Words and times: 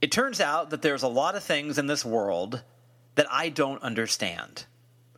It 0.00 0.10
turns 0.10 0.40
out 0.40 0.70
that 0.70 0.80
there's 0.80 1.02
a 1.02 1.08
lot 1.08 1.34
of 1.34 1.42
things 1.42 1.76
in 1.76 1.86
this 1.86 2.06
world 2.06 2.62
that 3.16 3.26
I 3.30 3.50
don't 3.50 3.82
understand. 3.82 4.64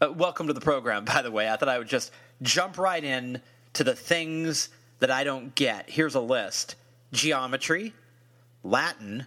Uh, 0.00 0.10
welcome 0.10 0.48
to 0.48 0.52
the 0.52 0.60
program, 0.60 1.04
by 1.04 1.22
the 1.22 1.30
way. 1.30 1.48
I 1.48 1.54
thought 1.54 1.68
I 1.68 1.78
would 1.78 1.88
just 1.88 2.10
jump 2.42 2.78
right 2.78 3.02
in 3.02 3.40
to 3.74 3.84
the 3.84 3.94
things 3.94 4.70
that 4.98 5.08
I 5.08 5.22
don't 5.22 5.54
get. 5.54 5.88
Here's 5.88 6.16
a 6.16 6.20
list 6.20 6.74
geometry, 7.12 7.94
Latin, 8.64 9.26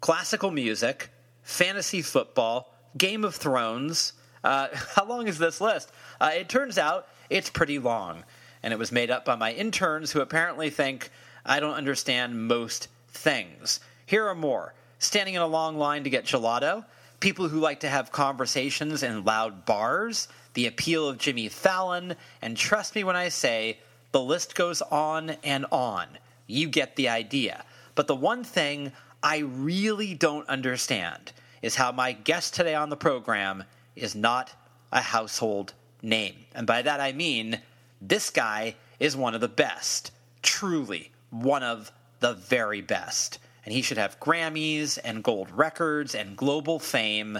classical 0.00 0.50
music, 0.50 1.10
fantasy 1.44 2.02
football, 2.02 2.74
Game 2.98 3.24
of 3.24 3.36
Thrones. 3.36 4.14
Uh, 4.42 4.68
how 4.96 5.04
long 5.04 5.28
is 5.28 5.38
this 5.38 5.60
list? 5.60 5.92
Uh, 6.20 6.32
it 6.34 6.48
turns 6.48 6.78
out 6.78 7.06
it's 7.28 7.48
pretty 7.48 7.78
long, 7.78 8.24
and 8.64 8.72
it 8.72 8.78
was 8.78 8.90
made 8.90 9.12
up 9.12 9.24
by 9.24 9.36
my 9.36 9.52
interns 9.52 10.10
who 10.10 10.20
apparently 10.20 10.68
think 10.68 11.10
I 11.46 11.60
don't 11.60 11.74
understand 11.74 12.48
most 12.48 12.88
things. 13.12 13.78
Here 14.04 14.26
are 14.26 14.34
more 14.34 14.74
standing 15.00 15.34
in 15.34 15.42
a 15.42 15.46
long 15.46 15.76
line 15.76 16.04
to 16.04 16.10
get 16.10 16.24
gelato, 16.24 16.84
people 17.18 17.48
who 17.48 17.58
like 17.58 17.80
to 17.80 17.88
have 17.88 18.12
conversations 18.12 19.02
in 19.02 19.24
loud 19.24 19.64
bars, 19.64 20.28
the 20.54 20.66
appeal 20.66 21.08
of 21.08 21.18
Jimmy 21.18 21.48
Fallon, 21.48 22.14
and 22.40 22.56
trust 22.56 22.94
me 22.94 23.02
when 23.02 23.16
I 23.16 23.28
say 23.28 23.78
the 24.12 24.20
list 24.20 24.54
goes 24.54 24.82
on 24.82 25.30
and 25.42 25.66
on. 25.72 26.06
You 26.46 26.68
get 26.68 26.96
the 26.96 27.08
idea. 27.08 27.64
But 27.94 28.06
the 28.06 28.14
one 28.14 28.44
thing 28.44 28.92
I 29.22 29.38
really 29.38 30.14
don't 30.14 30.48
understand 30.48 31.32
is 31.62 31.76
how 31.76 31.92
my 31.92 32.12
guest 32.12 32.54
today 32.54 32.74
on 32.74 32.88
the 32.88 32.96
program 32.96 33.64
is 33.96 34.14
not 34.14 34.52
a 34.92 35.00
household 35.00 35.74
name. 36.02 36.34
And 36.54 36.66
by 36.66 36.82
that 36.82 37.00
I 37.00 37.12
mean 37.12 37.60
this 38.00 38.30
guy 38.30 38.76
is 38.98 39.16
one 39.16 39.34
of 39.34 39.40
the 39.40 39.48
best, 39.48 40.10
truly 40.42 41.10
one 41.30 41.62
of 41.62 41.92
the 42.20 42.34
very 42.34 42.80
best. 42.80 43.38
And 43.64 43.74
he 43.74 43.82
should 43.82 43.98
have 43.98 44.20
Grammys 44.20 44.98
and 45.02 45.22
gold 45.22 45.50
records 45.50 46.14
and 46.14 46.36
global 46.36 46.78
fame 46.78 47.38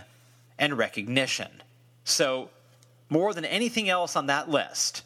and 0.58 0.76
recognition. 0.76 1.62
So, 2.04 2.50
more 3.08 3.34
than 3.34 3.44
anything 3.44 3.88
else 3.88 4.16
on 4.16 4.26
that 4.26 4.48
list, 4.48 5.02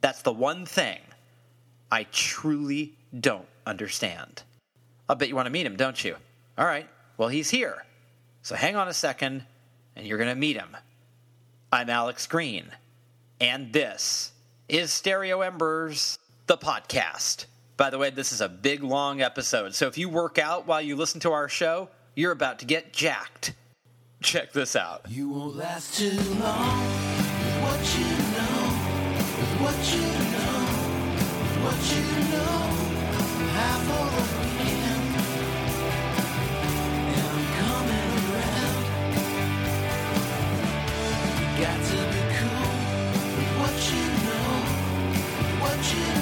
that's 0.00 0.22
the 0.22 0.32
one 0.32 0.66
thing 0.66 0.98
I 1.90 2.04
truly 2.04 2.94
don't 3.18 3.48
understand. 3.66 4.42
I 5.08 5.14
bet 5.14 5.28
you 5.28 5.36
want 5.36 5.46
to 5.46 5.52
meet 5.52 5.66
him, 5.66 5.76
don't 5.76 6.02
you? 6.02 6.16
All 6.56 6.66
right, 6.66 6.88
well, 7.16 7.28
he's 7.28 7.50
here. 7.50 7.84
So 8.42 8.54
hang 8.54 8.76
on 8.76 8.88
a 8.88 8.94
second, 8.94 9.44
and 9.94 10.06
you're 10.06 10.18
going 10.18 10.30
to 10.30 10.34
meet 10.34 10.56
him. 10.56 10.76
I'm 11.70 11.88
Alex 11.88 12.26
Green, 12.26 12.66
and 13.40 13.72
this 13.72 14.32
is 14.68 14.92
Stereo 14.92 15.40
Embers, 15.40 16.18
the 16.46 16.56
podcast. 16.56 17.46
By 17.76 17.90
the 17.90 17.98
way, 17.98 18.10
this 18.10 18.32
is 18.32 18.40
a 18.40 18.48
big, 18.48 18.82
long 18.82 19.22
episode, 19.22 19.74
so 19.74 19.86
if 19.86 19.96
you 19.96 20.08
work 20.08 20.38
out 20.38 20.66
while 20.66 20.80
you 20.80 20.94
listen 20.94 21.20
to 21.20 21.32
our 21.32 21.48
show, 21.48 21.88
you're 22.14 22.32
about 22.32 22.58
to 22.58 22.66
get 22.66 22.92
jacked. 22.92 23.54
Check 24.22 24.52
this 24.52 24.76
out. 24.76 25.06
You 25.08 25.30
won't 25.30 25.56
last 25.56 25.98
too 25.98 26.10
long 26.10 26.80
with 27.40 27.56
what 27.62 27.80
you 27.98 28.04
know, 28.04 28.58
with 29.38 29.54
what 29.60 29.78
you 29.92 30.02
know, 30.32 30.56
with 31.40 31.56
what 31.64 31.80
you 31.90 32.02
know. 32.30 32.58
Half 33.52 33.88
of 33.90 34.12
and 37.08 37.26
I'm 37.32 37.44
coming 37.58 38.10
around. 38.28 38.84
You 41.40 41.46
got 41.64 41.80
to 41.82 41.98
be 42.12 42.22
cool 42.36 42.72
with 43.36 43.52
what 43.58 43.76
you 43.90 44.04
know, 44.28 44.48
with 45.40 45.56
what 45.62 45.80
you 45.92 46.04
know, 46.14 46.21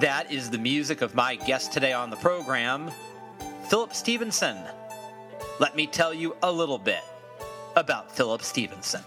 That 0.00 0.30
is 0.30 0.50
the 0.50 0.58
music 0.58 1.00
of 1.00 1.14
my 1.14 1.36
guest 1.36 1.72
today 1.72 1.94
on 1.94 2.10
the 2.10 2.16
program, 2.16 2.90
Philip 3.68 3.94
Stevenson. 3.94 4.58
Let 5.58 5.74
me 5.74 5.86
tell 5.86 6.12
you 6.12 6.36
a 6.42 6.52
little 6.52 6.78
bit 6.78 7.02
about 7.76 8.14
Philip 8.14 8.42
Stevenson. 8.42 9.02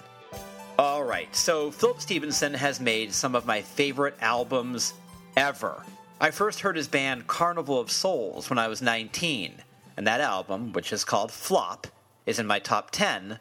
All 0.79 1.03
right, 1.03 1.35
so 1.35 1.71
Philip 1.71 1.99
Stevenson 1.99 2.53
has 2.53 2.79
made 2.79 3.13
some 3.13 3.35
of 3.35 3.45
my 3.45 3.61
favorite 3.61 4.15
albums 4.21 4.93
ever. 5.35 5.83
I 6.21 6.31
first 6.31 6.61
heard 6.61 6.77
his 6.77 6.87
band 6.87 7.27
Carnival 7.27 7.81
of 7.81 7.91
Souls 7.91 8.49
when 8.49 8.57
I 8.57 8.69
was 8.69 8.81
19, 8.81 9.55
and 9.97 10.07
that 10.07 10.21
album, 10.21 10.71
which 10.71 10.93
is 10.93 11.03
called 11.03 11.33
Flop, 11.33 11.87
is 12.25 12.39
in 12.39 12.47
my 12.47 12.59
top 12.59 12.91
10 12.91 13.39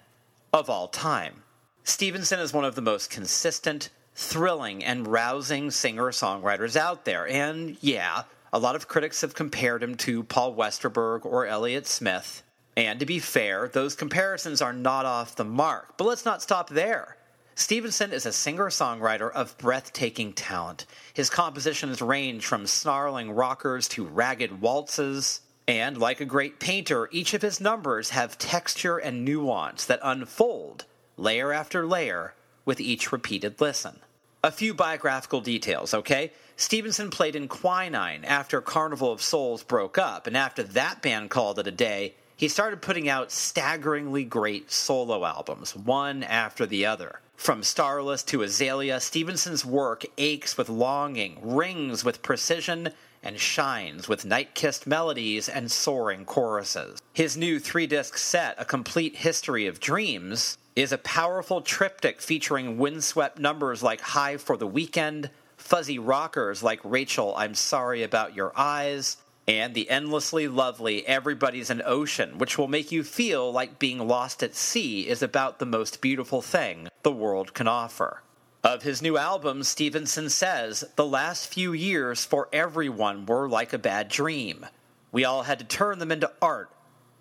of 0.53 0.69
all 0.69 0.89
time. 0.89 1.45
Stevenson 1.85 2.41
is 2.41 2.53
one 2.53 2.65
of 2.65 2.75
the 2.75 2.83
most 2.83 3.09
consistent, 3.09 3.91
thrilling, 4.17 4.83
and 4.83 5.07
rousing 5.07 5.71
singer 5.71 6.11
songwriters 6.11 6.75
out 6.75 7.05
there. 7.05 7.29
And 7.29 7.77
yeah, 7.81 8.25
a 8.53 8.59
lot 8.59 8.75
of 8.75 8.89
critics 8.89 9.21
have 9.21 9.37
compared 9.37 9.81
him 9.81 9.95
to 9.99 10.25
Paul 10.25 10.57
Westerberg 10.57 11.25
or 11.25 11.47
Elliott 11.47 11.87
Smith. 11.87 12.43
And 12.77 12.99
to 12.99 13.07
be 13.07 13.21
fair, 13.21 13.69
those 13.69 13.95
comparisons 13.95 14.61
are 14.61 14.73
not 14.73 15.07
off 15.07 15.37
the 15.37 15.45
mark. 15.45 15.97
But 15.97 16.09
let's 16.09 16.25
not 16.25 16.43
stop 16.43 16.71
there. 16.71 17.15
Stevenson 17.59 18.13
is 18.13 18.25
a 18.25 18.33
singer 18.33 18.67
songwriter 18.67 19.33
of 19.33 19.59
breathtaking 19.59 20.33
talent. 20.33 20.87
His 21.13 21.29
compositions 21.29 22.01
range 22.01 22.47
from 22.47 22.69
snarling 22.69 23.33
rockers 23.33 23.89
to 23.89 24.05
ragged 24.05 24.61
waltzes. 24.61 25.41
And 25.67 25.99
like 25.99 26.21
a 26.21 26.25
great 26.25 26.61
painter, 26.61 27.09
each 27.11 27.35
of 27.35 27.43
his 27.43 27.61
numbers 27.61 28.11
have 28.11 28.39
texture 28.39 28.97
and 28.97 29.25
nuance 29.25 29.85
that 29.87 29.99
unfold 30.05 30.85
layer 31.17 31.53
after 31.53 31.85
layer 31.85 32.35
with 32.65 32.81
each 32.81 33.11
repeated 33.11 33.61
listen. 33.61 33.99
A 34.45 34.53
few 34.53 34.73
biographical 34.73 35.41
details, 35.41 35.93
okay? 35.93 36.31
Stevenson 36.57 37.11
played 37.11 37.35
in 37.35 37.49
Quinine 37.49 38.25
after 38.25 38.61
Carnival 38.61 39.11
of 39.11 39.21
Souls 39.21 39.65
broke 39.65 39.99
up, 39.99 40.29
and 40.29 40.37
after 40.37 40.63
that 40.63 41.03
band 41.03 41.31
called 41.31 41.59
it 41.59 41.67
a 41.67 41.73
day, 41.73 42.15
he 42.37 42.47
started 42.47 42.83
putting 42.83 43.09
out 43.09 43.33
staggeringly 43.33 44.23
great 44.23 44.71
solo 44.71 45.25
albums, 45.25 45.75
one 45.75 46.23
after 46.23 46.65
the 46.65 46.87
other. 46.87 47.19
From 47.39 47.63
Starless 47.63 48.25
to 48.25 48.43
Azalea, 48.43 48.99
Stevenson's 48.99 49.65
work 49.65 50.05
aches 50.19 50.59
with 50.59 50.69
longing, 50.69 51.39
rings 51.41 52.05
with 52.05 52.21
precision, 52.21 52.91
and 53.23 53.39
shines 53.39 54.09
with 54.09 54.25
night 54.25 54.57
kissed 54.57 54.89
melodies 54.89 55.49
and 55.49 55.71
soaring 55.71 56.25
choruses. 56.25 57.01
His 57.13 57.37
new 57.37 57.61
three 57.61 57.87
disc 57.87 58.19
set, 58.19 58.57
A 58.59 58.65
Complete 58.65 59.17
History 59.19 59.69
of 59.69 59.79
Dreams, 59.79 60.59
is 60.75 60.91
a 60.91 60.99
powerful 60.99 61.61
triptych 61.61 62.21
featuring 62.21 62.77
windswept 62.77 63.39
numbers 63.39 63.85
like 63.85 64.01
High 64.01 64.37
for 64.37 64.57
the 64.57 64.67
Weekend, 64.67 65.31
fuzzy 65.57 65.99
rockers 65.99 66.65
like 66.65 66.81
Rachel, 66.83 67.35
I'm 67.37 67.55
Sorry 67.55 68.03
About 68.03 68.35
Your 68.35 68.53
Eyes, 68.57 69.17
and 69.49 69.75
the 69.75 69.89
endlessly 69.89 70.47
lovely 70.47 71.07
Everybody's 71.07 71.71
an 71.71 71.81
Ocean, 71.85 72.37
which 72.37 72.59
will 72.59 72.69
make 72.69 72.93
you 72.93 73.03
feel 73.03 73.51
like 73.51 73.79
being 73.79 74.07
lost 74.07 74.43
at 74.43 74.55
sea 74.55 75.09
is 75.09 75.23
about 75.23 75.59
the 75.59 75.67
most 75.67 76.03
beautiful 76.03 76.43
thing 76.43 76.89
the 77.03 77.11
world 77.11 77.55
can 77.55 77.67
offer. 77.67 78.23
Of 78.63 78.83
his 78.83 79.01
new 79.01 79.17
album, 79.17 79.63
Stevenson 79.63 80.29
says, 80.29 80.85
The 80.97 81.07
last 81.07 81.53
few 81.53 81.73
years 81.73 82.27
for 82.27 82.49
everyone 82.53 83.25
were 83.25 83.49
like 83.49 83.73
a 83.73 83.79
bad 83.79 84.09
dream. 84.09 84.67
We 85.13 85.25
all 85.25 85.45
had 85.45 85.59
to 85.61 85.65
turn 85.65 85.99
them 85.99 86.13
into 86.13 86.31
art 86.43 86.71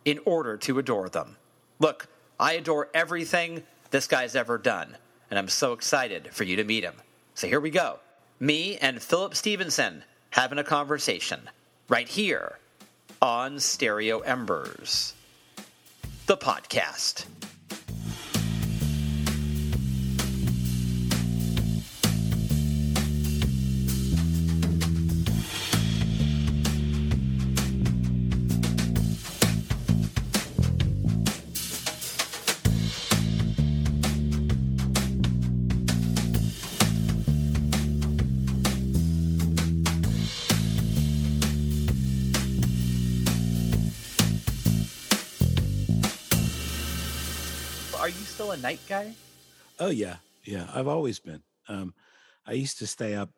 in 0.04 0.20
order 0.26 0.58
to 0.58 0.80
adore 0.80 1.08
them. 1.08 1.38
Look, 1.80 2.08
I 2.38 2.54
adore 2.54 2.90
everything 2.94 3.64
this 3.92 4.08
guy's 4.08 4.36
ever 4.36 4.58
done, 4.58 4.98
and 5.30 5.40
I'm 5.40 5.48
so 5.48 5.72
excited 5.72 6.30
for 6.34 6.44
you 6.44 6.58
to 6.58 6.66
meet 6.66 6.84
him. 6.84 6.96
So 7.36 7.48
here 7.48 7.62
we 7.62 7.70
go. 7.70 8.00
Me 8.40 8.78
and 8.78 9.02
Philip 9.02 9.36
Stevenson 9.36 10.04
having 10.32 10.58
a 10.58 10.64
conversation 10.64 11.50
right 11.89 12.07
here 12.07 12.57
on 13.22 13.60
Stereo 13.60 14.19
Embers, 14.19 15.13
the 16.25 16.38
podcast. 16.38 17.25
Still 48.48 48.60
a 48.60 48.62
night 48.62 48.80
guy? 48.88 49.14
Oh 49.80 49.90
yeah, 49.90 50.18
yeah. 50.46 50.70
I've 50.74 50.88
always 50.88 51.20
been. 51.20 51.44
Um, 51.68 51.94
I 52.46 52.54
used 52.54 52.80
to 52.80 52.88
stay 52.88 53.14
up, 53.14 53.30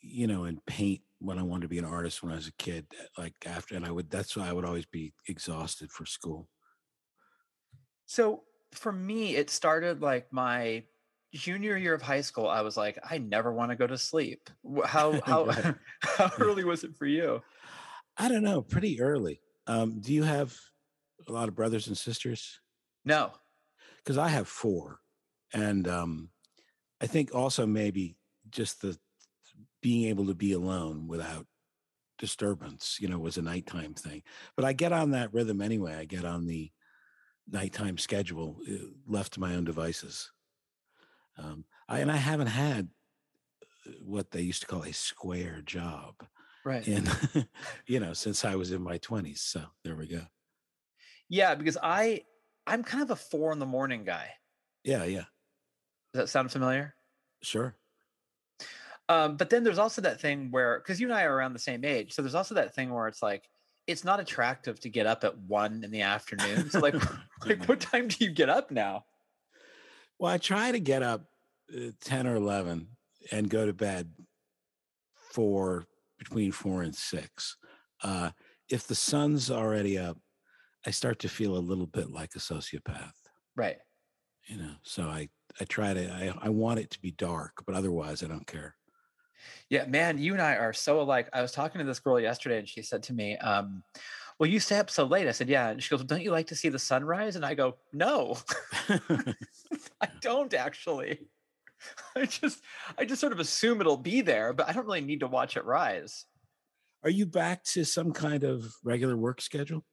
you 0.00 0.26
know, 0.26 0.44
and 0.44 0.64
paint 0.66 1.02
when 1.20 1.38
I 1.38 1.42
wanted 1.42 1.62
to 1.62 1.68
be 1.68 1.78
an 1.78 1.84
artist 1.84 2.22
when 2.22 2.32
I 2.32 2.36
was 2.36 2.48
a 2.48 2.52
kid. 2.52 2.86
Like 3.16 3.34
after, 3.46 3.76
and 3.76 3.86
I 3.86 3.90
would. 3.90 4.10
That's 4.10 4.36
why 4.36 4.48
I 4.48 4.52
would 4.52 4.64
always 4.64 4.86
be 4.86 5.12
exhausted 5.28 5.90
for 5.90 6.04
school. 6.04 6.48
So 8.06 8.42
for 8.72 8.92
me, 8.92 9.36
it 9.36 9.50
started 9.50 10.02
like 10.02 10.32
my 10.32 10.84
junior 11.32 11.76
year 11.76 11.94
of 11.94 12.02
high 12.02 12.20
school. 12.20 12.48
I 12.48 12.62
was 12.62 12.76
like, 12.76 12.98
I 13.08 13.18
never 13.18 13.52
want 13.52 13.70
to 13.70 13.76
go 13.76 13.86
to 13.86 13.96
sleep. 13.96 14.50
How 14.84 15.20
how 15.24 15.44
Right. 15.46 15.74
how 16.02 16.32
early 16.40 16.64
was 16.64 16.82
it 16.84 16.96
for 16.96 17.06
you? 17.06 17.40
I 18.16 18.28
don't 18.28 18.42
know. 18.42 18.62
Pretty 18.62 19.00
early. 19.00 19.40
Um, 19.66 20.00
do 20.00 20.12
you 20.12 20.24
have 20.24 20.54
a 21.28 21.32
lot 21.32 21.48
of 21.48 21.54
brothers 21.54 21.86
and 21.86 21.96
sisters? 21.96 22.60
No. 23.04 23.32
Because 24.04 24.18
I 24.18 24.28
have 24.28 24.48
four, 24.48 25.00
and 25.52 25.86
um, 25.86 26.30
I 27.00 27.06
think 27.06 27.34
also 27.34 27.66
maybe 27.66 28.16
just 28.50 28.82
the 28.82 28.98
being 29.80 30.08
able 30.08 30.26
to 30.26 30.34
be 30.34 30.52
alone 30.52 31.08
without 31.08 31.46
disturbance, 32.18 32.98
you 33.00 33.08
know, 33.08 33.18
was 33.18 33.36
a 33.36 33.42
nighttime 33.42 33.94
thing. 33.94 34.22
But 34.56 34.64
I 34.64 34.72
get 34.72 34.92
on 34.92 35.10
that 35.10 35.32
rhythm 35.34 35.60
anyway. 35.60 35.94
I 35.94 36.04
get 36.04 36.24
on 36.24 36.46
the 36.46 36.70
nighttime 37.48 37.98
schedule, 37.98 38.60
uh, 38.70 38.86
left 39.06 39.34
to 39.34 39.40
my 39.40 39.54
own 39.54 39.64
devices. 39.64 40.30
Um, 41.36 41.64
I, 41.88 41.98
and 41.98 42.10
I 42.10 42.16
haven't 42.16 42.46
had 42.48 42.88
uh, 43.86 43.92
what 44.04 44.30
they 44.30 44.42
used 44.42 44.62
to 44.62 44.68
call 44.68 44.84
a 44.84 44.92
square 44.92 45.60
job 45.64 46.14
Right. 46.64 46.86
in, 46.86 47.08
you 47.86 47.98
know, 47.98 48.12
since 48.12 48.44
I 48.44 48.54
was 48.54 48.70
in 48.70 48.82
my 48.82 48.98
twenties. 48.98 49.40
So 49.40 49.64
there 49.82 49.96
we 49.96 50.06
go. 50.06 50.22
Yeah, 51.28 51.54
because 51.54 51.78
I 51.82 52.22
I'm 52.66 52.82
kind 52.82 53.02
of 53.02 53.10
a 53.10 53.16
four 53.16 53.52
in 53.52 53.58
the 53.58 53.66
morning 53.66 54.04
guy. 54.04 54.30
Yeah, 54.84 55.04
yeah, 55.04 55.24
Does 56.12 56.22
that 56.22 56.28
sound 56.28 56.50
familiar? 56.50 56.94
sure. 57.42 57.76
Um, 59.08 59.36
but 59.36 59.50
then 59.50 59.64
there's 59.64 59.78
also 59.78 60.00
that 60.02 60.20
thing 60.20 60.50
where 60.50 60.78
because 60.78 61.00
you 61.00 61.06
and 61.08 61.14
I 61.14 61.24
are 61.24 61.34
around 61.34 61.52
the 61.52 61.58
same 61.58 61.84
age, 61.84 62.12
so 62.12 62.22
there's 62.22 62.34
also 62.34 62.54
that 62.54 62.74
thing 62.74 62.92
where 62.92 63.08
it's 63.08 63.22
like 63.22 63.48
it's 63.86 64.04
not 64.04 64.20
attractive 64.20 64.78
to 64.80 64.88
get 64.88 65.06
up 65.06 65.24
at 65.24 65.36
one 65.38 65.82
in 65.84 65.90
the 65.90 66.02
afternoon. 66.02 66.70
So 66.70 66.78
like, 66.78 66.94
like 67.46 67.68
what 67.68 67.80
time 67.80 68.08
do 68.08 68.24
you 68.24 68.30
get 68.30 68.48
up 68.48 68.70
now? 68.70 69.04
Well, 70.18 70.32
I 70.32 70.38
try 70.38 70.70
to 70.72 70.80
get 70.80 71.02
up 71.02 71.26
uh, 71.74 71.90
10 72.02 72.26
or 72.26 72.36
11 72.36 72.86
and 73.32 73.50
go 73.50 73.66
to 73.66 73.72
bed 73.72 74.10
for 75.32 75.86
between 76.18 76.52
four 76.52 76.82
and 76.82 76.94
six. 76.94 77.56
Uh, 78.02 78.30
if 78.68 78.86
the 78.86 78.94
sun's 78.94 79.50
already 79.50 79.98
up, 79.98 80.18
I 80.86 80.90
start 80.92 81.18
to 81.20 81.28
feel 81.28 81.56
a 81.56 81.58
little 81.58 81.86
bit 81.86 82.10
like 82.10 82.34
a 82.36 82.38
sociopath, 82.38 83.14
Right. 83.54 83.80
you 84.48 84.56
know. 84.56 84.74
So 84.82 85.04
I, 85.04 85.28
I 85.60 85.64
try 85.64 85.94
to, 85.94 86.10
I, 86.12 86.46
I 86.46 86.48
want 86.48 86.80
it 86.80 86.90
to 86.90 87.00
be 87.00 87.10
dark, 87.12 87.64
but 87.66 87.74
otherwise 87.74 88.22
I 88.22 88.28
don't 88.28 88.46
care. 88.46 88.76
Yeah, 89.68 89.86
man, 89.86 90.18
you 90.18 90.32
and 90.32 90.42
I 90.42 90.56
are 90.56 90.72
so 90.72 91.00
alike. 91.00 91.28
I 91.32 91.42
was 91.42 91.52
talking 91.52 91.78
to 91.78 91.84
this 91.84 92.00
girl 92.00 92.20
yesterday, 92.20 92.58
and 92.58 92.68
she 92.68 92.82
said 92.82 93.02
to 93.04 93.12
me, 93.12 93.36
um, 93.38 93.82
"Well, 94.38 94.48
you 94.50 94.60
stay 94.60 94.78
up 94.78 94.90
so 94.90 95.04
late." 95.04 95.28
I 95.28 95.32
said, 95.32 95.48
"Yeah." 95.48 95.70
And 95.70 95.82
she 95.82 95.90
goes, 95.90 96.00
well, 96.00 96.06
"Don't 96.06 96.22
you 96.22 96.30
like 96.30 96.48
to 96.48 96.56
see 96.56 96.68
the 96.68 96.78
sunrise?" 96.78 97.36
And 97.36 97.44
I 97.44 97.54
go, 97.54 97.78
"No, 97.92 98.38
I 100.00 100.08
don't 100.20 100.52
actually. 100.54 101.28
I 102.16 102.26
just, 102.26 102.62
I 102.98 103.04
just 103.04 103.20
sort 103.20 103.32
of 103.32 103.40
assume 103.40 103.80
it'll 103.80 103.96
be 103.96 104.20
there, 104.22 104.52
but 104.52 104.68
I 104.68 104.72
don't 104.72 104.86
really 104.86 105.00
need 105.02 105.20
to 105.20 105.28
watch 105.28 105.56
it 105.56 105.64
rise." 105.64 106.26
Are 107.04 107.10
you 107.10 107.26
back 107.26 107.62
to 107.64 107.84
some 107.84 108.12
kind 108.12 108.42
of 108.44 108.74
regular 108.82 109.16
work 109.16 109.40
schedule? 109.40 109.84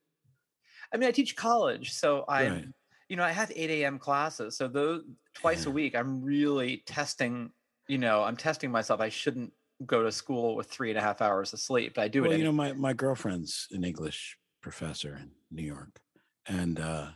I 0.94 0.98
mean, 0.98 1.08
I 1.08 1.12
teach 1.12 1.36
college, 1.36 1.94
so 1.94 2.26
I'm, 2.28 2.52
Right. 2.52 2.66
you 3.10 3.16
know, 3.16 3.24
I 3.24 3.32
have 3.32 3.52
8 3.56 3.70
a.m. 3.70 4.00
classes. 4.00 4.58
So 4.58 4.68
those 4.68 5.04
twice 5.36 5.66
a 5.66 5.72
week, 5.72 5.96
I'm 5.96 6.22
really 6.22 6.84
testing, 6.86 7.52
you 7.88 7.98
know, 7.98 8.24
I'm 8.24 8.36
testing 8.38 8.72
myself. 8.72 9.00
I 9.00 9.10
shouldn't 9.10 9.54
go 9.86 10.04
to 10.04 10.12
school 10.12 10.56
with 10.56 10.70
three 10.70 10.90
and 10.90 10.98
a 10.98 11.02
half 11.02 11.22
hours 11.22 11.54
of 11.54 11.60
sleep, 11.60 11.94
but 11.96 12.02
I 12.04 12.08
do 12.08 12.22
well, 12.24 12.32
it. 12.32 12.38
you 12.38 12.46
Anyway. 12.46 12.52
know, 12.52 12.74
my, 12.74 12.74
my 12.74 12.94
girlfriend's 12.94 13.68
an 13.72 13.84
English 13.84 14.38
professor 14.62 15.16
in 15.16 15.32
New 15.52 15.64
York, 15.64 16.00
and 16.48 16.80
uh, 16.80 17.08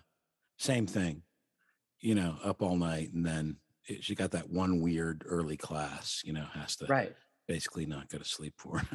same 0.58 0.88
thing, 0.88 1.24
you 2.00 2.16
know, 2.16 2.38
up 2.44 2.62
all 2.62 2.78
night, 2.78 3.12
and 3.14 3.26
then 3.26 3.58
it, 3.88 4.04
she 4.04 4.16
got 4.16 4.32
that 4.32 4.50
one 4.50 4.82
weird 4.82 5.24
early 5.28 5.58
class, 5.58 6.22
you 6.24 6.32
know, 6.32 6.46
has 6.54 6.76
to 6.78 6.86
right. 6.86 7.14
basically 7.48 7.86
not 7.86 8.08
go 8.10 8.18
to 8.18 8.26
sleep 8.26 8.54
for. 8.58 8.82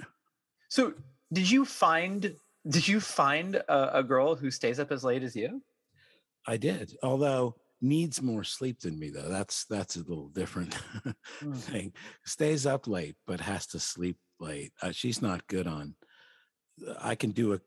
So 0.70 0.92
did 1.32 1.50
you 1.50 1.64
find, 1.64 2.36
did 2.66 2.86
you 2.86 3.00
find 3.00 3.56
a, 3.56 3.98
a 3.98 4.02
girl 4.02 4.34
who 4.34 4.50
stays 4.50 4.78
up 4.78 4.90
as 4.92 5.04
late 5.04 5.22
as 5.22 5.36
you? 5.36 5.62
I 6.46 6.56
did, 6.56 6.96
although 7.02 7.56
needs 7.80 8.22
more 8.22 8.44
sleep 8.44 8.80
than 8.80 8.98
me, 8.98 9.10
though. 9.10 9.28
That's 9.28 9.64
that's 9.66 9.96
a 9.96 10.00
little 10.00 10.28
different 10.28 10.74
Mm. 11.42 11.54
thing. 11.54 11.92
Stays 12.24 12.66
up 12.66 12.86
late, 12.86 13.16
but 13.26 13.40
has 13.40 13.66
to 13.68 13.78
sleep 13.78 14.18
late. 14.40 14.72
Uh, 14.82 14.92
she's 14.92 15.22
not 15.22 15.46
good 15.46 15.66
on. 15.66 15.94
I 16.98 17.14
can 17.14 17.30
do 17.30 17.54
a 17.54 17.60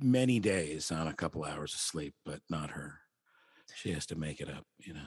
many 0.00 0.38
days 0.40 0.90
on 0.90 1.08
a 1.08 1.14
couple 1.14 1.44
hours 1.44 1.74
of 1.74 1.80
sleep, 1.80 2.14
but 2.24 2.40
not 2.48 2.70
her. 2.70 3.00
She 3.74 3.92
has 3.92 4.06
to 4.06 4.16
make 4.16 4.40
it 4.40 4.48
up, 4.48 4.64
you 4.78 4.94
know. 4.94 5.06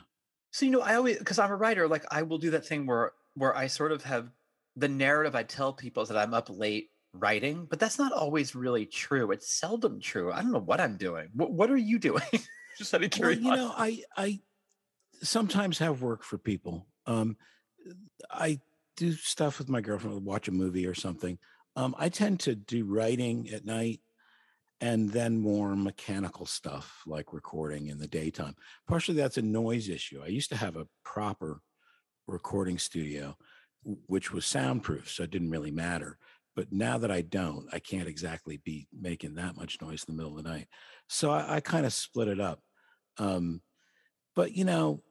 So, 0.51 0.65
you 0.65 0.71
know, 0.71 0.81
I 0.81 0.95
always, 0.95 1.17
because 1.17 1.39
I'm 1.39 1.51
a 1.51 1.55
writer, 1.55 1.87
like 1.87 2.05
I 2.11 2.23
will 2.23 2.37
do 2.37 2.51
that 2.51 2.65
thing 2.65 2.85
where, 2.85 3.13
where 3.35 3.55
I 3.55 3.67
sort 3.67 3.91
of 3.91 4.03
have 4.03 4.31
the 4.75 4.89
narrative 4.89 5.35
I 5.35 5.43
tell 5.43 5.73
people 5.73 6.03
is 6.03 6.09
that 6.09 6.17
I'm 6.17 6.33
up 6.33 6.49
late 6.49 6.89
writing, 7.13 7.65
but 7.69 7.79
that's 7.79 7.99
not 7.99 8.11
always 8.11 8.55
really 8.55 8.85
true. 8.85 9.31
It's 9.31 9.51
seldom 9.51 9.99
true. 9.99 10.31
I 10.31 10.41
don't 10.41 10.51
know 10.51 10.59
what 10.59 10.79
I'm 10.81 10.97
doing. 10.97 11.29
What, 11.33 11.51
what 11.51 11.69
are 11.71 11.77
you 11.77 11.99
doing? 11.99 12.21
Just 12.77 12.93
out 12.93 13.03
of 13.03 13.11
Well, 13.19 13.35
curiosity. 13.35 13.45
you 13.45 13.55
know, 13.55 13.73
I 13.77 14.03
I 14.15 14.39
sometimes 15.21 15.79
have 15.79 16.01
work 16.01 16.23
for 16.23 16.37
people. 16.37 16.87
Um, 17.05 17.37
I 18.29 18.59
do 18.97 19.13
stuff 19.13 19.59
with 19.59 19.69
my 19.69 19.81
girlfriend, 19.81 20.23
watch 20.25 20.47
a 20.47 20.51
movie 20.51 20.87
or 20.87 20.93
something. 20.93 21.37
Um, 21.75 21.95
I 21.97 22.09
tend 22.09 22.39
to 22.41 22.55
do 22.55 22.85
writing 22.85 23.49
at 23.49 23.65
night 23.65 24.01
and 24.79 25.09
then 25.11 25.39
more 25.39 25.75
mechanical 25.75 26.45
stuff 26.45 27.01
like 27.05 27.33
recording 27.33 27.87
in 27.87 27.99
the 27.99 28.07
daytime. 28.07 28.55
Partially 28.87 29.15
that's 29.17 29.37
a 29.37 29.41
noise 29.41 29.89
issue. 29.89 30.21
I 30.23 30.27
used 30.27 30.49
to 30.49 30.57
have 30.57 30.75
a 30.75 30.87
proper 31.03 31.61
recording 32.27 32.77
studio, 32.77 33.37
which 34.07 34.31
was 34.31 34.45
soundproof, 34.45 35.09
so 35.09 35.23
it 35.23 35.31
didn't 35.31 35.51
really 35.51 35.71
matter. 35.71 36.17
But 36.55 36.71
now 36.71 36.97
that 36.97 37.11
I 37.11 37.21
don't, 37.21 37.67
I 37.71 37.79
can't 37.79 38.07
exactly 38.07 38.61
be 38.63 38.87
making 38.97 39.35
that 39.35 39.55
much 39.55 39.81
noise 39.81 40.03
in 40.07 40.15
the 40.15 40.21
middle 40.21 40.37
of 40.37 40.43
the 40.43 40.49
night. 40.49 40.67
So 41.07 41.31
I, 41.31 41.55
I 41.55 41.59
kind 41.61 41.85
of 41.85 41.93
split 41.93 42.27
it 42.27 42.39
up. 42.39 42.59
Um, 43.17 43.61
but 44.35 44.53
you 44.53 44.65
know, 44.65 45.01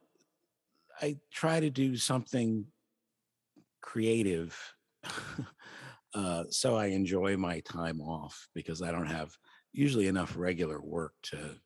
I 1.00 1.16
try 1.32 1.60
to 1.60 1.70
do 1.70 1.96
something 1.96 2.66
creative. 3.80 4.58
uh, 6.14 6.44
so 6.50 6.76
I 6.76 6.86
enjoy 6.86 7.36
my 7.36 7.60
time 7.60 8.00
off 8.00 8.48
because 8.54 8.82
I 8.82 8.92
don't 8.92 9.06
have 9.06 9.34
usually 9.72 10.08
enough 10.08 10.36
regular 10.36 10.80
work 10.80 11.14
to, 11.22 11.56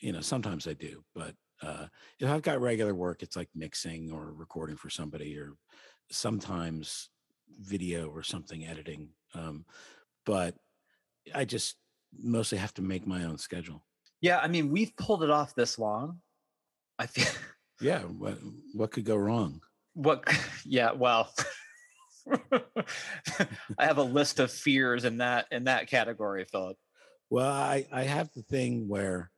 you 0.00 0.12
know, 0.12 0.20
sometimes 0.20 0.66
I 0.66 0.74
do, 0.74 1.04
but 1.14 1.34
uh, 1.62 1.86
if 2.20 2.28
I've 2.28 2.42
got 2.42 2.60
regular 2.60 2.94
work, 2.94 3.22
it's 3.22 3.36
like 3.36 3.48
mixing 3.54 4.12
or 4.12 4.32
recording 4.32 4.76
for 4.76 4.90
somebody 4.90 5.38
or 5.38 5.54
sometimes 6.10 7.10
video 7.60 8.08
or 8.08 8.22
something 8.22 8.66
editing. 8.66 9.10
Um, 9.34 9.64
but 10.26 10.54
I 11.34 11.44
just 11.44 11.76
mostly 12.16 12.58
have 12.58 12.74
to 12.74 12.82
make 12.82 13.06
my 13.06 13.24
own 13.24 13.38
schedule. 13.38 13.84
yeah. 14.20 14.38
I 14.38 14.48
mean, 14.48 14.70
we've 14.70 14.96
pulled 14.96 15.22
it 15.22 15.30
off 15.30 15.54
this 15.54 15.78
long. 15.78 16.20
I 16.98 17.06
feel 17.06 17.26
Yeah. 17.80 18.00
What, 18.02 18.38
what 18.72 18.90
could 18.92 19.04
go 19.04 19.16
wrong? 19.16 19.60
what, 19.94 20.24
yeah, 20.64 20.92
well, 20.92 21.32
I 22.32 23.84
have 23.84 23.98
a 23.98 24.02
list 24.02 24.40
of 24.40 24.50
fears 24.50 25.04
in 25.04 25.18
that, 25.18 25.46
in 25.50 25.64
that 25.64 25.88
category, 25.88 26.44
Philip. 26.44 26.76
Well, 27.30 27.50
I, 27.50 27.86
I 27.92 28.02
have 28.02 28.30
the 28.34 28.42
thing 28.42 28.88
where 28.88 29.30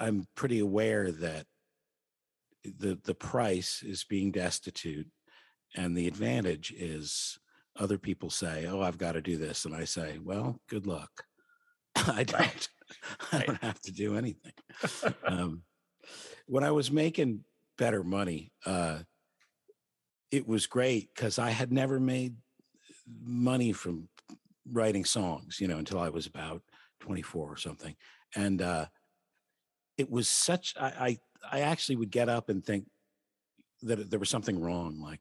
I'm 0.00 0.26
pretty 0.34 0.58
aware 0.58 1.10
that 1.10 1.46
the 2.64 2.98
the 3.04 3.14
price 3.14 3.82
is 3.84 4.04
being 4.04 4.32
destitute 4.32 5.06
and 5.74 5.96
the 5.96 6.06
advantage 6.06 6.72
is 6.76 7.38
other 7.76 7.98
people 7.98 8.30
say, 8.30 8.66
Oh, 8.66 8.80
I've 8.80 8.98
got 8.98 9.12
to 9.12 9.22
do 9.22 9.36
this. 9.36 9.64
And 9.64 9.74
I 9.74 9.84
say, 9.84 10.18
Well, 10.22 10.60
good 10.68 10.86
luck. 10.86 11.24
I 11.96 12.24
don't 12.24 12.68
I 13.32 13.44
don't 13.46 13.62
have 13.62 13.80
to 13.82 13.92
do 13.92 14.16
anything. 14.16 14.52
um, 15.26 15.62
when 16.46 16.64
I 16.64 16.70
was 16.70 16.90
making 16.90 17.44
better 17.78 18.04
money, 18.04 18.52
uh, 18.66 19.00
it 20.30 20.46
was 20.46 20.66
great 20.66 21.10
because 21.14 21.38
I 21.38 21.50
had 21.50 21.72
never 21.72 21.98
made 21.98 22.36
money 23.22 23.72
from 23.72 24.08
writing 24.70 25.04
songs, 25.04 25.60
you 25.60 25.68
know, 25.68 25.78
until 25.78 25.98
I 25.98 26.08
was 26.08 26.26
about 26.26 26.62
24 27.00 27.52
or 27.52 27.56
something. 27.56 27.94
And 28.34 28.60
uh, 28.62 28.86
it 29.96 30.10
was 30.10 30.28
such, 30.28 30.74
I, 30.80 31.18
I, 31.50 31.58
I 31.58 31.60
actually 31.60 31.96
would 31.96 32.10
get 32.10 32.28
up 32.28 32.48
and 32.48 32.64
think 32.64 32.86
that 33.82 34.10
there 34.10 34.18
was 34.18 34.30
something 34.30 34.60
wrong. 34.60 35.00
Like, 35.00 35.20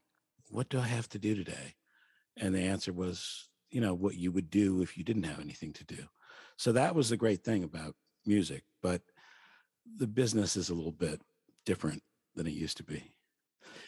what 0.54 0.70
do 0.70 0.80
I 0.80 0.86
have 0.88 1.10
to 1.10 1.20
do 1.20 1.36
today? 1.36 1.74
And 2.38 2.54
the 2.54 2.62
answer 2.62 2.94
was, 2.94 3.50
you 3.72 3.82
know, 3.82 3.94
what 3.94 4.16
you 4.16 4.32
would 4.32 4.50
do 4.50 4.82
if 4.82 4.98
you 4.98 5.04
didn't 5.04 5.24
have 5.24 5.40
anything 5.40 5.74
to 5.74 5.84
do. 5.84 6.04
So 6.58 6.72
that 6.74 6.96
was 6.96 7.10
the 7.10 7.18
great 7.18 7.44
thing 7.44 7.64
about 7.64 7.96
music. 8.26 8.64
But 8.82 9.02
the 9.98 10.08
business 10.08 10.56
is 10.56 10.70
a 10.70 10.76
little 10.76 10.92
bit 10.92 11.22
different 11.66 12.04
than 12.36 12.48
it 12.48 12.54
used 12.54 12.78
to 12.78 12.84
be. 12.84 13.14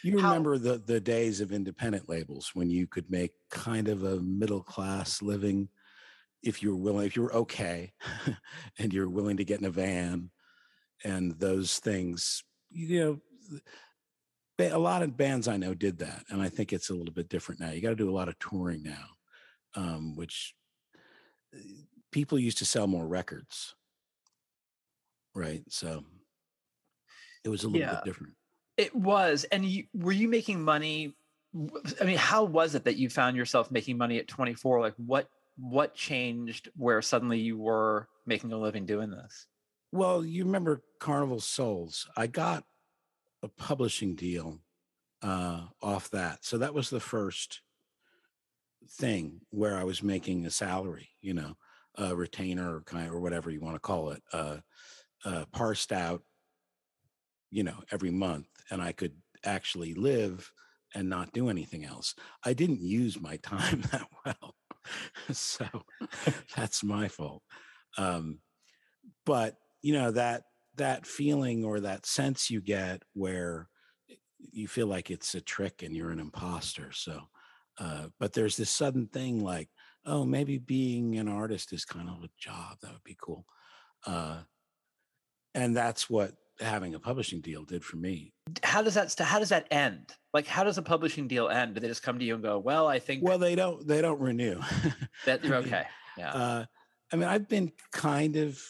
You 0.04 0.20
How- 0.20 0.30
remember 0.30 0.58
the 0.58 0.78
the 0.78 1.00
days 1.00 1.42
of 1.42 1.52
independent 1.52 2.10
labels 2.10 2.52
when 2.54 2.70
you 2.70 2.88
could 2.88 3.10
make 3.10 3.32
kind 3.52 3.88
of 3.88 4.04
a 4.04 4.20
middle 4.20 4.64
class 4.64 5.22
living 5.22 5.70
if 6.44 6.62
you 6.62 6.70
were 6.72 6.82
willing, 6.82 7.08
if 7.08 7.16
you 7.16 7.24
were 7.24 7.36
okay, 7.36 7.94
and 8.80 8.94
you're 8.94 9.10
willing 9.10 9.38
to 9.38 9.46
get 9.46 9.60
in 9.60 9.66
a 9.66 9.72
van, 9.72 10.30
and 11.04 11.32
those 11.40 11.80
things. 11.80 12.44
You 12.72 13.00
know, 13.00 13.62
a 14.60 14.78
lot 14.78 15.02
of 15.04 15.18
bands 15.18 15.48
I 15.48 15.58
know 15.58 15.74
did 15.74 16.00
that, 16.00 16.24
and 16.30 16.42
I 16.42 16.50
think 16.50 16.72
it's 16.72 16.90
a 16.90 16.94
little 16.94 17.14
bit 17.14 17.30
different 17.30 17.62
now. 17.62 17.72
You 17.72 17.82
got 17.82 17.90
to 17.90 17.96
do 17.96 18.10
a 18.10 18.16
lot 18.16 18.30
of 18.30 18.40
touring 18.40 18.84
now, 18.84 19.06
um, 19.76 20.16
which 20.16 20.54
uh, 21.54 21.60
people 22.12 22.40
used 22.40 22.60
to 22.60 22.66
sell 22.66 22.88
more 22.88 23.08
records, 23.08 23.76
right? 25.34 25.64
So 25.70 26.04
it 27.44 27.50
was 27.50 27.64
a 27.64 27.68
little 27.68 27.82
Yeah. 27.82 27.96
bit 27.96 28.04
different. 28.06 28.34
It 28.78 28.96
was. 28.96 29.46
And 29.46 29.66
you, 29.66 29.86
were 29.94 30.12
you 30.12 30.28
making 30.28 30.62
money? 30.62 31.16
I 32.02 32.04
mean, 32.04 32.18
how 32.18 32.44
was 32.44 32.76
it 32.76 32.84
that 32.86 32.98
you 32.98 33.10
found 33.10 33.38
yourself 33.38 33.72
making 33.72 33.98
money 33.98 34.18
at 34.18 34.28
24? 34.28 34.82
Like 34.82 34.96
what 34.98 35.28
what 35.58 35.96
changed 35.96 36.70
where 36.76 37.02
suddenly 37.02 37.40
you 37.40 37.58
were 37.58 38.10
making 38.26 38.52
a 38.52 38.58
living 38.58 38.86
doing 38.86 39.10
this? 39.10 39.48
Well, 39.94 40.26
you 40.26 40.44
remember 40.44 40.82
Carnival 41.00 41.40
Souls? 41.40 42.10
I 42.18 42.28
got 42.28 42.66
a 43.46 43.62
publishing 43.62 44.16
deal 44.16 44.60
uh, 45.22 45.62
off 45.82 46.10
that, 46.12 46.44
so 46.44 46.58
that 46.58 46.74
was 46.74 46.90
the 46.90 47.00
first 47.00 47.62
thing 48.90 49.42
where 49.50 49.78
I 49.78 49.84
was 49.84 50.04
making 50.04 50.46
a 50.46 50.52
salary, 50.52 51.10
you 51.22 51.34
know, 51.34 51.56
a 51.98 52.16
retainer 52.16 52.76
or 52.76 52.82
kind 52.82 53.10
or 53.10 53.20
whatever 53.20 53.50
you 53.50 53.62
want 53.62 53.76
to 53.76 53.80
call 53.80 54.10
it, 54.10 54.22
uh, 54.34 54.58
uh, 55.24 55.46
parsed 55.52 55.92
out, 55.92 56.22
you 57.52 57.64
know, 57.64 57.84
every 57.92 58.12
month, 58.12 58.48
and 58.70 58.82
I 58.82 58.92
could 58.92 59.14
actually 59.44 59.94
live 59.94 60.52
and 60.94 61.10
not 61.10 61.34
do 61.34 61.50
anything 61.50 61.86
else. 61.86 62.16
I 62.44 62.54
didn't 62.54 62.82
use 62.82 63.20
my 63.20 63.38
time 63.44 63.82
that 63.92 64.08
well, 64.26 64.56
so 65.32 65.66
that's 66.56 66.84
my 66.84 67.08
fault. 67.08 67.44
Um, 67.98 68.40
but 69.26 69.56
you 69.82 69.94
know 69.94 70.12
that 70.12 70.44
that 70.78 71.06
feeling 71.06 71.64
or 71.64 71.80
that 71.80 72.06
sense 72.06 72.50
you 72.50 72.62
get 72.62 73.04
where 73.14 73.70
you 74.38 74.68
feel 74.68 74.88
like 74.88 75.10
it's 75.10 75.36
a 75.36 75.42
trick 75.42 75.82
and 75.84 75.96
you're 75.96 76.12
an 76.12 76.20
imposter 76.20 76.92
so 76.92 77.22
uh, 77.80 78.08
but 78.20 78.34
there's 78.34 78.58
this 78.58 78.70
sudden 78.70 79.08
thing 79.08 79.44
like 79.44 79.70
oh 80.06 80.24
maybe 80.24 80.58
being 80.58 81.18
an 81.18 81.28
artist 81.28 81.74
is 81.74 81.86
kind 81.86 82.10
of 82.10 82.24
a 82.24 82.30
job 82.38 82.78
that 82.82 82.92
would 82.92 83.04
be 83.04 83.18
cool 83.20 83.46
uh, 84.06 84.38
and 85.54 85.76
that's 85.76 86.10
what 86.10 86.34
having 86.62 86.96
a 86.96 87.00
publishing 87.00 87.42
deal 87.42 87.64
did 87.64 87.84
for 87.84 87.98
me 87.98 88.34
How 88.64 88.82
does 88.82 88.94
that 88.94 89.12
st- 89.12 89.28
how 89.28 89.40
does 89.40 89.50
that 89.50 89.68
end? 89.72 90.14
Like 90.34 90.48
how 90.48 90.64
does 90.64 90.78
a 90.78 90.82
publishing 90.82 91.28
deal 91.28 91.50
end? 91.50 91.76
Do 91.76 91.82
they 91.82 91.88
just 91.88 92.04
come 92.04 92.20
to 92.20 92.26
you 92.26 92.36
and 92.36 92.44
go, 92.44 92.60
"Well, 92.60 92.88
I 92.88 93.00
think 93.00 93.24
well 93.24 93.38
they 93.38 93.56
don't 93.56 93.86
they 93.86 94.02
don't 94.02 94.22
renew 94.22 94.62
that 95.26 95.44
you're 95.44 95.56
I 95.56 95.60
mean, 95.60 95.68
okay." 95.68 95.84
Yeah. 96.18 96.32
Uh, 96.32 96.66
I 97.12 97.16
mean, 97.18 97.28
I've 97.28 97.48
been 97.48 97.72
kind 97.92 98.36
of 98.38 98.62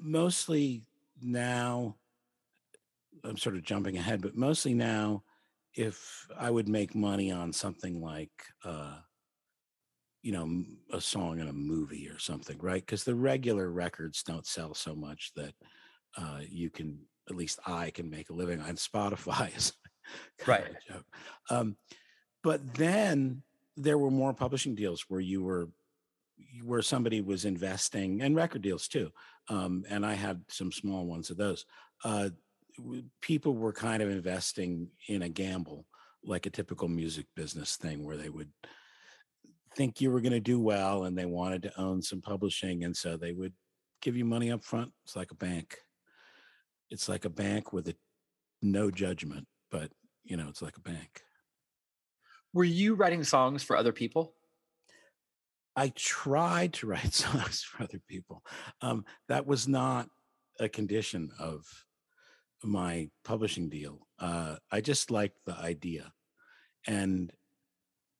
mostly 0.00 0.82
now. 1.20 1.96
I'm 3.24 3.36
sort 3.36 3.56
of 3.56 3.64
jumping 3.64 3.96
ahead, 3.96 4.22
but 4.22 4.36
mostly 4.36 4.74
now, 4.74 5.24
if 5.74 6.26
I 6.38 6.50
would 6.50 6.68
make 6.68 6.94
money 6.94 7.30
on 7.32 7.52
something 7.52 8.00
like, 8.00 8.30
uh, 8.64 8.98
you 10.22 10.32
know, 10.32 10.64
a 10.92 11.00
song 11.00 11.38
in 11.40 11.48
a 11.48 11.52
movie 11.52 12.08
or 12.08 12.18
something, 12.18 12.58
right? 12.58 12.82
Because 12.82 13.04
the 13.04 13.14
regular 13.14 13.70
records 13.70 14.22
don't 14.22 14.46
sell 14.46 14.74
so 14.74 14.94
much 14.94 15.32
that 15.36 15.54
uh, 16.16 16.40
you 16.48 16.70
can, 16.70 17.00
at 17.28 17.36
least 17.36 17.58
I 17.66 17.90
can 17.90 18.10
make 18.10 18.30
a 18.30 18.34
living 18.34 18.60
on 18.60 18.74
Spotify. 18.76 19.56
Is 19.56 19.72
kind 20.38 20.62
of 20.62 20.70
Right. 20.70 20.76
a 20.88 20.92
joke. 20.92 21.04
Um, 21.50 21.76
but 22.42 22.74
then 22.74 23.42
there 23.76 23.98
were 23.98 24.10
more 24.10 24.32
publishing 24.32 24.74
deals 24.74 25.04
where 25.08 25.20
you 25.20 25.42
were 25.42 25.68
where 26.64 26.82
somebody 26.82 27.20
was 27.20 27.44
investing 27.44 28.22
and 28.22 28.36
record 28.36 28.62
deals 28.62 28.88
too 28.88 29.10
um, 29.48 29.84
and 29.88 30.04
i 30.04 30.14
had 30.14 30.42
some 30.48 30.72
small 30.72 31.06
ones 31.06 31.30
of 31.30 31.36
those 31.36 31.64
uh, 32.04 32.28
people 33.20 33.54
were 33.54 33.72
kind 33.72 34.02
of 34.02 34.10
investing 34.10 34.88
in 35.08 35.22
a 35.22 35.28
gamble 35.28 35.86
like 36.24 36.46
a 36.46 36.50
typical 36.50 36.88
music 36.88 37.26
business 37.34 37.76
thing 37.76 38.04
where 38.04 38.16
they 38.16 38.28
would 38.28 38.50
think 39.76 40.00
you 40.00 40.10
were 40.10 40.20
going 40.20 40.32
to 40.32 40.40
do 40.40 40.58
well 40.58 41.04
and 41.04 41.16
they 41.16 41.26
wanted 41.26 41.62
to 41.62 41.80
own 41.80 42.02
some 42.02 42.20
publishing 42.20 42.84
and 42.84 42.96
so 42.96 43.16
they 43.16 43.32
would 43.32 43.52
give 44.00 44.16
you 44.16 44.24
money 44.24 44.50
up 44.50 44.64
front 44.64 44.90
it's 45.04 45.16
like 45.16 45.30
a 45.30 45.36
bank. 45.36 45.76
It's 46.90 47.08
like 47.08 47.24
a 47.24 47.30
bank 47.30 47.72
with 47.72 47.88
a 47.88 47.96
no 48.62 48.90
judgment 48.90 49.46
but 49.70 49.90
you 50.24 50.36
know 50.36 50.48
it's 50.48 50.62
like 50.62 50.76
a 50.76 50.80
bank. 50.80 51.22
Were 52.52 52.64
you 52.64 52.94
writing 52.94 53.22
songs 53.22 53.62
for 53.62 53.76
other 53.76 53.92
people? 53.92 54.35
I 55.76 55.92
tried 55.94 56.72
to 56.74 56.86
write 56.86 57.12
songs 57.14 57.62
for 57.62 57.84
other 57.84 58.00
people. 58.08 58.42
Um, 58.80 59.04
that 59.28 59.46
was 59.46 59.68
not 59.68 60.08
a 60.58 60.68
condition 60.68 61.30
of 61.38 61.64
my 62.64 63.10
publishing 63.24 63.68
deal. 63.68 64.06
Uh, 64.18 64.56
I 64.72 64.80
just 64.80 65.10
liked 65.10 65.36
the 65.44 65.54
idea. 65.54 66.12
And 66.86 67.30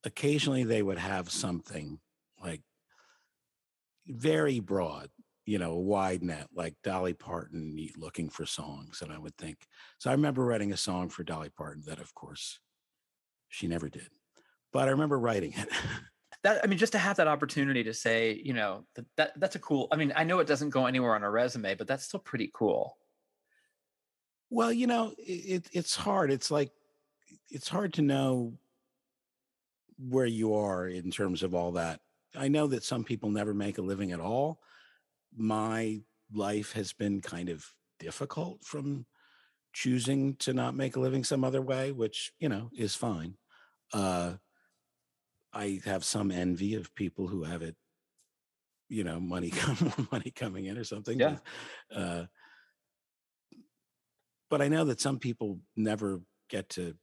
occasionally 0.05 0.65
they 0.65 0.83
would 0.83 0.99
have 0.99 1.31
something 1.31 1.99
like 2.41 2.61
very 4.07 4.61
broad, 4.61 5.09
you 5.47 5.59
know, 5.59 5.73
a 5.73 5.81
wide 5.81 6.23
net, 6.23 6.49
like 6.55 6.75
Dolly 6.85 7.15
Parton 7.15 7.77
looking 7.97 8.29
for 8.29 8.45
songs. 8.45 9.01
And 9.03 9.11
I 9.11 9.19
would 9.19 9.37
think, 9.37 9.59
so 9.99 10.11
I 10.11 10.13
remember 10.13 10.45
writing 10.45 10.73
a 10.73 10.77
song 10.77 11.09
for 11.09 11.25
Dolly 11.25 11.49
Parton 11.49 11.83
that, 11.87 12.01
of 12.01 12.15
course, 12.15 12.61
she 13.49 13.67
never 13.67 13.89
did. 13.89 14.09
But 14.73 14.89
I 14.89 14.91
remember 14.91 15.19
writing 15.19 15.55
it. 15.57 15.69
That 16.47 16.61
I 16.63 16.69
mean, 16.69 16.79
just 16.79 16.93
to 16.93 16.99
have 16.99 17.17
that 17.17 17.27
opportunity 17.27 17.83
to 17.83 17.93
say, 17.93 18.41
you 18.41 18.53
know, 18.53 18.85
that, 18.95 19.07
that 19.17 19.41
that's 19.41 19.57
a 19.57 19.59
cool. 19.59 19.89
I 19.91 19.97
mean, 19.97 20.13
I 20.15 20.23
know 20.23 20.39
it 20.39 20.47
doesn't 20.47 20.71
go 20.71 20.87
anywhere 20.87 21.17
on 21.17 21.25
a 21.25 21.31
resume, 21.31 21.75
but 21.75 21.89
that's 21.89 22.05
still 22.05 22.21
pretty 22.21 22.53
cool. 22.55 22.97
Well, 24.49 24.73
you 24.73 24.87
know, 24.87 25.13
it, 25.19 25.69
it's 25.73 25.97
hard. 25.97 26.31
It's 26.31 26.49
like 26.49 26.71
it's 27.51 27.69
hard 27.69 27.95
to 27.95 28.03
know 28.03 28.53
where 29.99 30.27
you 30.27 30.55
are 30.55 30.87
in 30.87 31.11
terms 31.11 31.43
of 31.43 31.53
all 31.53 31.73
that. 31.73 31.99
I 32.37 32.47
know 32.47 32.69
that 32.69 32.85
some 32.85 33.03
people 33.03 33.31
never 33.31 33.53
make 33.53 33.79
a 33.79 33.83
living 33.83 34.13
at 34.13 34.21
all. 34.21 34.61
My 35.37 36.01
life 36.33 36.75
has 36.75 36.93
been 36.93 37.23
kind 37.23 37.49
of 37.49 37.67
difficult 37.99 38.63
from 38.63 39.05
choosing 39.73 40.37
to 40.37 40.55
not 40.55 40.77
make 40.77 40.95
a 40.95 41.01
living 41.01 41.25
some 41.25 41.43
other 41.43 41.61
way, 41.61 41.91
which, 41.91 42.33
you 42.39 42.49
know, 42.49 42.71
is 42.73 42.95
fine. 42.95 43.35
Uh 43.93 44.35
I 45.57 45.81
have 45.85 46.05
some 46.05 46.31
envy 46.31 46.75
of 46.75 46.95
people 46.95 47.27
who 47.27 47.45
have 47.45 47.63
it, 47.63 47.77
you 48.89 49.05
know, 49.05 49.19
money 49.19 49.51
come 49.57 49.77
more 49.81 50.09
money 50.13 50.31
coming 50.31 50.67
in 50.67 50.77
or 50.77 50.85
something. 50.85 51.19
Yeah. 51.19 51.37
but, 51.91 51.97
Uh 51.99 52.27
but 54.49 54.63
I 54.63 54.69
know 54.69 54.85
that 54.85 55.01
some 55.01 55.19
people 55.19 55.59
never 55.77 56.21
get 56.49 56.69
to 56.71 56.95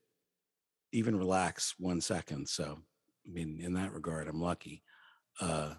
even 0.92 1.18
relax 1.18 1.76
one 1.78 2.00
second. 2.00 2.48
So, 2.48 2.80
I 3.28 3.32
mean, 3.32 3.60
in 3.62 3.74
that 3.74 3.94
regard, 3.94 4.28
I'm 4.28 4.42
lucky. 4.42 4.84
Uh, 5.42 5.74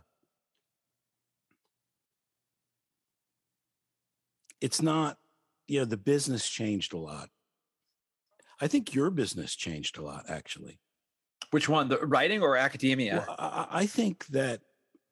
it's 4.61 4.83
not, 4.83 5.17
you 5.67 5.79
know, 5.79 5.85
the 5.85 5.97
business 5.97 6.49
changed 6.49 6.93
a 6.93 6.99
lot. 6.99 7.31
I 8.61 8.67
think 8.67 8.95
your 8.95 9.11
business 9.11 9.55
changed 9.55 9.99
a 9.99 10.03
lot, 10.03 10.25
actually. 10.29 10.81
Which 11.55 11.69
one, 11.69 11.87
the 11.87 11.99
writing 11.99 12.43
or 12.43 12.57
academia? 12.57 13.25
Well, 13.29 13.69
I, 13.71 13.87
think 13.87 14.27
that 14.27 14.63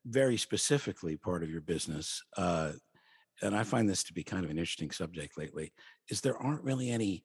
very 0.04 0.36
specifically 0.36 1.16
part 1.16 1.44
of 1.44 1.50
your 1.50 1.60
business, 1.60 2.20
uh, 2.36 2.72
and 3.40 3.54
I 3.54 3.62
find 3.62 3.88
this 3.88 4.02
to 4.02 4.12
be 4.12 4.24
kind 4.24 4.44
of 4.44 4.50
an 4.50 4.58
interesting 4.58 4.90
subject 4.90 5.38
lately, 5.38 5.72
is 6.08 6.20
there 6.20 6.36
aren't 6.36 6.64
really 6.64 6.90
any 6.90 7.24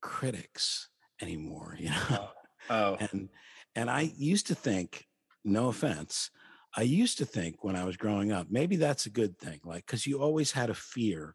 critics 0.00 0.90
anymore. 1.20 1.76
You 1.80 1.90
know, 1.90 2.28
oh, 2.70 2.96
and 3.00 3.30
and 3.74 3.90
I 3.90 4.12
used 4.16 4.46
to 4.46 4.54
think, 4.54 5.08
no 5.44 5.66
offense, 5.66 6.30
I 6.76 6.82
used 6.82 7.18
to 7.18 7.24
think 7.24 7.64
when 7.64 7.74
I 7.74 7.82
was 7.82 7.96
growing 7.96 8.30
up, 8.30 8.46
maybe 8.48 8.76
that's 8.76 9.06
a 9.06 9.10
good 9.10 9.36
thing, 9.38 9.58
like 9.64 9.86
because 9.86 10.06
you 10.06 10.22
always 10.22 10.52
had 10.52 10.70
a 10.70 10.74
fear 10.74 11.34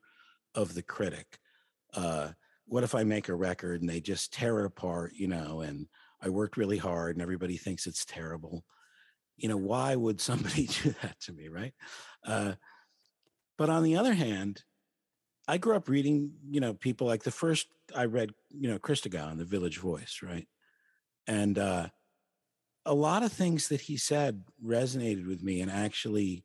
of 0.55 0.75
the 0.75 0.81
critic. 0.81 1.39
Uh, 1.93 2.29
what 2.67 2.86
if 2.86 2.96
I 2.96 3.03
make 3.03 3.27
a 3.27 3.36
record 3.36 3.81
and 3.81 3.89
they 3.89 4.00
just 4.00 4.31
tear 4.31 4.62
it 4.62 4.65
apart, 4.65 5.12
you 5.13 5.27
know, 5.27 5.60
and 5.60 5.88
I 6.22 6.30
worked 6.30 6.58
really 6.58 6.78
hard 6.78 7.16
and 7.16 7.22
everybody 7.22 7.58
thinks 7.58 7.88
it's 7.88 8.06
terrible. 8.06 8.64
You 9.38 9.50
know, 9.50 9.58
why 9.58 9.96
would 9.96 10.20
somebody 10.20 10.68
do 10.84 10.94
that 11.02 11.20
to 11.22 11.34
me, 11.34 11.48
right? 11.48 11.74
Uh, 12.26 12.54
but 13.58 13.70
on 13.70 13.84
the 13.84 13.98
other 13.98 14.14
hand, 14.14 14.64
I 15.48 15.58
grew 15.58 15.76
up 15.76 15.88
reading, 15.88 16.34
you 16.50 16.60
know, 16.60 16.74
people 16.74 17.08
like 17.08 17.24
the 17.24 17.32
first 17.32 17.68
I 17.96 18.06
read, 18.06 18.32
you 18.50 18.70
know, 18.70 18.80
Christgau, 18.80 19.38
The 19.38 19.46
Village 19.46 19.78
Voice, 19.78 20.20
right? 20.22 20.48
And 21.26 21.58
uh, 21.58 21.88
a 22.86 22.94
lot 22.94 23.24
of 23.24 23.32
things 23.32 23.70
that 23.70 23.82
he 23.82 23.98
said 23.98 24.44
resonated 24.64 25.28
with 25.28 25.42
me 25.42 25.62
and 25.62 25.72
actually 25.72 26.44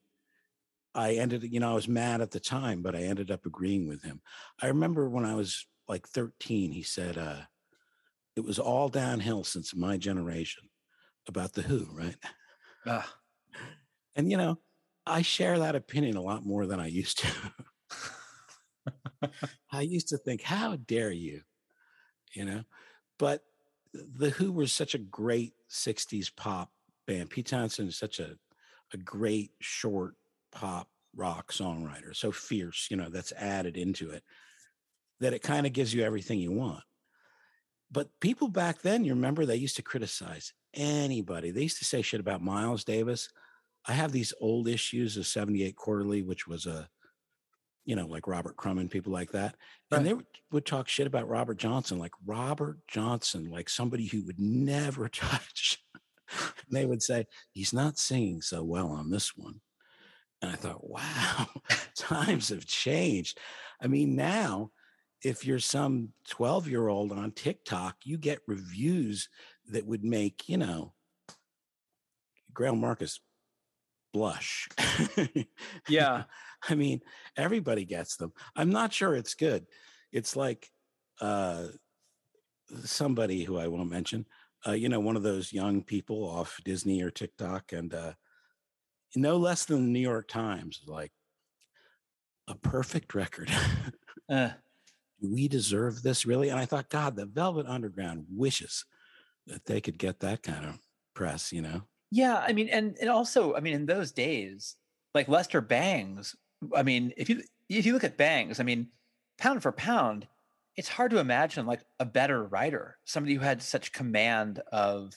I 0.94 1.14
ended, 1.14 1.44
you 1.44 1.60
know, 1.60 1.70
I 1.70 1.74
was 1.74 1.88
mad 1.88 2.20
at 2.20 2.32
the 2.32 2.40
time, 2.40 2.82
but 2.82 2.94
I 2.94 3.02
ended 3.02 3.30
up 3.30 3.46
agreeing 3.46 3.88
with 3.88 4.02
him. 4.02 4.20
I 4.60 4.66
remember 4.66 5.08
when 5.08 5.24
I 5.24 5.34
was 5.34 5.66
like 5.88 6.06
13, 6.06 6.72
he 6.72 6.82
said, 6.82 7.16
uh, 7.16 7.42
it 8.36 8.44
was 8.44 8.58
all 8.58 8.88
downhill 8.88 9.44
since 9.44 9.74
my 9.74 9.96
generation 9.96 10.68
about 11.28 11.52
the 11.52 11.62
Who, 11.62 11.86
right? 11.92 12.16
Ah, 12.84 13.22
And, 14.14 14.30
you 14.30 14.36
know, 14.36 14.60
I 15.06 15.22
share 15.22 15.58
that 15.58 15.74
opinion 15.74 16.16
a 16.16 16.22
lot 16.22 16.44
more 16.44 16.66
than 16.66 16.80
I 16.80 16.86
used 16.86 17.18
to. 17.20 17.52
I 19.72 19.80
used 19.82 20.08
to 20.08 20.18
think, 20.18 20.42
how 20.42 20.76
dare 20.76 21.10
you? 21.10 21.42
You 22.34 22.44
know, 22.44 22.64
but 23.18 23.44
the 23.92 24.30
Who 24.30 24.52
were 24.52 24.66
such 24.66 24.94
a 24.94 24.98
great 24.98 25.54
60s 25.68 26.30
pop 26.30 26.72
band. 27.06 27.30
Pete 27.30 27.46
Townshend 27.46 27.88
is 27.88 27.98
such 27.98 28.20
a, 28.20 28.36
a 28.92 28.96
great 28.96 29.52
short 29.60 30.14
pop 30.52 30.88
rock 31.14 31.52
songwriter, 31.52 32.16
so 32.16 32.32
fierce, 32.32 32.88
you 32.90 32.96
know, 32.96 33.10
that's 33.10 33.32
added 33.32 33.76
into 33.76 34.10
it 34.10 34.24
that 35.20 35.34
it 35.34 35.42
kind 35.42 35.66
of 35.66 35.72
gives 35.72 35.94
you 35.94 36.02
everything 36.02 36.38
you 36.38 36.52
want. 36.52 36.82
But 37.92 38.08
people 38.20 38.48
back 38.48 38.80
then, 38.80 39.04
you 39.04 39.12
remember, 39.12 39.44
they 39.44 39.56
used 39.56 39.76
to 39.76 39.82
criticize 39.82 40.54
anybody. 40.72 41.50
They 41.50 41.62
used 41.62 41.78
to 41.78 41.84
say 41.84 42.00
shit 42.00 42.20
about 42.20 42.42
Miles 42.42 42.84
Davis. 42.84 43.28
I 43.86 43.92
have 43.92 44.12
these 44.12 44.32
old 44.40 44.66
issues 44.66 45.18
of 45.18 45.26
78 45.26 45.76
Quarterly, 45.76 46.22
which 46.22 46.48
was 46.48 46.64
a, 46.64 46.88
you 47.84 47.94
know, 47.94 48.06
like 48.06 48.26
Robert 48.26 48.56
Crumb 48.56 48.78
and 48.78 48.90
people 48.90 49.12
like 49.12 49.32
that. 49.32 49.56
And 49.90 50.06
they 50.06 50.14
would, 50.14 50.26
would 50.50 50.64
talk 50.64 50.88
shit 50.88 51.06
about 51.06 51.28
Robert 51.28 51.58
Johnson, 51.58 51.98
like 51.98 52.12
Robert 52.24 52.78
Johnson, 52.88 53.50
like 53.50 53.68
somebody 53.68 54.06
who 54.06 54.24
would 54.24 54.40
never 54.40 55.08
touch. 55.10 55.78
and 56.30 56.70
they 56.70 56.86
would 56.86 57.02
say, 57.02 57.26
he's 57.50 57.74
not 57.74 57.98
singing 57.98 58.40
so 58.40 58.62
well 58.62 58.88
on 58.88 59.10
this 59.10 59.36
one. 59.36 59.60
And 60.40 60.50
I 60.50 60.54
thought, 60.54 60.88
wow, 60.88 61.46
times 61.96 62.48
have 62.48 62.64
changed. 62.64 63.38
I 63.82 63.86
mean, 63.86 64.16
now, 64.16 64.70
if 65.24 65.46
you're 65.46 65.58
some 65.58 66.10
12 66.30 66.68
year 66.68 66.88
old 66.88 67.12
on 67.12 67.30
TikTok, 67.32 67.96
you 68.04 68.18
get 68.18 68.40
reviews 68.46 69.28
that 69.68 69.86
would 69.86 70.04
make, 70.04 70.48
you 70.48 70.58
know, 70.58 70.92
Greil 72.52 72.78
Marcus 72.78 73.20
blush. 74.12 74.68
yeah. 75.88 76.24
I 76.68 76.74
mean, 76.76 77.00
everybody 77.36 77.84
gets 77.84 78.16
them. 78.16 78.32
I'm 78.54 78.70
not 78.70 78.92
sure 78.92 79.16
it's 79.16 79.34
good. 79.34 79.66
It's 80.12 80.36
like 80.36 80.68
uh, 81.20 81.66
somebody 82.84 83.42
who 83.42 83.58
I 83.58 83.66
won't 83.66 83.90
mention, 83.90 84.26
uh, 84.66 84.72
you 84.72 84.88
know, 84.88 85.00
one 85.00 85.16
of 85.16 85.24
those 85.24 85.52
young 85.52 85.82
people 85.82 86.24
off 86.24 86.60
Disney 86.64 87.02
or 87.02 87.10
TikTok, 87.10 87.72
and 87.72 87.92
uh, 87.92 88.12
no 89.16 89.38
less 89.38 89.64
than 89.64 89.86
the 89.86 89.90
New 89.90 89.98
York 89.98 90.28
Times, 90.28 90.82
like 90.86 91.10
a 92.46 92.54
perfect 92.54 93.14
record. 93.14 93.50
Uh, 94.28 94.50
Do 95.22 95.32
we 95.32 95.48
deserve 95.48 96.02
this 96.02 96.26
really? 96.26 96.50
And 96.50 96.58
I 96.58 96.66
thought, 96.66 96.90
God, 96.90 97.16
the 97.16 97.26
Velvet 97.26 97.66
Underground 97.66 98.26
wishes 98.28 98.84
that 99.46 99.64
they 99.64 99.80
could 99.80 99.98
get 99.98 100.20
that 100.20 100.42
kind 100.42 100.66
of 100.66 100.78
press, 101.14 101.52
you 101.52 101.62
know? 101.62 101.82
yeah. 102.12 102.44
I 102.46 102.52
mean, 102.52 102.68
and, 102.68 102.96
and 103.00 103.08
also, 103.08 103.54
I 103.54 103.60
mean, 103.60 103.72
in 103.72 103.86
those 103.86 104.12
days, 104.12 104.76
like 105.14 105.28
Lester 105.28 105.62
Bangs, 105.62 106.36
I 106.76 106.82
mean, 106.82 107.12
if 107.16 107.28
you 107.28 107.42
if 107.68 107.86
you 107.86 107.94
look 107.94 108.04
at 108.04 108.18
Bangs, 108.18 108.60
I 108.60 108.64
mean, 108.64 108.88
pound 109.38 109.62
for 109.62 109.72
pound, 109.72 110.28
it's 110.76 110.88
hard 110.88 111.10
to 111.12 111.18
imagine 111.18 111.66
like 111.66 111.80
a 111.98 112.04
better 112.04 112.44
writer, 112.44 112.98
somebody 113.04 113.34
who 113.34 113.40
had 113.40 113.62
such 113.62 113.92
command 113.92 114.60
of 114.70 115.14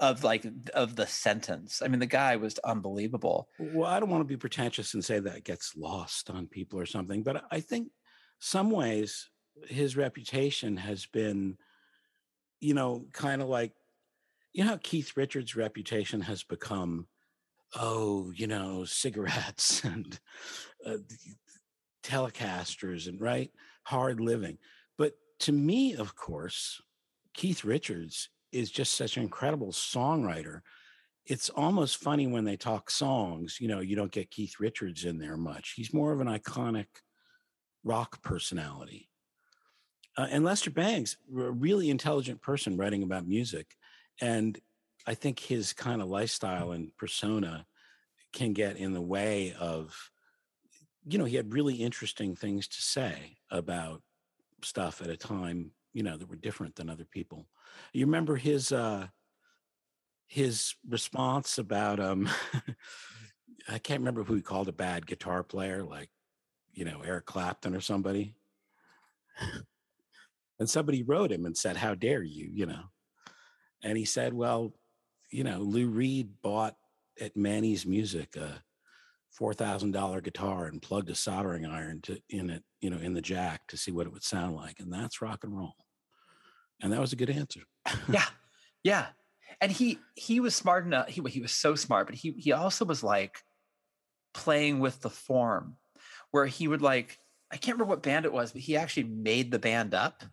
of 0.00 0.24
like 0.24 0.46
of 0.74 0.96
the 0.96 1.06
sentence. 1.06 1.82
I 1.84 1.88
mean, 1.88 2.00
the 2.00 2.06
guy 2.06 2.36
was 2.36 2.58
unbelievable. 2.60 3.48
Well, 3.58 3.88
I 3.88 4.00
don't 4.00 4.10
want 4.10 4.22
to 4.22 4.24
be 4.24 4.36
pretentious 4.36 4.94
and 4.94 5.04
say 5.04 5.18
that 5.18 5.44
gets 5.44 5.76
lost 5.76 6.30
on 6.30 6.46
people 6.46 6.78
or 6.80 6.86
something, 6.86 7.22
but 7.22 7.44
I 7.50 7.60
think 7.60 7.88
some 8.38 8.70
ways 8.70 9.28
his 9.66 9.96
reputation 9.96 10.76
has 10.76 11.06
been, 11.06 11.56
you 12.60 12.74
know, 12.74 13.06
kind 13.12 13.42
of 13.42 13.48
like, 13.48 13.72
you 14.52 14.64
know, 14.64 14.70
how 14.70 14.78
Keith 14.82 15.16
Richards' 15.16 15.56
reputation 15.56 16.20
has 16.22 16.42
become, 16.42 17.06
oh, 17.74 18.32
you 18.34 18.46
know, 18.46 18.84
cigarettes 18.84 19.84
and 19.84 20.18
uh, 20.86 20.98
telecasters 22.02 23.08
and 23.08 23.20
right 23.20 23.50
hard 23.84 24.20
living. 24.20 24.58
But 24.96 25.14
to 25.40 25.52
me, 25.52 25.94
of 25.94 26.14
course, 26.14 26.80
Keith 27.34 27.64
Richards 27.64 28.28
is 28.52 28.70
just 28.70 28.94
such 28.94 29.16
an 29.16 29.22
incredible 29.22 29.72
songwriter 29.72 30.60
it's 31.28 31.50
almost 31.50 31.98
funny 31.98 32.26
when 32.26 32.44
they 32.44 32.56
talk 32.56 32.90
songs. 32.90 33.58
You 33.60 33.68
know, 33.68 33.80
you 33.80 33.94
don't 33.94 34.10
get 34.10 34.30
Keith 34.30 34.58
Richards 34.58 35.04
in 35.04 35.18
there 35.18 35.36
much. 35.36 35.74
He's 35.76 35.92
more 35.92 36.10
of 36.10 36.20
an 36.20 36.26
iconic 36.26 36.86
rock 37.84 38.22
personality. 38.22 39.08
Uh, 40.16 40.26
and 40.30 40.44
Lester 40.44 40.70
Bangs, 40.70 41.16
a 41.30 41.50
really 41.50 41.90
intelligent 41.90 42.42
person 42.42 42.76
writing 42.76 43.02
about 43.02 43.26
music. 43.26 43.76
And 44.20 44.58
I 45.06 45.14
think 45.14 45.38
his 45.38 45.72
kind 45.72 46.02
of 46.02 46.08
lifestyle 46.08 46.72
and 46.72 46.94
persona 46.96 47.66
can 48.32 48.52
get 48.52 48.76
in 48.76 48.92
the 48.92 49.00
way 49.00 49.54
of, 49.58 50.10
you 51.06 51.18
know, 51.18 51.24
he 51.24 51.36
had 51.36 51.52
really 51.52 51.76
interesting 51.76 52.34
things 52.34 52.66
to 52.68 52.82
say 52.82 53.36
about 53.50 54.02
stuff 54.62 55.00
at 55.00 55.08
a 55.08 55.16
time, 55.16 55.70
you 55.92 56.02
know, 56.02 56.16
that 56.16 56.28
were 56.28 56.36
different 56.36 56.74
than 56.74 56.90
other 56.90 57.06
people. 57.06 57.46
You 57.92 58.06
remember 58.06 58.36
his, 58.36 58.72
uh, 58.72 59.06
his 60.28 60.74
response 60.86 61.58
about 61.58 61.98
um 61.98 62.28
I 63.68 63.78
can't 63.78 64.00
remember 64.00 64.22
who 64.22 64.34
he 64.34 64.42
called 64.42 64.68
a 64.68 64.72
bad 64.72 65.06
guitar 65.06 65.42
player, 65.42 65.82
like 65.82 66.10
you 66.78 66.84
know 66.84 67.00
Eric 67.04 67.26
Clapton 67.26 67.74
or 67.74 67.80
somebody. 67.80 68.34
and 70.60 70.70
somebody 70.70 71.02
wrote 71.02 71.32
him 71.32 71.44
and 71.44 71.56
said, 71.56 71.76
"How 71.76 71.96
dare 71.96 72.22
you?" 72.22 72.48
You 72.52 72.66
know, 72.66 72.84
and 73.82 73.98
he 73.98 74.04
said, 74.04 74.32
"Well, 74.32 74.74
you 75.30 75.42
know, 75.42 75.58
Lou 75.58 75.88
Reed 75.88 76.40
bought 76.40 76.76
at 77.20 77.36
Manny's 77.36 77.84
Music 77.84 78.36
a 78.36 78.62
four 79.32 79.54
thousand 79.54 79.90
dollar 79.90 80.20
guitar 80.20 80.66
and 80.66 80.80
plugged 80.80 81.10
a 81.10 81.16
soldering 81.16 81.66
iron 81.66 82.00
to 82.02 82.20
in 82.30 82.48
it, 82.48 82.62
you 82.80 82.90
know, 82.90 82.98
in 82.98 83.12
the 83.14 83.20
jack 83.20 83.66
to 83.68 83.76
see 83.76 83.90
what 83.90 84.06
it 84.06 84.12
would 84.12 84.22
sound 84.22 84.54
like, 84.54 84.78
and 84.78 84.92
that's 84.92 85.20
rock 85.20 85.42
and 85.42 85.56
roll." 85.56 85.74
And 86.80 86.92
that 86.92 87.00
was 87.00 87.12
a 87.12 87.16
good 87.16 87.30
answer. 87.30 87.62
yeah 88.08 88.26
yeah 88.84 89.06
and 89.60 89.72
he 89.72 89.98
he 90.14 90.38
was 90.38 90.54
smart 90.54 90.84
enough 90.84 91.08
he, 91.08 91.22
he 91.28 91.40
was 91.40 91.50
so 91.50 91.74
smart 91.74 92.06
but 92.06 92.14
he 92.14 92.32
he 92.32 92.52
also 92.52 92.84
was 92.84 93.02
like 93.02 93.42
playing 94.34 94.78
with 94.78 95.00
the 95.00 95.10
form 95.10 95.76
where 96.30 96.46
he 96.46 96.68
would 96.68 96.82
like 96.82 97.18
i 97.50 97.56
can't 97.56 97.76
remember 97.76 97.90
what 97.90 98.02
band 98.02 98.24
it 98.24 98.32
was 98.32 98.52
but 98.52 98.62
he 98.62 98.76
actually 98.76 99.04
made 99.04 99.50
the 99.50 99.58
band 99.58 99.94
up 99.94 100.24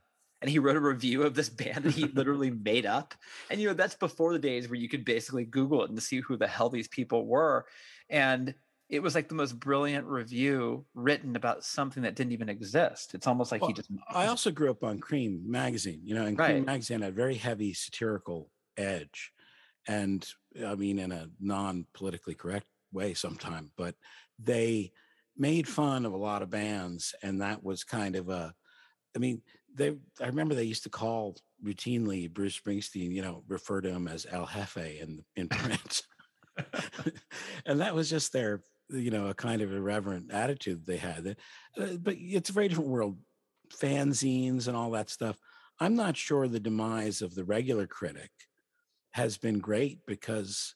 and 0.41 0.49
he 0.49 0.59
wrote 0.59 0.75
a 0.75 0.81
review 0.81 1.23
of 1.23 1.33
this 1.35 1.49
band 1.61 1.83
that 1.85 1.93
he 1.93 2.07
literally 2.13 2.51
made 2.51 2.85
up 2.85 3.13
and 3.49 3.59
you 3.61 3.67
know 3.67 3.73
that's 3.73 3.95
before 3.95 4.33
the 4.33 4.39
days 4.39 4.67
where 4.67 4.79
you 4.79 4.89
could 4.89 5.05
basically 5.05 5.45
google 5.45 5.83
it 5.83 5.89
and 5.89 6.01
see 6.01 6.19
who 6.19 6.37
the 6.37 6.47
hell 6.47 6.69
these 6.69 6.87
people 6.87 7.25
were 7.25 7.65
and 8.09 8.55
it 8.87 9.01
was 9.01 9.15
like 9.15 9.29
the 9.29 9.35
most 9.35 9.59
brilliant 9.59 10.05
review 10.05 10.85
written 10.93 11.35
about 11.35 11.63
something 11.63 12.03
that 12.03 12.15
didn't 12.15 12.33
even 12.33 12.49
exist 12.49 13.13
it's 13.15 13.27
almost 13.27 13.51
like 13.51 13.61
Well, 13.61 13.67
he 13.67 13.73
just 13.73 13.89
I 14.09 14.27
also 14.27 14.51
grew 14.51 14.69
up 14.69 14.83
on 14.83 14.99
Creem 14.99 15.45
magazine, 15.45 16.01
you 16.03 16.13
know, 16.13 16.25
and 16.25 16.37
Right. 16.37 16.55
Creem 16.55 16.65
magazine 16.65 17.01
had 17.01 17.11
a 17.11 17.15
very 17.15 17.35
heavy 17.35 17.73
satirical 17.73 18.51
edge. 18.77 19.31
And 19.87 20.27
I 20.65 20.75
mean, 20.75 20.99
in 20.99 21.11
a 21.11 21.29
non 21.39 21.87
politically 21.93 22.35
correct 22.35 22.67
way 22.91 23.13
sometime, 23.13 23.71
but 23.77 23.95
they 24.39 24.91
made 25.37 25.67
fun 25.67 26.05
of 26.05 26.13
a 26.13 26.17
lot 26.17 26.41
of 26.41 26.49
bands. 26.49 27.13
And 27.21 27.41
that 27.41 27.63
was 27.63 27.83
kind 27.83 28.15
of 28.15 28.29
a, 28.29 28.53
I 29.15 29.19
mean, 29.19 29.41
they, 29.73 29.89
I 30.21 30.27
remember 30.27 30.55
they 30.55 30.63
used 30.63 30.83
to 30.83 30.89
call 30.89 31.37
routinely 31.63 32.31
Bruce 32.31 32.59
Springsteen, 32.59 33.11
you 33.11 33.21
know, 33.21 33.43
refer 33.47 33.81
to 33.81 33.89
him 33.89 34.07
as 34.07 34.25
El 34.29 34.45
Jefe 34.45 34.77
in, 34.77 35.23
in 35.35 35.47
print. 35.49 36.01
and 37.65 37.81
that 37.81 37.95
was 37.95 38.09
just 38.09 38.31
their, 38.31 38.61
you 38.89 39.11
know, 39.11 39.27
a 39.27 39.33
kind 39.33 39.61
of 39.61 39.73
irreverent 39.73 40.31
attitude 40.31 40.85
they 40.85 40.97
had. 40.97 41.35
Uh, 41.77 41.85
but 41.99 42.15
it's 42.17 42.49
a 42.49 42.53
very 42.53 42.67
different 42.67 42.89
world 42.89 43.17
fanzines 43.73 44.67
and 44.67 44.77
all 44.77 44.91
that 44.91 45.09
stuff. 45.09 45.37
I'm 45.79 45.95
not 45.95 46.15
sure 46.15 46.47
the 46.47 46.59
demise 46.59 47.21
of 47.21 47.35
the 47.35 47.43
regular 47.43 47.87
critic 47.87 48.31
has 49.11 49.37
been 49.37 49.59
great 49.59 49.99
because, 50.05 50.75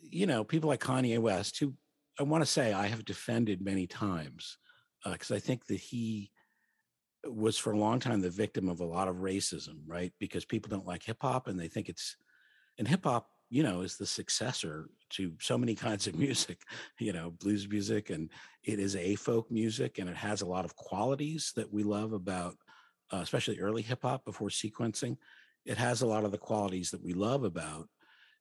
you 0.00 0.26
know, 0.26 0.42
people 0.42 0.68
like 0.68 0.80
Kanye 0.80 1.18
West, 1.18 1.58
who 1.60 1.74
I 2.18 2.22
want 2.22 2.42
to 2.42 2.50
say 2.50 2.72
I 2.72 2.86
have 2.86 3.04
defended 3.04 3.60
many 3.60 3.86
times, 3.86 4.58
because 5.04 5.30
I 5.30 5.38
think 5.38 5.66
that 5.66 5.80
he 5.80 6.30
was 7.26 7.58
for 7.58 7.72
a 7.72 7.78
long 7.78 7.98
time 8.00 8.20
the 8.20 8.30
victim 8.30 8.68
of 8.68 8.80
a 8.80 8.84
lot 8.84 9.08
of 9.08 9.16
racism, 9.16 9.78
right? 9.86 10.12
Because 10.18 10.44
people 10.44 10.70
don't 10.70 10.86
like 10.86 11.02
hip 11.02 11.18
hop 11.20 11.48
and 11.48 11.58
they 11.58 11.68
think 11.68 11.88
it's, 11.88 12.16
and 12.78 12.86
hip 12.86 13.04
hop, 13.04 13.28
you 13.50 13.62
know, 13.62 13.80
is 13.80 13.96
the 13.96 14.06
successor 14.06 14.88
to 15.10 15.32
so 15.40 15.56
many 15.56 15.74
kinds 15.86 16.06
of 16.06 16.16
music, 16.16 16.60
you 16.98 17.12
know, 17.12 17.30
blues 17.30 17.68
music, 17.68 18.10
and 18.10 18.30
it 18.62 18.78
is 18.78 18.96
a 18.96 19.14
folk 19.16 19.50
music 19.50 19.98
and 19.98 20.08
it 20.08 20.16
has 20.16 20.42
a 20.42 20.46
lot 20.46 20.64
of 20.64 20.76
qualities 20.76 21.52
that 21.56 21.72
we 21.72 21.82
love 21.82 22.12
about, 22.12 22.56
uh, 23.12 23.18
especially 23.18 23.58
early 23.58 23.82
hip 23.82 24.02
hop 24.02 24.24
before 24.24 24.48
sequencing. 24.48 25.16
It 25.64 25.78
has 25.78 26.02
a 26.02 26.06
lot 26.06 26.24
of 26.24 26.30
the 26.30 26.38
qualities 26.38 26.90
that 26.90 27.02
we 27.02 27.14
love 27.14 27.44
about, 27.44 27.88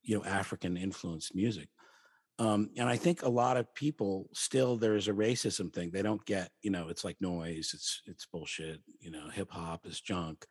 you 0.01 0.17
know, 0.17 0.25
African 0.25 0.77
influenced 0.77 1.35
music. 1.35 1.69
Um, 2.39 2.69
and 2.77 2.89
I 2.89 2.95
think 2.95 3.21
a 3.21 3.29
lot 3.29 3.57
of 3.57 3.73
people 3.75 4.27
still 4.33 4.75
there's 4.75 5.07
a 5.07 5.13
racism 5.13 5.71
thing. 5.71 5.91
They 5.91 6.01
don't 6.01 6.25
get, 6.25 6.49
you 6.61 6.71
know, 6.71 6.89
it's 6.89 7.03
like 7.03 7.17
noise, 7.21 7.71
it's 7.73 8.01
it's 8.07 8.25
bullshit, 8.25 8.81
you 8.99 9.11
know, 9.11 9.29
hip 9.29 9.51
hop 9.51 9.85
is 9.85 10.01
junk. 10.01 10.45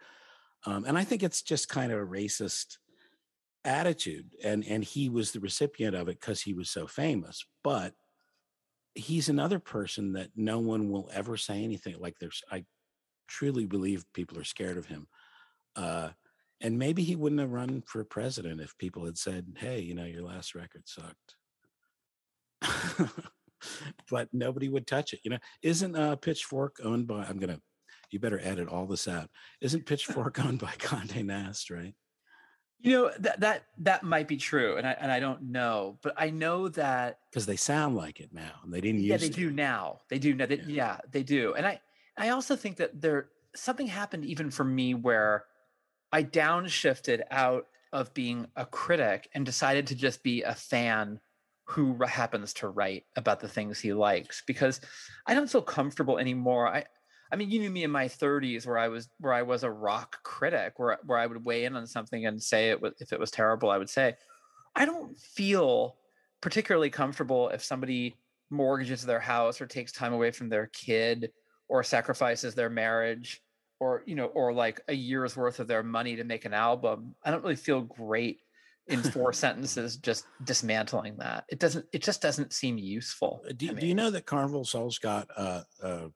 Um, 0.65 0.85
and 0.85 0.97
I 0.97 1.03
think 1.03 1.23
it's 1.23 1.43
just 1.43 1.69
kind 1.69 1.91
of 1.91 1.99
a 1.99 2.07
racist 2.07 2.77
attitude. 3.65 4.31
And 4.45 4.65
and 4.67 4.85
he 4.85 5.09
was 5.09 5.33
the 5.33 5.41
recipient 5.41 5.97
of 5.97 6.09
it 6.09 6.21
because 6.21 6.41
he 6.41 6.55
was 6.55 6.71
so 6.71 6.87
famous. 6.87 7.45
But 7.65 7.95
he's 8.95 9.29
another 9.29 9.59
person 9.59 10.13
that 10.13 10.31
no 10.37 10.61
one 10.61 10.91
will 10.91 11.11
ever 11.13 11.37
say 11.37 11.65
anything 11.65 11.97
like 11.99 12.15
there's 12.21 12.43
I 12.51 12.65
truly 13.27 13.67
believe 13.67 14.05
people 14.15 14.39
are 14.39 14.45
scared 14.45 14.77
of 14.77 14.87
him. 14.87 15.09
Uh, 15.75 16.11
and 16.61 16.79
maybe 16.79 17.03
he 17.03 17.17
wouldn't 17.17 17.41
have 17.41 17.51
run 17.51 17.83
for 17.87 18.05
president 18.05 18.61
if 18.61 18.79
people 18.79 19.05
had 19.05 19.19
said, 19.19 19.57
"Hey, 19.59 19.81
you 19.81 19.95
know, 19.95 20.05
your 20.05 20.23
last 20.23 20.55
record 20.55 20.83
sucked." 20.87 21.35
but 24.11 24.29
nobody 24.33 24.69
would 24.69 24.87
touch 24.87 25.13
it. 25.13 25.21
You 25.25 25.33
know, 25.33 25.39
isn't 25.63 25.97
uh, 25.97 26.17
Pitchfork 26.17 26.77
owned 26.85 27.07
by? 27.07 27.25
I'm 27.25 27.39
gonna. 27.39 27.61
You 28.11 28.19
better 28.19 28.41
edit 28.43 28.69
all 28.69 28.85
this 28.87 29.09
out. 29.09 29.31
Isn't 29.61 29.87
Pitchfork 29.87 30.39
owned 30.45 30.59
by 30.59 30.73
Condé 30.79 31.25
Nast? 31.25 31.71
Right. 31.71 31.95
You 32.81 32.93
know 32.93 33.11
that 33.21 33.41
that 33.41 33.65
that 33.79 34.03
might 34.03 34.27
be 34.27 34.37
true, 34.37 34.77
and 34.77 34.87
I 34.87 34.93
and 34.93 35.13
I 35.13 35.21
don't 35.21 35.43
know, 35.43 35.99
but 36.03 36.15
I 36.17 36.31
know 36.31 36.69
that 36.71 37.19
because 37.31 37.47
they 37.47 37.57
sound 37.57 37.97
like 37.97 38.19
it 38.19 38.31
now, 38.33 38.55
and 38.65 38.73
they 38.73 38.81
didn't 38.81 39.03
yeah, 39.03 39.15
use. 39.15 39.23
they 39.23 39.29
do 39.29 39.51
now. 39.51 40.01
They 40.09 40.19
do 40.19 40.35
now. 40.35 40.47
They, 40.47 40.57
yeah. 40.57 40.63
Yeah. 40.67 40.75
yeah, 40.75 40.99
they 41.13 41.23
do, 41.23 41.55
and 41.55 41.65
I 41.65 41.81
I 42.17 42.31
also 42.31 42.57
think 42.57 42.79
that 42.79 43.01
there 43.01 43.29
something 43.55 43.87
happened 43.87 44.25
even 44.25 44.51
for 44.51 44.65
me 44.65 44.95
where 44.95 45.45
I 46.11 46.25
downshifted 46.25 47.23
out 47.31 47.67
of 47.93 48.13
being 48.15 48.47
a 48.57 48.67
critic 48.67 49.29
and 49.35 49.45
decided 49.45 49.87
to 49.89 49.95
just 49.95 50.23
be 50.23 50.43
a 50.43 50.55
fan 50.55 51.21
who 51.73 51.97
happens 52.05 52.53
to 52.53 52.69
write 52.69 53.05
about 53.17 53.41
the 53.41 53.49
things 53.49 53.81
he 53.81 53.93
likes 53.95 54.43
because 54.47 54.81
I 55.27 55.35
don't 55.35 55.51
feel 55.51 55.63
comfortable 55.63 56.19
anymore. 56.19 56.69
I 56.69 56.85
I 57.33 57.37
mean, 57.37 57.51
you 57.51 57.61
knew 57.61 57.71
me 57.71 57.83
in 57.83 57.91
my 57.91 58.09
30s 58.09 58.67
where 58.67 58.77
I 58.77 58.89
was 58.89 59.09
where 59.19 59.33
I 59.33 59.41
was 59.43 59.63
a 59.63 59.71
rock 59.71 60.23
critic 60.23 60.75
where 60.77 60.99
where 61.07 61.19
I 61.19 61.27
would 61.27 61.45
weigh 61.45 61.65
in 61.65 61.75
on 61.75 61.87
something 61.87 62.27
and 62.27 62.43
say 62.43 62.71
it 62.71 62.81
was, 62.81 62.93
if 63.01 63.13
it 63.13 63.19
was 63.19 63.31
terrible, 63.31 63.71
I 63.71 63.79
would 63.79 63.89
say 63.89 64.15
I 64.77 64.85
don't 64.85 65.19
feel 65.19 65.97
particularly 66.43 66.91
comfortable 66.91 67.49
if 67.49 67.65
somebody 67.65 68.17
mortgages 68.51 69.03
their 69.03 69.21
house 69.21 69.61
or 69.61 69.67
takes 69.67 69.93
time 69.93 70.13
away 70.13 70.31
from 70.31 70.51
their 70.51 70.67
kid 70.67 71.31
or 71.69 71.83
sacrifices 71.83 72.55
their 72.55 72.69
marriage 72.69 73.43
or 73.81 74.03
you 74.05 74.15
know 74.15 74.27
or 74.27 74.53
like 74.53 74.83
a 74.89 74.93
year's 74.93 75.37
worth 75.37 75.59
of 75.59 75.69
their 75.69 75.83
money 75.83 76.17
to 76.17 76.25
make 76.25 76.45
an 76.45 76.53
album 76.53 77.15
i 77.25 77.31
don't 77.31 77.43
really 77.43 77.57
feel 77.57 77.81
great 77.81 78.41
in 78.93 79.03
four 79.03 79.33
sentences 79.33 79.97
just 79.97 80.27
dismantling 80.45 81.17
that 81.17 81.45
it 81.49 81.59
doesn't 81.59 81.85
it 81.93 82.03
just 82.03 82.21
doesn't 82.23 82.53
seem 82.53 82.79
useful 82.79 83.43
Uh, 83.49 83.53
Do, 83.57 83.73
do 83.75 83.87
you 83.87 83.95
know 83.95 84.11
that 84.11 84.27
Carnival 84.27 84.65
Souls 84.65 84.99
got 84.99 85.29
a, 85.37 85.65
a 85.83 86.11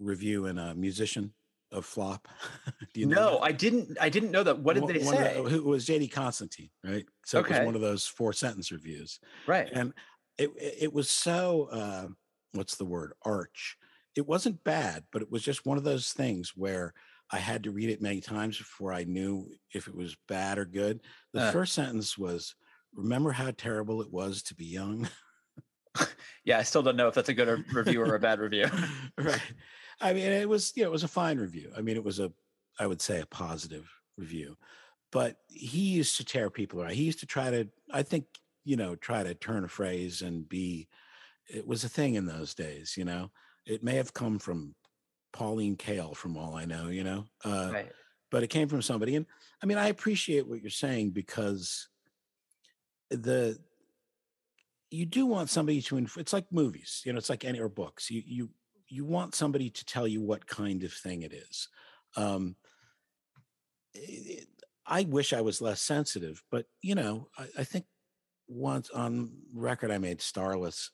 review 0.00 0.46
in 0.46 0.58
a 0.58 0.74
musician 0.74 1.32
of 1.70 1.84
flop? 1.84 2.28
do 2.94 3.00
you 3.00 3.06
know 3.06 3.14
no 3.16 3.30
that? 3.32 3.42
i 3.44 3.52
didn't 3.52 3.96
i 4.00 4.08
didn't 4.08 4.30
know 4.30 4.42
that 4.42 4.58
what 4.58 4.74
did 4.74 4.82
One- 4.84 4.92
they 4.92 5.00
say 5.00 5.34
the- 5.42 5.48
who 5.48 5.56
it 5.56 5.64
was 5.64 5.86
JD 5.86 6.10
Considine, 6.10 6.70
right? 6.82 7.04
So 7.24 7.40
it 7.40 7.48
was 7.48 7.60
one 7.60 7.74
of 7.74 7.80
those 7.80 8.06
four 8.06 8.32
sentence 8.32 8.72
reviews. 8.72 9.20
right 9.46 9.68
and 9.72 9.92
it 10.38 10.50
it 10.56 10.74
it 10.82 10.92
was 10.92 11.10
so 11.10 11.68
uh, 11.70 12.06
what's 12.52 12.76
the 12.76 12.84
word 12.84 13.12
arch 13.22 13.76
it 14.16 14.26
wasn't 14.26 14.62
bad 14.64 15.04
but 15.12 15.22
it 15.22 15.30
was 15.30 15.42
just 15.42 15.66
one 15.66 15.76
of 15.78 15.84
those 15.84 16.12
things 16.12 16.52
where 16.56 16.94
i 17.34 17.38
had 17.38 17.64
to 17.64 17.70
read 17.72 17.90
it 17.90 18.00
many 18.00 18.20
times 18.20 18.56
before 18.58 18.92
i 18.92 19.02
knew 19.04 19.32
if 19.74 19.88
it 19.88 19.94
was 19.94 20.16
bad 20.28 20.56
or 20.58 20.64
good. 20.64 21.00
The 21.32 21.42
Uh. 21.42 21.52
first 21.52 21.72
sentence 21.72 22.16
was 22.16 22.54
remember 22.94 23.32
how 23.32 23.50
terrible 23.50 24.00
it 24.02 24.12
was 24.12 24.42
to 24.44 24.54
be 24.54 24.66
young? 24.66 25.08
Yeah 26.44 26.58
i 26.58 26.62
still 26.64 26.82
don't 26.82 26.96
know 26.96 27.08
if 27.08 27.14
that's 27.14 27.28
a 27.28 27.34
good 27.34 27.64
review 27.72 28.00
or 28.02 28.14
a 28.14 28.20
bad 28.20 28.38
review. 28.40 28.66
Right. 29.18 29.40
I 30.00 30.12
mean 30.12 30.26
it 30.26 30.48
was 30.48 30.72
you 30.76 30.82
know 30.82 30.88
it 30.90 30.92
was 30.98 31.04
a 31.04 31.08
fine 31.22 31.38
review. 31.38 31.72
I 31.76 31.80
mean 31.82 31.96
it 31.96 32.04
was 32.04 32.18
a 32.20 32.32
i 32.78 32.86
would 32.86 33.00
say 33.00 33.20
a 33.20 33.26
positive 33.26 33.86
review. 34.16 34.56
But 35.12 35.36
he 35.48 35.80
used 36.00 36.16
to 36.16 36.24
tear 36.24 36.50
people 36.50 36.80
around. 36.82 36.94
He 36.94 37.04
used 37.04 37.20
to 37.20 37.26
try 37.26 37.50
to 37.50 37.68
i 37.92 38.02
think 38.02 38.24
you 38.64 38.76
know 38.76 38.96
try 38.96 39.22
to 39.22 39.34
turn 39.34 39.64
a 39.64 39.68
phrase 39.68 40.22
and 40.22 40.48
be 40.48 40.88
it 41.48 41.66
was 41.66 41.84
a 41.84 41.88
thing 41.96 42.14
in 42.14 42.26
those 42.26 42.54
days 42.54 42.96
you 42.96 43.04
know? 43.04 43.30
It 43.66 43.82
may 43.82 43.96
have 44.02 44.12
come 44.12 44.38
from 44.38 44.74
pauline 45.34 45.76
kael 45.76 46.16
from 46.16 46.36
all 46.36 46.54
i 46.54 46.64
know 46.64 46.88
you 46.88 47.02
know 47.02 47.24
uh, 47.44 47.70
right. 47.72 47.92
but 48.30 48.42
it 48.44 48.48
came 48.48 48.68
from 48.68 48.80
somebody 48.80 49.16
and 49.16 49.26
i 49.62 49.66
mean 49.66 49.76
i 49.76 49.88
appreciate 49.88 50.46
what 50.48 50.62
you're 50.62 50.70
saying 50.70 51.10
because 51.10 51.88
the 53.10 53.58
you 54.90 55.04
do 55.04 55.26
want 55.26 55.50
somebody 55.50 55.82
to 55.82 55.96
inf- 55.96 56.18
it's 56.18 56.32
like 56.32 56.46
movies 56.52 57.02
you 57.04 57.12
know 57.12 57.18
it's 57.18 57.28
like 57.28 57.44
any 57.44 57.58
or 57.58 57.68
books 57.68 58.10
you 58.10 58.22
you 58.24 58.50
you 58.88 59.04
want 59.04 59.34
somebody 59.34 59.68
to 59.68 59.84
tell 59.84 60.06
you 60.06 60.22
what 60.22 60.46
kind 60.46 60.84
of 60.84 60.92
thing 60.92 61.22
it 61.22 61.32
is 61.32 61.68
um 62.16 62.54
it- 63.92 64.48
i 64.86 65.02
wish 65.02 65.32
i 65.32 65.40
was 65.40 65.60
less 65.60 65.80
sensitive 65.80 66.42
but 66.50 66.66
you 66.80 66.94
know 66.94 67.28
i, 67.36 67.46
I 67.58 67.64
think 67.64 67.86
once 68.46 68.88
on 68.90 69.32
record 69.52 69.90
i 69.90 69.98
made 69.98 70.20
starless 70.20 70.90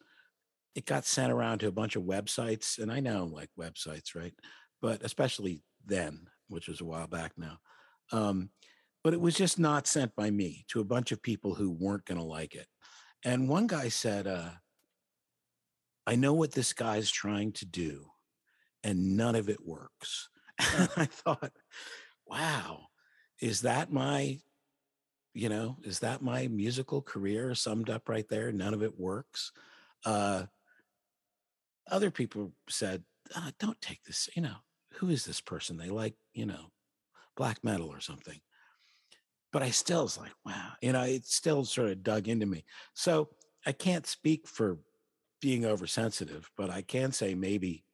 it 0.75 0.87
got 0.87 1.05
sent 1.05 1.33
around 1.33 1.59
to 1.59 1.69
a 1.69 1.73
bunch 1.73 1.97
of 1.97 2.03
websites 2.03 2.79
and 2.79 2.93
i 2.93 3.01
now 3.01 3.25
like 3.25 3.51
websites 3.59 4.15
right? 4.15 4.35
But 4.83 5.03
especially 5.03 5.63
then 5.85 6.27
which 6.49 6.69
was 6.69 6.81
a 6.81 6.85
while 6.85 7.07
back 7.07 7.33
now 7.37 7.59
um 8.13 8.51
but 9.03 9.15
it 9.15 9.21
was 9.21 9.35
just 9.35 9.59
not 9.59 9.87
sent 9.87 10.15
by 10.15 10.31
me 10.31 10.65
to 10.69 10.81
a 10.81 10.85
bunch 10.85 11.11
of 11.11 11.23
people 11.23 11.55
who 11.55 11.71
weren't 11.71 12.05
going 12.05 12.19
to 12.21 12.25
like 12.27 12.55
it. 12.55 12.67
And 13.25 13.49
one 13.49 13.67
guy 13.67 13.89
said 13.89 14.27
uh 14.27 14.51
i 16.07 16.17
know 16.17 16.33
what 16.33 16.53
this 16.53 16.73
guy's 16.73 17.11
trying 17.11 17.53
to 17.53 17.67
do 17.67 18.07
and 18.83 19.17
none 19.17 19.35
of 19.35 19.49
it 19.49 19.65
works. 19.65 20.29
And 20.77 20.89
i 20.97 21.07
thought 21.07 21.53
wow 22.27 22.87
is 23.41 23.63
that 23.63 23.91
my 23.93 24.39
you 25.33 25.49
know 25.49 25.77
is 25.85 26.01
that 26.01 26.23
my 26.23 26.49
musical 26.49 27.03
career 27.03 27.55
summed 27.55 27.91
up 27.91 28.09
right 28.09 28.29
there? 28.29 28.53
None 28.53 28.75
of 28.75 28.83
it 28.83 28.99
works. 28.99 29.53
Uh 30.05 30.45
other 31.91 32.11
people 32.11 32.53
said 32.69 33.03
uh, 33.35 33.51
don't 33.59 33.81
take 33.81 34.03
this 34.05 34.29
you 34.35 34.43
know 34.43 34.57
who 34.95 35.09
is 35.09 35.25
this 35.25 35.41
person? 35.41 35.77
They 35.77 35.91
like 35.91 36.15
you 36.35 36.47
know 36.47 36.71
black 37.37 37.63
metal 37.63 37.89
or 37.89 38.01
something. 38.01 38.41
But 39.53 39.63
i 39.63 39.71
still 39.71 40.03
was 40.03 40.17
like 40.19 40.33
wow 40.47 40.73
you 40.81 40.93
know 40.93 41.03
it 41.03 41.25
still 41.27 41.65
sort 41.65 41.89
of 41.91 42.03
dug 42.03 42.29
into 42.29 42.47
me. 42.47 42.65
So 42.95 43.31
i 43.67 43.73
can't 43.73 44.07
speak 44.07 44.47
for 44.47 44.79
being 45.43 45.65
oversensitive 45.65 46.51
but 46.57 46.69
i 46.69 46.83
can 46.83 47.13
say 47.13 47.35
maybe 47.35 47.85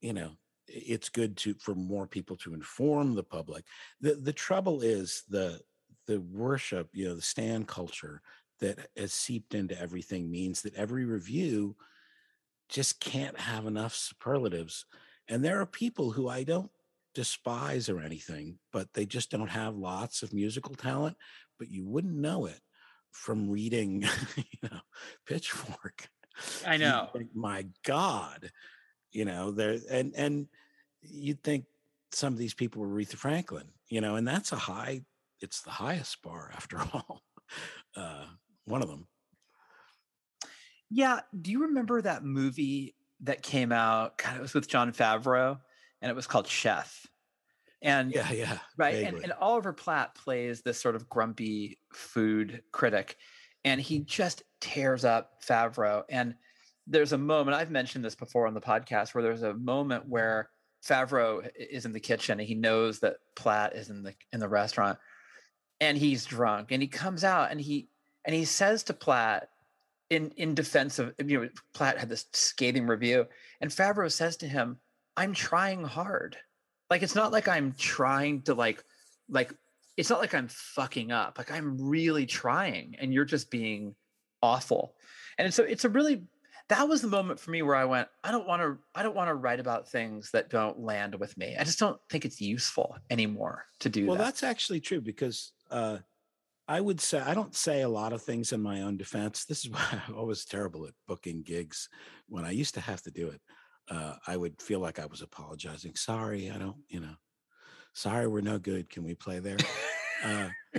you 0.00 0.12
know 0.12 0.30
it's 0.68 1.08
good 1.08 1.36
to 1.36 1.54
for 1.54 1.74
more 1.74 2.06
people 2.06 2.36
to 2.36 2.54
inform 2.54 3.14
the 3.14 3.22
public. 3.22 3.64
The 4.00 4.14
the 4.14 4.32
trouble 4.32 4.82
is 4.82 5.24
the 5.28 5.60
the 6.06 6.20
worship 6.20 6.88
you 6.92 7.08
know 7.08 7.14
the 7.14 7.22
stan 7.22 7.64
culture 7.64 8.22
that 8.60 8.88
has 8.96 9.12
seeped 9.12 9.54
into 9.54 9.78
everything 9.80 10.30
means 10.30 10.62
that 10.62 10.74
every 10.74 11.04
review 11.04 11.76
just 12.72 13.00
can't 13.00 13.38
have 13.38 13.66
enough 13.66 13.94
superlatives 13.94 14.86
and 15.28 15.44
there 15.44 15.60
are 15.60 15.66
people 15.66 16.10
who 16.10 16.28
i 16.28 16.42
don't 16.42 16.70
despise 17.14 17.88
or 17.88 18.00
anything 18.00 18.58
but 18.72 18.88
they 18.94 19.04
just 19.04 19.30
don't 19.30 19.48
have 19.48 19.76
lots 19.76 20.22
of 20.22 20.32
musical 20.32 20.74
talent 20.74 21.16
but 21.58 21.70
you 21.70 21.86
wouldn't 21.86 22.14
know 22.14 22.46
it 22.46 22.60
from 23.10 23.50
reading 23.50 24.02
you 24.36 24.68
know 24.70 24.80
pitchfork 25.26 26.08
I 26.66 26.78
know. 26.78 27.08
think, 27.12 27.28
my 27.34 27.66
god 27.84 28.50
you 29.10 29.26
know 29.26 29.50
there 29.50 29.76
and 29.90 30.14
and 30.16 30.46
you'd 31.02 31.42
think 31.42 31.66
some 32.14 32.32
of 32.32 32.38
these 32.38 32.54
people 32.54 32.82
were 32.82 32.88
Aretha 32.88 33.16
Franklin, 33.16 33.68
you 33.88 34.00
know, 34.00 34.16
and 34.16 34.26
that's 34.26 34.52
a 34.52 34.56
high, 34.56 35.02
it's 35.40 35.62
the 35.62 35.70
highest 35.70 36.22
bar 36.22 36.50
after 36.54 36.78
all. 36.92 37.22
Uh, 37.96 38.24
one 38.64 38.82
of 38.82 38.88
them. 38.88 39.06
Yeah. 40.92 41.20
Do 41.40 41.50
you 41.50 41.62
remember 41.62 42.02
that 42.02 42.24
movie 42.24 42.94
that 43.20 43.42
came 43.42 43.72
out? 43.72 44.18
God, 44.18 44.36
it 44.36 44.42
was 44.42 44.54
with 44.54 44.68
Jon 44.68 44.92
Favreau 44.92 45.58
and 46.00 46.10
it 46.10 46.14
was 46.14 46.26
called 46.26 46.46
Chef. 46.46 47.06
And 47.80 48.12
Yeah, 48.12 48.30
yeah. 48.32 48.58
right. 48.76 49.04
And, 49.04 49.18
and 49.18 49.32
Oliver 49.32 49.72
Platt 49.72 50.14
plays 50.14 50.60
this 50.62 50.80
sort 50.80 50.94
of 50.94 51.08
grumpy 51.08 51.78
food 51.92 52.62
critic 52.72 53.16
and 53.64 53.80
he 53.80 54.00
just 54.00 54.42
tears 54.60 55.04
up 55.04 55.42
Favreau. 55.42 56.04
And 56.08 56.34
there's 56.86 57.12
a 57.12 57.18
moment, 57.18 57.56
I've 57.56 57.70
mentioned 57.70 58.04
this 58.04 58.14
before 58.14 58.46
on 58.46 58.54
the 58.54 58.60
podcast, 58.60 59.14
where 59.14 59.22
there's 59.22 59.42
a 59.42 59.54
moment 59.54 60.08
where 60.08 60.50
Favreau 60.84 61.48
is 61.56 61.86
in 61.86 61.92
the 61.92 62.00
kitchen 62.00 62.40
and 62.40 62.48
he 62.48 62.54
knows 62.54 62.98
that 63.00 63.16
Platt 63.36 63.76
is 63.76 63.88
in 63.88 64.02
the 64.02 64.14
in 64.32 64.40
the 64.40 64.48
restaurant 64.48 64.98
and 65.80 65.96
he's 65.96 66.24
drunk 66.24 66.72
and 66.72 66.82
he 66.82 66.88
comes 66.88 67.22
out 67.22 67.50
and 67.52 67.60
he 67.60 67.88
and 68.24 68.34
he 68.34 68.44
says 68.44 68.82
to 68.84 68.92
Platt 68.92 69.48
in 70.12 70.30
in 70.36 70.54
defense 70.54 70.98
of 70.98 71.12
you 71.24 71.40
know 71.40 71.48
Platt 71.74 71.98
had 71.98 72.08
this 72.08 72.26
scathing 72.32 72.86
review 72.86 73.26
and 73.60 73.70
Favreau 73.70 74.10
says 74.10 74.36
to 74.38 74.48
him 74.48 74.78
I'm 75.16 75.32
trying 75.32 75.84
hard 75.84 76.36
like 76.90 77.02
it's 77.02 77.14
not 77.14 77.32
like 77.32 77.48
I'm 77.48 77.74
trying 77.78 78.42
to 78.42 78.54
like 78.54 78.82
like 79.28 79.54
it's 79.96 80.10
not 80.10 80.20
like 80.20 80.34
I'm 80.34 80.48
fucking 80.48 81.12
up 81.12 81.38
like 81.38 81.50
I'm 81.50 81.76
really 81.80 82.26
trying 82.26 82.96
and 83.00 83.12
you're 83.12 83.24
just 83.24 83.50
being 83.50 83.94
awful. 84.42 84.94
And 85.38 85.52
so 85.54 85.62
it's 85.62 85.84
a 85.84 85.88
really 85.88 86.24
that 86.68 86.88
was 86.88 87.02
the 87.02 87.08
moment 87.08 87.38
for 87.40 87.50
me 87.50 87.60
where 87.62 87.74
I 87.74 87.84
went, 87.84 88.08
I 88.24 88.30
don't 88.30 88.46
want 88.46 88.62
to 88.62 88.78
I 88.94 89.02
don't 89.02 89.16
want 89.16 89.28
to 89.28 89.34
write 89.34 89.60
about 89.60 89.88
things 89.88 90.30
that 90.32 90.50
don't 90.50 90.80
land 90.80 91.14
with 91.14 91.36
me. 91.36 91.56
I 91.58 91.64
just 91.64 91.78
don't 91.78 91.98
think 92.10 92.24
it's 92.24 92.40
useful 92.40 92.96
anymore 93.10 93.66
to 93.80 93.88
do 93.88 94.06
well 94.06 94.16
that. 94.16 94.24
that's 94.24 94.42
actually 94.42 94.80
true 94.80 95.00
because 95.00 95.52
uh 95.70 95.98
i 96.68 96.80
would 96.80 97.00
say 97.00 97.20
i 97.20 97.34
don't 97.34 97.54
say 97.54 97.82
a 97.82 97.88
lot 97.88 98.12
of 98.12 98.22
things 98.22 98.52
in 98.52 98.60
my 98.60 98.82
own 98.82 98.96
defense 98.96 99.44
this 99.44 99.64
is 99.64 99.70
why 99.70 100.02
i 100.08 100.20
was 100.20 100.44
terrible 100.44 100.86
at 100.86 100.94
booking 101.06 101.42
gigs 101.42 101.88
when 102.28 102.44
i 102.44 102.50
used 102.50 102.74
to 102.74 102.80
have 102.80 103.02
to 103.02 103.10
do 103.10 103.28
it 103.28 103.40
uh 103.90 104.14
i 104.26 104.36
would 104.36 104.60
feel 104.60 104.80
like 104.80 104.98
i 104.98 105.06
was 105.06 105.22
apologizing 105.22 105.94
sorry 105.94 106.50
i 106.50 106.58
don't 106.58 106.76
you 106.88 107.00
know 107.00 107.14
sorry 107.94 108.26
we're 108.26 108.40
no 108.40 108.58
good 108.58 108.88
can 108.88 109.04
we 109.04 109.14
play 109.14 109.38
there? 109.38 109.58
Uh 110.24 110.48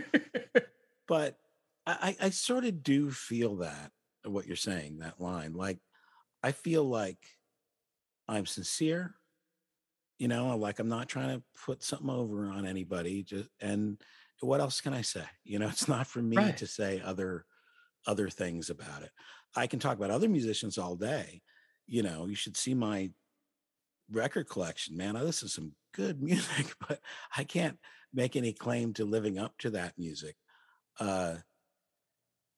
but 1.07 1.37
I, 1.85 2.15
I 2.21 2.29
sort 2.29 2.63
of 2.63 2.81
do 2.81 3.11
feel 3.11 3.57
that 3.57 3.91
what 4.23 4.47
you're 4.47 4.55
saying 4.55 4.99
that 4.99 5.19
line 5.19 5.53
like 5.53 5.79
i 6.41 6.51
feel 6.51 6.85
like 6.85 7.17
i'm 8.27 8.45
sincere 8.45 9.15
you 10.17 10.29
know 10.29 10.55
like 10.55 10.79
i'm 10.79 10.87
not 10.87 11.09
trying 11.09 11.37
to 11.37 11.43
put 11.65 11.83
something 11.83 12.09
over 12.09 12.47
on 12.47 12.65
anybody 12.65 13.23
just 13.23 13.49
and 13.59 14.01
what 14.43 14.59
else 14.61 14.81
can 14.81 14.93
i 14.93 15.01
say? 15.01 15.25
You 15.43 15.59
know 15.59 15.67
it's 15.69 15.87
not 15.87 16.07
for 16.07 16.21
me 16.21 16.37
Right. 16.37 16.57
to 16.57 16.67
say 16.67 17.01
other 17.03 17.45
other 18.05 18.29
things 18.29 18.69
about 18.69 19.01
it. 19.03 19.11
I 19.55 19.67
can 19.67 19.79
talk 19.79 19.97
about 19.97 20.11
other 20.11 20.29
musicians 20.29 20.77
all 20.77 20.95
day. 20.95 21.41
You 21.87 22.03
know 22.03 22.25
you 22.25 22.35
should 22.35 22.57
see 22.57 22.73
my 22.73 23.11
record 24.11 24.49
collection. 24.49 24.97
Man 24.97 25.15
i 25.15 25.21
listen 25.21 25.47
to 25.47 25.53
some 25.53 25.71
good 25.93 26.21
music 26.29 26.73
but 26.87 26.99
i 27.37 27.43
can't 27.43 27.77
make 28.13 28.35
any 28.35 28.51
claim 28.53 28.93
to 28.93 29.05
living 29.05 29.37
up 29.39 29.57
to 29.59 29.69
that 29.71 29.93
music 29.97 30.35
uh 30.99 31.35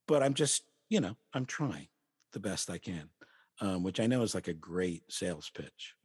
but 0.08 0.24
i'm 0.24 0.34
just 0.34 0.64
you 0.90 1.00
know 1.00 1.16
i'm 1.34 1.46
trying 1.46 1.88
the 2.34 2.40
best 2.40 2.70
i 2.70 2.78
can 2.78 3.10
um, 3.62 3.84
which 3.84 4.00
i 4.00 4.08
know 4.08 4.22
is 4.22 4.36
like 4.36 4.48
a 4.48 4.54
great 4.54 5.04
sales 5.10 5.50
pitch. 5.54 5.96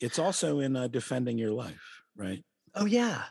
It's 0.00 0.18
also 0.18 0.60
in 0.60 0.76
uh, 0.76 0.88
defending 0.88 1.38
your 1.38 1.52
life 1.52 2.02
right? 2.16 2.44
Oh 2.74 2.86
yeah. 2.86 3.24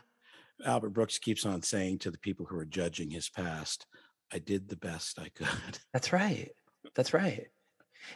Albert 0.64 0.90
brooks 0.90 1.18
keeps 1.18 1.46
on 1.46 1.62
saying 1.62 1.98
to 1.98 2.10
the 2.10 2.18
people 2.18 2.46
who 2.46 2.56
are 2.56 2.64
judging 2.64 3.10
his 3.10 3.28
past 3.28 3.86
i 4.32 4.38
did 4.38 4.68
the 4.68 4.76
best 4.76 5.18
i 5.18 5.28
could 5.34 5.78
That's 5.92 6.12
right. 6.12 6.50
That's 6.94 7.14
right. 7.14 7.46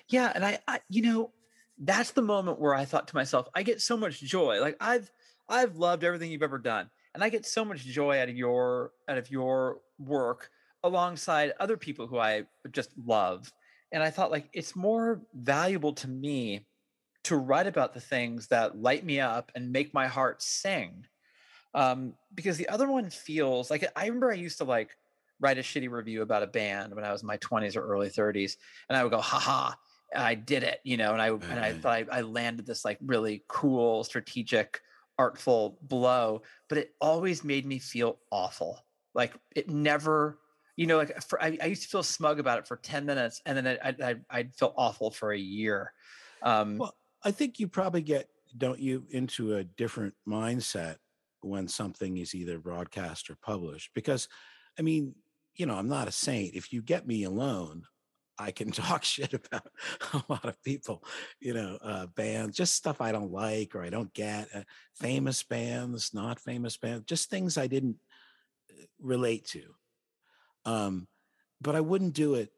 Yeah, 0.09 0.33
and 0.35 0.45
I, 0.45 0.59
I 0.69 0.81
you 0.89 1.03
know, 1.03 1.33
that's 1.79 2.13
the 2.13 2.23
moment 2.23 2.61
where 2.61 2.75
I 2.75 2.85
thought 2.85 3.09
to 3.09 3.17
myself, 3.17 3.49
I 3.55 3.63
get 3.63 3.81
so 3.81 3.97
much 3.97 4.21
joy. 4.21 4.61
Like 4.61 4.77
I've 4.81 5.11
I've 5.49 5.77
loved 5.77 6.05
everything 6.05 6.31
you've 6.31 6.43
ever 6.43 6.59
done. 6.59 6.89
And 7.15 7.23
I 7.23 7.29
get 7.29 7.45
so 7.45 7.65
much 7.65 7.85
joy 7.85 8.21
out 8.21 8.29
of 8.29 8.37
your 8.37 8.93
out 9.09 9.19
of 9.19 9.31
your 9.31 9.81
work 9.99 10.51
alongside 10.83 11.53
other 11.61 11.77
people 11.77 12.07
who 12.07 12.19
I 12.19 12.45
just 12.71 12.91
love. 13.05 13.53
And 13.93 14.03
I 14.03 14.11
thought 14.11 14.31
like 14.31 14.49
it's 14.53 14.77
more 14.77 15.23
valuable 15.35 15.93
to 15.95 16.09
me 16.09 16.67
to 17.25 17.37
write 17.37 17.67
about 17.67 17.95
the 17.95 18.01
things 18.01 18.49
that 18.49 18.81
light 18.81 19.05
me 19.05 19.21
up 19.21 19.53
and 19.55 19.71
make 19.71 19.95
my 19.95 20.07
heart 20.07 20.43
sing. 20.43 21.07
Um, 21.75 22.15
because 22.35 22.59
the 22.59 22.69
other 22.69 22.91
one 22.91 23.09
feels 23.11 23.71
like 23.71 23.91
I 23.97 24.07
remember 24.07 24.31
I 24.31 24.37
used 24.37 24.59
to 24.59 24.65
like 24.65 24.97
write 25.41 25.59
a 25.59 25.63
shitty 25.63 25.91
review 25.91 26.23
about 26.23 26.43
a 26.43 26.47
band 26.47 26.95
when 26.95 27.05
I 27.05 27.13
was 27.13 27.23
in 27.23 27.27
my 27.27 27.39
20s 27.39 27.77
or 27.77 27.83
early 27.83 28.09
30s, 28.09 28.57
and 28.89 28.97
I 28.97 29.03
would 29.03 29.11
go, 29.11 29.21
haha, 29.21 29.75
I 30.15 30.35
did 30.35 30.63
it, 30.63 30.81
you 30.85 30.97
know, 30.97 31.13
and 31.13 31.23
I 31.23 31.29
and 31.29 31.59
I 31.59 31.73
thought 31.73 31.93
I, 31.93 32.19
I 32.19 32.21
landed 32.21 32.67
this 32.67 32.85
like 32.85 32.99
really 33.01 33.45
cool, 33.49 34.05
strategic, 34.05 34.81
artful 35.19 35.79
blow, 35.83 36.43
but 36.69 36.79
it 36.79 36.95
always 37.01 37.45
made 37.45 37.67
me 37.67 37.79
feel 37.79 38.19
awful. 38.31 38.85
Like 39.15 39.35
it 39.55 39.69
never, 39.69 40.39
you 40.77 40.87
know, 40.87 40.99
like 40.99 41.23
for, 41.23 41.43
I, 41.43 41.59
I 41.63 41.67
used 41.67 41.83
to 41.83 41.89
feel 41.89 42.03
smug 42.03 42.39
about 42.39 42.59
it 42.59 42.67
for 42.67 42.77
10 42.77 43.07
minutes, 43.07 43.41
and 43.47 43.57
then 43.57 43.79
I, 43.83 43.95
I, 44.03 44.17
I'd 44.31 44.55
feel 44.55 44.75
awful 44.77 45.11
for 45.11 45.33
a 45.33 45.39
year. 45.39 45.93
Um, 46.43 46.79
Well, 46.79 46.95
I 47.23 47.31
think 47.31 47.59
you 47.59 47.69
probably 47.69 48.03
get, 48.03 48.29
don't 48.57 48.81
you, 48.81 49.07
into 49.11 49.55
a 49.57 49.65
different 49.65 50.15
mindset 50.29 50.97
when 51.45 51.69
something 51.69 52.17
is 52.17 52.35
either 52.35 52.59
broadcast 52.59 53.31
or 53.31 53.37
published. 53.43 53.91
Because, 53.95 54.29
I 54.79 54.83
mean, 54.83 55.15
you 55.55 55.67
know, 55.67 55.75
I'm 55.75 55.89
not 55.89 56.09
a 56.09 56.13
saint. 56.13 56.55
If 56.55 56.73
you 56.73 56.83
get 56.83 57.07
me 57.07 57.25
alone, 57.25 57.83
I 58.39 58.51
can 58.51 58.71
talk 58.73 59.05
shit 59.05 59.35
about 59.35 59.69
a 60.13 60.23
lot 60.29 60.45
of 60.45 60.63
people, 60.63 61.05
you 61.41 61.55
know, 61.55 61.79
uh, 61.83 62.07
bands, 62.07 62.57
just 62.57 62.75
stuff 62.75 63.01
I 63.01 63.13
don't 63.13 63.33
like 63.33 63.75
or 63.75 63.83
I 63.83 63.91
don't 63.91 64.13
get, 64.15 64.49
uh, 64.55 64.63
famous 64.95 65.43
bands, 65.43 66.13
not 66.15 66.41
famous 66.41 66.77
bands, 66.77 67.05
just 67.07 67.31
things 67.31 67.59
I 67.59 67.67
didn't 67.67 67.97
uh, 68.71 68.85
relate 69.01 69.47
to. 69.49 69.63
Um, 70.65 71.09
but 71.61 71.77
I 71.77 71.81
wouldn't 71.81 72.15
do 72.15 72.35
it 72.35 72.51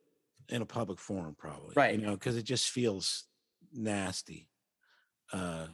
in 0.49 0.63
a 0.63 0.67
public 0.67 0.99
forum, 0.99 1.35
probably, 1.39 1.75
Right. 1.75 1.99
You 1.99 2.07
know, 2.07 2.13
because 2.13 2.37
it 2.37 2.45
just 2.45 2.69
feels 2.69 3.25
nasty. 3.73 4.49
Uh, 5.33 5.67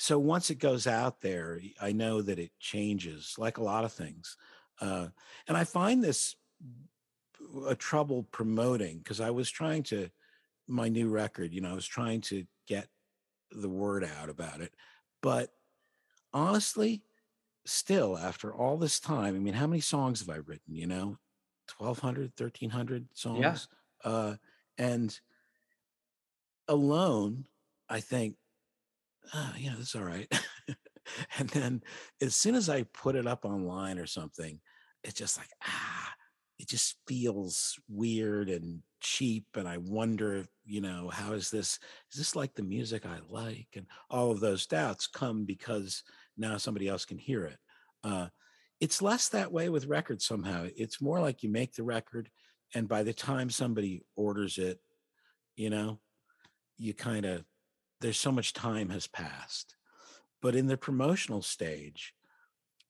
so 0.00 0.18
once 0.18 0.48
it 0.48 0.54
goes 0.54 0.86
out 0.86 1.20
there, 1.20 1.60
I 1.78 1.92
know 1.92 2.22
that 2.22 2.38
it 2.38 2.52
changes, 2.58 3.34
like 3.36 3.58
a 3.58 3.62
lot 3.62 3.84
of 3.84 3.92
things. 3.92 4.34
Uh, 4.80 5.08
and 5.46 5.58
I 5.58 5.64
find 5.64 6.02
this 6.02 6.36
a 7.66 7.74
trouble 7.74 8.22
promoting 8.32 8.96
because 8.96 9.20
I 9.20 9.28
was 9.28 9.50
trying 9.50 9.82
to 9.84 10.08
my 10.66 10.88
new 10.88 11.10
record, 11.10 11.52
you 11.52 11.60
know, 11.60 11.72
I 11.72 11.74
was 11.74 11.86
trying 11.86 12.22
to 12.22 12.46
get 12.66 12.88
the 13.52 13.68
word 13.68 14.02
out 14.02 14.30
about 14.30 14.62
it. 14.62 14.72
But 15.20 15.52
honestly, 16.32 17.02
still 17.66 18.16
after 18.16 18.54
all 18.54 18.78
this 18.78 19.00
time, 19.00 19.36
I 19.36 19.38
mean, 19.38 19.52
how 19.52 19.66
many 19.66 19.82
songs 19.82 20.20
have 20.20 20.30
I 20.30 20.38
written, 20.38 20.74
you 20.74 20.86
know? 20.86 21.18
1200, 21.76 22.32
1300 22.38 23.08
songs. 23.12 23.68
Uh 24.02 24.36
and 24.78 25.20
alone, 26.68 27.44
I 27.86 28.00
think 28.00 28.36
oh, 29.34 29.52
yeah, 29.58 29.74
that's 29.76 29.94
all 29.94 30.04
right. 30.04 30.30
and 31.38 31.48
then 31.50 31.82
as 32.20 32.36
soon 32.36 32.54
as 32.54 32.68
I 32.68 32.84
put 32.94 33.16
it 33.16 33.26
up 33.26 33.44
online 33.44 33.98
or 33.98 34.06
something, 34.06 34.60
it's 35.04 35.18
just 35.18 35.38
like, 35.38 35.50
ah, 35.64 36.12
it 36.58 36.68
just 36.68 36.96
feels 37.08 37.78
weird 37.88 38.50
and 38.50 38.80
cheap. 39.00 39.46
And 39.54 39.66
I 39.66 39.78
wonder, 39.78 40.46
you 40.64 40.80
know, 40.80 41.08
how 41.08 41.32
is 41.32 41.50
this? 41.50 41.78
Is 42.12 42.18
this 42.18 42.36
like 42.36 42.54
the 42.54 42.62
music 42.62 43.06
I 43.06 43.18
like? 43.28 43.68
And 43.74 43.86
all 44.10 44.30
of 44.30 44.40
those 44.40 44.66
doubts 44.66 45.06
come 45.06 45.44
because 45.44 46.02
now 46.36 46.58
somebody 46.58 46.88
else 46.88 47.04
can 47.04 47.18
hear 47.18 47.44
it. 47.44 47.56
Uh, 48.04 48.26
it's 48.80 49.02
less 49.02 49.28
that 49.30 49.52
way 49.52 49.68
with 49.68 49.86
records 49.86 50.26
somehow. 50.26 50.66
It's 50.76 51.02
more 51.02 51.20
like 51.20 51.42
you 51.42 51.50
make 51.50 51.74
the 51.74 51.82
record, 51.82 52.30
and 52.74 52.88
by 52.88 53.02
the 53.02 53.12
time 53.12 53.50
somebody 53.50 54.02
orders 54.16 54.58
it, 54.58 54.78
you 55.56 55.68
know, 55.70 56.00
you 56.78 56.94
kind 56.94 57.26
of 57.26 57.44
there's 58.00 58.18
so 58.18 58.32
much 58.32 58.52
time 58.52 58.90
has 58.90 59.06
passed. 59.06 59.76
But 60.42 60.54
in 60.54 60.66
the 60.66 60.76
promotional 60.76 61.42
stage, 61.42 62.14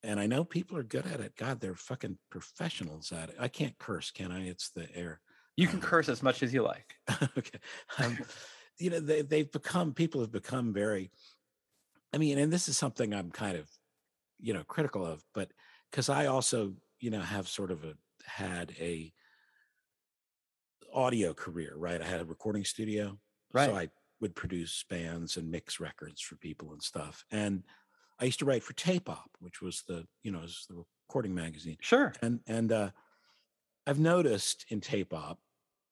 and 0.02 0.18
I 0.18 0.26
know 0.26 0.44
people 0.44 0.76
are 0.76 0.82
good 0.82 1.06
at 1.06 1.20
it. 1.20 1.36
God, 1.36 1.60
they're 1.60 1.74
fucking 1.74 2.18
professionals 2.30 3.12
at 3.12 3.30
it. 3.30 3.36
I 3.38 3.48
can't 3.48 3.78
curse, 3.78 4.10
can 4.10 4.32
I? 4.32 4.46
It's 4.48 4.70
the 4.70 4.88
air. 4.94 5.20
you 5.56 5.66
can 5.66 5.80
uh, 5.80 5.82
curse 5.82 6.08
as 6.08 6.22
much 6.22 6.42
as 6.42 6.54
you 6.54 6.62
like. 6.62 6.94
okay. 7.36 7.58
Um, 7.98 8.18
you 8.78 8.90
know, 8.90 9.00
they, 9.00 9.22
they've 9.22 9.50
become, 9.50 9.92
people 9.92 10.20
have 10.22 10.32
become 10.32 10.72
very, 10.72 11.10
I 12.14 12.18
mean, 12.18 12.38
and 12.38 12.52
this 12.52 12.68
is 12.68 12.78
something 12.78 13.12
I'm 13.12 13.30
kind 13.30 13.58
of, 13.58 13.68
you 14.40 14.54
know, 14.54 14.64
critical 14.64 15.04
of, 15.04 15.22
but 15.34 15.50
because 15.90 16.08
I 16.08 16.26
also, 16.26 16.74
you 16.98 17.10
know, 17.10 17.20
have 17.20 17.46
sort 17.46 17.70
of 17.70 17.84
a, 17.84 17.94
had 18.24 18.72
a 18.80 19.12
audio 20.94 21.34
career, 21.34 21.74
right? 21.76 22.00
I 22.00 22.06
had 22.06 22.20
a 22.20 22.24
recording 22.24 22.64
studio. 22.64 23.18
Right. 23.52 23.68
So 23.68 23.76
I 23.76 23.88
would 24.20 24.34
produce 24.34 24.84
bands 24.88 25.36
and 25.36 25.50
mix 25.50 25.80
records 25.80 26.20
for 26.20 26.36
people 26.36 26.72
and 26.72 26.82
stuff. 26.82 27.24
And 27.30 27.64
I 28.18 28.24
used 28.24 28.38
to 28.40 28.44
write 28.44 28.62
for 28.62 28.74
Tape 28.74 29.08
Op, 29.08 29.30
which 29.40 29.62
was 29.62 29.82
the, 29.88 30.06
you 30.22 30.30
know, 30.30 30.40
was 30.40 30.66
the 30.68 30.84
recording 31.08 31.34
magazine 31.34 31.76
Sure. 31.80 32.12
and 32.22 32.40
and 32.46 32.70
uh, 32.70 32.90
I've 33.86 33.98
noticed 33.98 34.66
in 34.68 34.80
tape 34.80 35.12
op 35.12 35.40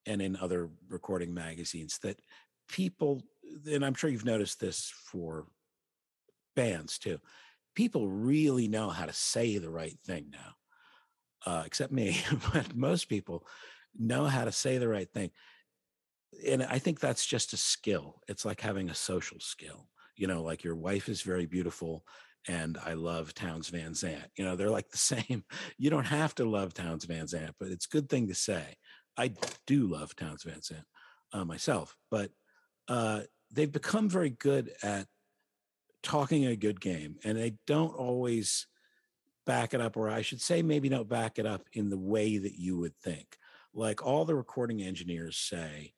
and 0.07 0.23
in 0.23 0.37
other 0.37 0.71
recording 0.89 1.35
magazines 1.35 1.99
that 2.03 2.21
people, 2.69 3.23
and 3.69 3.85
I'm 3.85 3.95
sure 3.95 4.11
you've 4.11 4.25
noticed 4.25 4.61
this 4.61 4.93
for 5.11 5.47
bands 6.55 6.99
too, 6.99 7.19
people 7.75 8.09
really 8.09 8.69
know 8.69 8.91
how 8.91 9.07
to 9.07 9.13
say 9.13 9.59
the 9.59 9.71
right 9.71 9.99
thing 10.07 10.31
now. 10.31 10.55
Uh, 11.47 11.63
except 11.65 11.93
me, 11.93 12.21
but 12.53 12.75
most 12.77 13.09
people 13.09 13.47
know 13.99 14.27
how 14.27 14.45
to 14.45 14.53
say 14.53 14.79
the 14.79 14.89
right 14.89 15.11
thing. 15.13 15.31
And 16.47 16.63
I 16.63 16.79
think 16.79 17.01
that's 17.01 17.27
just 17.27 17.53
a 17.53 17.57
skill. 17.57 18.21
It's 18.29 18.45
like 18.45 18.61
having 18.61 18.91
a 18.91 18.95
social 18.95 19.41
skill. 19.41 19.89
You 20.17 20.27
know, 20.27 20.43
like 20.43 20.65
your 20.65 20.77
wife 20.77 21.09
is 21.09 21.23
very 21.23 21.47
beautiful 21.47 22.05
and 22.47 22.79
I 22.85 22.95
love 22.95 23.35
Townes 23.35 23.69
Van 23.69 23.95
Zandt. 23.95 24.31
You 24.37 24.45
know, 24.45 24.57
they're 24.57 24.71
like 24.71 24.91
the 24.91 24.99
same. 24.99 25.45
You 25.77 25.91
don't 25.91 26.07
have 26.07 26.35
to 26.37 26.45
love 26.45 26.75
Townes 26.75 27.05
Van 27.05 27.27
Zandt, 27.27 27.55
but 27.59 27.69
it's 27.69 27.87
a 27.87 27.91
good 27.91 28.09
thing 28.09 28.29
to 28.29 28.35
say. 28.35 28.77
I 29.17 29.33
do 29.67 29.89
love 29.89 30.15
Townes 30.15 30.45
Van 30.45 30.63
Zandt 30.63 30.85
uh, 31.33 31.45
myself, 31.45 31.97
but 32.11 32.31
uh, 32.89 33.23
they've 33.53 33.71
become 33.71 34.09
very 34.09 34.31
good 34.31 34.71
at 34.83 35.07
talking 36.03 36.47
a 36.47 36.57
good 36.57 36.81
game, 36.81 37.17
and 37.25 37.37
they 37.37 37.55
don't 37.67 37.95
always 37.95 38.67
back 39.45 39.75
it 39.75 39.81
up, 39.81 39.97
or 39.97 40.09
I 40.09 40.23
should 40.23 40.41
say, 40.41 40.63
maybe 40.63 40.89
don't 40.89 41.09
back 41.09 41.39
it 41.39 41.47
up 41.47 41.63
in 41.73 41.91
the 41.91 41.99
way 41.99 42.39
that 42.39 42.59
you 42.59 42.79
would 42.79 42.97
think. 43.03 43.37
like 43.75 44.05
all 44.05 44.25
the 44.25 44.35
recording 44.35 44.83
engineers 44.83 45.37
say, 45.37 45.93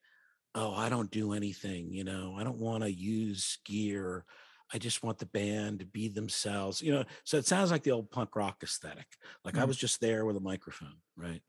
"Oh, 0.55 0.75
I 0.75 0.89
don't 0.89 1.11
do 1.11 1.33
anything. 1.33 1.93
You 1.93 2.05
know, 2.05 2.35
I 2.39 2.45
don't 2.45 2.59
want 2.59 2.85
to 2.85 2.93
use 2.93 3.59
gear. 3.65 4.25
I 4.73 4.79
just 4.79 5.03
want 5.03 5.19
the 5.19 5.27
band 5.27 5.81
to 5.81 5.87
be 5.87 6.09
themselves." 6.09 6.83
You 6.83 6.93
know, 6.93 7.05
so 7.25 7.37
it 7.39 7.47
sounds 7.47 7.71
like 7.71 7.83
the 7.83 7.93
old 7.93 8.11
punk 8.11 8.37
rock 8.37 8.63
aesthetic. 8.63 9.07
Like 9.45 9.59
I 9.59 9.65
Mm. 9.65 9.69
was 9.69 9.77
just 9.77 10.01
there 10.01 10.25
with 10.25 10.37
a 10.37 10.41
microphone, 10.41 11.01
right? 11.17 11.43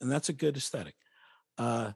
And 0.00 0.10
that's 0.10 0.28
a 0.28 0.32
good 0.34 0.56
aesthetic. 0.56 0.96
Uh, 1.58 1.92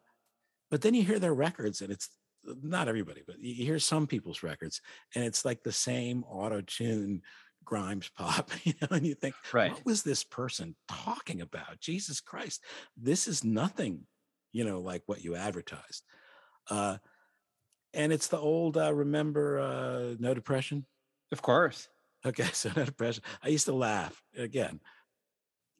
but 0.71 0.83
then 0.83 0.95
you 0.95 1.03
hear 1.03 1.19
their 1.19 1.35
records, 1.35 1.81
and 1.81 1.93
it's 1.93 2.11
not 2.45 2.89
everybody, 2.89 3.23
but 3.27 3.39
you 3.39 3.65
hear 3.65 3.79
some 3.79 4.07
people's 4.07 4.43
records, 4.43 4.81
and 5.15 5.25
it's 5.25 5.45
like 5.45 5.63
the 5.63 5.73
same 5.73 6.25
auto 6.25 6.61
tune 6.61 7.23
Grimes 7.65 8.09
pop, 8.11 8.51
you 8.65 8.75
know, 8.81 8.89
and 8.93 9.07
you 9.07 9.15
think, 9.15 9.37
Right. 9.53 9.73
what 9.73 9.85
was 9.85 10.03
this 10.03 10.23
person 10.25 10.77
talking 10.89 11.41
about? 11.41 11.81
Jesus 11.81 12.21
Christ, 12.21 12.63
this 12.97 13.27
is 13.27 13.43
nothing, 13.45 14.07
you 14.53 14.65
know, 14.65 14.81
like 14.81 15.03
what 15.07 15.23
you 15.25 15.35
advertised. 15.35 16.05
Uh, 16.71 16.99
and 17.95 18.13
it's 18.13 18.29
the 18.29 18.39
old, 18.39 18.77
uh, 18.77 18.93
remember, 18.93 19.59
uh, 19.59 20.15
no 20.19 20.35
depression. 20.35 20.85
Of 21.33 21.43
course. 21.43 21.89
Okay, 22.25 22.45
so 22.53 22.71
no 22.77 22.85
depression. 22.85 23.23
I 23.43 23.49
used 23.49 23.67
to 23.67 23.73
laugh 23.73 24.23
again. 24.37 24.81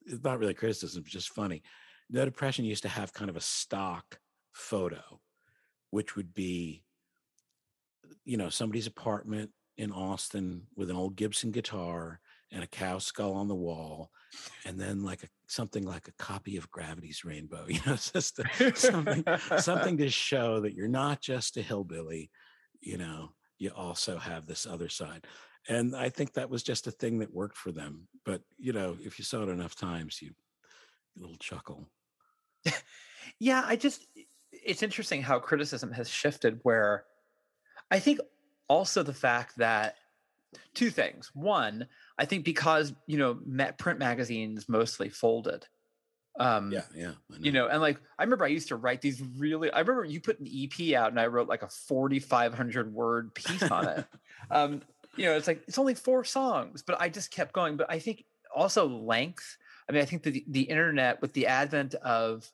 It's 0.07 0.23
not 0.23 0.39
really 0.39 0.55
criticism, 0.55 1.03
it's 1.05 1.13
just 1.13 1.31
funny. 1.31 1.63
No 2.09 2.25
depression 2.25 2.65
used 2.65 2.85
to 2.85 2.89
have 2.89 3.13
kind 3.13 3.29
of 3.29 3.37
a 3.37 3.41
stock 3.41 4.21
photo, 4.53 5.21
which 5.91 6.15
would 6.15 6.33
be, 6.33 6.85
you 8.25 8.37
know, 8.37 8.49
somebody's 8.49 8.87
apartment 8.87 9.51
in 9.77 9.91
Austin 9.91 10.63
with 10.77 10.89
an 10.91 10.97
old 10.97 11.17
Gibson 11.17 11.51
guitar 11.51 12.21
and 12.53 12.63
a 12.63 12.69
cow 12.69 12.99
skull 12.99 13.35
on 13.35 13.49
the 13.49 13.55
wall, 13.55 14.11
and 14.65 14.79
then 14.79 15.03
like 15.03 15.25
a 15.25 15.29
something 15.47 15.85
like 15.85 16.09
a 16.09 16.23
copy 16.23 16.57
of 16.57 16.71
Gravity's 16.71 17.25
Rainbow. 17.25 17.67
You 17.69 17.81
know, 17.87 17.97
just 17.97 18.41
something 18.77 19.25
something 19.59 19.99
to 19.99 20.11
show 20.11 20.61
that 20.61 20.75
you're 20.75 20.89
not 20.89 21.21
just 21.21 21.57
a 21.57 21.63
hillbilly, 21.63 22.31
you 22.81 22.99
know, 22.99 23.33
you 23.59 23.71
also 23.71 24.19
have 24.19 24.47
this 24.47 24.67
other 24.67 24.89
side. 24.89 25.25
And 25.69 25.97
I 25.97 26.11
think 26.11 26.35
that 26.35 26.51
was 26.51 26.63
just 26.63 26.87
a 26.87 26.93
thing 26.93 27.19
that 27.19 27.35
worked 27.35 27.57
for 27.57 27.73
them. 27.73 28.09
But 28.25 28.43
you 28.59 28.73
know, 28.73 28.97
if 29.01 29.19
you 29.19 29.25
saw 29.25 29.43
it 29.43 29.49
enough 29.49 29.75
times, 29.75 30.21
you 30.21 30.33
a 31.17 31.21
little 31.21 31.37
chuckle. 31.37 31.89
Yeah, 33.39 33.65
I 33.67 33.77
just 33.77 34.07
it's 34.53 34.83
interesting 34.83 35.23
how 35.23 35.39
criticism 35.39 35.93
has 35.93 36.09
shifted 36.09 36.61
where 36.63 37.05
I 37.91 37.99
think 37.99 38.21
also 38.69 39.03
the 39.03 39.15
fact 39.15 39.59
that 39.59 39.97
two 40.75 40.91
things. 40.91 41.31
One, 41.35 41.87
I 42.19 42.25
think 42.25 42.45
because, 42.45 42.95
you 43.07 43.19
know, 43.19 43.39
print 43.79 43.99
magazines 43.99 44.69
mostly 44.69 45.09
folded. 45.09 45.67
Um 46.39 46.71
Yeah, 46.71 46.83
yeah. 46.95 47.13
I 47.33 47.37
you 47.39 47.51
know 47.51 47.67
and 47.67 47.81
like 47.81 47.99
i 48.19 48.23
remember 48.23 48.45
i 48.45 48.49
used 48.49 48.69
to 48.69 48.77
write 48.77 49.01
these 49.01 49.23
really 49.39 49.71
i 49.73 49.81
remember 49.81 50.05
you 50.05 50.21
put 50.21 50.39
an 50.39 50.47
ep 50.47 50.95
out 50.95 51.11
and 51.11 51.19
i 51.19 51.27
wrote 51.27 51.49
like 51.49 51.63
a 51.63 51.69
4500 51.69 52.93
word 52.93 53.35
piece 53.35 53.63
on 53.63 53.89
it 53.89 54.07
um 54.51 54.83
you 55.17 55.25
know 55.25 55.35
it's 55.35 55.47
like 55.47 55.63
it's 55.67 55.79
only 55.79 55.95
four 55.95 56.25
songs 56.25 56.83
but 56.83 57.01
i 57.01 57.09
just 57.09 57.31
kept 57.31 57.53
going 57.53 57.77
but 57.77 57.91
i 57.91 57.99
think 57.99 58.25
also 58.55 58.87
length 58.87 59.57
i 59.89 59.93
mean 59.93 60.03
i 60.03 60.05
think 60.05 60.23
the, 60.23 60.45
the 60.49 60.63
internet 60.63 61.21
with 61.23 61.33
the 61.33 61.47
advent 61.47 61.95
of 61.97 62.51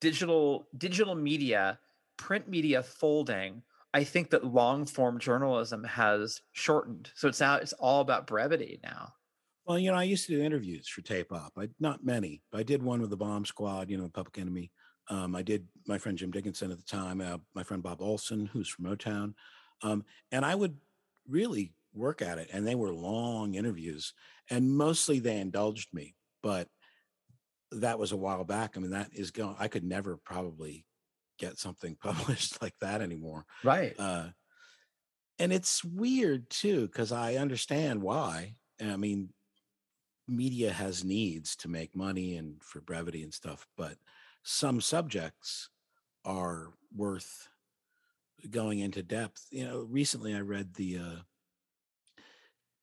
digital 0.00 0.66
digital 0.76 1.14
media 1.14 1.78
print 2.16 2.48
media 2.48 2.82
folding 2.82 3.62
i 3.94 4.04
think 4.04 4.30
that 4.30 4.44
long 4.44 4.86
form 4.86 5.18
journalism 5.18 5.84
has 5.84 6.40
shortened 6.52 7.10
so 7.14 7.28
it's 7.28 7.40
now 7.40 7.56
it's 7.56 7.72
all 7.74 8.00
about 8.00 8.26
brevity 8.26 8.80
now 8.82 9.12
Well, 9.66 9.78
you 9.78 9.92
know, 9.92 9.98
I 9.98 10.02
used 10.04 10.26
to 10.26 10.36
do 10.36 10.42
interviews 10.42 10.88
for 10.88 11.02
Tape 11.02 11.32
Op. 11.32 11.52
I 11.56 11.68
not 11.78 12.04
many, 12.04 12.42
but 12.50 12.58
I 12.58 12.64
did 12.64 12.82
one 12.82 13.00
with 13.00 13.10
the 13.10 13.16
Bomb 13.16 13.44
Squad. 13.44 13.88
You 13.90 13.98
know, 13.98 14.08
Public 14.08 14.38
Enemy. 14.38 14.72
Um, 15.08 15.36
I 15.36 15.42
did 15.42 15.68
my 15.86 15.98
friend 15.98 16.18
Jim 16.18 16.30
Dickinson 16.32 16.72
at 16.72 16.78
the 16.78 16.84
time. 16.84 17.20
Uh, 17.20 17.38
my 17.54 17.62
friend 17.62 17.82
Bob 17.82 18.00
Olhsson, 18.00 18.48
who's 18.48 18.68
from 18.68 18.86
Motown, 18.86 19.34
um, 19.82 20.04
and 20.32 20.44
I 20.44 20.54
would 20.54 20.76
really 21.28 21.72
work 21.94 22.20
at 22.22 22.38
it. 22.38 22.48
And 22.52 22.66
they 22.66 22.74
were 22.74 22.92
long 22.92 23.54
interviews, 23.54 24.12
and 24.48 24.70
mostly 24.70 25.20
they 25.20 25.38
indulged 25.38 25.92
me. 25.92 26.14
But 26.42 26.66
that 27.70 27.98
was 27.98 28.10
a 28.12 28.16
while 28.16 28.44
back. 28.44 28.76
I 28.76 28.80
mean, 28.80 28.90
that 28.90 29.10
is 29.12 29.30
going. 29.30 29.54
I 29.58 29.68
could 29.68 29.84
never 29.84 30.16
probably 30.16 30.84
get 31.40 31.58
something 31.58 31.96
published 32.02 32.62
like 32.62 32.74
that 32.80 33.00
anymore. 33.00 33.44
right 33.64 33.94
Uh, 33.98 34.28
and 35.40 35.52
it's 35.52 35.82
weird 35.82 36.48
too 36.50 36.86
because 36.86 37.10
I 37.10 37.36
understand 37.36 38.02
why. 38.02 38.56
I 38.80 38.96
mean, 38.96 39.30
media 40.28 40.70
has 40.70 41.02
needs 41.02 41.56
to 41.56 41.68
make 41.68 41.96
money 41.96 42.36
and 42.36 42.62
for 42.62 42.80
brevity 42.80 43.22
and 43.22 43.32
stuff, 43.32 43.66
but 43.76 43.96
some 44.42 44.80
subjects 44.80 45.70
are 46.24 46.72
worth 46.94 47.48
going 48.50 48.78
into 48.80 49.02
depth. 49.02 49.46
You 49.50 49.64
know, 49.64 49.80
recently 49.80 50.34
I 50.34 50.40
read 50.40 50.74
the 50.74 50.98
uh, 50.98 52.22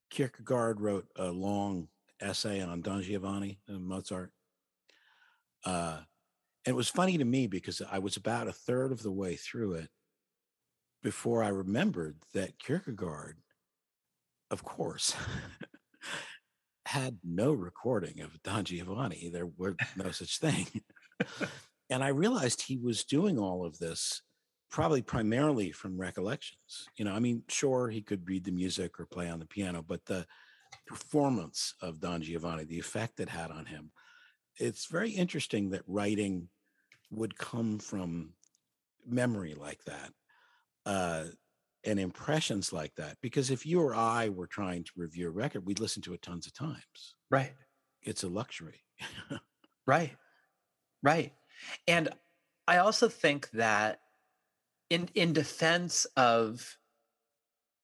Kierkegaard 0.10 0.82
wrote 0.82 1.08
a 1.16 1.28
long 1.28 1.88
essay 2.20 2.62
on 2.62 2.82
Don 2.82 3.02
Giovanni 3.02 3.60
and 3.68 3.86
Mozart. 3.86 4.32
Uh, 5.64 6.00
and 6.68 6.74
it 6.74 6.76
was 6.76 6.90
funny 6.90 7.18
to 7.18 7.24
me 7.24 7.48
because 7.48 7.82
I 7.90 8.00
was 8.00 8.18
about 8.18 8.50
a 8.50 8.52
third 8.52 8.92
of 8.92 9.02
the 9.02 9.12
way 9.12 9.38
through 9.38 9.76
it 9.76 9.90
before 11.02 11.42
I 11.42 11.48
remembered 11.48 12.18
that 12.34 12.60
Kierkegaard, 12.60 13.38
of 14.52 14.66
course, 14.66 15.16
had 16.86 17.20
no 17.24 17.54
recording 17.54 18.20
of 18.20 18.44
Don 18.44 18.66
Giovanni. 18.66 19.30
There 19.32 19.48
were 19.58 19.78
no 19.96 20.12
such 20.12 20.40
thing. 20.40 20.68
and 21.90 22.04
I 22.04 22.10
realized 22.10 22.62
he 22.62 22.76
was 22.76 23.06
doing 23.06 23.40
all 23.40 23.66
of 23.66 23.80
this 23.80 24.22
probably 24.70 25.02
primarily 25.02 25.72
from 25.72 25.98
recollections. 25.98 26.90
You 26.98 27.06
know, 27.06 27.14
I 27.14 27.20
mean, 27.20 27.44
sure, 27.48 27.88
he 27.88 28.02
could 28.02 28.28
read 28.28 28.44
the 28.44 28.52
music 28.52 29.00
or 29.00 29.06
play 29.06 29.30
on 29.30 29.40
the 29.40 29.46
piano, 29.46 29.86
but 29.88 30.04
the 30.06 30.26
performance 30.86 31.76
of 31.82 32.02
Don 32.02 32.22
Giovanni, 32.22 32.66
the 32.66 32.80
effect 32.80 33.22
it 33.22 33.30
had 33.30 33.52
on 33.52 33.68
him, 33.68 33.92
it's 34.60 34.88
very 34.88 35.12
interesting 35.12 35.70
that 35.70 35.84
writing 35.88 36.50
would 37.10 37.38
come 37.38 37.80
from 37.80 38.34
memory 39.06 39.54
like 39.54 39.84
that 39.86 40.12
uh, 40.86 41.26
and 41.84 42.00
impressions 42.00 42.74
like 42.74 42.94
that. 42.96 43.18
Because 43.22 43.50
if 43.50 43.66
you 43.66 43.82
or 43.82 43.96
I 43.96 44.30
were 44.30 44.48
trying 44.48 44.84
to 44.84 44.92
review 44.96 45.28
a 45.28 45.32
record, 45.32 45.66
we'd 45.66 45.80
listen 45.80 46.02
to 46.04 46.14
it 46.14 46.22
tons 46.22 46.48
of 46.48 46.54
times. 46.54 47.16
right 47.30 47.54
It's 48.02 48.24
a 48.24 48.30
luxury. 48.30 48.82
Right. 49.88 50.18
Right. 51.02 51.32
And 51.88 52.10
I 52.68 52.80
also 52.80 53.08
think 53.08 53.50
that 53.52 54.02
in 54.90 55.08
in 55.16 55.32
defense 55.32 56.06
of 56.18 56.78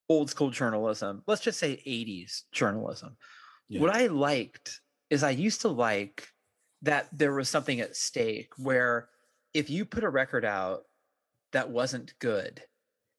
old 0.10 0.30
school 0.30 0.50
journalism, 0.50 1.24
let's 1.28 1.42
just 1.42 1.60
say 1.60 1.82
80s 1.88 2.44
journalism, 2.52 3.16
Yeah. 3.70 3.80
what 3.80 3.96
I 3.96 4.08
liked 4.08 4.82
is 5.10 5.24
I 5.24 5.30
used 5.30 5.62
to 5.62 5.70
like 5.70 6.28
that 6.82 7.08
there 7.18 7.34
was 7.34 7.48
something 7.48 7.80
at 7.80 7.96
stake 7.96 8.52
where 8.58 9.08
if 9.54 9.70
you 9.70 9.86
put 9.86 10.04
a 10.04 10.10
record 10.10 10.46
out 10.46 10.84
that 11.52 11.70
wasn't 11.70 12.18
good 12.20 12.62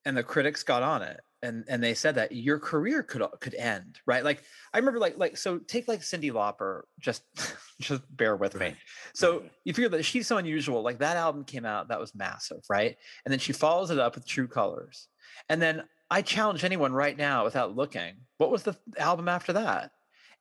and 0.04 0.16
the 0.16 0.22
critics 0.22 0.62
got 0.62 0.82
on 0.82 1.02
it 1.02 1.20
and 1.42 1.64
and 1.68 1.82
they 1.82 1.94
said 1.94 2.14
that 2.14 2.32
your 2.32 2.58
career 2.58 3.02
could 3.02 3.22
could 3.40 3.54
end 3.54 3.98
right? 4.06 4.24
Like 4.24 4.42
i 4.72 4.78
remember 4.78 4.98
like 4.98 5.18
like 5.18 5.36
so 5.36 5.58
take 5.58 5.86
like 5.86 6.00
cyndi 6.00 6.32
lauper 6.32 6.82
just 6.98 7.22
just 7.80 8.02
bear 8.16 8.36
with 8.36 8.58
me. 8.58 8.74
So 9.14 9.44
you 9.64 9.74
figure 9.74 9.90
that 9.90 10.04
she's 10.04 10.26
so 10.26 10.38
unusual 10.38 10.82
like 10.82 10.98
that 10.98 11.16
album 11.16 11.44
came 11.44 11.64
out 11.64 11.88
that 11.88 12.00
was 12.00 12.14
massive 12.14 12.62
right? 12.68 12.96
And 13.24 13.32
then 13.32 13.38
she 13.38 13.52
follows 13.52 13.90
it 13.90 13.98
up 13.98 14.14
with 14.14 14.26
true 14.26 14.48
colors. 14.48 15.08
And 15.48 15.60
then 15.60 15.84
i 16.10 16.22
challenge 16.22 16.64
anyone 16.64 16.92
right 16.92 17.16
now 17.16 17.44
without 17.44 17.74
looking 17.74 18.14
what 18.38 18.50
was 18.50 18.62
the 18.62 18.76
album 18.98 19.28
after 19.28 19.52
that? 19.52 19.92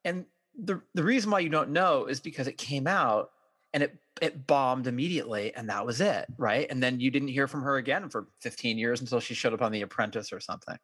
And 0.05 0.25
the 0.57 0.81
the 0.93 1.03
reason 1.03 1.31
why 1.31 1.39
you 1.39 1.49
don't 1.49 1.71
know 1.71 2.05
is 2.05 2.19
because 2.19 2.47
it 2.47 2.57
came 2.57 2.87
out 2.87 3.31
and 3.73 3.83
it 3.83 3.97
it 4.21 4.45
bombed 4.47 4.87
immediately 4.87 5.53
and 5.55 5.69
that 5.69 5.85
was 5.85 5.99
it 6.01 6.25
right 6.37 6.67
and 6.69 6.81
then 6.81 6.99
you 6.99 7.09
didn't 7.09 7.27
hear 7.29 7.47
from 7.47 7.61
her 7.61 7.77
again 7.77 8.09
for 8.09 8.27
15 8.41 8.77
years 8.77 9.01
until 9.01 9.19
she 9.19 9.33
showed 9.33 9.53
up 9.53 9.61
on 9.61 9.71
the 9.71 9.81
apprentice 9.81 10.31
or 10.31 10.39
something 10.39 10.77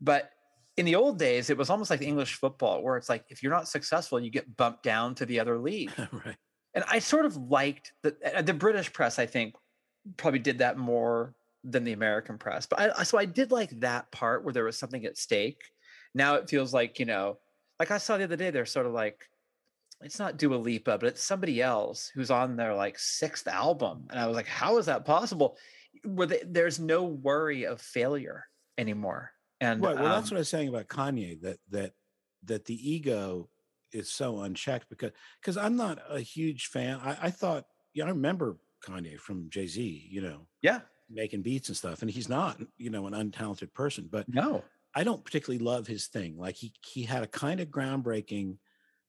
but 0.00 0.30
in 0.76 0.86
the 0.86 0.94
old 0.94 1.18
days 1.18 1.50
it 1.50 1.56
was 1.58 1.70
almost 1.70 1.90
like 1.90 2.02
english 2.02 2.34
football 2.34 2.82
where 2.82 2.96
it's 2.96 3.08
like 3.08 3.24
if 3.28 3.42
you're 3.42 3.52
not 3.52 3.68
successful 3.68 4.18
you 4.18 4.30
get 4.30 4.56
bumped 4.56 4.82
down 4.82 5.14
to 5.14 5.26
the 5.26 5.38
other 5.38 5.58
league 5.68 5.92
right. 5.98 6.36
and 6.74 6.84
I 6.88 6.98
sort 6.98 7.24
of 7.24 7.36
liked 7.36 7.92
that 8.02 8.16
uh, 8.22 8.42
the 8.42 8.52
British 8.52 8.92
press. 8.92 9.18
I 9.18 9.26
think 9.26 9.54
probably 10.16 10.40
did 10.40 10.58
that 10.58 10.76
more 10.76 11.34
than 11.62 11.84
the 11.84 11.92
American 11.92 12.36
press. 12.36 12.66
But 12.66 12.98
I- 12.98 13.02
so 13.04 13.16
I 13.16 13.24
did 13.24 13.52
like 13.52 13.70
that 13.80 14.10
part 14.10 14.44
where 14.44 14.52
there 14.52 14.64
was 14.64 14.76
something 14.76 15.04
at 15.06 15.16
stake. 15.16 15.62
Now 16.14 16.34
it 16.34 16.50
feels 16.50 16.74
like 16.74 16.98
you 16.98 17.06
know, 17.06 17.38
like 17.78 17.90
I 17.90 17.98
saw 17.98 18.18
the 18.18 18.24
other 18.24 18.36
day. 18.36 18.50
They're 18.50 18.66
sort 18.66 18.86
of 18.86 18.92
like, 18.92 19.28
it's 20.04 20.18
not 20.18 20.36
Dua 20.36 20.56
Lipa, 20.56 20.98
but 20.98 21.04
it's 21.08 21.22
somebody 21.22 21.62
else 21.62 22.08
who's 22.14 22.30
on 22.30 22.56
their 22.56 22.74
like 22.74 22.98
sixth 22.98 23.46
album, 23.48 24.06
and 24.10 24.18
I 24.20 24.26
was 24.26 24.36
like, 24.36 24.46
how 24.46 24.78
is 24.78 24.86
that 24.86 25.04
possible? 25.04 25.56
Where 26.04 26.26
they, 26.26 26.42
there's 26.46 26.78
no 26.80 27.04
worry 27.04 27.64
of 27.64 27.80
failure 27.80 28.44
anymore. 28.78 29.32
And 29.60 29.82
Right. 29.82 29.98
Well, 29.98 30.08
that's 30.10 30.30
um, 30.30 30.34
what 30.34 30.38
I 30.38 30.40
was 30.40 30.48
saying 30.48 30.68
about 30.68 30.88
Kanye. 30.88 31.40
That 31.40 31.58
that 31.70 31.92
that 32.44 32.64
the 32.66 32.90
ego 32.92 33.48
is 33.92 34.10
so 34.10 34.40
unchecked 34.40 34.88
because 34.90 35.12
because 35.40 35.56
I'm 35.56 35.76
not 35.76 35.98
a 36.08 36.20
huge 36.20 36.66
fan. 36.66 36.98
I, 37.00 37.16
I 37.22 37.30
thought, 37.30 37.66
yeah, 37.94 38.04
I 38.04 38.08
remember 38.08 38.58
Kanye, 38.84 39.18
from 39.18 39.48
Jay 39.50 39.66
Z, 39.66 40.08
you 40.10 40.20
know, 40.20 40.46
Yeah. 40.62 40.80
making 41.08 41.42
beats 41.42 41.68
and 41.68 41.76
stuff. 41.76 42.02
And 42.02 42.10
he's 42.10 42.28
not, 42.28 42.60
you 42.76 42.90
know, 42.90 43.06
an 43.06 43.14
untalented 43.14 43.72
person, 43.72 44.08
but 44.10 44.28
No. 44.28 44.64
I 44.94 45.04
don't 45.04 45.24
particularly 45.24 45.64
love 45.64 45.86
his 45.86 46.06
thing. 46.08 46.36
Like 46.36 46.56
he 46.56 46.72
he 46.84 47.02
had 47.04 47.22
a 47.22 47.28
kind 47.28 47.60
of 47.60 47.68
groundbreaking 47.68 48.58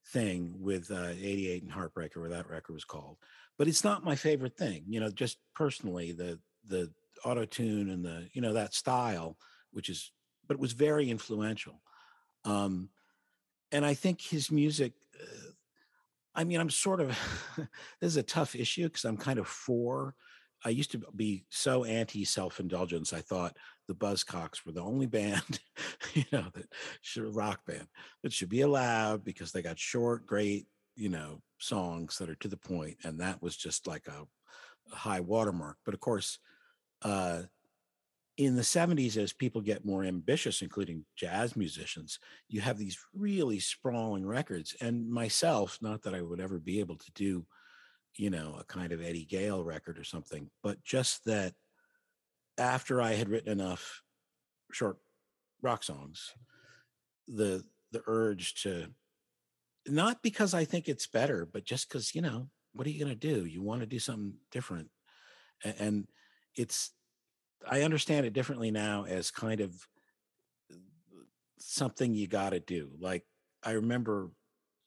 thing 0.07 0.55
with 0.59 0.91
uh, 0.91 1.09
88 1.09 1.63
and 1.63 1.71
Heartbreaker, 1.71 2.17
where 2.17 2.29
that 2.29 2.49
record 2.49 2.73
was 2.73 2.85
called. 2.85 3.17
But 3.57 3.67
it's 3.67 3.83
not 3.83 4.03
my 4.03 4.15
favorite 4.15 4.57
thing, 4.57 4.83
you 4.87 4.99
know, 4.99 5.09
just 5.09 5.37
personally, 5.53 6.11
the 6.11 6.39
the 6.67 6.91
auto 7.23 7.45
tune 7.45 7.89
and 7.89 8.03
the, 8.03 8.27
you 8.33 8.41
know, 8.41 8.53
that 8.53 8.73
style, 8.73 9.37
which 9.71 9.89
is 9.89 10.11
but 10.47 10.55
it 10.55 10.59
was 10.59 10.73
very 10.73 11.09
influential. 11.09 11.81
Um 12.43 12.89
and 13.71 13.85
I 13.85 13.93
think 13.93 14.21
his 14.21 14.51
music 14.51 14.93
uh, 15.19 15.51
I 16.35 16.43
mean, 16.43 16.59
I'm 16.59 16.69
sort 16.69 16.99
of 16.99 17.17
this 17.57 17.67
is 18.11 18.17
a 18.17 18.23
tough 18.23 18.55
issue 18.55 18.83
because 18.83 19.05
I'm 19.05 19.17
kind 19.17 19.39
of 19.39 19.47
for 19.47 20.15
I 20.63 20.69
used 20.69 20.91
to 20.91 21.01
be 21.15 21.45
so 21.49 21.83
anti 21.83 22.25
self-indulgence. 22.25 23.13
I 23.13 23.21
thought 23.21 23.55
the 23.87 23.95
Buzzcocks 23.95 24.65
were 24.65 24.71
the 24.71 24.81
only 24.81 25.05
band, 25.05 25.59
you 26.13 26.25
know, 26.31 26.45
that 26.53 26.67
should 27.01 27.35
rock 27.35 27.65
band 27.65 27.87
that 28.23 28.33
should 28.33 28.49
be 28.49 28.61
allowed 28.61 29.23
because 29.23 29.51
they 29.51 29.61
got 29.61 29.79
short, 29.79 30.25
great, 30.25 30.67
you 30.95 31.09
know, 31.09 31.41
songs 31.59 32.17
that 32.17 32.29
are 32.29 32.35
to 32.35 32.47
the 32.47 32.57
point, 32.57 32.97
and 33.03 33.19
that 33.19 33.41
was 33.41 33.55
just 33.55 33.87
like 33.87 34.07
a, 34.07 34.25
a 34.91 34.95
high 34.95 35.19
watermark. 35.19 35.77
But 35.85 35.93
of 35.93 35.99
course, 35.99 36.39
uh, 37.01 37.43
in 38.37 38.55
the 38.55 38.61
70s, 38.61 39.15
as 39.15 39.31
people 39.31 39.61
get 39.61 39.85
more 39.85 40.03
ambitious, 40.03 40.61
including 40.61 41.05
jazz 41.15 41.55
musicians, 41.55 42.19
you 42.49 42.59
have 42.61 42.77
these 42.77 42.97
really 43.13 43.59
sprawling 43.59 44.25
records. 44.25 44.75
And 44.81 45.09
myself, 45.09 45.77
not 45.81 46.01
that 46.03 46.13
I 46.13 46.21
would 46.21 46.41
ever 46.41 46.59
be 46.59 46.81
able 46.81 46.97
to 46.97 47.11
do, 47.13 47.45
you 48.17 48.29
know, 48.29 48.57
a 48.59 48.65
kind 48.65 48.91
of 48.91 49.01
Eddie 49.01 49.25
Gale 49.25 49.63
record 49.63 49.97
or 49.97 50.03
something, 50.03 50.49
but 50.63 50.83
just 50.83 51.23
that 51.25 51.53
after 52.57 53.01
I 53.01 53.13
had 53.13 53.29
written 53.29 53.51
enough 53.51 54.01
short 54.71 54.97
rock 55.61 55.83
songs, 55.83 56.33
the 57.27 57.63
the 57.91 58.03
urge 58.07 58.61
to 58.63 58.87
not 59.87 60.21
because 60.21 60.53
I 60.53 60.65
think 60.65 60.87
it's 60.87 61.07
better, 61.07 61.47
but 61.51 61.63
just 61.63 61.87
because, 61.87 62.15
you 62.15 62.21
know, 62.21 62.49
what 62.73 62.87
are 62.87 62.89
you 62.89 63.03
gonna 63.03 63.15
do? 63.15 63.45
You 63.45 63.61
want 63.61 63.81
to 63.81 63.87
do 63.87 63.99
something 63.99 64.33
different. 64.51 64.89
And 65.63 66.07
it's 66.55 66.91
I 67.67 67.81
understand 67.81 68.25
it 68.25 68.33
differently 68.33 68.71
now 68.71 69.05
as 69.05 69.31
kind 69.31 69.61
of 69.61 69.73
something 71.57 72.13
you 72.13 72.27
got 72.27 72.51
to 72.51 72.59
do. 72.59 72.91
Like 72.99 73.23
I 73.63 73.71
remember 73.71 74.31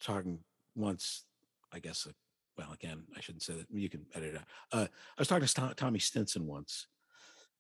talking 0.01 0.41
once, 0.77 1.25
I 1.73 1.81
guess, 1.81 2.07
uh, 2.07 2.13
well, 2.57 2.73
again, 2.73 3.05
I 3.17 3.21
shouldn't 3.21 3.43
say 3.43 3.55
that. 3.55 3.67
You 3.71 3.89
can 3.89 4.07
edit 4.15 4.35
it 4.35 4.37
out. 4.37 4.45
Uh, 4.73 4.87
I 4.87 5.21
was 5.21 5.29
talking 5.29 5.47
to 5.47 5.75
Tommy 5.75 5.99
Stinson 5.99 6.47
once 6.47 6.87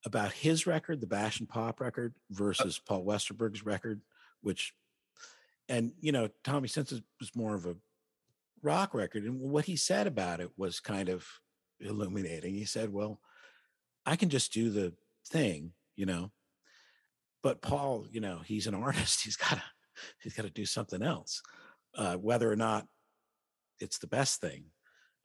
about 0.04 0.32
his 0.32 0.66
record, 0.66 1.00
the 1.00 1.06
Bash 1.06 1.40
and 1.40 1.48
Pop 1.48 1.80
record, 1.80 2.14
versus 2.30 2.78
Paul 2.78 3.04
Westerberg's 3.04 3.64
record, 3.64 4.00
which, 4.40 4.72
and 5.68 5.92
you 6.00 6.12
know, 6.12 6.28
Tommy 6.44 6.68
Stinson 6.68 7.04
was 7.20 7.34
more 7.34 7.54
of 7.54 7.66
a 7.66 7.76
rock 8.62 8.94
record, 8.94 9.24
and 9.24 9.40
what 9.40 9.64
he 9.64 9.76
said 9.76 10.06
about 10.06 10.40
it 10.40 10.50
was 10.56 10.80
kind 10.80 11.08
of 11.08 11.26
illuminating. 11.80 12.54
He 12.54 12.64
said, 12.64 12.92
"Well, 12.92 13.20
I 14.06 14.16
can 14.16 14.28
just 14.28 14.52
do 14.52 14.70
the 14.70 14.94
thing, 15.28 15.72
you 15.96 16.06
know, 16.06 16.30
but 17.42 17.60
Paul, 17.60 18.06
you 18.10 18.20
know, 18.20 18.40
he's 18.44 18.66
an 18.66 18.74
artist. 18.82 19.22
He's 19.24 19.36
got 19.36 19.56
to 19.56 19.62
he's 20.22 20.34
got 20.34 20.44
to 20.44 20.50
do 20.50 20.64
something 20.64 21.02
else, 21.02 21.42
uh, 21.96 22.16
whether 22.16 22.50
or 22.50 22.56
not 22.56 22.86
it's 23.80 23.98
the 23.98 24.06
best 24.06 24.40
thing." 24.40 24.64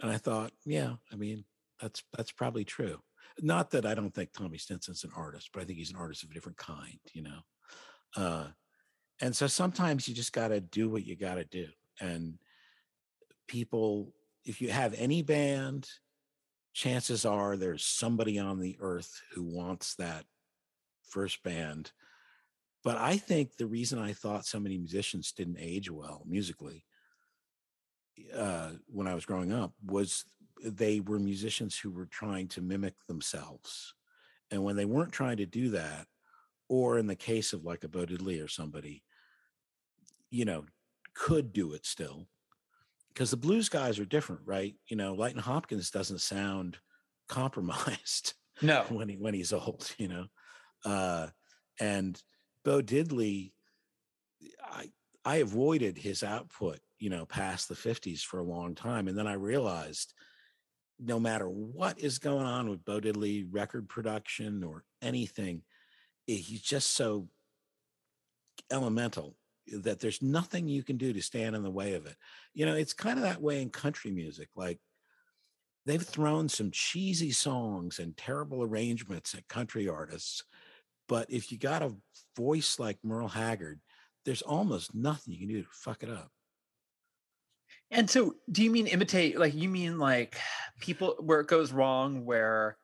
And 0.02 0.12
I 0.12 0.18
thought, 0.18 0.52
yeah, 0.66 0.96
I 1.12 1.16
mean, 1.16 1.46
that's 1.82 2.04
that's 2.16 2.32
probably 2.32 2.66
true. 2.66 3.00
Not 3.42 3.72
that 3.72 3.86
I 3.86 3.96
don't 3.96 4.14
think 4.14 4.32
Tommy 4.32 4.58
Stinson's 4.58 5.04
an 5.04 5.12
artist, 5.16 5.50
but 5.54 5.62
I 5.62 5.66
think 5.66 5.80
he's 5.80 5.92
an 5.92 5.98
artist 5.98 6.24
of 6.24 6.32
a 6.32 6.34
different 6.34 6.58
kind, 6.58 7.00
you 7.14 7.24
know. 7.24 7.40
Uh, 8.16 8.46
and 9.22 9.36
so 9.36 9.48
sometimes 9.48 10.08
you 10.08 10.14
just 10.14 10.34
got 10.34 10.50
to 10.50 10.60
do 10.60 10.90
what 10.90 11.06
you 11.06 11.16
got 11.16 11.36
to 11.36 11.46
do. 11.46 11.68
And 12.00 12.36
people, 13.48 14.14
if 14.46 14.62
you 14.62 14.70
have 14.70 14.94
any 14.96 15.22
band, 15.22 15.88
chances 16.74 17.26
are 17.26 17.56
there's 17.56 17.86
somebody 17.86 18.40
on 18.40 18.60
the 18.60 18.78
earth 18.80 19.22
who 19.34 19.44
wants 19.44 19.96
that 19.96 20.26
first 21.04 21.44
band. 21.44 21.92
But 22.84 22.98
I 22.98 23.18
think 23.18 23.56
the 23.56 23.68
reason 23.68 24.00
I 24.00 24.14
thought 24.14 24.46
so 24.46 24.60
many 24.60 24.78
musicians 24.78 25.32
didn't 25.32 25.58
age 25.60 25.90
well 25.90 26.24
musically 26.28 26.84
uh, 28.36 28.72
when 28.88 29.08
I 29.08 29.16
was 29.16 29.26
growing 29.26 29.52
up 29.52 29.74
was 29.86 30.26
they 30.64 31.00
were 31.00 31.20
musicians 31.20 31.78
who 31.78 31.92
were 31.92 32.06
trying 32.06 32.48
to 32.50 32.62
mimic 32.62 32.96
themselves. 33.08 33.94
And 34.52 34.64
when 34.64 34.76
they 34.76 34.86
weren't 34.86 35.12
trying 35.12 35.38
to 35.38 35.46
do 35.46 35.70
that, 35.72 36.08
or 36.70 36.98
in 36.98 37.08
the 37.08 37.16
case 37.16 37.54
of 37.54 37.64
like 37.66 37.84
a 37.84 37.90
Bo 37.90 38.06
Diddley 38.06 38.44
or 38.44 38.48
somebody, 38.48 39.04
you 40.30 40.46
know, 40.46 40.66
could 41.14 41.54
do 41.54 41.74
it 41.74 41.86
still. 41.86 42.28
Because 43.10 43.30
the 43.30 43.38
blues 43.38 43.70
guys 43.70 44.00
are 44.00 44.06
different, 44.06 44.42
right? 44.46 44.76
You 44.88 44.96
know, 44.98 45.14
Lightnin' 45.14 45.44
Hopkins 45.44 45.92
doesn't 45.92 46.22
sound 46.22 46.78
compromised 47.28 48.34
No. 48.62 48.84
when 48.90 49.10
he 49.10 49.16
when 49.18 49.34
he's 49.34 49.54
old, 49.54 49.94
you 49.98 50.08
know. 50.08 50.26
Uh, 50.86 51.28
and 51.80 52.22
Bo 52.64 52.82
Diddley, 52.82 53.54
I 54.64 54.90
I 55.26 55.38
avoided 55.38 55.98
his 55.98 56.24
output, 56.24 56.80
you 57.00 57.10
know, 57.10 57.26
past 57.26 57.70
the 57.70 57.76
fifties 57.76 58.24
for 58.24 58.40
a 58.40 58.44
long 58.44 58.76
time, 58.76 59.08
and 59.08 59.18
then 59.18 59.28
I 59.28 59.34
realized, 59.34 60.14
no 61.04 61.20
matter 61.20 61.48
what 61.48 62.00
is 62.00 62.20
going 62.20 62.46
on 62.46 62.70
with 62.70 62.86
Bo 62.86 63.00
Diddley 63.00 63.46
record 63.50 63.90
production 63.90 64.64
or 64.64 64.84
anything, 65.02 65.62
eh, 66.30 66.36
he's 66.36 66.62
just 66.62 66.92
so 66.92 67.28
elemental 68.72 69.36
that 69.68 70.00
there's 70.00 70.22
nothing 70.22 70.68
you 70.68 70.84
can 70.84 70.98
do 70.98 71.14
to 71.14 71.22
stand 71.22 71.56
in 71.56 71.64
the 71.64 71.72
way 71.72 71.94
of 71.94 72.06
it. 72.06 72.16
You 72.54 72.66
know, 72.66 72.76
it's 72.76 72.94
kind 72.94 73.18
of 73.18 73.24
that 73.24 73.42
way 73.42 73.62
in 73.62 73.70
country 73.70 74.12
music, 74.12 74.50
like 74.56 74.80
they've 75.86 76.02
thrown 76.02 76.50
some 76.50 76.72
cheesy 76.72 77.32
songs 77.32 78.00
and 78.00 78.16
terrible 78.16 78.64
arrangements 78.64 79.34
at 79.34 79.48
country 79.48 79.88
artists. 79.88 80.44
But 81.08 81.30
if 81.30 81.52
you 81.52 81.58
got 81.58 81.82
a 81.82 81.96
voice 82.36 82.80
like 82.80 82.98
Merle 83.04 83.28
Haggard, 83.28 83.80
there's 84.26 84.42
almost 84.42 84.96
nothing 84.96 85.34
you 85.34 85.40
can 85.40 85.50
do 85.50 85.62
to 85.64 85.70
fuck 85.72 86.04
it 86.04 86.10
up. 86.10 86.32
And 87.94 88.10
so, 88.10 88.36
do 88.52 88.64
you 88.64 88.72
mean 88.72 88.88
imitate? 88.88 89.38
Like, 89.40 89.54
you 89.54 89.70
mean 89.70 90.00
like 90.00 90.38
people 90.82 91.16
where 91.20 91.40
it 91.40 91.48
goes 91.48 91.72
wrong, 91.72 92.26
where 92.26 92.78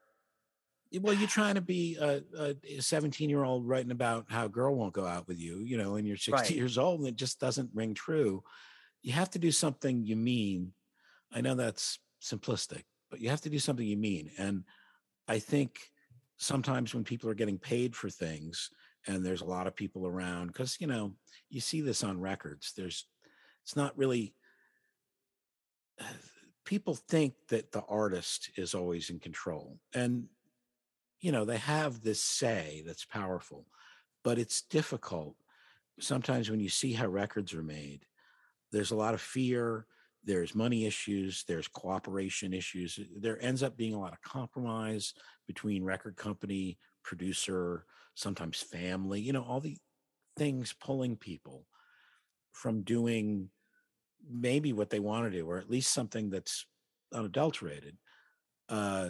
Well, 0.91 1.14
you're 1.14 1.28
trying 1.28 1.55
to 1.55 1.62
be 1.62 1.97
a, 1.97 2.24
a 2.38 2.82
17 2.82 3.30
year 3.30 3.43
old 3.43 3.68
writing 3.68 3.91
about 3.91 4.32
how 4.32 4.45
a 4.45 4.49
girl 4.49 4.76
won't 4.76 4.93
go 4.93 5.05
out 5.05 5.28
with 5.28 5.39
you, 5.39 5.60
you 5.60 5.78
know, 5.78 5.95
and 5.95 6.07
you're 6.07 6.18
60 6.18 6.53
Right. 6.53 6.55
years 6.55 6.78
old 6.78 6.99
and 6.99 7.07
it 7.07 7.16
just 7.16 7.39
doesn't 7.39 7.70
ring 7.76 7.93
true. 7.93 8.43
You 9.03 9.14
have 9.14 9.30
to 9.32 9.39
do 9.39 9.51
something 9.51 10.05
you 10.05 10.16
mean. 10.16 10.74
I 11.32 11.41
know 11.41 11.55
that's 11.55 11.99
simplistic, 12.24 12.84
but 13.12 13.22
you 13.22 13.30
have 13.30 13.41
to 13.41 13.49
do 13.51 13.60
something 13.60 13.86
you 13.86 13.97
mean. 13.97 14.32
And 14.39 14.64
I 15.28 15.39
think 15.39 15.80
sometimes 16.38 16.95
when 16.95 17.03
people 17.03 17.30
are 17.30 17.36
getting 17.36 17.60
paid 17.60 17.95
for 17.95 18.10
things 18.10 18.72
and 19.07 19.26
there's 19.26 19.41
a 19.41 19.45
lot 19.45 19.68
of 19.68 19.76
people 19.76 20.07
around, 20.07 20.47
because, 20.47 20.78
you 20.80 20.88
know, 20.88 21.16
you 21.49 21.62
see 21.62 21.82
this 21.82 22.03
on 22.03 22.20
records, 22.20 22.74
there's, 22.76 23.07
it's 23.64 23.76
not 23.76 23.97
really, 23.97 24.36
people 26.66 26.95
think 26.95 27.34
that 27.50 27.72
the 27.72 27.84
artist 27.89 28.52
is 28.56 28.74
always 28.74 29.10
in 29.10 29.20
control. 29.20 29.78
And 29.93 30.28
you 31.22 31.32
know 31.32 31.45
they 31.45 31.58
have 31.58 32.02
this 32.02 32.22
say 32.22 32.84
that's 32.86 33.06
powerful 33.06 33.66
but 34.24 34.38
it's 34.38 34.62
difficult 34.64 35.36
sometimes 36.00 36.50
when 36.50 36.60
you 36.60 36.70
see 36.70 36.93
how 36.93 37.08
records 37.08 37.54
are 37.54 37.64
made 37.64 38.06
there's 38.72 38.91
a 38.91 38.95
lot 38.95 39.14
of 39.14 39.22
fear 39.22 39.86
there's 40.24 40.56
money 40.56 40.86
issues 40.86 41.43
there's 41.47 41.68
cooperation 41.68 42.54
issues 42.54 43.00
there 43.18 43.41
ends 43.43 43.64
up 43.64 43.76
being 43.78 43.93
a 43.93 44.00
lot 44.00 44.14
of 44.14 44.22
compromise 44.22 45.14
between 45.47 45.84
record 45.84 46.16
company 46.16 46.78
producer 47.04 47.86
sometimes 48.16 48.62
family 48.62 49.20
you 49.20 49.34
know 49.34 49.43
all 49.43 49.60
the 49.60 49.78
things 50.38 50.74
pulling 50.80 51.16
people 51.16 51.66
from 52.54 52.82
doing 52.82 53.50
maybe 54.28 54.74
what 54.74 54.89
they 54.89 54.99
want 54.99 55.26
to 55.26 55.38
do 55.38 55.45
or 55.45 55.57
at 55.57 55.70
least 55.70 55.93
something 55.93 56.30
that's 56.30 56.65
unadulterated 57.13 57.97
uh 58.70 59.09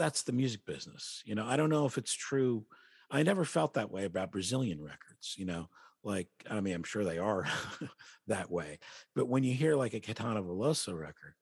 that's 0.00 0.22
the 0.22 0.32
music 0.32 0.64
business. 0.64 1.22
You 1.26 1.34
know, 1.34 1.44
I 1.46 1.58
don't 1.58 1.68
know 1.68 1.84
if 1.84 1.98
it's 1.98 2.14
true. 2.14 2.64
I 3.10 3.22
never 3.22 3.44
felt 3.44 3.74
that 3.74 3.90
way 3.90 4.06
about 4.06 4.32
Brazilian 4.32 4.80
records, 4.80 5.34
you 5.36 5.44
know, 5.44 5.68
like, 6.02 6.28
I 6.50 6.60
mean, 6.60 6.74
I'm 6.74 6.84
sure 6.84 7.04
they 7.04 7.18
are 7.18 7.46
that 8.26 8.50
way. 8.50 8.78
But 9.14 9.28
when 9.28 9.44
you 9.44 9.52
hear 9.52 9.76
like 9.76 9.92
a 9.92 10.00
Caetano 10.00 10.42
Veloso 10.42 10.98
record, 10.98 11.34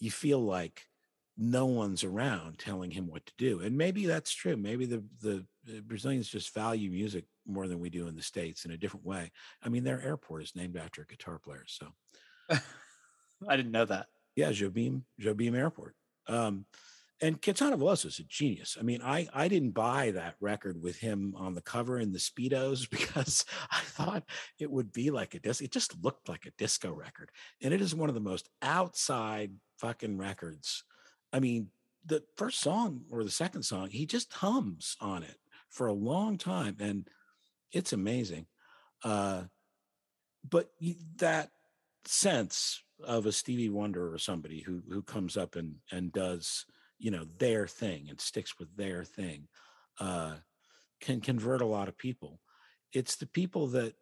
you 0.00 0.10
feel 0.10 0.40
like 0.40 0.82
no 1.38 1.66
one's 1.66 2.02
around 2.02 2.58
telling 2.58 2.90
him 2.90 3.06
what 3.06 3.24
to 3.26 3.32
do. 3.38 3.60
And 3.60 3.78
maybe 3.78 4.06
that's 4.06 4.32
true. 4.32 4.56
Maybe 4.56 4.84
the, 4.84 5.04
the 5.20 5.46
Brazilians 5.84 6.28
just 6.28 6.54
value 6.54 6.90
music 6.90 7.24
more 7.46 7.68
than 7.68 7.80
we 7.80 7.90
do 7.90 8.08
in 8.08 8.16
the 8.16 8.22
States 8.22 8.64
in 8.64 8.72
a 8.72 8.76
different 8.76 9.06
way. 9.06 9.30
I 9.62 9.68
mean, 9.68 9.84
their 9.84 10.02
airport 10.02 10.42
is 10.42 10.56
named 10.56 10.76
after 10.76 11.02
a 11.02 11.06
guitar 11.06 11.38
player. 11.38 11.64
So 11.66 11.88
I 13.48 13.56
didn't 13.56 13.72
know 13.72 13.84
that. 13.86 14.06
yeah, 14.36 14.50
Jobim, 14.50 15.02
Jobim 15.20 15.56
Airport. 15.56 15.94
Um, 16.26 16.66
and 17.20 17.40
Caetano 17.40 17.78
Veloso 17.78 18.06
is 18.06 18.18
a 18.18 18.24
genius. 18.24 18.76
I 18.78 18.82
mean, 18.82 19.00
I 19.00 19.28
I 19.32 19.46
didn't 19.46 19.70
buy 19.70 20.10
that 20.10 20.34
record 20.40 20.82
with 20.82 20.98
him 20.98 21.34
on 21.36 21.54
the 21.54 21.60
cover 21.62 22.00
in 22.00 22.12
the 22.12 22.18
speedos 22.18 22.90
because 22.90 23.44
I 23.70 23.80
thought 23.80 24.24
it 24.58 24.70
would 24.70 24.92
be 24.92 25.10
like 25.10 25.34
a 25.34 25.38
disc. 25.38 25.62
It 25.62 25.70
just 25.72 25.94
looked 26.02 26.28
like 26.28 26.46
a 26.46 26.52
disco 26.58 26.92
record, 26.92 27.30
and 27.62 27.72
it 27.72 27.80
is 27.80 27.94
one 27.94 28.08
of 28.08 28.16
the 28.16 28.20
most 28.20 28.48
outside 28.60 29.52
fucking 29.78 30.18
records. 30.18 30.82
I 31.32 31.38
mean, 31.38 31.68
the 32.04 32.24
first 32.36 32.60
song 32.60 33.02
or 33.10 33.22
the 33.22 33.30
second 33.30 33.62
song, 33.62 33.90
he 33.90 34.04
just 34.04 34.32
hums 34.32 34.96
on 35.00 35.22
it 35.22 35.36
for 35.72 35.88
a 35.88 35.92
long 35.92 36.38
time, 36.38 36.76
and 36.78 37.08
it's 37.72 37.92
amazing. 37.92 38.46
Uh, 39.02 39.42
but 40.48 40.68
that 41.16 41.50
sense 42.04 42.82
of 43.02 43.26
a 43.26 43.32
Stevie 43.32 43.70
Wonder 43.70 44.12
or 44.12 44.18
somebody 44.18 44.60
who 44.60 44.82
who 44.88 45.02
comes 45.02 45.36
up 45.36 45.56
and 45.56 45.76
and 45.90 46.12
does 46.12 46.66
you 46.98 47.10
know 47.10 47.26
their 47.38 47.66
thing 47.66 48.06
and 48.08 48.20
sticks 48.20 48.58
with 48.58 48.76
their 48.76 49.02
thing 49.04 49.48
uh, 49.98 50.34
can 51.00 51.20
convert 51.20 51.62
a 51.62 51.66
lot 51.66 51.88
of 51.88 51.98
people. 51.98 52.38
It's 52.92 53.16
the 53.16 53.26
people 53.26 53.68
that 53.68 53.94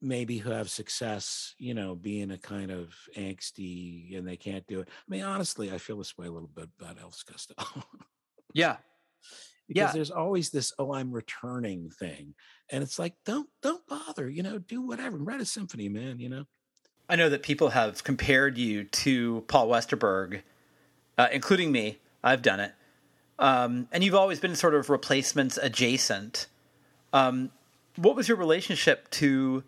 maybe 0.00 0.38
who 0.38 0.50
have 0.50 0.70
success, 0.70 1.54
you 1.58 1.74
know, 1.74 1.94
being 1.94 2.30
a 2.30 2.38
kind 2.38 2.70
of 2.70 2.94
angsty 3.16 4.16
and 4.16 4.26
they 4.26 4.36
can't 4.36 4.66
do 4.66 4.80
it. 4.80 4.88
I 4.88 5.10
mean, 5.10 5.22
honestly, 5.22 5.72
I 5.72 5.78
feel 5.78 5.98
this 5.98 6.16
way 6.16 6.26
a 6.26 6.30
little 6.30 6.50
bit 6.54 6.68
about 6.80 6.98
Elvis 6.98 7.26
Costello. 7.26 7.84
yeah. 8.54 8.76
Because 9.68 9.90
Yeah. 9.90 9.92
there's 9.92 10.10
always 10.10 10.50
this 10.50 10.72
oh 10.78 10.92
i'm 10.92 11.12
returning 11.12 11.90
thing 11.90 12.34
and 12.70 12.82
it's 12.82 12.98
like 12.98 13.14
don't 13.24 13.48
don't 13.62 13.86
bother 13.86 14.28
you 14.28 14.42
know 14.42 14.58
do 14.58 14.80
whatever 14.82 15.16
write 15.18 15.40
a 15.40 15.44
symphony 15.44 15.88
man 15.88 16.18
you 16.18 16.28
know 16.28 16.44
I 17.10 17.16
know 17.16 17.30
that 17.30 17.42
people 17.42 17.70
have 17.70 18.04
compared 18.04 18.58
you 18.58 18.84
to 18.84 19.42
Paul 19.48 19.68
Westerberg, 19.68 20.42
uh, 21.16 21.28
including 21.32 21.72
me. 21.72 22.00
I've 22.22 22.42
done 22.42 22.60
it. 22.60 22.74
Um, 23.38 23.88
and 23.92 24.04
you've 24.04 24.14
always 24.14 24.40
been 24.40 24.54
sort 24.54 24.74
of 24.74 24.90
replacements 24.90 25.56
adjacent. 25.56 26.48
Um, 27.14 27.50
what 27.96 28.14
was 28.14 28.28
your 28.28 28.36
relationship 28.36 29.08
to 29.12 29.64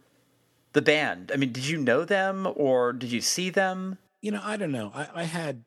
the 0.74 0.82
band? 0.82 1.30
I 1.32 1.38
mean, 1.38 1.50
did 1.50 1.66
you 1.66 1.78
know 1.78 2.04
them 2.04 2.46
or 2.56 2.92
did 2.92 3.10
you 3.10 3.22
see 3.22 3.48
them? 3.48 3.96
you 4.20 4.30
know 4.30 4.40
i 4.44 4.58
don't 4.58 4.70
know 4.70 4.92
i, 4.94 5.08
I 5.14 5.22
had 5.24 5.64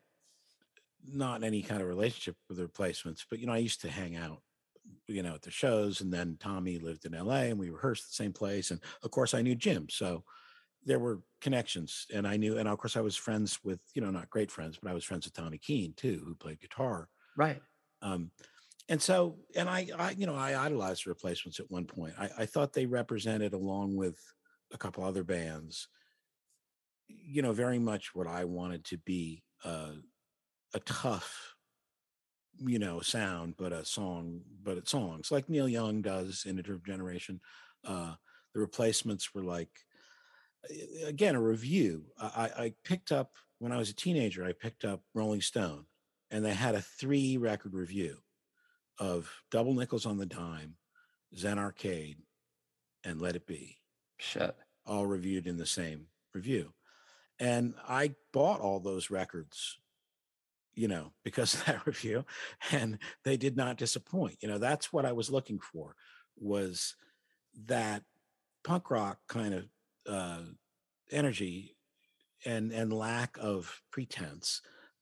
not 1.06 1.42
any 1.44 1.62
kind 1.62 1.82
of 1.82 1.88
relationship 1.88 2.36
with 2.48 2.58
the 2.58 2.62
replacements 2.64 3.26
but 3.28 3.38
you 3.38 3.46
know 3.46 3.52
i 3.52 3.58
used 3.58 3.80
to 3.80 3.90
hang 3.90 4.16
out 4.16 4.42
you 5.06 5.22
know 5.22 5.34
at 5.34 5.42
the 5.42 5.50
shows 5.50 6.00
and 6.00 6.12
then 6.12 6.36
tommy 6.38 6.78
lived 6.78 7.04
in 7.04 7.12
la 7.12 7.34
and 7.36 7.58
we 7.58 7.70
rehearsed 7.70 8.08
the 8.08 8.14
same 8.14 8.32
place 8.32 8.70
and 8.70 8.80
of 9.02 9.10
course 9.10 9.34
i 9.34 9.42
knew 9.42 9.54
jim 9.54 9.88
so 9.88 10.24
there 10.84 10.98
were 11.00 11.22
connections 11.40 12.06
and 12.14 12.26
i 12.26 12.36
knew 12.36 12.58
and 12.58 12.68
of 12.68 12.78
course 12.78 12.96
i 12.96 13.00
was 13.00 13.16
friends 13.16 13.62
with 13.64 13.80
you 13.94 14.02
know 14.02 14.10
not 14.10 14.30
great 14.30 14.50
friends 14.50 14.78
but 14.82 14.90
i 14.90 14.94
was 14.94 15.04
friends 15.04 15.26
with 15.26 15.34
tommy 15.34 15.58
keene 15.58 15.94
too 15.94 16.22
who 16.24 16.34
played 16.34 16.60
guitar 16.60 17.08
Right. 17.36 17.62
um, 18.02 18.30
and 18.88 19.00
so 19.00 19.38
and 19.56 19.68
I, 19.68 19.88
I 19.96 20.10
you 20.12 20.26
know 20.26 20.34
i 20.36 20.58
idolized 20.66 21.06
the 21.06 21.10
replacements 21.10 21.60
at 21.60 21.70
one 21.70 21.86
point 21.86 22.14
I, 22.18 22.30
I 22.40 22.46
thought 22.46 22.72
they 22.72 22.86
represented 22.86 23.52
along 23.54 23.96
with 23.96 24.18
a 24.72 24.78
couple 24.78 25.04
other 25.04 25.24
bands 25.24 25.88
you 27.08 27.42
know 27.42 27.52
very 27.52 27.78
much 27.78 28.14
what 28.14 28.26
i 28.26 28.44
wanted 28.44 28.84
to 28.86 28.98
be 28.98 29.44
uh, 29.64 29.92
a 30.74 30.80
tough 30.80 31.54
you 32.58 32.78
know 32.78 33.00
sound 33.00 33.54
but 33.56 33.72
a 33.72 33.84
song 33.84 34.40
but 34.62 34.76
it's 34.76 34.90
songs 34.90 35.30
like 35.32 35.48
neil 35.48 35.68
young 35.68 36.02
does 36.02 36.44
in 36.46 36.58
a 36.58 36.62
generation 36.62 37.40
uh 37.84 38.14
the 38.54 38.60
replacements 38.60 39.34
were 39.34 39.42
like 39.42 39.70
again 41.06 41.34
a 41.34 41.40
review 41.40 42.04
I, 42.18 42.26
I 42.26 42.62
I 42.64 42.74
picked 42.84 43.10
up 43.10 43.32
when 43.58 43.72
i 43.72 43.76
was 43.76 43.90
a 43.90 43.94
teenager 43.94 44.44
i 44.44 44.52
picked 44.52 44.84
up 44.84 45.00
rolling 45.14 45.40
stone 45.40 45.86
and 46.30 46.44
they 46.44 46.54
had 46.54 46.74
a 46.74 46.82
three 46.82 47.36
record 47.36 47.74
review 47.74 48.18
of 48.98 49.30
double 49.50 49.74
nickels 49.74 50.06
on 50.06 50.18
the 50.18 50.26
dime 50.26 50.76
zen 51.36 51.58
arcade 51.58 52.18
and 53.04 53.20
let 53.20 53.36
it 53.36 53.46
be 53.46 53.78
Shit. 54.18 54.56
all 54.86 55.06
reviewed 55.06 55.46
in 55.46 55.58
the 55.58 55.66
same 55.66 56.06
review. 56.32 56.72
And 57.38 57.74
I 57.86 58.14
bought 58.32 58.60
all 58.60 58.80
those 58.80 59.10
records, 59.10 59.78
you 60.74 60.88
know, 60.88 61.12
because 61.24 61.54
of 61.56 61.64
that 61.66 61.86
review, 61.86 62.24
and 62.72 62.98
they 63.24 63.36
did 63.36 63.56
not 63.56 63.78
disappoint. 63.78 64.36
You 64.40 64.48
know, 64.48 64.58
that's 64.58 64.92
what 64.92 65.04
I 65.06 65.12
was 65.12 65.30
looking 65.30 65.58
for 65.58 65.94
was 66.36 66.96
that 67.66 68.02
punk 68.64 68.90
rock 68.90 69.18
kind 69.28 69.54
of 69.54 69.64
uh, 70.08 70.42
energy 71.10 71.76
and 72.44 72.72
and 72.72 72.92
lack 72.92 73.36
of 73.40 73.82
pretense, 73.90 74.60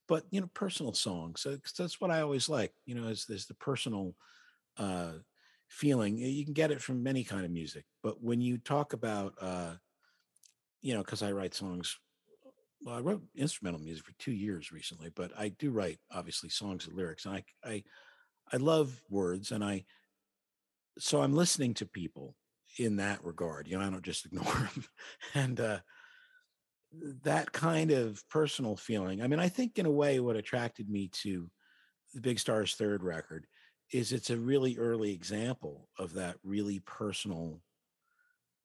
but 0.09 0.25
you 0.31 0.41
know, 0.41 0.51
personal 0.55 0.93
songs. 0.93 1.41
So 1.43 1.59
that's 1.79 2.01
what 2.01 2.11
I 2.11 2.20
always 2.23 2.49
like. 2.49 2.73
You 2.87 2.95
know, 2.95 3.09
is 3.09 3.27
there's 3.27 3.47
the 3.47 3.55
personal 3.55 4.14
uh, 4.79 5.14
feeling. 5.68 6.18
You 6.18 6.45
can 6.45 6.55
get 6.55 6.70
it 6.73 6.83
from 6.83 7.03
many 7.03 7.25
kind 7.25 7.45
of 7.45 7.51
music, 7.51 7.85
but 8.03 8.23
when 8.23 8.41
you 8.41 8.59
talk 8.59 8.93
about 8.93 9.35
uh, 9.41 9.75
you 10.81 10.95
know, 10.95 11.01
because 11.03 11.23
I 11.23 11.33
write 11.33 11.55
songs. 11.55 11.99
Well, 12.85 12.97
I 12.97 13.01
wrote 13.01 13.22
instrumental 13.37 13.80
music 13.80 14.05
for 14.05 14.12
two 14.18 14.33
years 14.33 14.72
recently, 14.72 15.11
but 15.14 15.30
I 15.39 15.51
do 15.51 15.70
write 15.70 15.99
obviously 16.11 16.49
songs 16.49 16.87
and 16.87 16.97
lyrics, 16.97 17.24
and 17.24 17.37
I 17.37 17.45
I 17.64 17.85
I 18.53 18.57
love 18.57 19.01
words, 19.09 19.53
and 19.53 19.62
I 19.62 19.85
so 20.99 21.22
I'm 21.22 21.35
listening 21.35 21.74
to 21.74 21.87
people 21.87 22.35
in 22.78 22.97
that 22.97 23.24
regard. 23.24 23.68
You 23.68 23.78
know, 23.78 23.85
I 23.85 23.91
don't 23.91 24.03
just 24.03 24.26
ignore 24.26 24.45
them, 24.45 24.85
and 25.35 25.61
uh, 25.61 25.78
that 27.22 27.53
kind 27.53 27.93
of 27.93 28.22
personal 28.28 28.76
feeling. 28.76 29.22
I 29.22 29.28
mean, 29.28 29.39
I 29.41 29.49
think 29.49 29.78
in 29.78 29.87
a 29.87 29.91
way, 29.91 30.20
what 30.20 30.37
attracted 30.37 30.91
me 30.91 31.09
to 31.22 31.49
the 32.14 32.20
Big 32.20 32.39
Star's 32.39 32.74
third 32.74 33.03
record 33.03 33.47
is 33.93 34.12
it's 34.12 34.30
a 34.30 34.37
really 34.37 34.76
early 34.78 35.12
example 35.12 35.89
of 35.99 36.14
that 36.14 36.37
really 36.43 36.80
personal 36.80 37.61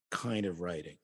kind 0.10 0.46
of 0.46 0.62
writing 0.62 0.98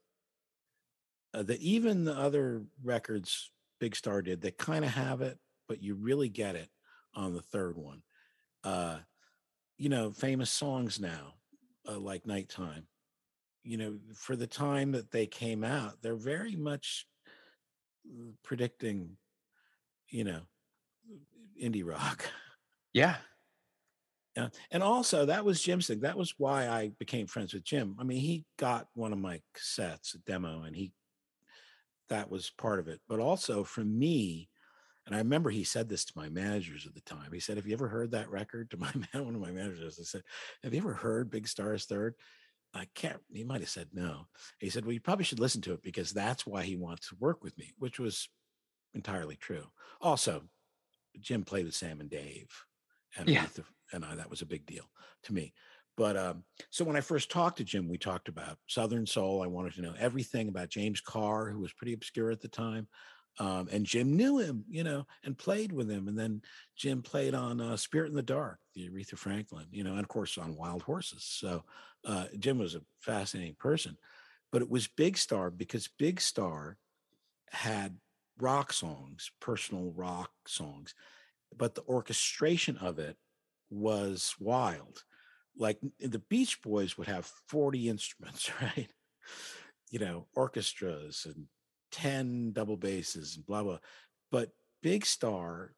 uh, 1.34 1.44
that 1.44 1.60
even 1.62 2.06
the 2.06 2.14
other 2.14 2.64
records 2.84 3.52
Big 3.80 3.96
Star 3.96 4.22
did, 4.22 4.42
they 4.42 4.52
kind 4.52 4.86
of 4.86 4.92
have 4.92 5.22
it, 5.22 5.38
but 5.68 5.82
you 5.82 5.96
really 5.96 6.30
get 6.30 6.56
it 6.56 6.70
on 7.16 7.34
the 7.34 7.42
third 7.42 7.78
one. 7.78 8.02
Uh, 8.64 8.98
you 9.78 9.90
know, 9.90 10.12
famous 10.12 10.50
songs 10.50 11.00
now, 11.00 11.34
uh, 11.90 12.00
like 12.00 12.26
Nighttime, 12.26 12.88
you 13.64 13.78
know, 13.78 13.98
for 14.16 14.36
the 14.36 14.48
time 14.48 14.92
that 14.92 15.12
they 15.12 15.26
came 15.26 15.64
out, 15.64 16.02
they're 16.02 16.16
very 16.16 16.56
much 16.56 17.06
uh, 18.08 18.32
predicting, 18.44 19.18
you 20.10 20.24
know, 20.24 20.42
indie 21.62 21.86
rock. 21.86 22.26
Yeah. 22.96 23.16
Yeah. 24.38 24.50
And 24.70 24.84
also, 24.84 25.26
that 25.26 25.44
was 25.44 25.64
Jim's 25.64 25.88
thing. 25.88 26.02
That 26.02 26.16
was 26.16 26.36
why 26.38 26.68
I 26.68 26.92
became 27.00 27.26
friends 27.26 27.56
with 27.56 27.64
Jim. 27.64 27.96
I 28.00 28.04
mean, 28.04 28.20
he 28.20 28.46
got 28.60 28.88
one 28.94 29.12
of 29.12 29.18
my 29.18 29.42
cassettes, 29.58 30.14
a 30.14 30.20
demo, 30.20 30.62
and 30.62 30.76
he, 30.76 30.92
that 32.10 32.30
was 32.30 32.51
part 32.58 32.80
of 32.80 32.88
it. 32.88 33.01
But 33.08 33.20
also 33.20 33.64
for 33.64 33.84
me, 33.84 34.49
and 35.06 35.16
I 35.16 35.20
remember 35.20 35.49
he 35.49 35.64
said 35.64 35.89
this 35.89 36.06
to 36.06 36.14
my 36.16 36.30
managers 36.30 36.86
at 36.86 36.93
the 36.93 37.01
time. 37.01 37.32
He 37.34 37.39
said, 37.39 37.58
Have 37.58 37.68
you 37.68 37.74
ever 37.74 37.88
heard 37.88 38.12
that 38.12 38.30
record? 38.30 38.70
To 38.72 38.78
my 38.78 38.91
man, 38.93 39.26
one 39.26 39.36
of 39.36 39.41
my 39.41 39.51
managers, 39.51 39.99
I 39.99 40.04
said, 40.04 40.24
Have 40.64 40.74
you 40.74 40.80
ever 40.80 40.93
heard 40.93 41.30
Big 41.30 41.47
Stars 41.47 41.86
Third? 41.86 42.16
I 42.74 42.88
can't, 42.95 43.20
he 43.32 43.43
might 43.43 43.62
have 43.62 43.70
said 43.70 43.89
no. 43.93 44.28
He 44.60 44.70
said, 44.70 44.86
Well, 44.86 44.93
you 44.93 45.01
probably 45.01 45.26
should 45.26 45.39
listen 45.39 45.62
to 45.62 45.74
it 45.74 45.84
because 45.84 46.12
that's 46.12 46.47
why 46.47 46.64
he 46.64 46.76
wants 46.76 47.10
to 47.10 47.18
work 47.20 47.43
with 47.43 47.58
me, 47.58 47.74
which 47.78 47.99
was 47.99 48.30
entirely 48.93 49.36
true. 49.36 49.66
Also, 50.01 50.43
Jim 51.20 51.43
played 51.43 51.66
with 51.66 51.76
Sam 51.76 51.99
and 51.99 52.10
Dave. 52.10 52.49
And 53.18 53.30
Yeah. 53.30 53.45
And 53.91 54.04
I, 54.04 54.16
that 54.16 54.30
was 54.30 54.41
a 54.41 54.47
big 54.47 54.66
deal 54.66 54.86
to 55.24 55.34
me. 55.34 55.54
But 55.96 56.18
um, 56.18 56.44
so 56.70 56.84
when 56.86 56.96
I 56.96 57.02
first 57.02 57.30
talked 57.30 57.58
to 57.58 57.64
Jim, 57.64 57.88
we 57.88 57.98
talked 57.98 58.28
about 58.28 58.58
Southern 58.68 59.06
Soul. 59.06 59.44
I 59.44 59.48
wanted 59.48 59.74
to 59.76 59.82
know 59.82 59.94
everything 60.00 60.48
about 60.48 60.70
James 60.70 61.02
Carr, 61.02 61.50
who 61.50 61.60
was 61.60 61.74
pretty 61.74 61.94
obscure 61.94 62.32
at 62.32 62.41
the 62.41 62.48
time. 62.48 62.88
Um, 63.39 63.68
and 63.72 63.86
Jim 63.86 64.16
knew 64.16 64.38
him, 64.38 64.64
you 64.70 64.84
know, 64.84 65.08
and 65.24 65.38
played 65.38 65.72
with 65.72 65.89
him. 65.89 66.08
And 66.08 66.18
then 66.18 66.41
Jim 66.76 67.02
played 67.02 67.34
on 67.34 67.60
uh, 67.60 67.78
Spirit 67.78 68.10
in 68.10 68.16
the 68.16 68.22
Dark, 68.22 68.60
the 68.76 68.89
Aretha 68.89 69.18
Franklin, 69.18 69.66
you 69.72 69.84
know, 69.84 69.91
and 69.91 70.02
of 70.02 70.08
course 70.08 70.38
on 70.38 70.56
Wild 70.56 70.84
Horses. 70.84 71.24
So 71.24 71.64
uh, 72.06 72.26
Jim 72.38 72.60
was 72.60 72.76
a 72.76 72.82
fascinating 73.00 73.56
person. 73.60 73.98
But 74.52 74.62
it 74.62 74.70
was 74.70 74.88
Big 74.88 75.18
Star 75.18 75.50
because 75.50 75.89
Big 75.98 76.22
Star 76.22 76.78
had 77.50 77.98
rock 78.39 78.72
songs, 78.72 79.32
personal 79.39 79.91
rock 79.96 80.32
songs, 80.48 80.94
but 81.58 81.74
the 81.74 81.84
orchestration 81.88 82.78
of 82.78 83.00
it 83.00 83.18
was 83.72 84.36
wild. 84.39 85.04
Like 85.58 85.80
the 85.99 86.24
Beach 86.30 86.62
Boys 86.62 86.97
would 86.97 87.08
have 87.08 87.32
40 87.47 87.89
instruments, 87.89 88.51
right? 88.62 88.89
You 89.91 89.99
know, 89.99 90.28
orchestras 90.36 91.26
and 91.26 91.45
10 91.91 92.54
double 92.54 92.78
basses 92.78 93.36
and 93.36 93.45
blah, 93.45 93.64
blah. 93.64 93.78
But 94.32 94.49
Big 94.82 95.06
Star 95.06 95.74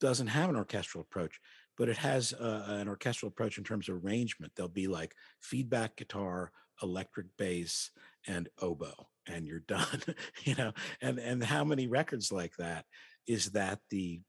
doesn't 0.00 0.26
have 0.28 0.50
an 0.50 0.56
orchestral 0.56 1.02
approach, 1.02 1.40
but 1.76 1.88
it 1.88 1.96
has 1.96 2.32
uh, 2.34 2.64
an 2.68 2.88
orchestral 2.88 3.28
approach 3.28 3.58
in 3.58 3.64
terms 3.64 3.88
of 3.88 4.04
arrangement. 4.04 4.52
There'll 4.54 4.68
be 4.68 4.86
like 4.86 5.14
feedback 5.40 5.96
guitar, 5.96 6.52
electric 6.82 7.26
bass, 7.38 7.90
and 8.26 8.48
oboe, 8.60 9.08
and 9.26 9.46
you're 9.46 9.60
done. 9.66 10.02
you 10.44 10.54
know, 10.54 10.72
and 11.00 11.18
and 11.18 11.42
how 11.42 11.64
many 11.64 11.86
records 11.86 12.30
like 12.30 12.54
that? 12.58 12.84
is 13.28 13.50
that 13.50 13.78
the 13.90 14.20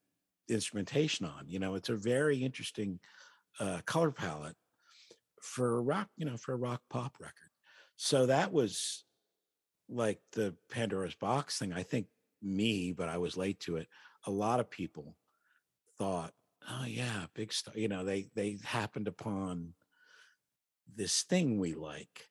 instrumentation 0.49 1.25
on? 1.25 1.45
You 1.47 1.57
know, 1.57 1.75
it's 1.75 1.89
a 1.89 1.95
very 1.95 2.43
interesting 2.43 2.99
uh, 3.59 3.79
color 3.85 4.11
palette 4.11 4.55
for 5.41 5.77
a 5.77 5.81
rock, 5.81 6.09
you 6.17 6.25
know, 6.25 6.37
for 6.37 6.53
a 6.53 6.57
rock 6.57 6.81
pop 6.89 7.15
record. 7.19 7.33
So 7.97 8.27
that 8.27 8.51
was 8.51 9.03
like 9.89 10.19
the 10.33 10.55
Pandora's 10.71 11.15
box 11.15 11.57
thing. 11.57 11.73
I 11.73 11.83
think 11.83 12.07
me, 12.41 12.93
but 12.93 13.09
I 13.09 13.17
was 13.17 13.37
late 13.37 13.59
to 13.61 13.77
it. 13.77 13.87
A 14.25 14.31
lot 14.31 14.59
of 14.59 14.69
people 14.69 15.15
thought, 15.97 16.31
oh 16.69 16.85
yeah, 16.85 17.25
big 17.33 17.51
stuff. 17.51 17.75
You 17.75 17.87
know, 17.87 18.03
they 18.03 18.29
they 18.35 18.59
happened 18.63 19.07
upon 19.07 19.73
this 20.95 21.23
thing 21.23 21.59
we 21.59 21.73
like 21.73 22.27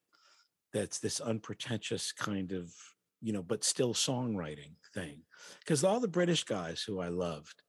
that's 0.73 0.99
this 0.99 1.21
unpretentious 1.21 2.13
kind 2.13 2.53
of 2.53 2.73
you 3.21 3.33
know 3.33 3.43
but 3.43 3.65
still 3.65 3.95
songwriting 3.95 4.73
thing 4.95 5.23
because 5.61 5.85
all 5.85 6.01
the 6.01 6.09
british 6.09 6.45
guys 6.45 6.83
who 6.83 7.01
i 7.01 7.09
loved 7.09 7.63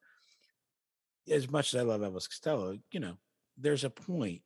as 1.32 1.50
much 1.50 1.74
as 1.74 1.80
i 1.80 1.84
love 1.84 2.02
elvis 2.02 2.28
costello 2.28 2.78
you 2.92 3.00
know 3.00 3.18
there's 3.58 3.84
a 3.84 3.90
point 3.90 4.42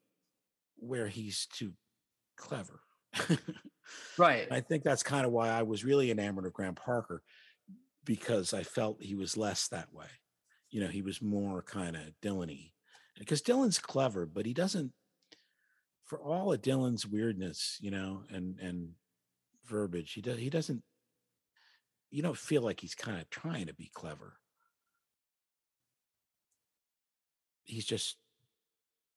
where 0.83 1.07
he's 1.07 1.47
too 1.47 1.73
clever. 2.37 2.81
Right. 4.17 4.47
I 4.49 4.61
think 4.61 4.83
that's 4.83 5.03
kind 5.03 5.25
of 5.25 5.31
why 5.33 5.49
i 5.49 5.61
was 5.61 5.83
really 5.83 6.09
enamored 6.09 6.45
of 6.45 6.53
graham 6.53 6.73
parker 6.73 7.21
because 8.05 8.53
i 8.53 8.63
felt 8.63 9.03
he 9.03 9.13
was 9.13 9.35
less 9.35 9.67
that 9.67 9.93
way. 9.93 10.07
You 10.69 10.81
know 10.81 10.87
he 10.87 11.01
was 11.01 11.21
more 11.21 11.61
kind 11.61 11.95
of 11.97 12.01
dylan 12.23 12.71
because 13.19 13.41
dylan's 13.41 13.79
clever 13.79 14.25
but 14.25 14.45
he 14.45 14.53
doesn't 14.53 14.93
for 16.05 16.19
all 16.21 16.53
of 16.53 16.61
dylan's 16.61 17.05
weirdness 17.05 17.77
you 17.81 17.91
know 17.91 18.23
and 18.29 18.57
and 18.59 18.89
verbiage 19.65 20.13
he 20.13 20.21
does 20.21 20.39
he 20.39 20.49
doesn't 20.49 20.81
you 22.13 22.21
don't 22.21 22.37
feel 22.37 22.61
like 22.61 22.79
he's 22.79 22.93
kind 22.93 23.19
of 23.19 23.27
trying 23.31 23.65
to 23.65 23.73
be 23.73 23.89
clever. 23.91 24.35
He's 27.63 27.85
just 27.85 28.17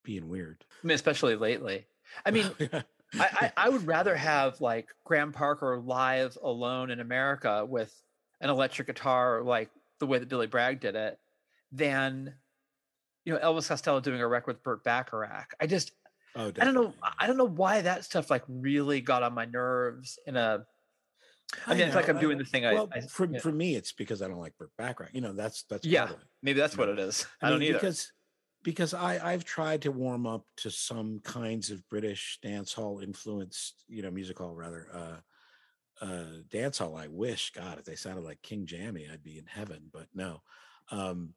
being 0.07 0.29
weird. 0.29 0.65
I 0.83 0.87
mean, 0.87 0.95
especially 0.95 1.37
lately. 1.37 1.87
I 2.25 2.31
mean, 2.31 2.51
I, 2.63 2.83
I, 3.15 3.53
I 3.57 3.69
would 3.69 3.87
rather 3.87 4.17
have 4.17 4.61
like 4.61 4.89
Graham 5.05 5.33
Parker 5.33 5.79
live 5.79 6.39
alone 6.43 6.91
in 6.91 7.01
America 7.01 7.67
with 7.67 7.93
an 8.41 8.49
electric 8.49 8.87
guitar, 8.87 9.43
like 9.43 9.69
the 9.99 10.07
way 10.07 10.19
that 10.19 10.29
Billy 10.29 10.47
Bragg 10.47 10.81
did 10.81 10.95
it, 10.95 11.19
than 11.73 12.35
you 13.25 13.35
know 13.35 13.41
Elvis 13.41 13.69
Costello 13.69 14.01
doing 14.01 14.21
a 14.21 14.29
record 14.29 14.55
with 14.55 14.63
Burt 14.63 14.85
Bacharach. 14.85 15.55
I 15.61 15.67
just, 15.67 15.91
oh, 16.37 16.53
I 16.59 16.65
don't 16.65 16.75
know, 16.75 16.95
I 17.19 17.27
don't 17.27 17.37
know 17.37 17.45
why 17.45 17.83
that 17.83 18.05
stuff 18.05 18.31
like 18.31 18.45
really 18.49 19.01
got 19.01 19.23
on 19.23 19.35
my 19.35 19.45
nerves 19.45 20.19
in 20.27 20.37
a 20.37 20.65
I 21.67 21.75
mean, 21.75 21.83
I 21.83 21.87
it's 21.87 21.95
like 21.95 22.09
I'm 22.09 22.19
doing 22.19 22.39
the 22.39 22.45
thing. 22.45 22.65
Well, 22.65 22.89
I, 22.93 23.01
for 23.01 23.27
yeah. 23.27 23.39
for 23.39 23.53
me, 23.53 23.77
it's 23.77 23.93
because 23.93 24.21
I 24.21 24.29
don't 24.29 24.41
like 24.41 24.57
Burt 24.59 24.71
Bacharach. 24.77 25.11
You 25.13 25.21
know, 25.21 25.33
that's 25.33 25.63
that's 25.65 25.87
yeah. 25.87 26.09
Maybe 26.43 26.59
that's 26.59 26.77
what 26.77 26.89
it 26.89 26.99
is. 26.99 27.27
I, 27.41 27.47
I 27.47 27.51
mean, 27.51 27.61
don't 27.61 27.69
either. 27.69 27.79
Because 27.79 28.13
because 28.67 28.95
I 28.95 29.21
I've 29.23 29.45
tried 29.45 29.83
to 29.83 29.93
warm 29.93 30.27
up 30.27 30.45
to 30.57 30.73
some 30.73 31.21
kinds 31.21 31.71
of 31.71 31.89
British 31.89 32.41
dance 32.43 32.73
hall 32.73 32.99
influenced, 32.99 33.85
you 33.87 34.03
know, 34.03 34.11
music 34.11 34.39
hall 34.39 34.57
rather, 34.57 34.89
uh, 34.93 36.05
uh, 36.05 36.25
dance 36.51 36.79
hall. 36.79 36.97
I 36.97 37.07
wish 37.07 37.53
God 37.53 37.79
if 37.79 37.85
they 37.85 37.95
sounded 37.95 38.25
like 38.25 38.43
King 38.43 38.67
Jammy, 38.67 39.07
I'd 39.09 39.23
be 39.23 39.39
in 39.39 39.47
heaven. 39.47 39.83
But 39.93 40.09
no, 40.13 40.43
um, 40.91 41.35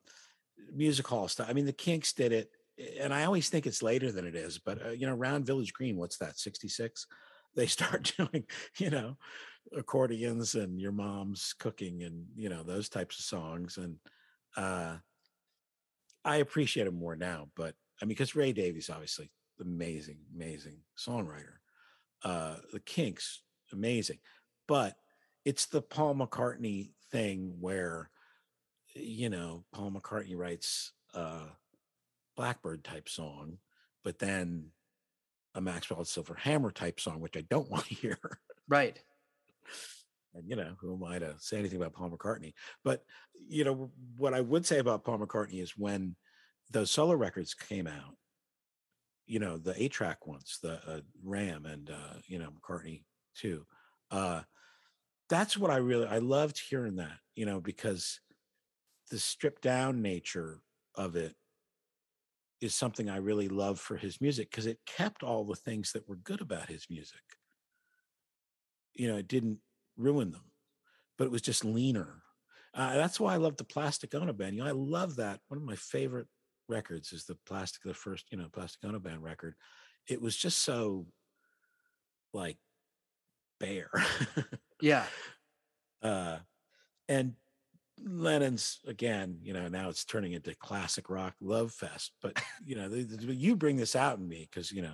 music 0.73 1.05
hall 1.05 1.27
stuff. 1.27 1.45
I 1.47 1.53
mean, 1.53 1.67
the 1.67 1.71
Kinks 1.71 2.13
did 2.13 2.31
it, 2.31 2.49
and 2.99 3.13
I 3.13 3.25
always 3.25 3.47
think 3.47 3.67
it's 3.67 3.83
later 3.83 4.11
than 4.11 4.25
it 4.25 4.35
is. 4.35 4.57
But 4.57 4.83
uh, 4.83 4.89
you 4.89 5.05
know, 5.05 5.13
around 5.15 5.45
Village 5.45 5.71
Green, 5.71 5.97
what's 5.97 6.17
that? 6.17 6.39
Sixty 6.39 6.67
six. 6.67 7.05
They 7.55 7.65
start 7.65 8.13
doing, 8.17 8.45
you 8.77 8.91
know, 8.91 9.17
accordions 9.75 10.53
and 10.53 10.79
your 10.79 10.91
mom's 10.91 11.55
cooking 11.57 12.03
and 12.03 12.25
you 12.35 12.47
know 12.47 12.61
those 12.61 12.89
types 12.89 13.17
of 13.17 13.25
songs 13.25 13.77
and 13.77 13.95
uh 14.55 14.97
i 16.25 16.37
appreciate 16.37 16.87
it 16.87 16.93
more 16.93 17.15
now 17.15 17.47
but 17.55 17.73
i 18.01 18.05
mean 18.05 18.09
because 18.09 18.35
ray 18.35 18.51
davies 18.51 18.89
obviously 18.89 19.29
amazing 19.61 20.17
amazing 20.35 20.77
songwriter 20.97 21.57
uh 22.23 22.55
the 22.71 22.79
kinks 22.79 23.41
amazing 23.73 24.17
but 24.67 24.95
it's 25.45 25.65
the 25.67 25.81
paul 25.81 26.15
mccartney 26.15 26.91
thing 27.11 27.55
where 27.59 28.09
you 28.95 29.29
know 29.29 29.63
paul 29.73 29.91
mccartney 29.91 30.35
writes 30.35 30.93
a 31.13 31.39
blackbird 32.35 32.83
type 32.83 33.09
song 33.09 33.57
but 34.03 34.19
then 34.19 34.65
a 35.55 35.61
maxwell 35.61 36.05
silver 36.05 36.35
hammer 36.35 36.71
type 36.71 36.99
song 36.99 37.19
which 37.19 37.37
i 37.37 37.41
don't 37.41 37.69
want 37.71 37.85
to 37.85 37.95
hear. 37.95 38.17
Right 38.67 38.99
and 40.33 40.47
you 40.47 40.55
know 40.55 40.73
who 40.79 40.95
am 40.95 41.03
i 41.03 41.19
to 41.19 41.35
say 41.39 41.57
anything 41.57 41.77
about 41.77 41.93
paul 41.93 42.09
mccartney? 42.09 42.53
But 42.83 43.03
you 43.47 43.63
know 43.63 43.91
what 44.17 44.33
i 44.33 44.41
would 44.41 44.65
say 44.65 44.79
about 44.79 45.03
paul 45.03 45.19
mccartney 45.19 45.61
is 45.61 45.77
when 45.77 46.15
those 46.71 46.91
solo 46.91 47.15
records 47.15 47.53
came 47.53 47.87
out 47.87 48.15
you 49.25 49.39
know 49.39 49.57
the 49.57 49.81
eight 49.81 49.91
track 49.91 50.25
ones 50.27 50.59
the 50.61 50.73
uh, 50.87 51.01
ram 51.23 51.65
and 51.65 51.89
uh, 51.89 52.15
you 52.27 52.39
know 52.39 52.49
mccartney 52.49 53.03
too 53.35 53.65
uh, 54.11 54.41
that's 55.29 55.57
what 55.57 55.71
i 55.71 55.77
really 55.77 56.07
i 56.07 56.17
loved 56.17 56.59
hearing 56.69 56.95
that 56.95 57.17
you 57.35 57.45
know 57.45 57.59
because 57.59 58.19
the 59.11 59.19
stripped 59.19 59.61
down 59.61 60.01
nature 60.01 60.61
of 60.95 61.15
it 61.15 61.33
is 62.61 62.75
something 62.75 63.09
i 63.09 63.17
really 63.17 63.47
love 63.47 63.79
for 63.79 63.95
his 63.95 64.19
music 64.19 64.49
because 64.49 64.65
it 64.65 64.79
kept 64.85 65.23
all 65.23 65.45
the 65.45 65.55
things 65.55 65.91
that 65.93 66.07
were 66.07 66.17
good 66.17 66.41
about 66.41 66.67
his 66.67 66.87
music. 66.89 67.21
You 68.93 69.07
know 69.07 69.17
it 69.17 69.27
didn't 69.27 69.59
ruin 69.99 70.31
them, 70.31 70.51
but 71.17 71.25
it 71.25 71.31
was 71.31 71.41
just 71.41 71.65
leaner. 71.65 72.21
Uh, 72.73 72.95
that's 72.95 73.19
why 73.19 73.33
I 73.33 73.37
love 73.37 73.57
the 73.57 73.63
Plastic 73.63 74.15
Ono 74.15 74.33
Band. 74.33 74.55
You 74.55 74.63
know, 74.63 74.69
I 74.69 74.73
love 74.73 75.17
that. 75.17 75.39
One 75.47 75.57
of 75.57 75.63
my 75.63 75.75
favorite 75.75 76.27
records 76.67 77.11
is 77.11 77.25
the 77.25 77.37
Plastic, 77.45 77.81
the 77.83 77.93
first, 77.93 78.25
you 78.31 78.37
know, 78.37 78.47
Plastic 78.51 78.83
Ono 78.85 78.99
Band 78.99 79.23
record. 79.23 79.55
It 80.07 80.21
was 80.21 80.35
just 80.35 80.59
so 80.59 81.07
like 82.33 82.57
bare. 83.59 83.91
yeah. 84.81 85.05
Uh, 86.01 86.37
and 87.09 87.33
Lennon's 88.05 88.79
again, 88.87 89.37
you 89.43 89.51
know, 89.51 89.67
now 89.67 89.89
it's 89.89 90.05
turning 90.05 90.31
into 90.31 90.55
classic 90.55 91.09
rock 91.09 91.35
love 91.41 91.73
fest. 91.73 92.13
But 92.21 92.41
you 92.65 92.77
know, 92.77 92.87
the, 92.87 93.03
the, 93.03 93.35
you 93.35 93.57
bring 93.57 93.75
this 93.75 93.97
out 93.97 94.17
in 94.17 94.25
me 94.25 94.47
because 94.49 94.71
you 94.71 94.81
know 94.81 94.93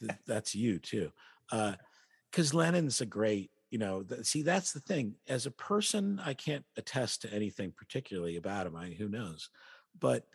th- 0.00 0.18
that's 0.26 0.54
you 0.54 0.78
too. 0.78 1.10
Because 1.50 2.52
uh, 2.52 2.56
Lennon's 2.56 3.00
a 3.00 3.06
great 3.06 3.50
you 3.74 3.80
know 3.80 4.04
see 4.22 4.42
that's 4.42 4.70
the 4.70 4.78
thing 4.78 5.16
as 5.26 5.46
a 5.46 5.50
person 5.50 6.20
i 6.24 6.32
can't 6.32 6.64
attest 6.76 7.22
to 7.22 7.32
anything 7.34 7.72
particularly 7.76 8.36
about 8.36 8.68
him 8.68 8.76
i 8.76 8.90
who 8.90 9.08
knows 9.08 9.50
but 9.98 10.26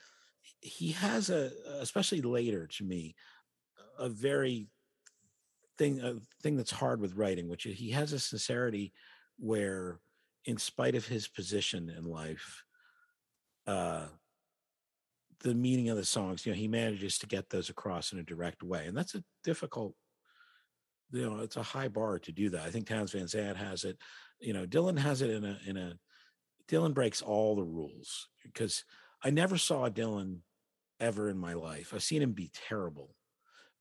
he 0.60 0.92
has 0.92 1.30
a 1.30 1.50
especially 1.80 2.22
later 2.22 2.68
to 2.68 2.84
me 2.84 3.16
a 3.98 4.10
very 4.10 4.68
thing 5.78 6.02
a 6.02 6.16
thing 6.44 6.58
that's 6.58 6.70
hard 6.70 7.00
with 7.00 7.16
writing 7.16 7.48
which 7.48 7.64
he 7.64 7.92
has 7.92 8.12
a 8.12 8.20
sincerity 8.20 8.92
where 9.38 10.02
in 10.44 10.58
spite 10.58 10.96
of 10.96 11.08
his 11.08 11.30
position 11.30 11.90
in 11.98 12.04
life 12.04 12.66
uh 13.68 14.04
the 15.44 15.56
meaning 15.56 15.88
of 15.88 15.96
the 15.96 16.04
songs 16.04 16.46
you 16.46 16.52
know 16.52 16.58
he 16.58 16.68
manages 16.68 17.18
to 17.18 17.26
get 17.26 17.50
those 17.50 17.70
across 17.70 18.12
in 18.12 18.20
a 18.20 18.24
direct 18.24 18.64
way 18.64 18.86
and 18.86 18.98
that's 18.98 19.16
a 19.16 19.24
difficult 19.46 19.96
you 21.12 21.30
know 21.30 21.40
it's 21.40 21.58
a 21.58 21.64
high 21.64 21.88
bar 21.88 22.20
to 22.20 22.32
do 22.32 22.50
that. 22.50 22.66
I 22.66 22.72
think 22.72 22.88
Townes 22.88 23.12
Van 23.12 23.28
Zandt 23.28 23.58
has 23.58 23.84
it. 23.84 23.98
You 24.40 24.54
know, 24.54 24.66
Dylan 24.66 24.98
has 24.98 25.22
it 25.22 25.30
in 25.30 25.46
a 25.46 25.58
in 25.66 25.78
a. 25.78 25.94
Dylan 26.68 26.94
breaks 26.94 27.22
all 27.22 27.56
the 27.56 27.64
rules 27.64 28.28
because 28.44 28.84
I 29.24 29.32
never 29.32 29.58
saw 29.58 29.90
Dylan 29.90 30.40
ever 31.00 31.30
in 31.30 31.38
my 31.38 31.54
life. 31.54 31.94
I've 31.94 32.04
seen 32.04 32.22
him 32.22 32.34
be 32.34 32.52
terrible, 32.68 33.16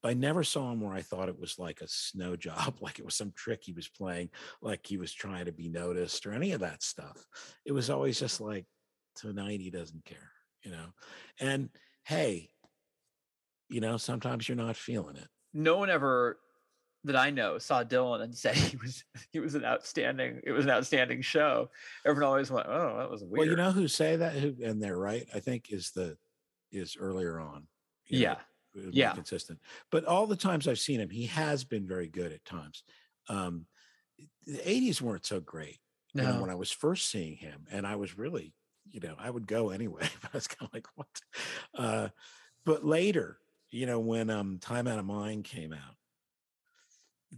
but 0.02 0.10
I 0.10 0.14
never 0.14 0.42
saw 0.42 0.72
him 0.72 0.80
where 0.80 0.94
I 0.94 1.02
thought 1.02 1.28
it 1.28 1.38
was 1.38 1.58
like 1.58 1.80
a 1.80 1.88
snow 1.88 2.36
job, 2.36 2.76
like 2.80 2.98
it 2.98 3.04
was 3.04 3.14
some 3.14 3.32
trick 3.36 3.60
he 3.62 3.72
was 3.72 3.88
playing, 3.88 4.30
like 4.62 4.86
he 4.86 4.96
was 4.96 5.12
trying 5.12 5.44
to 5.46 5.52
be 5.52 5.68
noticed 5.68 6.26
or 6.26 6.32
any 6.32 6.52
of 6.52 6.60
that 6.60 6.82
stuff. 6.82 7.26
It 7.66 7.72
was 7.72 7.90
always 7.90 8.18
just 8.18 8.40
like 8.40 8.66
tonight 9.16 9.60
he 9.60 9.70
doesn't 9.70 10.04
care, 10.04 10.30
you 10.64 10.70
know. 10.70 10.86
And 11.40 11.68
hey, 12.04 12.50
you 13.68 13.80
know, 13.80 13.96
sometimes 13.96 14.48
you're 14.48 14.56
not 14.56 14.76
feeling 14.76 15.16
it. 15.16 15.28
No 15.52 15.76
one 15.76 15.90
ever 15.90 16.38
that 17.04 17.16
I 17.16 17.30
know 17.30 17.58
saw 17.58 17.84
Dylan 17.84 18.22
and 18.22 18.34
said 18.36 18.56
he 18.56 18.76
was 18.76 19.04
he 19.32 19.40
was 19.40 19.54
an 19.54 19.64
outstanding 19.64 20.40
it 20.44 20.52
was 20.52 20.64
an 20.64 20.70
outstanding 20.70 21.22
show. 21.22 21.70
Everyone 22.04 22.28
always 22.28 22.50
went, 22.50 22.66
oh, 22.68 22.96
that 22.98 23.10
was 23.10 23.22
weird. 23.22 23.38
Well, 23.38 23.48
you 23.48 23.56
know 23.56 23.72
who 23.72 23.88
say 23.88 24.16
that, 24.16 24.34
who 24.34 24.54
and 24.62 24.82
they're 24.82 24.98
right. 24.98 25.26
I 25.34 25.40
think 25.40 25.72
is 25.72 25.90
the 25.90 26.16
is 26.70 26.96
earlier 26.98 27.40
on. 27.40 27.66
Yeah, 28.06 28.36
know, 28.74 28.90
yeah, 28.92 29.12
consistent. 29.12 29.60
But 29.90 30.04
all 30.04 30.26
the 30.26 30.36
times 30.36 30.66
I've 30.66 30.78
seen 30.78 31.00
him, 31.00 31.10
he 31.10 31.26
has 31.26 31.64
been 31.64 31.86
very 31.86 32.08
good 32.08 32.32
at 32.32 32.44
times. 32.44 32.82
Um, 33.28 33.66
the 34.46 34.58
'80s 34.58 35.00
weren't 35.00 35.26
so 35.26 35.40
great. 35.40 35.78
No. 36.14 36.22
You 36.22 36.28
know, 36.28 36.40
when 36.40 36.50
I 36.50 36.54
was 36.54 36.70
first 36.70 37.10
seeing 37.10 37.36
him, 37.36 37.66
and 37.70 37.86
I 37.86 37.96
was 37.96 38.16
really, 38.16 38.54
you 38.90 39.00
know, 39.00 39.14
I 39.18 39.28
would 39.28 39.46
go 39.46 39.70
anyway. 39.70 40.08
But 40.22 40.30
I 40.32 40.36
was 40.36 40.48
kind 40.48 40.68
of 40.68 40.74
like, 40.74 40.86
what? 40.94 41.06
Uh, 41.76 42.08
but 42.64 42.84
later, 42.84 43.38
you 43.70 43.84
know, 43.84 44.00
when 44.00 44.30
um, 44.30 44.58
Time 44.58 44.88
Out 44.88 44.98
of 44.98 45.04
Mind 45.04 45.44
came 45.44 45.74
out 45.74 45.97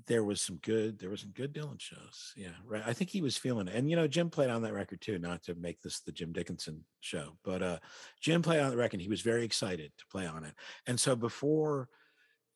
there 0.07 0.22
was 0.24 0.41
some 0.41 0.57
good 0.57 0.99
there 0.99 1.11
was 1.11 1.20
some 1.20 1.32
good 1.32 1.53
Dylan 1.53 1.80
shows. 1.80 2.32
Yeah, 2.36 2.55
right. 2.64 2.82
I 2.86 2.93
think 2.93 3.11
he 3.11 3.22
was 3.22 3.36
feeling 3.36 3.68
it. 3.68 3.74
And 3.74 3.91
you 3.91 3.97
know, 3.97 4.07
Jim 4.07 4.30
played 4.30 4.51
on 4.51 4.62
that 4.62 4.74
record 4.74 5.01
too, 5.01 5.18
not 5.18 5.43
to 5.45 5.55
make 5.55 5.80
this 5.80 6.01
the 6.01 6.12
Jim 6.12 6.32
Dickinson 6.32 6.84
show, 7.01 7.36
but 7.45 7.62
uh 7.62 7.78
Jim 8.20 8.43
played 8.43 8.61
on 8.61 8.70
the 8.70 8.76
record. 8.76 9.01
He 9.01 9.09
was 9.09 9.20
very 9.20 9.45
excited 9.45 9.93
to 9.99 10.07
play 10.07 10.26
on 10.26 10.45
it. 10.45 10.55
And 10.86 10.99
so 10.99 11.16
before 11.16 11.88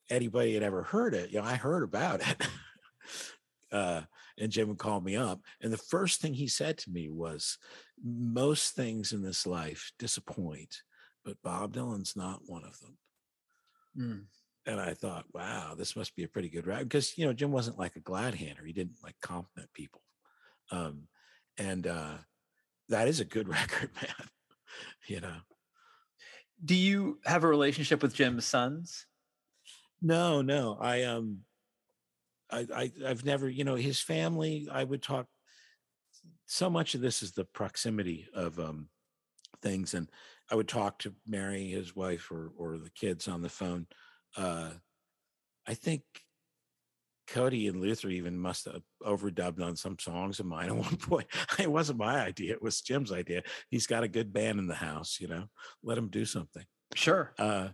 anybody 0.09 0.53
had 0.53 0.63
ever 0.63 0.83
heard 0.83 1.13
it, 1.13 1.31
you 1.31 1.39
know, 1.39 1.45
I 1.45 1.55
heard 1.55 1.83
about 1.83 2.21
it. 2.21 2.47
uh 3.71 4.01
and 4.37 4.51
Jim 4.51 4.69
would 4.69 4.77
call 4.77 5.01
me 5.01 5.15
up. 5.15 5.41
And 5.61 5.71
the 5.71 5.77
first 5.77 6.21
thing 6.21 6.33
he 6.33 6.47
said 6.47 6.77
to 6.79 6.91
me 6.91 7.09
was, 7.09 7.57
most 8.03 8.75
things 8.75 9.13
in 9.13 9.21
this 9.21 9.47
life 9.47 9.91
disappoint, 9.97 10.81
but 11.23 11.41
Bob 11.41 11.73
Dylan's 11.73 12.15
not 12.15 12.41
one 12.45 12.65
of 12.65 12.79
them 12.81 12.97
Mm. 13.97 14.25
And 14.65 14.79
I 14.79 14.93
thought, 14.93 15.25
wow, 15.33 15.75
this 15.77 15.95
must 15.95 16.15
be 16.15 16.23
a 16.23 16.27
pretty 16.27 16.49
good 16.49 16.67
record 16.67 16.89
because 16.89 17.17
you 17.17 17.25
know 17.25 17.33
Jim 17.33 17.51
wasn't 17.51 17.79
like 17.79 17.95
a 17.95 18.01
glad 18.01 18.35
hander; 18.35 18.65
he 18.65 18.73
didn't 18.73 19.03
like 19.03 19.15
compliment 19.21 19.71
people, 19.73 20.01
um, 20.71 21.07
and 21.57 21.85
uh, 21.87 22.17
that 22.89 23.07
is 23.07 23.19
a 23.19 23.25
good 23.25 23.47
record, 23.59 23.91
man. 24.01 24.29
you 25.07 25.21
know, 25.21 25.37
Do 26.63 26.75
you 26.75 27.19
have 27.25 27.43
a 27.43 27.47
relationship 27.47 28.01
with 28.01 28.13
Jim's 28.13 28.45
sons? 28.45 29.05
no, 30.01 30.41
no, 30.41 30.77
I 30.79 31.03
um, 31.03 31.45
I, 32.49 32.67
I 32.73 32.91
I've 33.05 33.25
never, 33.25 33.49
you 33.49 33.63
know, 33.63 33.75
his 33.75 33.99
family. 33.99 34.67
I 34.71 34.83
would 34.83 35.01
talk. 35.01 35.27
So 36.47 36.69
much 36.69 36.93
of 36.93 37.01
this 37.01 37.23
is 37.23 37.31
the 37.31 37.45
proximity 37.45 38.27
of 38.33 38.59
um 38.59 38.89
things, 39.61 39.93
and 39.93 40.09
I 40.51 40.55
would 40.55 40.67
talk 40.67 40.99
to 40.99 41.15
Mary, 41.25 41.69
his 41.69 41.95
wife, 41.95 42.31
or 42.31 42.51
or 42.57 42.77
the 42.77 42.91
kids 42.91 43.27
on 43.27 43.41
the 43.41 43.49
phone. 43.49 43.87
Uh, 44.35 44.71
I 45.67 45.73
think 45.73 46.03
Cody 47.27 47.67
and 47.67 47.81
Luther 47.81 48.09
even 48.09 48.37
must 48.37 48.65
have 48.65 48.81
overdubbed 49.03 49.61
on 49.61 49.75
some 49.75 49.97
songs 49.99 50.39
of 50.39 50.45
mine 50.45 50.69
at 50.69 50.75
one 50.75 50.97
point. 50.97 51.27
It 51.59 51.71
wasn't 51.71 51.99
my 51.99 52.19
idea; 52.19 52.53
it 52.53 52.61
was 52.61 52.81
Jim's 52.81 53.11
idea. 53.11 53.43
He's 53.69 53.87
got 53.87 54.03
a 54.03 54.09
good 54.09 54.33
band 54.33 54.59
in 54.59 54.67
the 54.67 54.75
house, 54.75 55.17
you 55.19 55.27
know. 55.27 55.45
Let 55.83 55.97
him 55.97 56.09
do 56.09 56.25
something. 56.25 56.63
Sure. 56.93 57.33
Uh, 57.37 57.69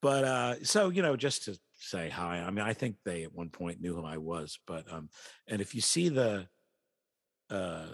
but 0.00 0.24
uh, 0.24 0.64
so 0.64 0.90
you 0.90 1.02
know, 1.02 1.16
just 1.16 1.44
to 1.44 1.58
say 1.74 2.08
hi. 2.08 2.40
I 2.40 2.50
mean, 2.50 2.64
I 2.64 2.74
think 2.74 2.96
they 3.04 3.22
at 3.22 3.34
one 3.34 3.50
point 3.50 3.80
knew 3.80 3.94
who 3.94 4.04
I 4.04 4.18
was, 4.18 4.58
but 4.66 4.90
um, 4.92 5.08
and 5.48 5.60
if 5.60 5.74
you 5.74 5.80
see 5.80 6.08
the, 6.08 6.48
uh, 7.50 7.86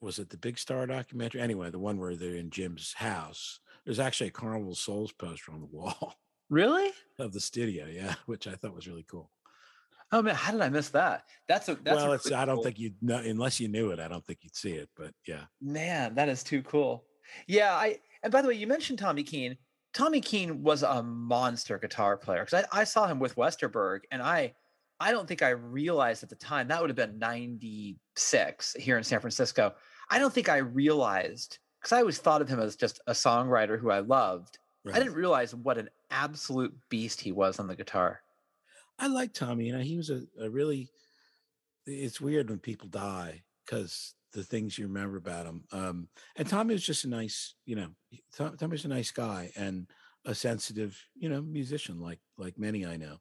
was 0.00 0.18
it 0.18 0.30
the 0.30 0.36
Big 0.36 0.58
Star 0.58 0.86
documentary? 0.86 1.40
Anyway, 1.40 1.70
the 1.70 1.78
one 1.78 1.98
where 1.98 2.14
they're 2.14 2.36
in 2.36 2.50
Jim's 2.50 2.92
house. 2.94 3.60
There's 3.84 4.00
actually 4.00 4.28
a 4.28 4.32
Carnival 4.32 4.74
Souls 4.74 5.12
poster 5.12 5.52
on 5.52 5.60
the 5.60 5.66
wall 5.66 6.14
Really? 6.50 6.90
of 7.18 7.32
the 7.32 7.40
studio, 7.40 7.86
yeah, 7.86 8.14
which 8.26 8.46
I 8.46 8.52
thought 8.54 8.74
was 8.74 8.88
really 8.88 9.04
cool. 9.08 9.30
Oh 10.12 10.22
man, 10.22 10.34
how 10.34 10.52
did 10.52 10.60
I 10.60 10.68
miss 10.68 10.90
that? 10.90 11.24
That's 11.48 11.68
a 11.68 11.74
that's 11.76 12.02
a 12.02 12.04
well, 12.04 12.12
it's 12.12 12.26
really 12.26 12.36
I 12.36 12.44
don't 12.44 12.56
cool- 12.56 12.64
think 12.64 12.78
you'd 12.78 13.02
know 13.02 13.18
unless 13.18 13.58
you 13.60 13.68
knew 13.68 13.90
it. 13.90 13.98
I 13.98 14.08
don't 14.08 14.24
think 14.24 14.40
you'd 14.42 14.54
see 14.54 14.72
it, 14.72 14.88
but 14.96 15.12
yeah, 15.26 15.44
Man, 15.60 16.14
that 16.14 16.28
is 16.28 16.42
too 16.42 16.62
cool. 16.62 17.04
Yeah, 17.46 17.72
I 17.74 17.98
and 18.22 18.32
by 18.32 18.42
the 18.42 18.48
way, 18.48 18.54
you 18.54 18.66
mentioned 18.66 18.98
Tommy 18.98 19.22
Keene. 19.22 19.56
Tommy 19.92 20.20
Keene 20.20 20.62
was 20.62 20.82
a 20.82 21.02
monster 21.02 21.78
guitar 21.78 22.16
player 22.16 22.44
because 22.44 22.64
I, 22.72 22.80
I 22.80 22.84
saw 22.84 23.06
him 23.06 23.18
with 23.18 23.36
Westerberg, 23.36 24.00
and 24.10 24.22
I 24.22 24.54
I 25.00 25.10
don't 25.10 25.26
think 25.26 25.42
I 25.42 25.50
realized 25.50 26.22
at 26.22 26.28
the 26.28 26.36
time 26.36 26.68
that 26.68 26.80
would 26.80 26.90
have 26.90 26.96
been 26.96 27.18
'96 27.18 28.76
here 28.78 28.98
in 28.98 29.04
San 29.04 29.20
Francisco. 29.20 29.74
I 30.10 30.18
don't 30.18 30.32
think 30.32 30.48
I 30.48 30.58
realized 30.58 31.58
because 31.80 31.92
I 31.92 32.00
always 32.00 32.18
thought 32.18 32.42
of 32.42 32.48
him 32.48 32.60
as 32.60 32.76
just 32.76 33.00
a 33.06 33.12
songwriter 33.12 33.78
who 33.78 33.90
I 33.90 34.00
loved. 34.00 34.58
I 34.92 34.98
didn't 34.98 35.14
realize 35.14 35.54
what 35.54 35.78
an 35.78 35.88
absolute 36.14 36.74
beast 36.88 37.20
he 37.20 37.32
was 37.32 37.58
on 37.58 37.66
the 37.66 37.76
guitar. 37.76 38.20
I 38.98 39.08
like 39.08 39.34
Tommy. 39.34 39.66
You 39.66 39.72
know, 39.72 39.82
he 39.82 39.96
was 39.96 40.10
a, 40.10 40.22
a 40.40 40.48
really. 40.48 40.88
It's 41.86 42.20
weird 42.20 42.48
when 42.48 42.60
people 42.60 42.88
die 42.88 43.42
because 43.64 44.14
the 44.32 44.42
things 44.42 44.78
you 44.78 44.86
remember 44.86 45.16
about 45.16 45.46
him. 45.46 45.64
Um, 45.70 46.08
and 46.36 46.48
Tommy 46.48 46.74
was 46.74 46.84
just 46.84 47.04
a 47.04 47.08
nice, 47.08 47.54
you 47.66 47.76
know, 47.76 47.88
Tom, 48.34 48.56
Tommy 48.56 48.72
was 48.72 48.84
a 48.84 48.88
nice 48.88 49.10
guy 49.10 49.52
and 49.54 49.86
a 50.24 50.34
sensitive, 50.34 50.98
you 51.14 51.28
know, 51.28 51.42
musician 51.42 52.00
like 52.00 52.20
like 52.38 52.58
many 52.58 52.86
I 52.86 52.96
know. 52.96 53.18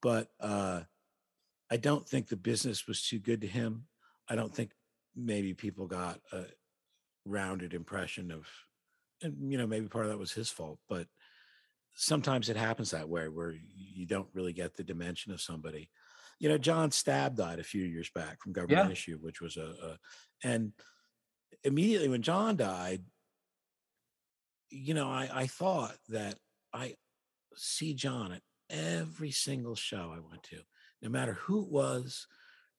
But 0.00 0.28
uh, 0.40 0.82
I 1.70 1.76
don't 1.76 2.08
think 2.08 2.28
the 2.28 2.36
business 2.36 2.86
was 2.86 3.02
too 3.02 3.18
good 3.18 3.40
to 3.40 3.46
him. 3.46 3.86
I 4.28 4.36
don't 4.36 4.54
think 4.54 4.72
maybe 5.16 5.54
people 5.54 5.86
got 5.86 6.20
a 6.32 6.44
rounded 7.24 7.74
impression 7.74 8.30
of, 8.30 8.46
and 9.22 9.50
you 9.50 9.58
know, 9.58 9.66
maybe 9.66 9.88
part 9.88 10.06
of 10.06 10.12
that 10.12 10.18
was 10.18 10.32
his 10.32 10.50
fault, 10.50 10.78
but 10.88 11.06
sometimes 11.94 12.48
it 12.48 12.56
happens 12.56 12.90
that 12.90 13.08
way 13.08 13.28
where 13.28 13.54
you 13.74 14.06
don't 14.06 14.28
really 14.34 14.52
get 14.52 14.76
the 14.76 14.84
dimension 14.84 15.32
of 15.32 15.40
somebody. 15.40 15.90
You 16.38 16.48
know, 16.48 16.58
John 16.58 16.90
Stabb 16.90 17.36
died 17.36 17.60
a 17.60 17.64
few 17.64 17.84
years 17.84 18.10
back 18.14 18.40
from 18.42 18.52
government 18.52 18.86
Yeah. 18.86 18.92
issue, 18.92 19.18
which 19.20 19.40
was 19.40 19.56
a, 19.56 19.74
a 19.82 19.98
and 20.46 20.72
immediately 21.62 22.08
when 22.08 22.22
John 22.22 22.56
died, 22.56 23.04
you 24.70 24.94
know, 24.94 25.08
I, 25.08 25.28
I 25.32 25.46
thought 25.46 25.96
that 26.08 26.36
I 26.72 26.96
see 27.56 27.94
John 27.94 28.32
at 28.32 28.42
every 28.68 29.30
single 29.30 29.76
show 29.76 30.12
I 30.14 30.18
went 30.18 30.42
to, 30.44 30.58
no 31.02 31.08
matter 31.08 31.34
who 31.34 31.62
it 31.62 31.70
was, 31.70 32.26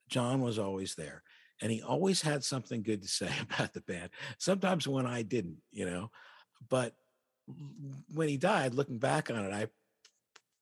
John 0.10 0.42
was 0.42 0.60
always 0.60 0.96
there. 0.96 1.24
And 1.62 1.72
he 1.72 1.82
always 1.82 2.22
had 2.22 2.44
something 2.44 2.84
good 2.84 3.02
to 3.02 3.08
say 3.20 3.32
about 3.42 3.74
the 3.74 3.82
band. 3.82 4.10
Sometimes 4.38 4.88
when 4.88 5.06
I 5.06 5.22
didn't, 5.22 5.58
you 5.72 5.86
know, 5.86 6.12
but 6.70 6.94
when 8.14 8.28
he 8.30 8.38
died, 8.38 8.74
looking 8.74 8.98
back 9.00 9.30
on 9.30 9.46
it, 9.46 9.54
I 9.54 9.68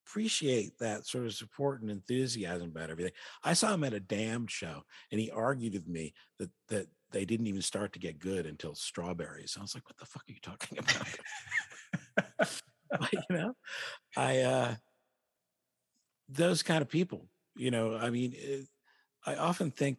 appreciate 0.05 0.77
that 0.79 1.05
sort 1.07 1.25
of 1.25 1.33
support 1.33 1.81
and 1.81 1.89
enthusiasm 1.89 2.69
about 2.69 2.89
everything. 2.89 3.13
I 3.43 3.53
saw 3.53 3.73
him 3.73 3.83
at 3.83 3.93
a 3.93 3.99
damned 3.99 4.51
show, 4.51 4.83
and 5.11 5.19
he 5.19 5.31
argued 5.31 5.73
with 5.73 5.87
me 5.87 6.13
that 6.39 6.51
that 6.69 6.87
they 7.11 7.25
didn't 7.25 7.47
even 7.47 7.61
start 7.61 7.93
to 7.93 7.99
get 7.99 8.19
good 8.19 8.45
until 8.45 8.75
strawberries. 8.75 9.55
I 9.57 9.61
was 9.61 9.75
like, 9.75 9.87
"What 9.87 9.97
the 9.97 10.05
fuck 10.05 10.23
are 10.27 10.33
you 10.33 10.39
talking 10.41 10.77
about?" 12.17 12.51
But, 12.89 13.11
you 13.11 13.35
know, 13.35 13.55
I 14.15 14.41
uh 14.41 14.75
those 16.29 16.63
kind 16.63 16.81
of 16.81 16.89
people. 16.89 17.27
You 17.55 17.71
know, 17.71 17.95
I 17.95 18.09
mean, 18.09 18.33
eh, 18.41 18.61
I 19.25 19.35
often 19.35 19.71
think 19.71 19.97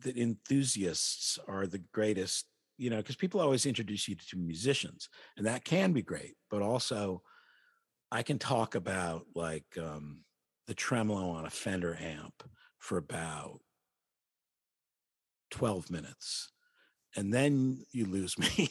that 0.00 0.16
enthusiasts 0.16 1.38
are 1.48 1.66
the 1.66 1.78
greatest. 1.78 2.46
You 2.78 2.90
know, 2.90 2.98
because 2.98 3.16
people 3.16 3.40
always 3.40 3.66
introduce 3.66 4.06
you 4.08 4.16
to 4.16 4.36
musicians, 4.36 5.08
and 5.36 5.46
that 5.46 5.64
can 5.64 5.92
be 5.92 6.02
great, 6.02 6.34
but 6.50 6.62
also 6.62 7.22
I 8.10 8.22
can 8.22 8.38
talk 8.38 8.74
about 8.74 9.26
like 9.34 9.66
um, 9.80 10.20
the 10.66 10.74
tremolo 10.74 11.30
on 11.30 11.46
a 11.46 11.50
Fender 11.50 11.96
amp 12.00 12.42
for 12.78 12.98
about 12.98 13.60
12 15.50 15.90
minutes. 15.90 16.52
And 17.16 17.32
then 17.32 17.84
you 17.92 18.06
lose 18.06 18.38
me. 18.58 18.70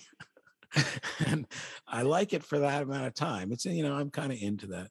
and 1.26 1.48
I 1.88 2.04
like 2.04 2.34
it 2.34 2.44
for 2.44 2.60
that 2.60 2.84
amount 2.84 3.08
of 3.08 3.14
time. 3.14 3.52
It's, 3.52 3.66
you 3.66 3.84
know, 3.84 3.96
I'm 3.96 4.12
kind 4.12 4.32
of 4.32 4.42
into 4.42 4.68
that 4.68 4.90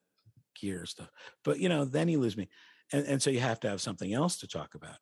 gear 0.60 0.86
stuff. 0.86 1.10
But, 1.44 1.58
you 1.58 1.68
know, 1.68 1.84
then 1.84 2.08
you 2.08 2.20
lose 2.20 2.36
me. 2.36 2.48
And, 2.92 3.06
and 3.06 3.22
so 3.22 3.30
you 3.30 3.40
have 3.40 3.60
to 3.60 3.68
have 3.68 3.80
something 3.80 4.12
else 4.12 4.38
to 4.38 4.46
talk 4.46 4.74
about. 4.74 4.96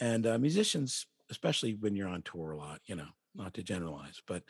And 0.00 0.26
uh, 0.26 0.38
musicians, 0.38 1.06
especially 1.30 1.74
when 1.74 1.94
you're 1.94 2.08
on 2.08 2.22
tour 2.22 2.52
a 2.52 2.58
lot, 2.58 2.80
you 2.86 2.94
know, 2.94 3.08
not 3.34 3.54
to 3.54 3.62
generalize, 3.62 4.20
but 4.26 4.42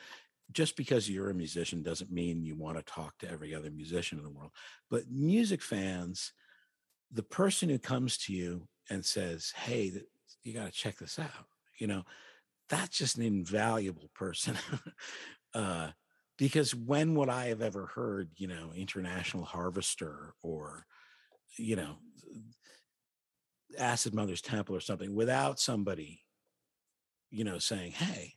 just 0.53 0.77
because 0.77 1.09
you're 1.09 1.31
a 1.31 1.35
musician 1.35 1.83
doesn't 1.83 2.13
mean 2.13 2.45
you 2.45 2.57
want 2.57 2.77
to 2.77 2.83
talk 2.83 3.17
to 3.19 3.31
every 3.31 3.55
other 3.55 3.71
musician 3.71 4.19
in 4.19 4.25
the 4.25 4.31
world. 4.31 4.51
But 4.91 5.11
music 5.11 5.63
fans, 5.63 6.33
the 7.11 7.23
person 7.23 7.69
who 7.69 7.79
comes 7.79 8.19
to 8.19 8.33
you 8.33 8.69
and 8.91 9.05
says, 9.05 9.53
"Hey, 9.57 9.93
you 10.43 10.53
got 10.53 10.67
to 10.67 10.73
check 10.73 10.99
this 10.99 11.19
out," 11.19 11.47
you 11.79 11.87
know, 11.87 12.05
that's 12.69 12.99
just 12.99 13.17
an 13.17 13.23
invaluable 13.25 14.11
person. 14.15 14.57
uh, 15.55 15.91
because 16.39 16.75
when 16.75 17.15
would 17.15 17.29
I 17.29 17.47
have 17.47 17.63
ever 17.63 17.87
heard, 17.87 18.31
you 18.37 18.49
know, 18.49 18.73
International 18.75 19.45
Harvester 19.45 20.35
or, 20.43 20.87
you 21.57 21.77
know, 21.77 21.97
Acid 23.79 24.15
Mother's 24.15 24.43
Temple 24.43 24.75
or 24.75 24.81
something 24.81 25.15
without 25.15 25.61
somebody, 25.61 26.23
you 27.31 27.45
know, 27.45 27.59
saying, 27.59 27.93
"Hey, 27.93 28.37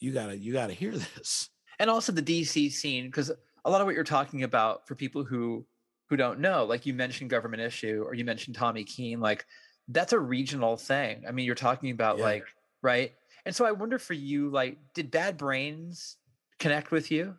you 0.00 0.12
gotta, 0.12 0.36
you 0.36 0.52
gotta 0.52 0.72
hear 0.74 0.92
this." 1.16 1.50
and 1.78 1.90
also 1.90 2.12
the 2.12 2.22
DC 2.22 2.70
scene 2.70 3.06
because 3.06 3.30
a 3.64 3.70
lot 3.70 3.80
of 3.80 3.86
what 3.86 3.94
you're 3.94 4.04
talking 4.04 4.42
about 4.42 4.86
for 4.86 4.94
people 4.94 5.24
who 5.24 5.66
who 6.08 6.16
don't 6.16 6.38
know, 6.40 6.64
like 6.64 6.86
you 6.86 6.94
mentioned 6.94 7.30
government 7.30 7.62
issue 7.62 8.02
or 8.06 8.14
you 8.14 8.24
mentioned 8.24 8.56
Tommy 8.56 8.84
Keene, 8.84 9.20
like 9.20 9.44
that's 9.88 10.12
a 10.12 10.18
regional 10.18 10.76
thing. 10.76 11.24
I 11.28 11.32
mean, 11.32 11.46
you're 11.46 11.54
talking 11.54 11.90
about 11.90 12.18
Yeah. 12.18 12.24
like 12.24 12.44
right, 12.82 13.12
and 13.44 13.54
so 13.54 13.64
I 13.64 13.72
wonder 13.72 13.98
for 13.98 14.14
you, 14.14 14.50
like, 14.50 14.78
did 14.94 15.10
Bad 15.10 15.36
Brains 15.36 16.16
connect 16.58 16.90
with 16.90 17.10
you? 17.10 17.36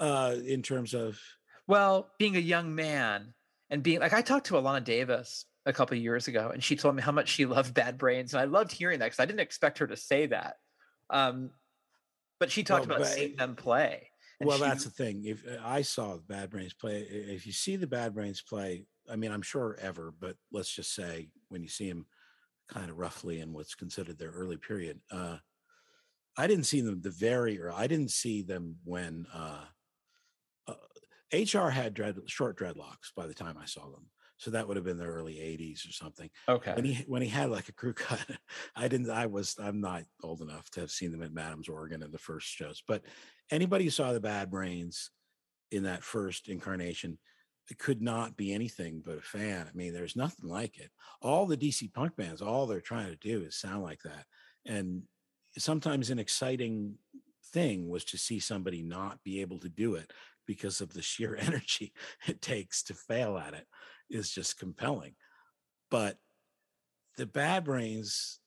Uh, 0.00 0.36
in 0.44 0.62
terms 0.62 0.92
of 0.94 1.20
Well, 1.66 2.10
being 2.18 2.36
a 2.36 2.40
young 2.40 2.74
man 2.74 3.34
and 3.70 3.82
being 3.82 4.00
like 4.00 4.12
I 4.12 4.22
talked 4.22 4.46
to 4.46 4.54
Alana 4.54 4.82
Davis 4.82 5.46
a 5.66 5.72
couple 5.72 5.96
of 5.96 6.02
years 6.02 6.28
ago, 6.28 6.50
and 6.50 6.62
she 6.62 6.76
told 6.76 6.94
me 6.96 7.02
how 7.02 7.12
much 7.12 7.28
she 7.28 7.46
loved 7.56 7.74
Bad 7.74 7.96
Brains, 7.98 8.34
and 8.34 8.40
I 8.40 8.44
loved 8.44 8.72
hearing 8.72 8.98
that 8.98 9.06
because 9.06 9.20
I 9.20 9.26
didn't 9.26 9.40
expect 9.40 9.78
her 9.78 9.86
to 9.86 9.96
say 9.96 10.26
that. 10.26 10.56
Um, 11.10 11.50
but 12.40 12.50
she 12.50 12.62
talked 12.64 12.86
Well, 12.86 12.96
about 12.96 13.06
but- 13.06 13.14
seeing 13.14 13.36
them 13.36 13.56
play. 13.56 14.10
well, 14.40 14.58
she- 14.58 14.64
that's 14.64 14.84
the 14.84 14.90
thing. 14.90 15.24
If 15.24 15.44
uh, 15.46 15.58
I 15.64 15.82
saw 15.82 16.16
the 16.16 16.22
Bad 16.22 16.50
Brains 16.50 16.74
play, 16.74 17.02
if 17.02 17.46
you 17.46 17.52
see 17.52 17.76
the 17.76 17.86
Bad 17.86 18.14
Brains 18.14 18.42
play 18.42 18.86
I 19.10 19.16
mean, 19.16 19.32
I'm 19.32 19.42
sure 19.42 19.76
ever, 19.80 20.14
but 20.18 20.36
let's 20.50 20.74
just 20.74 20.94
say 20.94 21.28
when 21.48 21.62
you 21.62 21.68
see 21.68 21.88
them 21.90 22.06
kind 22.68 22.90
of 22.90 22.96
roughly 22.98 23.40
in 23.40 23.52
what's 23.52 23.74
considered 23.74 24.18
their 24.18 24.30
early 24.30 24.56
period, 24.56 24.98
uh, 25.10 25.36
I 26.38 26.46
didn't 26.46 26.64
see 26.64 26.80
them 26.80 27.00
the 27.02 27.10
very, 27.10 27.60
or 27.60 27.70
I 27.70 27.86
didn't 27.86 28.10
see 28.10 28.42
them 28.42 28.76
when 28.84 29.26
uh, 29.32 29.64
uh, 30.66 30.74
HR 31.32 31.68
had 31.68 31.92
dread, 31.94 32.16
short 32.26 32.58
dreadlocks 32.58 33.12
by 33.14 33.26
the 33.26 33.34
time 33.34 33.58
I 33.60 33.66
saw 33.66 33.82
them. 33.90 34.06
So 34.36 34.50
that 34.50 34.66
would 34.66 34.76
have 34.76 34.84
been 34.84 34.98
the 34.98 35.04
early 35.04 35.34
80s 35.34 35.88
or 35.88 35.92
something. 35.92 36.28
Okay. 36.48 36.74
When 36.74 36.84
he 36.84 36.94
when 37.06 37.22
he 37.22 37.28
had 37.28 37.50
like 37.50 37.68
a 37.68 37.72
crew 37.72 37.92
cut, 37.94 38.24
I 38.74 38.88
didn't. 38.88 39.10
I 39.10 39.26
was. 39.26 39.56
I'm 39.62 39.80
not 39.80 40.04
old 40.22 40.40
enough 40.40 40.68
to 40.70 40.80
have 40.80 40.90
seen 40.90 41.12
them 41.12 41.22
at 41.22 41.32
Madam's 41.32 41.68
Organ 41.68 42.02
in 42.02 42.10
the 42.10 42.18
first 42.18 42.48
shows. 42.48 42.82
But 42.86 43.02
anybody 43.50 43.84
who 43.84 43.90
saw 43.90 44.12
the 44.12 44.20
Bad 44.20 44.50
Brains 44.50 45.10
in 45.70 45.84
that 45.84 46.04
first 46.04 46.48
incarnation 46.48 47.18
it 47.70 47.78
could 47.78 48.02
not 48.02 48.36
be 48.36 48.52
anything 48.52 49.02
but 49.04 49.18
a 49.18 49.22
fan. 49.22 49.66
I 49.66 49.74
mean, 49.74 49.94
there's 49.94 50.16
nothing 50.16 50.48
like 50.48 50.78
it. 50.78 50.90
All 51.22 51.46
the 51.46 51.56
DC 51.56 51.92
punk 51.92 52.16
bands, 52.16 52.42
all 52.42 52.66
they're 52.66 52.80
trying 52.80 53.08
to 53.08 53.16
do 53.16 53.42
is 53.42 53.56
sound 53.56 53.82
like 53.82 54.02
that. 54.02 54.26
And 54.66 55.02
sometimes 55.56 56.10
an 56.10 56.18
exciting 56.18 56.96
thing 57.52 57.88
was 57.88 58.04
to 58.06 58.18
see 58.18 58.38
somebody 58.38 58.82
not 58.82 59.22
be 59.24 59.40
able 59.40 59.58
to 59.60 59.68
do 59.68 59.94
it 59.94 60.12
because 60.46 60.80
of 60.80 60.92
the 60.92 61.02
sheer 61.02 61.36
energy 61.40 61.92
it 62.26 62.42
takes 62.42 62.82
to 62.84 62.94
fail 62.94 63.38
at 63.38 63.54
it 63.54 63.66
is 64.10 64.30
just 64.30 64.58
compelling. 64.58 65.14
But 65.90 66.16
the 67.16 67.26
Bad 67.26 67.64
Brains 67.64 68.40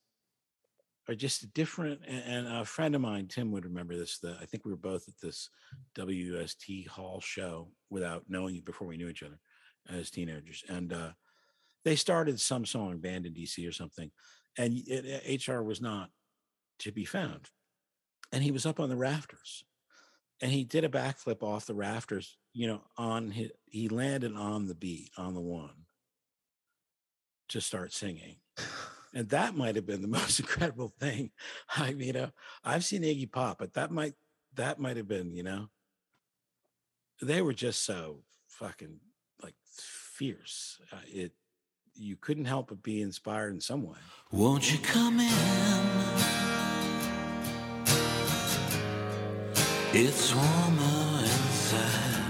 are 1.08 1.16
just 1.16 1.53
different. 1.53 2.01
And, 2.08 2.47
a 2.47 2.66
friend 2.66 2.95
of 2.95 3.01
mine, 3.01 3.28
Tim, 3.28 3.51
would 3.51 3.66
remember 3.66 3.95
this. 3.95 4.20
The, 4.20 4.38
I 4.41 4.45
think 4.45 4.66
we 4.66 4.72
were 4.72 4.78
both 4.78 5.08
at 5.08 5.16
this 5.22 5.49
WUST 5.97 6.88
Hall 6.89 7.22
show 7.22 7.70
without 7.89 8.24
knowing 8.28 8.62
before 8.66 8.88
we 8.88 8.97
knew 8.97 9.10
each 9.10 9.24
other 9.24 9.39
as 9.89 10.10
teenagers, 10.10 10.64
and 10.68 10.91
uh, 10.91 11.12
they 11.86 11.95
started 11.95 12.39
some 12.39 12.66
song 12.66 12.99
Banned 12.99 13.26
in 13.26 13.34
DC 13.34 13.68
or 13.68 13.72
something, 13.72 14.12
and 14.58 14.74
it, 14.86 15.47
HR 15.47 15.62
was 15.62 15.82
not 15.82 16.10
to 16.80 16.91
be 16.91 17.05
found, 17.05 17.49
and 18.34 18.43
he 18.43 18.51
was 18.51 18.66
up 18.66 18.82
on 18.82 18.89
the 18.89 18.97
rafters, 18.97 19.64
and 20.42 20.52
he 20.52 20.64
did 20.64 20.84
a 20.84 20.90
backflip 20.90 21.44
off 21.44 21.66
the 21.66 21.74
rafters. 21.74 22.38
You 22.54 22.68
know, 22.68 22.82
on 22.98 23.32
his, 23.32 23.52
he 23.66 23.90
landed 23.90 24.36
on 24.36 24.68
the 24.68 24.76
beat 24.76 25.12
on 25.18 25.34
the 25.34 25.42
one 25.42 25.86
to 27.50 27.62
start 27.62 27.94
singing. 27.94 28.38
And 29.14 29.30
that 29.30 29.56
might 29.56 29.78
have 29.78 29.86
been 29.88 30.02
the 30.02 30.08
most 30.20 30.40
incredible 30.40 30.94
thing. 31.00 31.32
I 31.76 31.94
mean, 31.94 32.08
you 32.08 32.14
know, 32.14 32.32
I've 32.64 32.84
seen 32.84 33.02
Iggy 33.02 33.32
Pop, 33.32 33.58
but 33.58 33.74
that 33.74 33.90
might 33.90 34.14
that 34.56 34.80
might 34.80 34.98
have 34.98 35.08
been, 35.08 35.34
you 35.34 35.44
know, 35.44 35.70
they 37.22 37.42
were 37.42 37.54
just 37.54 37.84
so 37.84 38.20
fucking 38.48 39.00
like 39.42 39.56
fierce. 39.66 40.80
Uh, 40.92 40.98
it 41.08 41.32
you 41.96 42.16
couldn't 42.18 42.46
help 42.46 42.68
but 42.68 42.84
be 42.84 43.02
inspired 43.02 43.54
in 43.54 43.62
some 43.62 43.84
way. 43.84 43.98
Won't 44.32 44.72
you 44.72 44.78
come 44.80 45.20
in? 45.20 46.47
It's 49.94 50.36
warmer 50.36 51.20
inside. 51.22 52.24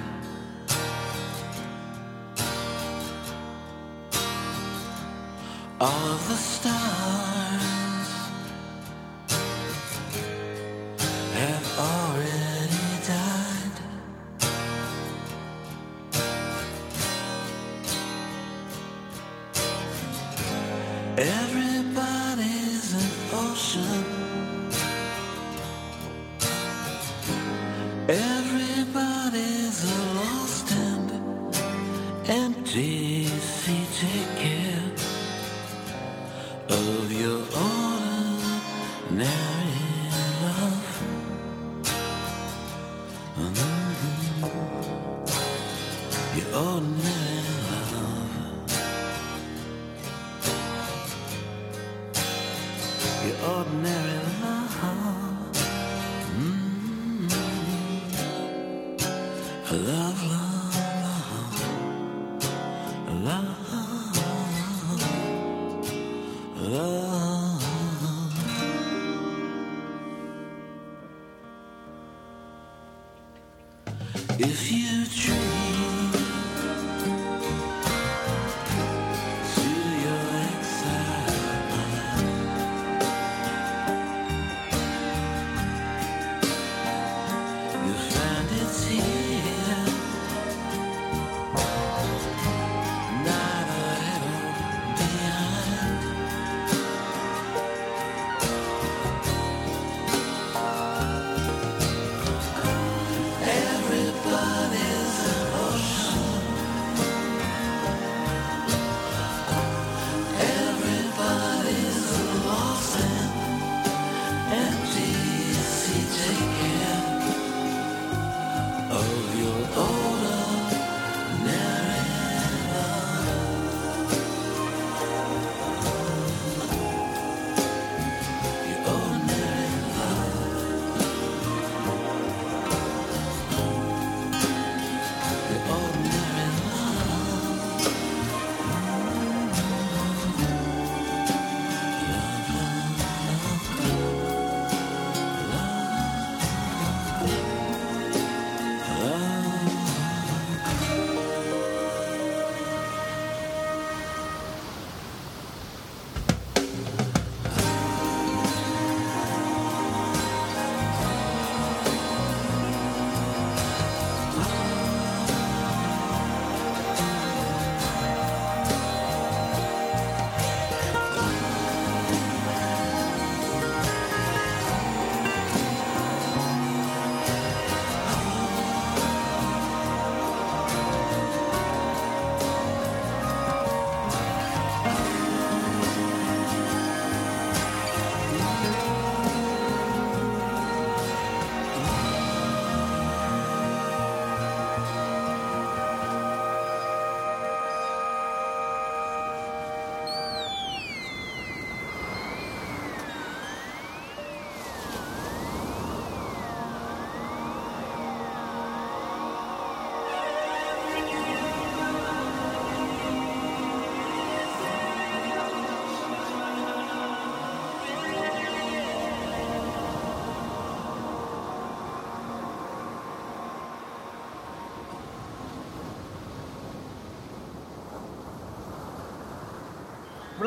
All 5.81 6.17
the 6.29 6.35
stars 6.35 6.96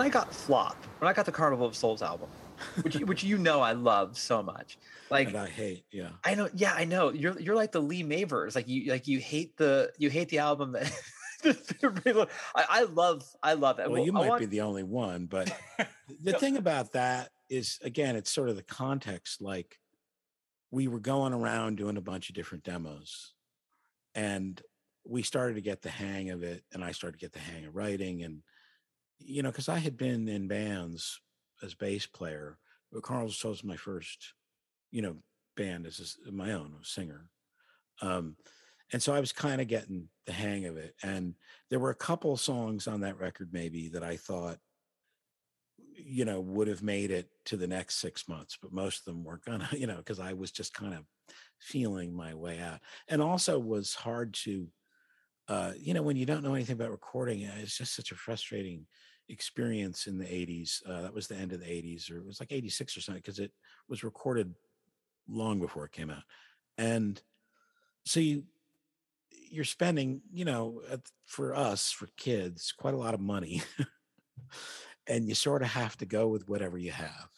when 0.01 0.07
I 0.07 0.11
got 0.11 0.33
Flop, 0.35 0.77
when 0.99 1.11
I 1.11 1.13
got 1.13 1.27
the 1.27 1.33
Carnival 1.33 1.67
of 1.67 1.77
Souls 1.77 2.01
album, 2.01 2.31
which 2.81 2.95
which 3.01 3.23
you 3.23 3.37
know 3.37 3.61
I 3.61 3.73
love 3.73 4.17
so 4.17 4.43
much. 4.43 4.79
Like 5.11 5.29
and 5.29 5.37
I 5.37 5.47
hate, 5.47 5.85
yeah. 5.91 6.09
I 6.25 6.35
know, 6.35 6.49
yeah, 6.55 6.73
I 6.75 6.87
know. 6.87 7.13
You're 7.13 7.39
you're 7.39 7.55
like 7.55 7.73
the 7.73 7.83
Lee 7.83 8.03
Mavers. 8.03 8.57
Like 8.57 8.67
you 8.67 8.91
like 8.91 9.07
you 9.07 9.19
hate 9.19 9.59
the 9.59 9.93
you 9.99 10.09
hate 10.09 10.31
the 10.31 10.39
album 10.39 10.73
that 10.73 10.91
I, 12.55 12.65
I 12.71 12.83
love 12.85 13.25
I 13.43 13.53
love 13.53 13.79
it. 13.79 13.91
Well, 13.91 14.03
you 14.03 14.13
might 14.13 14.29
want- 14.29 14.41
be 14.41 14.47
the 14.47 14.63
only 14.63 14.85
one, 14.85 15.27
but 15.27 15.55
the 16.23 16.33
thing 16.33 16.57
about 16.57 16.93
that 16.93 17.29
is 17.51 17.79
again, 17.83 18.17
it's 18.17 18.33
sort 18.33 18.49
of 18.49 18.57
the 18.57 18.63
context. 18.63 19.43
Like 19.43 19.79
we 20.71 20.89
were 20.89 21.01
going 21.01 21.35
around 21.35 21.77
doing 21.77 21.99
a 21.99 22.03
bunch 22.03 22.31
of 22.31 22.35
different 22.35 22.65
demos, 22.65 23.35
and 24.15 24.63
we 25.05 25.23
started 25.23 25.57
to 25.57 25.61
get 25.61 25.83
the 25.83 25.91
hang 25.91 26.31
of 26.31 26.43
it, 26.43 26.65
and 26.73 26.83
I 26.83 26.93
started 26.93 27.19
to 27.19 27.23
get 27.23 27.35
the 27.35 27.41
hang 27.41 27.67
of 27.67 27.77
writing, 27.77 28.23
and 28.23 28.41
you 29.21 29.43
know, 29.43 29.51
because 29.51 29.68
I 29.68 29.79
had 29.79 29.97
been 29.97 30.29
in 30.29 30.49
bands 30.49 31.21
as 31.62 31.75
bass 31.75 32.07
player, 32.07 32.59
but 32.93 33.03
Carlos 33.03 33.45
was 33.45 33.62
my 33.62 33.77
first, 33.77 34.35
you 34.91 35.03
know, 35.03 35.16
band 35.57 35.87
as 35.87 36.16
a 36.27 36.33
my 36.33 36.53
own 36.53 36.75
singer. 36.83 37.31
Um, 38.03 38.37
and 38.93 39.03
so 39.03 39.14
I 39.14 39.21
was 39.21 39.33
kind 39.33 39.61
of 39.61 39.68
getting 39.68 40.09
the 40.27 40.33
hang 40.33 40.66
of 40.66 40.77
it. 40.77 40.95
And 41.03 41.35
there 41.68 41.79
were 41.79 41.91
a 41.91 41.95
couple 41.95 42.37
songs 42.37 42.89
on 42.89 43.01
that 43.01 43.18
record, 43.21 43.51
maybe 43.53 43.89
that 43.91 44.03
I 44.03 44.16
thought, 44.16 44.59
you 45.95 46.25
know, 46.25 46.41
would 46.41 46.66
have 46.66 46.83
made 46.83 47.11
it 47.11 47.29
to 47.47 47.57
the 47.57 47.66
next 47.66 47.97
six 47.97 48.27
months, 48.29 48.59
but 48.61 48.73
most 48.73 49.01
of 49.01 49.05
them 49.05 49.23
weren't 49.23 49.45
gonna, 49.45 49.68
you 49.77 49.87
know, 49.87 49.97
because 49.97 50.18
I 50.18 50.33
was 50.33 50.51
just 50.51 50.75
kind 50.75 50.95
of 50.95 51.05
feeling 51.59 52.14
my 52.14 52.35
way 52.35 52.59
out. 52.59 52.81
And 53.09 53.23
also 53.23 53.59
was 53.59 53.95
hard 53.95 54.35
to, 54.45 54.66
uh, 55.47 55.73
you 55.79 55.95
know, 55.95 56.03
when 56.03 56.16
you 56.16 56.27
don't 56.27 56.43
know 56.43 56.55
anything 56.55 56.75
about 56.75 56.91
recording, 56.91 57.45
uh, 57.45 57.55
it's 57.59 57.77
just 57.77 57.95
such 57.95 58.12
a 58.12 58.16
frustrating 58.16 58.87
experience 59.31 60.07
in 60.07 60.18
the 60.18 60.24
80s. 60.24 60.87
Uh, 60.87 61.03
that 61.03 61.14
was 61.14 61.26
the 61.26 61.37
end 61.37 61.53
of 61.53 61.61
the 61.61 61.66
80s, 61.66 62.11
or 62.11 62.18
it 62.18 62.26
was 62.26 62.41
like 62.41 62.53
86 62.53 62.97
or 62.97 63.01
something, 63.01 63.22
because 63.24 63.39
it 63.39 63.53
was 63.89 64.05
recorded 64.05 64.55
long 65.28 65.61
before 65.61 65.85
it 65.85 65.93
came 65.93 66.11
out. 66.11 66.22
And 66.76 67.20
so 68.05 68.20
you 68.20 68.45
you're 69.51 69.64
spending, 69.64 70.22
you 70.33 70.45
know, 70.45 70.81
for 71.26 71.55
us, 71.55 71.91
for 71.91 72.09
kids, 72.16 72.72
quite 72.72 72.95
a 72.95 72.99
lot 72.99 73.14
of 73.14 73.20
money. 73.20 73.62
and 75.09 75.28
you 75.28 75.35
sort 75.35 75.62
of 75.62 75.68
have 75.68 75.97
to 75.99 76.07
go 76.07 76.28
with 76.28 76.49
whatever 76.49 76.78
you 76.78 76.93
have. 76.93 77.28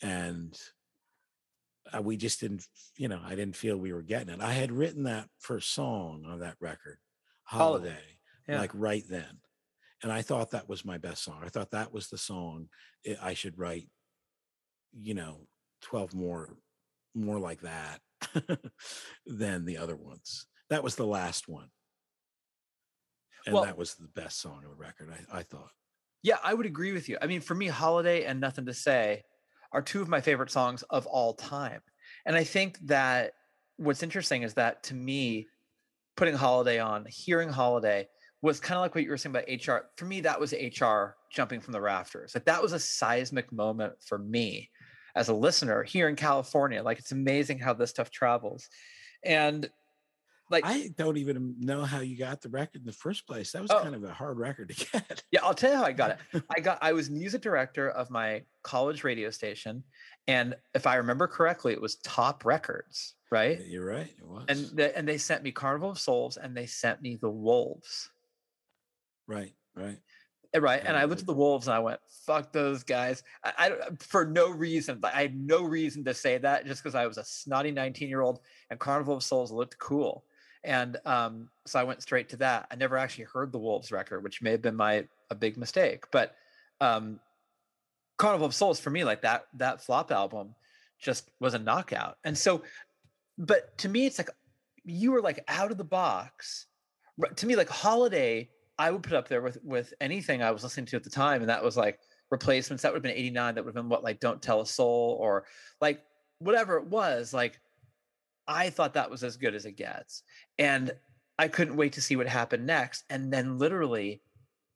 And 0.00 0.58
uh, 1.94 2.00
we 2.00 2.16
just 2.16 2.40
didn't, 2.40 2.66
you 2.96 3.08
know, 3.08 3.20
I 3.22 3.34
didn't 3.34 3.56
feel 3.56 3.76
we 3.76 3.92
were 3.92 4.02
getting 4.02 4.32
it. 4.32 4.40
I 4.40 4.52
had 4.52 4.72
written 4.72 5.04
that 5.04 5.28
first 5.38 5.74
song 5.74 6.24
on 6.26 6.40
that 6.40 6.56
record, 6.60 6.98
Holiday, 7.44 7.88
Holiday, 7.88 8.02
yeah. 8.48 8.60
like 8.60 8.70
right 8.72 9.04
then. 9.08 9.38
And 10.04 10.12
I 10.12 10.20
thought 10.20 10.50
that 10.50 10.68
was 10.68 10.84
my 10.84 10.98
best 10.98 11.24
song. 11.24 11.40
I 11.42 11.48
thought 11.48 11.70
that 11.70 11.90
was 11.90 12.08
the 12.08 12.18
song 12.18 12.68
I- 13.22 13.32
should 13.32 13.58
write, 13.58 13.88
you 14.92 15.14
know, 15.14 15.48
12 15.80 16.12
more, 16.14 16.50
more 17.14 17.38
like 17.38 17.62
that 17.62 18.00
than 19.26 19.64
the 19.64 19.78
other 19.78 19.96
ones. 19.96 20.46
That 20.68 20.84
was 20.84 20.94
the 20.94 21.06
last 21.06 21.48
one. 21.48 21.68
And 23.46 23.54
Well- 23.54 23.64
that 23.64 23.78
was 23.78 23.94
the 23.94 24.08
best 24.08 24.42
song 24.42 24.62
of 24.62 24.70
the 24.70 24.76
record, 24.76 25.10
I, 25.10 25.38
I 25.38 25.42
thought. 25.42 25.70
Yeah, 26.22 26.36
I 26.44 26.52
would 26.52 26.66
agree 26.66 26.92
with 26.92 27.08
you. 27.08 27.16
I 27.22 27.26
mean, 27.26 27.40
for 27.40 27.54
me, 27.54 27.68
Holiday 27.68 28.24
and 28.24 28.40
Nothing 28.40 28.66
to 28.66 28.74
Say 28.74 29.22
are 29.72 29.80
two 29.82 30.02
of 30.02 30.08
my 30.08 30.20
favorite 30.20 30.50
songs 30.50 30.82
of 30.84 31.06
all 31.06 31.32
time. 31.32 31.80
And 32.26 32.36
I 32.36 32.44
think 32.44 32.78
that 32.86 33.32
what's 33.78 34.02
interesting 34.02 34.42
is 34.42 34.54
that 34.54 34.82
to 34.84 34.94
me, 34.94 35.48
putting 36.14 36.34
Holiday 36.34 36.78
on, 36.78 37.06
hearing 37.08 37.48
Holiday 37.48 38.06
was 38.44 38.60
kind 38.60 38.76
of 38.76 38.82
like 38.82 38.94
what 38.94 39.02
you 39.04 39.10
were 39.10 39.16
saying 39.16 39.34
about 39.34 39.48
HR. 39.48 39.86
For 39.96 40.04
me, 40.04 40.20
that 40.20 40.38
was 40.38 40.52
HR 40.52 41.16
jumping 41.32 41.60
from 41.60 41.72
the 41.72 41.80
rafters. 41.80 42.34
Like 42.34 42.44
that 42.44 42.62
was 42.62 42.72
a 42.74 42.78
seismic 42.78 43.50
moment 43.50 43.94
for 44.06 44.18
me 44.18 44.70
as 45.16 45.28
a 45.28 45.34
listener 45.34 45.82
here 45.82 46.08
in 46.10 46.14
California. 46.16 46.82
Like 46.82 46.98
it's 46.98 47.12
amazing 47.12 47.58
how 47.58 47.72
this 47.72 47.88
stuff 47.90 48.10
travels. 48.10 48.68
And 49.24 49.70
like 50.50 50.64
I 50.66 50.90
don't 50.98 51.16
even 51.16 51.56
know 51.58 51.84
how 51.84 52.00
you 52.00 52.18
got 52.18 52.42
the 52.42 52.50
record 52.50 52.80
in 52.82 52.84
the 52.84 52.92
first 52.92 53.26
place. 53.26 53.52
That 53.52 53.62
was 53.62 53.70
Oh. 53.70 53.80
kind 53.82 53.94
of 53.94 54.04
a 54.04 54.12
hard 54.12 54.36
record 54.38 54.68
to 54.68 54.86
get. 54.92 55.22
Yeah, 55.30 55.40
I'll 55.42 55.54
tell 55.54 55.70
you 55.70 55.78
how 55.78 55.84
I 55.84 55.92
got 55.92 56.18
it. 56.34 56.42
I 56.54 56.60
got 56.60 56.78
I 56.82 56.92
was 56.92 57.08
music 57.08 57.40
director 57.40 57.88
of 57.88 58.10
my 58.10 58.42
college 58.62 59.04
radio 59.04 59.30
station, 59.30 59.82
and 60.28 60.54
if 60.74 60.86
I 60.86 60.96
remember 60.96 61.26
correctly, 61.26 61.72
it 61.72 61.80
was 61.80 61.96
Top 61.96 62.44
Records, 62.44 63.14
right? 63.30 63.58
You're 63.66 63.86
right. 63.86 64.10
It 64.18 64.26
was. 64.26 64.44
And 64.48 64.66
the, 64.76 64.96
and 64.98 65.08
they 65.08 65.16
sent 65.16 65.42
me 65.42 65.50
Carnival 65.50 65.90
of 65.92 65.98
Souls, 65.98 66.36
and 66.36 66.54
they 66.54 66.66
sent 66.66 67.00
me 67.00 67.16
the 67.16 67.30
Wolves, 67.30 68.10
right, 69.26 69.52
right. 69.74 69.98
Eh, 70.54 70.58
right? 70.58 70.82
And 70.84 70.96
I 70.96 71.04
looked 71.04 71.20
at 71.20 71.26
the 71.26 71.34
Wolves, 71.34 71.66
and 71.66 71.74
I 71.74 71.80
went, 71.80 72.00
"Fuck 72.26 72.52
those 72.52 72.84
guys!" 72.84 73.22
I, 73.42 73.52
I 73.58 73.70
for 73.98 74.24
no 74.24 74.50
reason. 74.50 75.00
Like, 75.02 75.14
I 75.14 75.22
had 75.22 75.36
no 75.36 75.64
reason 75.64 76.04
to 76.04 76.14
say 76.14 76.38
that, 76.38 76.64
just 76.66 76.82
because 76.82 76.94
I 76.94 77.06
was 77.06 77.18
a 77.18 77.24
snotty 77.24 77.72
nineteen 77.72 78.08
year 78.08 78.20
old, 78.20 78.40
and 78.70 78.78
Carnival 78.78 79.16
of 79.16 79.22
Souls 79.22 79.50
looked 79.50 79.78
cool. 79.78 80.24
And 80.62 80.96
um, 81.04 81.50
so 81.66 81.78
I 81.78 81.84
went 81.84 82.02
straight 82.02 82.30
to 82.30 82.36
that. 82.38 82.66
I 82.70 82.76
never 82.76 82.96
actually 82.96 83.24
heard 83.24 83.52
the 83.52 83.58
Wolves 83.58 83.92
record, 83.92 84.22
which 84.24 84.40
may 84.40 84.52
have 84.52 84.62
been 84.62 84.76
my 84.76 85.06
a 85.30 85.34
big 85.34 85.58
mistake. 85.58 86.04
But 86.10 86.34
um, 86.80 87.20
Carnival 88.16 88.46
of 88.46 88.54
Souls 88.54 88.80
for 88.80 88.90
me, 88.90 89.04
like 89.04 89.22
that 89.22 89.46
that 89.54 89.82
flop 89.82 90.12
album, 90.12 90.54
just 91.00 91.30
was 91.40 91.54
a 91.54 91.58
knockout. 91.58 92.16
And 92.24 92.38
so, 92.38 92.62
but 93.36 93.76
to 93.78 93.88
me, 93.88 94.06
it's 94.06 94.18
like 94.18 94.30
you 94.84 95.10
were 95.12 95.20
like 95.20 95.42
out 95.48 95.70
of 95.70 95.78
the 95.78 95.84
box. 95.84 96.66
To 97.36 97.46
me, 97.46 97.56
like 97.56 97.68
Holiday, 97.68 98.48
I 98.78 98.90
would 98.90 99.02
put 99.02 99.12
up 99.12 99.28
there 99.28 99.42
with 99.42 99.58
with 99.62 99.94
anything 100.00 100.42
I 100.42 100.50
was 100.50 100.62
listening 100.62 100.86
to 100.86 100.96
at 100.96 101.04
the 101.04 101.10
time, 101.10 101.40
and 101.40 101.50
that 101.50 101.62
was 101.62 101.76
like 101.76 102.00
replacements. 102.30 102.82
That 102.82 102.92
would 102.92 102.96
have 102.96 103.02
been 103.02 103.12
'89. 103.12 103.54
That 103.54 103.64
would 103.64 103.70
have 103.70 103.82
been 103.82 103.88
what 103.88 104.04
like 104.04 104.20
Don't 104.20 104.42
Tell 104.42 104.60
a 104.60 104.66
Soul 104.66 105.16
or 105.20 105.44
like 105.80 106.02
whatever 106.38 106.76
it 106.76 106.86
was. 106.86 107.32
Like 107.32 107.60
I 108.46 108.70
thought 108.70 108.94
that 108.94 109.10
was 109.10 109.24
as 109.24 109.36
good 109.36 109.54
as 109.54 109.64
it 109.64 109.76
gets. 109.76 110.22
And 110.58 110.92
I 111.38 111.48
couldn't 111.48 111.76
wait 111.76 111.92
to 111.94 112.02
see 112.02 112.16
what 112.16 112.26
happened 112.26 112.66
next. 112.66 113.04
And 113.10 113.32
then 113.32 113.58
literally, 113.58 114.22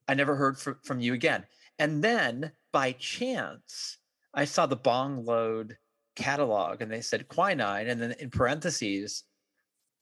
I 0.09 0.15
never 0.15 0.35
heard 0.35 0.59
fr- 0.59 0.73
from 0.83 1.01
you 1.01 1.15
again. 1.15 1.45
And 1.79 2.03
then 2.03 2.53
by 2.73 2.93
chance, 2.93 3.99
I 4.35 4.45
saw 4.45 4.67
the 4.67 4.77
Bong 4.77 5.25
Load 5.25 5.77
catalog 6.17 6.83
and 6.83 6.91
they 6.91 7.01
said 7.01 7.29
quinine 7.29 7.89
and 7.89 8.01
then 8.01 8.13
in 8.19 8.31
parentheses, 8.31 9.25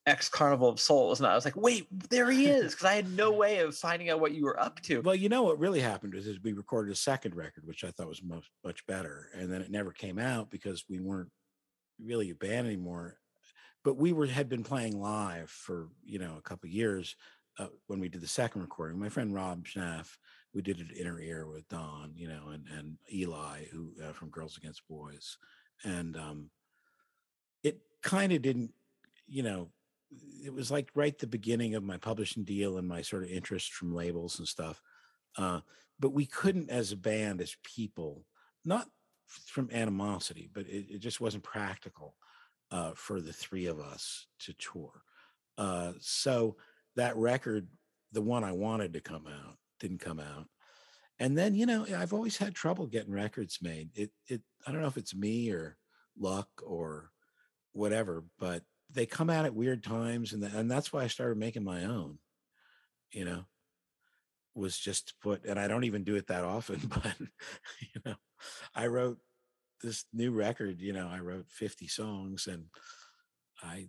X 0.06 0.28
Carnival 0.28 0.68
of 0.68 0.78
Souls. 0.78 1.18
And 1.18 1.26
I 1.26 1.34
was 1.34 1.44
like, 1.44 1.56
wait, 1.56 1.86
there 2.10 2.30
he 2.30 2.46
is. 2.46 2.72
Because 2.72 2.86
I 2.86 2.94
had 2.94 3.12
no 3.12 3.32
way 3.32 3.58
of 3.58 3.76
finding 3.76 4.08
out 4.08 4.20
what 4.20 4.32
you 4.32 4.44
were 4.44 4.58
up 4.58 4.80
to. 4.82 5.00
Well, 5.00 5.14
you 5.14 5.28
know 5.28 5.42
what 5.42 5.58
really 5.58 5.80
happened 5.80 6.14
was 6.14 6.26
is 6.26 6.42
we 6.42 6.52
recorded 6.52 6.92
a 6.92 6.96
second 6.96 7.34
record, 7.34 7.66
which 7.66 7.84
I 7.84 7.90
thought 7.90 8.08
was 8.08 8.22
much 8.22 8.50
much 8.64 8.86
better, 8.86 9.28
and 9.34 9.52
then 9.52 9.60
it 9.60 9.70
never 9.70 9.90
came 9.90 10.18
out 10.18 10.50
because 10.50 10.84
we 10.88 11.00
weren't 11.00 11.30
really 12.02 12.30
a 12.30 12.34
band 12.34 12.66
anymore. 12.66 13.18
But 13.84 13.96
we 13.96 14.12
were 14.12 14.26
had 14.26 14.48
been 14.48 14.64
playing 14.64 15.00
live 15.00 15.50
for 15.50 15.88
you 16.04 16.18
know 16.18 16.34
a 16.38 16.42
couple 16.42 16.68
of 16.68 16.72
years 16.72 17.16
uh, 17.58 17.68
when 17.86 18.00
we 18.00 18.08
did 18.08 18.20
the 18.20 18.28
second 18.28 18.60
recording. 18.60 18.98
My 18.98 19.08
friend 19.08 19.34
Rob 19.34 19.66
Schnapf, 19.66 20.16
we 20.54 20.62
did 20.62 20.80
it 20.80 20.96
inner 20.96 21.20
ear 21.20 21.46
with 21.46 21.68
Don, 21.68 22.12
you 22.14 22.28
know, 22.28 22.50
and 22.52 22.64
and 22.78 22.96
Eli, 23.12 23.64
who 23.72 23.92
uh, 24.04 24.12
from 24.12 24.30
Girls 24.30 24.56
Against 24.56 24.86
Boys, 24.88 25.36
and 25.84 26.16
um, 26.16 26.50
it 27.64 27.80
kind 28.02 28.32
of 28.32 28.42
didn't, 28.42 28.72
you 29.26 29.42
know, 29.42 29.68
it 30.44 30.52
was 30.52 30.70
like 30.70 30.90
right 30.94 31.18
the 31.18 31.26
beginning 31.26 31.74
of 31.74 31.82
my 31.82 31.96
publishing 31.96 32.44
deal 32.44 32.78
and 32.78 32.86
my 32.86 33.02
sort 33.02 33.24
of 33.24 33.30
interest 33.30 33.72
from 33.72 33.94
labels 33.94 34.38
and 34.38 34.46
stuff. 34.46 34.80
Uh, 35.36 35.60
but 35.98 36.12
we 36.12 36.26
couldn't, 36.26 36.70
as 36.70 36.92
a 36.92 36.96
band, 36.96 37.40
as 37.40 37.56
people, 37.62 38.24
not 38.64 38.88
from 39.26 39.68
animosity, 39.72 40.48
but 40.52 40.66
it, 40.66 40.86
it 40.90 40.98
just 40.98 41.20
wasn't 41.20 41.42
practical 41.42 42.14
uh, 42.70 42.92
for 42.94 43.20
the 43.20 43.32
three 43.32 43.66
of 43.66 43.80
us 43.80 44.26
to 44.40 44.52
tour. 44.54 45.02
Uh, 45.58 45.92
so 46.00 46.56
that 46.96 47.16
record, 47.16 47.68
the 48.12 48.22
one 48.22 48.44
I 48.44 48.52
wanted 48.52 48.92
to 48.92 49.00
come 49.00 49.26
out, 49.26 49.56
didn't 49.80 50.00
come 50.00 50.20
out. 50.20 50.46
And 51.18 51.36
then, 51.36 51.54
you 51.54 51.64
know, 51.64 51.86
I've 51.96 52.12
always 52.12 52.36
had 52.36 52.54
trouble 52.54 52.86
getting 52.86 53.12
records 53.12 53.58
made. 53.62 53.90
It, 53.94 54.10
it, 54.28 54.42
I 54.66 54.72
don't 54.72 54.82
know 54.82 54.88
if 54.88 54.98
it's 54.98 55.14
me 55.14 55.50
or 55.50 55.78
luck 56.18 56.48
or 56.64 57.10
whatever, 57.72 58.24
but 58.38 58.62
they 58.90 59.06
come 59.06 59.30
out 59.30 59.44
at 59.44 59.54
weird 59.54 59.82
times, 59.82 60.32
and 60.32 60.42
tha- 60.42 60.52
and 60.54 60.70
that's 60.70 60.92
why 60.92 61.02
I 61.02 61.08
started 61.08 61.38
making 61.38 61.64
my 61.64 61.84
own. 61.84 62.18
You 63.12 63.24
know, 63.24 63.44
was 64.54 64.78
just 64.78 65.08
to 65.08 65.14
put, 65.22 65.44
and 65.44 65.58
I 65.58 65.68
don't 65.68 65.84
even 65.84 66.04
do 66.04 66.16
it 66.16 66.26
that 66.28 66.44
often, 66.44 66.80
but 66.88 67.14
you 67.20 68.00
know, 68.04 68.14
I 68.74 68.86
wrote 68.86 69.18
this 69.82 70.04
new 70.12 70.30
record. 70.32 70.80
You 70.80 70.92
know, 70.92 71.08
I 71.08 71.18
wrote 71.20 71.46
fifty 71.48 71.88
songs, 71.88 72.46
and 72.46 72.66
I, 73.62 73.88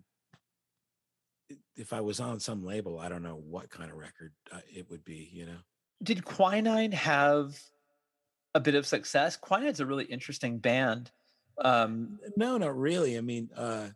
i- 1.51 1.57
if 1.75 1.93
I 1.93 2.01
was 2.01 2.19
on 2.19 2.39
some 2.39 2.63
label, 2.65 2.99
I 2.99 3.09
don't 3.09 3.23
know 3.23 3.35
what 3.37 3.69
kind 3.69 3.91
of 3.91 3.97
record 3.97 4.33
uh, 4.51 4.59
it 4.73 4.89
would 4.89 5.03
be. 5.05 5.29
You 5.31 5.45
know. 5.45 5.57
Did 6.03 6.23
Quinine 6.25 6.91
have 6.91 7.59
a 8.53 8.59
bit 8.59 8.75
of 8.75 8.85
success? 8.85 9.35
Quinine's 9.35 9.79
a 9.79 9.85
really 9.85 10.05
interesting 10.05 10.59
band. 10.59 11.11
Um, 11.59 12.19
No, 12.35 12.57
not 12.57 12.77
really. 12.77 13.17
I 13.17 13.21
mean, 13.21 13.49
uh, 13.55 13.89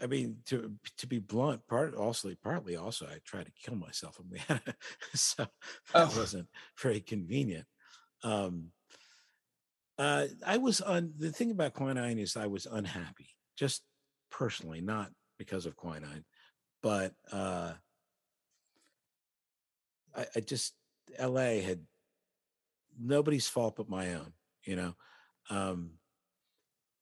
I 0.00 0.06
mean 0.06 0.38
to 0.46 0.76
to 0.98 1.06
be 1.06 1.18
blunt, 1.18 1.66
part 1.66 1.94
also 1.94 2.34
partly 2.42 2.76
also 2.76 3.06
I 3.06 3.18
tried 3.24 3.46
to 3.46 3.52
kill 3.52 3.76
myself 3.76 4.18
and 4.18 4.30
we 4.30 4.38
had 4.38 4.60
a, 4.66 4.74
so 5.16 5.46
that 5.94 6.08
Oh. 6.12 6.16
wasn't 6.16 6.48
very 6.78 7.00
convenient. 7.00 7.66
Um, 8.22 8.72
uh, 9.98 10.26
I 10.44 10.58
was 10.58 10.80
on 10.80 11.14
the 11.16 11.32
thing 11.32 11.50
about 11.50 11.74
quinine 11.74 12.18
is 12.18 12.36
I 12.36 12.46
was 12.46 12.66
unhappy, 12.66 13.30
just 13.56 13.82
personally, 14.30 14.80
not 14.80 15.10
because 15.38 15.64
of 15.66 15.76
quinine, 15.76 16.24
but 16.82 17.14
uh, 17.32 17.74
I, 20.14 20.26
I 20.36 20.40
just 20.40 20.74
L.A. 21.16 21.60
had 21.60 21.86
nobody's 22.98 23.48
fault 23.48 23.76
but 23.76 23.88
my 23.88 24.14
own, 24.14 24.32
you 24.64 24.76
know. 24.76 24.94
Um, 25.50 25.98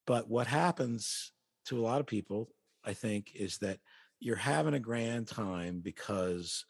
but 0.05 0.29
what 0.29 0.47
happens 0.47 1.33
to 1.65 1.79
a 1.79 1.81
lot 1.81 1.99
of 1.99 2.07
people, 2.07 2.49
I 2.85 2.93
think, 2.93 3.31
is 3.35 3.57
that 3.59 3.79
you're 4.19 4.35
having 4.35 4.73
a 4.73 4.79
grand 4.79 5.27
time 5.27 5.79
because 5.79 6.65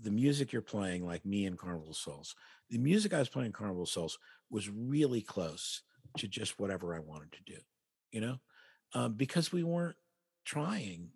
the 0.00 0.10
music 0.10 0.52
you're 0.52 0.62
playing, 0.62 1.06
like 1.06 1.24
me 1.24 1.46
in 1.46 1.56
Carnival 1.56 1.94
Souls, 1.94 2.34
the 2.70 2.78
music 2.78 3.12
I 3.12 3.18
was 3.18 3.28
playing 3.28 3.46
in 3.46 3.52
Carnival 3.52 3.86
Souls 3.86 4.18
was 4.50 4.68
really 4.68 5.20
close 5.20 5.82
to 6.18 6.28
just 6.28 6.58
whatever 6.58 6.94
I 6.94 6.98
wanted 6.98 7.32
to 7.32 7.54
do, 7.54 7.58
you 8.10 8.20
know, 8.20 8.38
um, 8.94 9.14
because 9.14 9.52
we 9.52 9.62
weren't 9.62 9.96
trying 10.44 11.08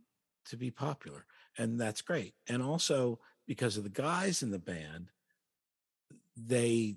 to 0.47 0.57
be 0.57 0.71
popular. 0.71 1.27
And 1.59 1.81
that's 1.81 2.03
great. 2.03 2.35
And 2.49 2.63
also 2.63 3.19
because 3.47 3.77
of 3.77 3.85
the 3.85 3.91
guys 3.91 4.43
in 4.43 4.51
the 4.51 4.59
band, 4.59 5.11
they 6.37 6.97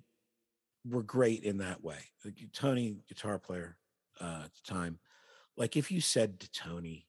were 0.87 1.03
great 1.03 1.43
in 1.43 1.57
that 1.57 1.83
way. 1.83 1.99
Like 2.23 2.35
Tony, 2.53 2.97
guitar 3.07 3.39
player 3.39 3.77
uh, 4.19 4.41
at 4.45 4.51
the 4.53 4.73
time, 4.73 4.99
like 5.57 5.75
if 5.75 5.91
you 5.91 6.01
said 6.01 6.39
to 6.39 6.51
Tony, 6.51 7.07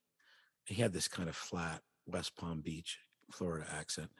he 0.70 0.80
had 0.80 0.92
this 0.92 1.08
kind 1.08 1.28
of 1.28 1.36
flat 1.36 1.80
West 2.06 2.36
Palm 2.36 2.60
Beach, 2.60 2.98
Florida 3.32 3.66
accent, 3.72 4.10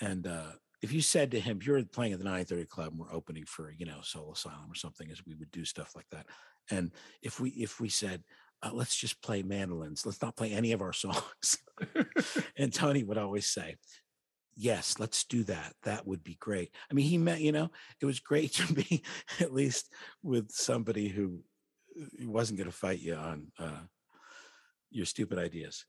and 0.00 0.26
uh, 0.26 0.52
if 0.82 0.92
you 0.92 1.00
said 1.00 1.30
to 1.30 1.40
him, 1.40 1.60
"You're 1.62 1.82
playing 1.84 2.12
at 2.12 2.18
the 2.18 2.24
930 2.24 2.66
Club, 2.66 2.92
and 2.92 3.00
we're 3.00 3.12
opening 3.12 3.44
for 3.44 3.72
you 3.72 3.86
know 3.86 4.00
Soul 4.02 4.32
Asylum 4.32 4.70
or 4.70 4.74
something," 4.74 5.10
as 5.10 5.24
we 5.26 5.34
would 5.34 5.50
do 5.50 5.64
stuff 5.64 5.92
like 5.96 6.08
that, 6.10 6.26
and 6.70 6.92
if 7.22 7.40
we 7.40 7.50
if 7.50 7.80
we 7.80 7.88
said, 7.88 8.22
uh, 8.62 8.70
"Let's 8.72 8.96
just 8.96 9.22
play 9.22 9.42
mandolins, 9.42 10.04
let's 10.04 10.22
not 10.22 10.36
play 10.36 10.52
any 10.52 10.72
of 10.72 10.82
our 10.82 10.92
songs," 10.92 11.58
and 12.56 12.72
Tony 12.72 13.02
would 13.02 13.18
always 13.18 13.46
say, 13.46 13.76
yes, 14.56 14.98
let's 14.98 15.24
do 15.24 15.44
that. 15.44 15.74
That 15.84 16.06
would 16.06 16.24
be 16.24 16.36
great. 16.40 16.70
I 16.90 16.94
mean, 16.94 17.06
he 17.06 17.18
met, 17.18 17.40
you 17.40 17.52
know, 17.52 17.70
it 18.00 18.06
was 18.06 18.20
great 18.20 18.52
to 18.54 18.72
be 18.72 19.02
at 19.40 19.52
least 19.52 19.92
with 20.22 20.50
somebody 20.50 21.08
who 21.08 21.40
uh, 22.00 22.28
wasn't 22.28 22.58
going 22.58 22.70
to 22.70 22.76
fight 22.76 23.00
you 23.00 23.14
on 23.14 23.48
uh, 23.58 23.80
your 24.96 25.06
stupid 25.06 25.38
ideas. 25.38 25.84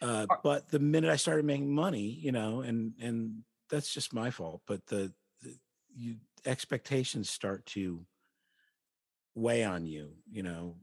Uh, 0.00 0.26
but 0.44 0.68
the 0.68 0.78
minute 0.78 1.10
I 1.10 1.16
started 1.16 1.44
making 1.44 1.74
money, 1.74 2.18
you 2.20 2.30
know, 2.30 2.60
and 2.60 2.92
and 3.00 3.42
that's 3.70 3.92
just 3.92 4.12
my 4.12 4.30
fault. 4.30 4.60
But 4.66 4.86
the, 4.86 5.12
the 5.42 5.56
you 5.96 6.16
expectations 6.46 7.30
start 7.30 7.66
to 7.66 8.04
weigh 9.34 9.64
on 9.64 9.86
you. 9.86 10.12
You 10.30 10.44
know, 10.44 10.76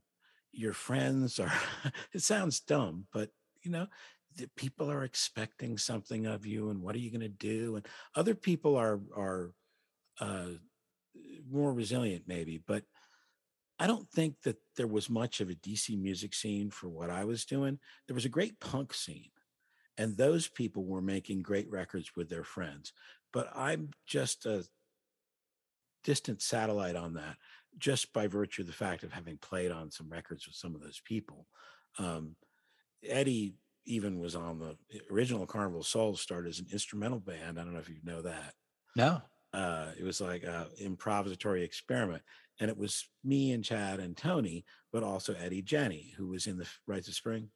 your 0.52 0.74
friends 0.74 1.40
are. 1.40 1.54
it 2.14 2.22
sounds 2.22 2.60
dumb, 2.60 3.08
but 3.14 3.30
you 3.64 3.72
know, 3.72 3.88
the 4.36 4.50
people 4.58 4.92
are 4.92 5.04
expecting 5.04 5.78
something 5.78 6.26
of 6.26 6.46
you 6.46 6.70
and 6.70 6.82
what 6.82 6.96
are 6.96 7.00
you 7.00 7.12
going 7.12 7.22
to 7.22 7.30
do 7.30 7.76
and 7.76 7.88
other 8.16 8.36
people 8.36 8.76
are 8.76 9.00
are 9.16 9.52
uh, 10.20 10.48
more 11.50 11.74
resilient 11.74 12.24
maybe 12.28 12.62
but 12.68 12.84
i 13.80 13.88
don't 13.88 14.10
think 14.10 14.36
that 14.44 14.58
there 14.76 14.88
was 14.88 15.10
much 15.10 15.42
of 15.42 15.50
a 15.50 15.56
dc 15.56 15.98
music 16.00 16.34
scene 16.34 16.70
for 16.70 16.90
what 16.90 17.10
i 17.10 17.24
was 17.24 17.46
doing 17.46 17.80
there 18.08 18.16
was 18.16 18.26
a 18.26 18.30
great 18.30 18.60
punk 18.60 18.94
scene 18.94 19.30
and 19.98 20.18
those 20.18 20.48
people 20.48 20.84
were 20.84 21.02
making 21.02 21.42
great 21.42 21.70
records 21.70 22.12
with 22.16 22.30
their 22.30 22.44
friends 22.44 22.94
but 23.34 23.50
i'm 23.56 23.90
just 24.06 24.46
a 24.46 24.66
distant 26.04 26.42
satellite 26.42 26.96
on 26.96 27.14
that 27.14 27.36
just 27.78 28.14
by 28.14 28.28
virtue 28.28 28.62
of 28.62 28.68
the 28.68 28.74
fact 28.74 29.04
of 29.04 29.12
having 29.12 29.38
played 29.38 29.72
on 29.72 29.92
some 29.92 30.10
records 30.10 30.46
with 30.46 30.56
some 30.56 30.76
of 30.76 30.82
those 30.82 31.02
people 31.06 31.48
um, 31.98 32.36
eddie 33.08 33.56
even 33.86 34.20
was 34.20 34.36
on 34.36 34.60
the 34.60 34.76
original 35.12 35.46
Carnival 35.46 35.84
Souls 35.84 36.22
started 36.22 36.50
as 36.50 36.60
an 36.60 36.68
instrumental 36.72 37.20
band. 37.20 37.60
I 37.60 37.64
don't 37.64 37.74
know 37.74 37.80
if 37.80 37.90
you 37.90 38.00
know 38.04 38.22
that. 38.24 38.54
No. 38.96 39.22
Uh, 39.54 39.92
it 39.98 40.04
was 40.04 40.20
like 40.20 40.44
an 40.44 40.66
improvisatory 40.82 41.64
experiment. 41.64 42.24
And 42.60 42.70
it 42.70 42.78
was 42.78 43.08
me 43.24 43.52
and 43.52 43.64
Chad 43.64 44.00
and 44.00 44.16
Tony, 44.16 44.66
but 44.92 45.04
also 45.04 45.34
Eddie 45.34 45.62
Janney, 45.62 46.14
who 46.18 46.28
was 46.28 46.48
in 46.48 46.58
the 46.58 46.68
Rites 46.88 47.08
of 47.08 47.16
Spring. 47.16 47.50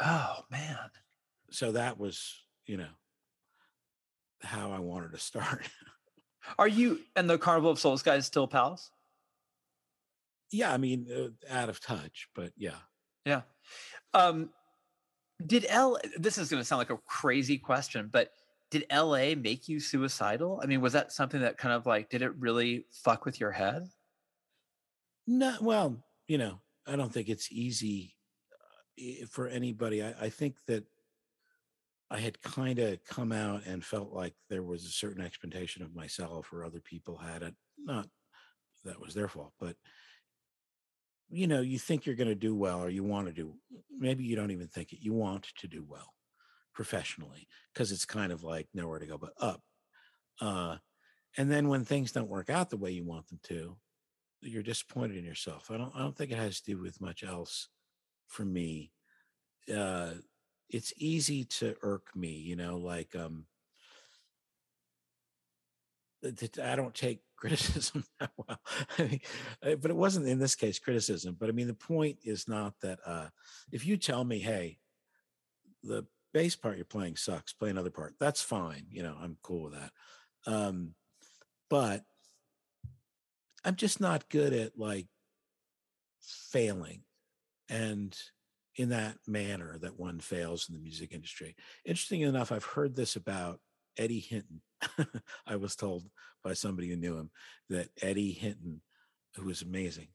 Oh 0.00 0.40
man. 0.50 0.90
So 1.50 1.72
that 1.72 1.98
was, 1.98 2.44
you 2.66 2.76
know, 2.76 2.88
how 4.42 4.72
I 4.72 4.80
wanted 4.80 5.12
to 5.12 5.18
start. 5.18 5.68
Are 6.58 6.68
you 6.68 7.00
and 7.14 7.28
the 7.28 7.38
Carnival 7.38 7.70
of 7.70 7.78
Souls 7.78 8.02
guys 8.02 8.26
still 8.26 8.46
pals? 8.46 8.90
Yeah, 10.52 10.72
I 10.72 10.76
mean, 10.76 11.06
uh, 11.12 11.52
out 11.52 11.68
of 11.68 11.80
touch, 11.80 12.28
but 12.34 12.52
yeah. 12.56 12.78
Yeah. 13.24 13.42
Um, 14.14 14.50
did 15.44 15.66
L 15.68 15.98
this 16.16 16.38
is 16.38 16.48
going 16.48 16.60
to 16.60 16.64
sound 16.64 16.78
like 16.78 16.90
a 16.90 16.98
crazy 17.06 17.58
question, 17.58 18.08
but 18.10 18.30
did 18.70 18.84
LA 18.92 19.34
make 19.34 19.68
you 19.68 19.80
suicidal? 19.80 20.60
I 20.62 20.66
mean, 20.66 20.80
was 20.80 20.92
that 20.94 21.12
something 21.12 21.40
that 21.40 21.58
kind 21.58 21.74
of 21.74 21.86
like 21.86 22.10
did 22.10 22.22
it 22.22 22.34
really 22.38 22.86
fuck 22.92 23.24
with 23.24 23.40
your 23.40 23.52
head? 23.52 23.88
No, 25.26 25.56
well, 25.60 25.96
you 26.28 26.38
know, 26.38 26.60
I 26.86 26.96
don't 26.96 27.12
think 27.12 27.28
it's 27.28 27.50
easy 27.50 28.14
uh, 29.00 29.26
for 29.30 29.48
anybody. 29.48 30.02
I, 30.02 30.14
I 30.20 30.28
think 30.28 30.56
that 30.66 30.84
I 32.10 32.18
had 32.18 32.40
kind 32.42 32.78
of 32.78 33.04
come 33.04 33.32
out 33.32 33.66
and 33.66 33.84
felt 33.84 34.12
like 34.12 34.34
there 34.48 34.62
was 34.62 34.84
a 34.84 34.90
certain 34.90 35.24
expectation 35.24 35.82
of 35.82 35.94
myself, 35.94 36.52
or 36.52 36.64
other 36.64 36.80
people 36.80 37.16
had 37.16 37.42
it. 37.42 37.54
Not 37.78 38.06
that 38.84 39.00
was 39.00 39.14
their 39.14 39.28
fault, 39.28 39.52
but 39.60 39.76
you 41.28 41.46
know, 41.48 41.60
you 41.60 41.78
think 41.78 42.06
you're 42.06 42.14
going 42.14 42.28
to 42.28 42.34
do 42.36 42.54
well 42.54 42.80
or 42.80 42.88
you 42.88 43.02
want 43.02 43.26
to 43.26 43.32
do, 43.32 43.54
maybe 43.90 44.22
you 44.22 44.36
don't 44.36 44.52
even 44.52 44.68
think 44.68 44.92
it, 44.92 45.00
you 45.02 45.12
want 45.12 45.48
to 45.58 45.66
do 45.66 45.84
well 45.88 46.12
professionally 46.76 47.48
because 47.72 47.90
it's 47.90 48.04
kind 48.04 48.30
of 48.30 48.44
like 48.44 48.68
nowhere 48.74 49.00
to 49.00 49.06
go 49.06 49.18
but 49.18 49.32
up. 49.40 49.62
Uh, 50.40 50.76
and 51.38 51.50
then 51.50 51.68
when 51.68 51.84
things 51.84 52.12
don't 52.12 52.28
work 52.28 52.50
out 52.50 52.70
the 52.70 52.76
way 52.76 52.90
you 52.90 53.04
want 53.04 53.26
them 53.28 53.40
to, 53.44 53.76
you're 54.42 54.62
disappointed 54.62 55.16
in 55.16 55.24
yourself. 55.24 55.70
I 55.70 55.78
don't, 55.78 55.92
I 55.96 56.00
don't 56.00 56.16
think 56.16 56.30
it 56.30 56.38
has 56.38 56.60
to 56.60 56.72
do 56.72 56.80
with 56.80 57.00
much 57.00 57.24
else 57.24 57.68
for 58.28 58.44
me. 58.44 58.92
Uh, 59.74 60.12
it's 60.68 60.92
easy 60.98 61.44
to 61.44 61.74
irk 61.82 62.08
me, 62.14 62.32
you 62.32 62.56
know, 62.56 62.76
like, 62.76 63.16
um, 63.16 63.46
I 66.62 66.76
don't 66.76 66.94
take 66.94 67.20
criticism 67.36 68.04
that 68.20 68.30
well. 68.36 68.60
I 68.98 69.02
mean, 69.02 69.20
uh, 69.62 69.76
but 69.76 69.90
it 69.90 69.96
wasn't 69.96 70.28
in 70.28 70.38
this 70.38 70.54
case 70.54 70.78
criticism. 70.78 71.36
But 71.38 71.48
I 71.48 71.52
mean, 71.52 71.66
the 71.66 71.74
point 71.74 72.18
is 72.24 72.48
not 72.48 72.74
that 72.82 72.98
uh, 73.06 73.28
if 73.72 73.86
you 73.86 73.96
tell 73.96 74.24
me, 74.24 74.38
hey, 74.38 74.78
the 75.82 76.06
bass 76.36 76.54
part 76.54 76.76
you're 76.76 76.84
playing 76.84 77.16
sucks, 77.16 77.54
play 77.54 77.70
another 77.70 77.90
part. 77.90 78.12
That's 78.20 78.42
fine. 78.42 78.84
You 78.90 79.02
know, 79.02 79.16
I'm 79.18 79.38
cool 79.42 79.62
with 79.62 79.72
that. 79.72 79.90
Um, 80.46 80.94
but 81.70 82.02
I'm 83.64 83.74
just 83.74 84.02
not 84.02 84.28
good 84.28 84.52
at 84.52 84.78
like 84.78 85.06
failing 86.52 87.04
and 87.70 88.14
in 88.76 88.90
that 88.90 89.16
manner 89.26 89.78
that 89.80 89.98
one 89.98 90.20
fails 90.20 90.68
in 90.68 90.74
the 90.74 90.82
music 90.82 91.14
industry. 91.14 91.56
Interesting 91.86 92.20
enough, 92.20 92.52
I've 92.52 92.64
heard 92.64 92.94
this 92.94 93.16
about 93.16 93.58
Eddie 93.96 94.20
Hinton. 94.20 94.60
I 95.46 95.56
was 95.56 95.74
told 95.74 96.04
by 96.44 96.52
somebody 96.52 96.90
who 96.90 96.96
knew 96.96 97.16
him 97.16 97.30
that 97.70 97.88
Eddie 98.02 98.32
Hinton, 98.32 98.82
who 99.36 99.46
was 99.46 99.62
amazing, 99.62 100.08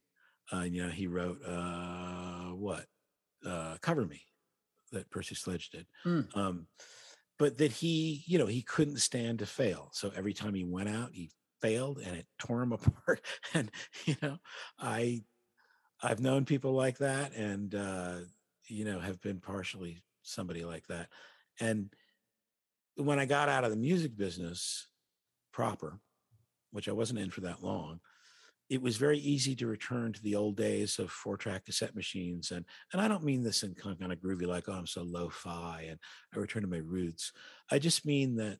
uh, 0.54 0.62
you 0.62 0.84
know, 0.84 0.90
he 0.90 1.08
wrote 1.08 1.40
uh, 1.44 2.54
what 2.54 2.86
uh, 3.44 3.78
"Cover 3.82 4.06
Me" 4.06 4.22
that 4.92 5.10
Percy 5.10 5.36
Sledge 5.36 5.70
did. 5.70 5.86
Mm. 6.06 6.36
Um, 6.36 6.68
but 7.40 7.58
that 7.58 7.72
he, 7.72 8.24
you 8.28 8.38
know, 8.38 8.46
he 8.46 8.62
couldn't 8.62 9.00
stand 9.00 9.40
to 9.40 9.46
fail. 9.46 9.90
So 9.94 10.12
every 10.16 10.34
time 10.34 10.54
he 10.54 10.64
went 10.64 10.90
out, 10.90 11.10
he 11.12 11.32
failed, 11.62 12.00
and 12.06 12.16
it 12.16 12.28
tore 12.38 12.62
him 12.62 12.72
apart. 12.74 13.22
and 13.54 13.72
you 14.06 14.16
know, 14.22 14.38
I, 14.80 15.24
I've 16.04 16.20
known 16.20 16.46
people 16.46 16.74
like 16.74 17.00
that, 17.00 17.34
and 17.34 17.74
uh, 17.74 18.16
you 18.68 18.86
know, 18.86 19.00
have 19.00 19.22
been 19.22 19.40
partially 19.40 20.04
somebody 20.24 20.64
like 20.64 20.88
that, 20.88 21.10
and 21.60 21.90
when 22.96 23.20
I 23.20 23.26
got 23.26 23.50
out 23.50 23.64
of 23.64 23.72
the 23.72 23.78
music 23.78 24.16
business 24.16 24.88
proper, 25.52 26.00
which 26.72 26.88
I 26.88 26.92
wasn't 26.92 27.20
in 27.20 27.30
for 27.30 27.42
that 27.42 27.64
long, 27.64 28.00
it 28.72 28.82
was 28.82 28.96
very 28.96 29.20
easy 29.20 29.54
to 29.54 29.68
return 29.68 30.14
to 30.14 30.24
the 30.24 30.34
old 30.34 30.56
days 30.56 30.98
of 30.98 31.12
four 31.12 31.36
track 31.36 31.66
cassette 31.66 31.94
machines. 31.94 32.52
And, 32.52 32.64
and 32.94 33.02
I 33.02 33.10
don't 33.10 33.26
mean 33.26 33.44
this 33.44 33.64
in 33.64 33.76
kind 33.76 33.98
of 34.02 34.20
groovy, 34.20 34.48
like, 34.48 34.70
oh, 34.70 34.72
I'm 34.72 34.88
so 34.88 35.04
lo 35.04 35.28
fi 35.28 35.88
and 35.90 36.00
I 36.34 36.40
return 36.40 36.62
to 36.62 36.70
my 36.70 36.78
roots. 36.78 37.34
I 37.70 37.80
just 37.80 38.06
mean 38.06 38.38
that 38.38 38.60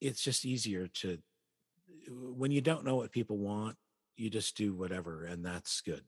it's 0.00 0.22
just 0.22 0.46
easier 0.46 0.86
to, 0.86 1.18
when 2.08 2.50
you 2.50 2.62
don't 2.62 2.82
know 2.82 2.96
what 2.96 3.12
people 3.12 3.36
want, 3.36 3.76
you 4.16 4.30
just 4.30 4.56
do 4.56 4.72
whatever, 4.72 5.26
and 5.26 5.44
that's 5.44 5.82
good. 5.82 6.02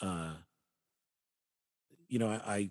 Uh, 0.00 0.32
you 2.08 2.18
know, 2.18 2.30
I, 2.30 2.54
I 2.54 2.70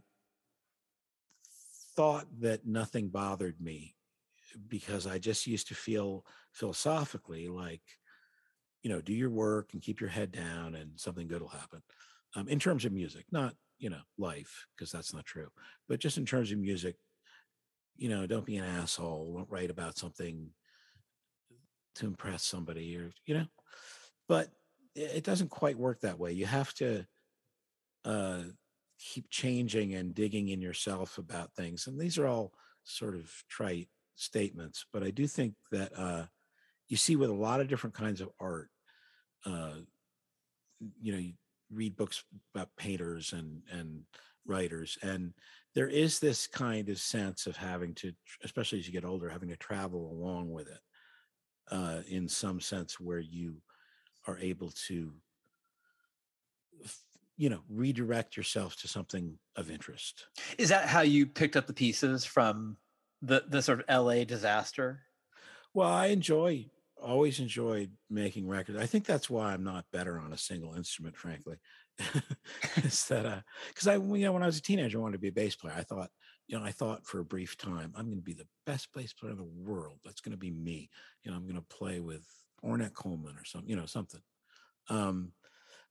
thought 1.96 2.26
that 2.40 2.66
nothing 2.66 3.10
bothered 3.10 3.62
me 3.62 3.94
because 4.68 5.06
I 5.06 5.20
just 5.20 5.46
used 5.46 5.68
to 5.68 5.76
feel 5.76 6.26
philosophically 6.54 7.50
like 7.50 7.84
you 8.82 8.90
know, 8.90 9.02
do 9.02 9.14
your 9.14 9.30
work 9.30 9.70
and 9.74 9.82
keep 9.82 10.00
your 10.00 10.10
head 10.10 10.32
down, 10.32 10.76
and 10.76 10.92
something 10.96 11.28
good 11.28 11.42
will 11.42 11.50
happen. 11.50 11.82
Um, 12.36 12.48
in 12.48 12.60
terms 12.60 12.86
of 12.86 12.92
music, 12.92 13.26
not 13.32 13.56
you 13.78 13.90
know 13.90 14.02
life, 14.18 14.68
because 14.76 14.92
that's 14.92 15.14
not 15.14 15.26
true, 15.26 15.50
but 15.88 16.00
just 16.00 16.18
in 16.18 16.26
terms 16.26 16.52
of 16.52 16.60
music, 16.60 16.96
you 17.96 18.10
know, 18.10 18.26
don't 18.28 18.46
be 18.46 18.58
an 18.58 18.66
asshole. 18.66 19.34
Don't 19.36 19.50
write 19.50 19.70
about 19.70 19.98
something 19.98 20.50
to 21.96 22.08
impress 22.08 22.44
somebody, 22.44 22.96
or 22.98 23.12
you 23.26 23.36
know, 23.36 23.46
but 24.28 24.50
it 24.96 25.24
doesn't 25.24 25.50
quite 25.50 25.78
work 25.78 26.02
that 26.02 26.20
way. 26.20 26.32
You 26.32 26.46
have 26.46 26.74
to 26.76 27.06
uh, 28.06 28.42
keep 29.00 29.30
changing 29.30 29.94
and 29.94 30.14
digging 30.14 30.50
in 30.50 30.62
yourself 30.62 31.18
about 31.18 31.54
things, 31.54 31.88
and 31.88 32.00
these 32.00 32.18
are 32.18 32.28
all 32.28 32.54
sort 32.84 33.16
of 33.16 33.32
trite 33.50 33.90
statements, 34.16 34.86
but 34.92 35.04
I 35.04 35.12
do 35.12 35.28
think 35.28 35.56
that 35.72 35.92
uh, 35.98 36.26
you 36.90 36.98
see 36.98 37.16
with 37.16 37.30
a 37.30 37.34
lot 37.34 37.62
of 37.62 37.68
different 37.68 37.96
kinds 37.96 38.20
of 38.20 38.30
art. 38.40 38.70
Uh, 39.46 39.76
you 41.02 41.14
know, 41.14 41.20
you 41.20 41.34
read 41.72 41.96
books 41.96 42.24
about 42.54 42.76
painters 42.76 43.32
and 43.32 43.62
and 43.72 44.02
writers, 44.46 44.98
and 45.02 45.34
there 45.76 45.88
is 45.88 46.20
this 46.20 46.48
kind 46.48 46.90
of 46.90 47.00
sense 47.00 47.46
of 47.46 47.56
having 47.56 47.94
to, 47.96 48.12
especially 48.44 48.80
as 48.80 48.88
you 48.88 48.94
get 48.94 49.06
older, 49.06 49.30
having 49.30 49.50
to 49.50 49.56
travel 49.56 50.12
along 50.12 50.52
with 50.52 50.68
it. 50.68 50.80
Uh, 51.72 52.02
in 52.10 52.28
some 52.28 52.60
sense, 52.60 53.00
where 53.00 53.20
you 53.20 53.58
are 54.26 54.40
able 54.40 54.72
to, 54.88 55.14
you 57.38 57.48
know, 57.48 57.62
redirect 57.70 58.36
yourself 58.36 58.76
to 58.76 58.88
something 58.88 59.38
of 59.56 59.70
interest. 59.70 60.26
Is 60.58 60.70
that 60.70 60.88
how 60.88 61.02
you 61.02 61.28
picked 61.28 61.56
up 61.56 61.68
the 61.68 61.74
pieces 61.74 62.26
from 62.26 62.78
the 63.22 63.44
the 63.48 63.62
sort 63.62 63.82
of 63.82 63.86
L.A. 63.88 64.26
disaster? 64.26 65.02
Well, 65.76 65.90
I 65.90 66.08
enjoy 66.08 66.66
always 67.02 67.40
enjoyed 67.40 67.92
making 68.10 68.48
records. 68.48 68.78
I 68.78 68.86
think 68.86 69.06
that's 69.06 69.30
why 69.30 69.54
I'm 69.54 69.64
not 69.64 69.86
better 69.92 70.20
on 70.20 70.34
a 70.34 70.38
single 70.38 70.76
instrument, 70.76 71.16
frankly. 71.16 71.58
is 72.78 73.06
that 73.08 73.44
because 73.68 73.88
I 73.88 73.96
you 73.96 74.26
know 74.26 74.32
when 74.32 74.44
I 74.44 74.46
was 74.46 74.58
a 74.58 74.62
teenager 74.62 74.98
I 74.98 75.02
wanted 75.02 75.18
to 75.18 75.22
be 75.22 75.28
a 75.28 75.34
bass 75.34 75.56
player. 75.56 75.74
I 75.78 75.84
thought, 75.84 76.10
you 76.48 76.58
know, 76.58 76.64
I 76.64 76.72
thought 76.72 77.06
for 77.06 77.20
a 77.20 77.26
brief 77.26 77.58
time, 77.58 77.94
I'm 77.96 78.10
gonna 78.10 78.22
be 78.22 78.34
the 78.34 78.48
best 78.66 78.88
bass 78.94 79.12
player 79.12 79.34
in 79.34 79.38
the 79.38 79.44
world. 79.44 80.00
That's 80.06 80.22
gonna 80.22 80.38
be 80.38 80.52
me. 80.52 80.90
You 81.24 81.32
know, 81.32 81.38
I'm 81.38 81.48
gonna 81.48 81.62
play 81.70 82.00
with 82.00 82.26
Ornette 82.64 82.94
Coleman 82.94 83.36
or 83.38 83.44
something, 83.44 83.70
you 83.70 83.76
know, 83.76 83.86
something. 83.86 84.22
Um, 84.90 85.34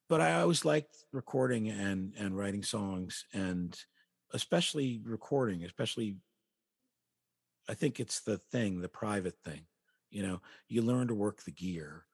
but 0.09 0.21
I 0.21 0.41
always 0.41 0.65
liked 0.65 0.97
recording 1.13 1.69
and 1.69 2.15
and 2.19 2.37
writing 2.37 2.63
songs 2.63 3.25
and 3.35 3.79
especially 4.33 5.01
recording, 5.05 5.65
especially 5.65 6.17
I 7.69 7.75
think 7.75 8.01
it's 8.01 8.21
the 8.21 8.39
thing, 8.51 8.81
the 8.81 8.89
private 8.89 9.35
thing. 9.45 9.68
You 10.11 10.23
know, 10.23 10.41
you 10.69 10.83
learn 10.83 11.09
to 11.09 11.15
work 11.15 11.43
the 11.43 11.51
gear 11.51 12.05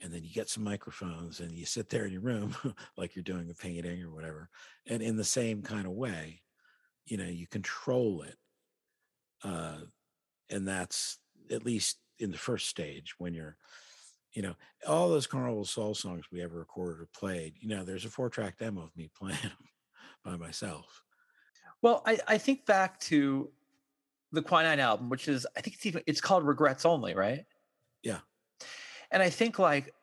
and 0.00 0.12
then 0.12 0.24
you 0.24 0.30
get 0.30 0.48
some 0.48 0.64
microphones 0.64 1.40
and 1.40 1.52
you 1.52 1.64
sit 1.64 1.88
there 1.88 2.04
in 2.04 2.12
your 2.12 2.20
room 2.20 2.54
like 2.96 3.14
you're 3.14 3.22
doing 3.22 3.48
a 3.50 3.54
painting 3.54 4.02
or 4.02 4.10
whatever. 4.10 4.50
And 4.86 5.02
in 5.02 5.16
the 5.16 5.24
same 5.24 5.62
kind 5.62 5.86
of 5.86 5.92
way, 5.92 6.42
you 7.06 7.16
know, 7.16 7.24
you 7.24 7.46
control 7.46 8.22
it. 8.22 8.36
Uh, 9.42 9.78
and 10.50 10.66
that's 10.66 11.18
at 11.50 11.64
least 11.64 11.98
in 12.18 12.30
the 12.30 12.38
first 12.38 12.68
stage 12.68 13.14
when 13.18 13.34
you're, 13.34 13.56
you 14.32 14.42
know, 14.42 14.54
all 14.86 15.08
those 15.08 15.26
Carnival 15.26 15.64
Soul 15.64 15.94
songs 15.94 16.24
we 16.32 16.42
ever 16.42 16.58
recorded 16.58 17.00
or 17.00 17.08
played, 17.14 17.54
you 17.60 17.68
know, 17.68 17.84
there's 17.84 18.04
a 18.04 18.10
four 18.10 18.30
track 18.30 18.58
demo 18.58 18.82
of 18.82 18.96
me 18.96 19.10
playing 19.18 19.38
them 19.42 19.52
by 20.24 20.36
myself. 20.36 21.02
Well, 21.82 22.02
I, 22.06 22.18
I 22.26 22.38
think 22.38 22.66
back 22.66 22.98
to 23.00 23.50
the 24.34 24.42
Quinine 24.42 24.80
album, 24.80 25.08
which 25.08 25.28
is 25.28 25.46
I 25.56 25.60
think 25.60 25.76
it's 25.76 25.86
even 25.86 26.02
it's 26.06 26.20
called 26.20 26.46
Regrets 26.46 26.84
Only, 26.84 27.14
right? 27.14 27.44
Yeah. 28.02 28.18
And 29.10 29.22
I 29.22 29.30
think 29.30 29.58
like 29.58 29.94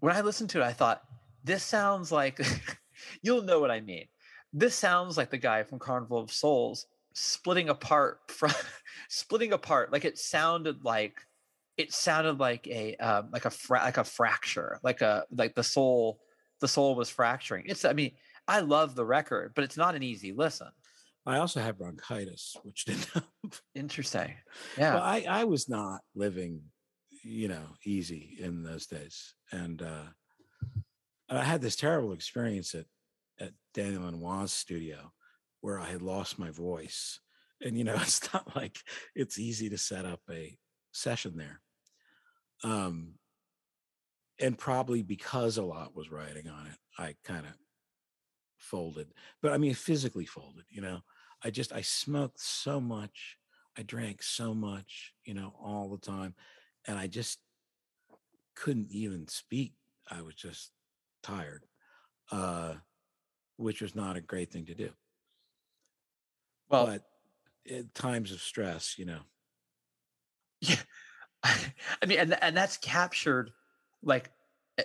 when 0.00 0.14
I 0.14 0.20
listened 0.20 0.50
to 0.50 0.60
it, 0.60 0.64
I 0.64 0.72
thought 0.72 1.02
this 1.44 1.62
sounds 1.62 2.12
like 2.12 2.40
you'll 3.22 3.42
know 3.42 3.60
what 3.60 3.70
I 3.70 3.80
mean. 3.80 4.06
This 4.52 4.74
sounds 4.74 5.16
like 5.16 5.30
the 5.30 5.38
guy 5.38 5.62
from 5.62 5.78
Carnival 5.78 6.18
of 6.18 6.32
Souls 6.32 6.86
splitting 7.14 7.68
apart 7.68 8.20
from 8.28 8.52
splitting 9.08 9.52
apart. 9.52 9.92
Like 9.92 10.04
it 10.04 10.18
sounded 10.18 10.84
like 10.84 11.20
it 11.76 11.92
sounded 11.92 12.38
like 12.38 12.66
a 12.66 12.96
um, 12.96 13.30
like 13.32 13.44
a 13.44 13.50
fra- 13.50 13.82
like 13.84 13.98
a 13.98 14.04
fracture, 14.04 14.78
like 14.82 15.00
a 15.00 15.24
like 15.30 15.54
the 15.54 15.64
soul 15.64 16.20
the 16.60 16.68
soul 16.68 16.94
was 16.94 17.10
fracturing. 17.10 17.64
It's 17.66 17.84
I 17.84 17.92
mean 17.92 18.12
I 18.46 18.60
love 18.60 18.94
the 18.94 19.04
record, 19.04 19.52
but 19.54 19.64
it's 19.64 19.76
not 19.76 19.94
an 19.94 20.02
easy 20.02 20.32
listen. 20.32 20.68
I 21.28 21.38
also 21.38 21.60
have 21.60 21.78
bronchitis, 21.78 22.56
which 22.62 22.86
didn't 22.86 23.04
help. 23.12 23.54
Interesting. 23.74 24.34
Yeah. 24.78 24.94
But 24.94 25.02
I, 25.02 25.26
I 25.28 25.44
was 25.44 25.68
not 25.68 26.00
living, 26.14 26.62
you 27.22 27.48
know, 27.48 27.64
easy 27.84 28.38
in 28.40 28.62
those 28.62 28.86
days. 28.86 29.34
And 29.52 29.82
uh, 29.82 30.04
I 31.28 31.44
had 31.44 31.60
this 31.60 31.76
terrible 31.76 32.12
experience 32.12 32.74
at, 32.74 32.86
at 33.38 33.52
Daniel 33.74 34.04
Lanois' 34.04 34.46
studio 34.46 35.12
where 35.60 35.78
I 35.78 35.84
had 35.84 36.00
lost 36.00 36.38
my 36.38 36.50
voice. 36.50 37.20
And, 37.62 37.76
you 37.76 37.84
know, 37.84 37.96
it's 38.00 38.32
not 38.32 38.56
like 38.56 38.78
it's 39.14 39.38
easy 39.38 39.68
to 39.68 39.78
set 39.78 40.06
up 40.06 40.20
a 40.30 40.56
session 40.92 41.36
there. 41.36 41.60
Um, 42.64 43.16
and 44.40 44.56
probably 44.56 45.02
because 45.02 45.58
a 45.58 45.62
lot 45.62 45.94
was 45.94 46.10
riding 46.10 46.48
on 46.48 46.68
it, 46.68 46.78
I 46.98 47.16
kind 47.24 47.44
of 47.44 47.52
folded, 48.56 49.08
but 49.42 49.52
I 49.52 49.58
mean, 49.58 49.74
physically 49.74 50.26
folded, 50.26 50.64
you 50.70 50.80
know. 50.80 51.00
I 51.42 51.50
just, 51.50 51.72
I 51.72 51.82
smoked 51.82 52.40
so 52.40 52.80
much. 52.80 53.36
I 53.76 53.82
drank 53.82 54.22
so 54.22 54.54
much, 54.54 55.12
you 55.24 55.34
know, 55.34 55.54
all 55.62 55.88
the 55.88 56.04
time. 56.04 56.34
And 56.86 56.98
I 56.98 57.06
just 57.06 57.38
couldn't 58.56 58.90
even 58.90 59.28
speak. 59.28 59.74
I 60.10 60.22
was 60.22 60.34
just 60.34 60.72
tired, 61.22 61.64
uh, 62.32 62.74
which 63.56 63.80
was 63.80 63.94
not 63.94 64.16
a 64.16 64.20
great 64.20 64.50
thing 64.50 64.66
to 64.66 64.74
do. 64.74 64.90
well, 66.68 66.86
but 66.86 67.02
at 67.70 67.94
times 67.94 68.32
of 68.32 68.40
stress, 68.40 68.98
you 68.98 69.04
know, 69.04 69.20
Yeah. 70.60 70.76
I 71.44 72.06
mean, 72.06 72.18
and 72.18 72.42
and 72.42 72.56
that's 72.56 72.76
captured 72.78 73.50
like 74.02 74.30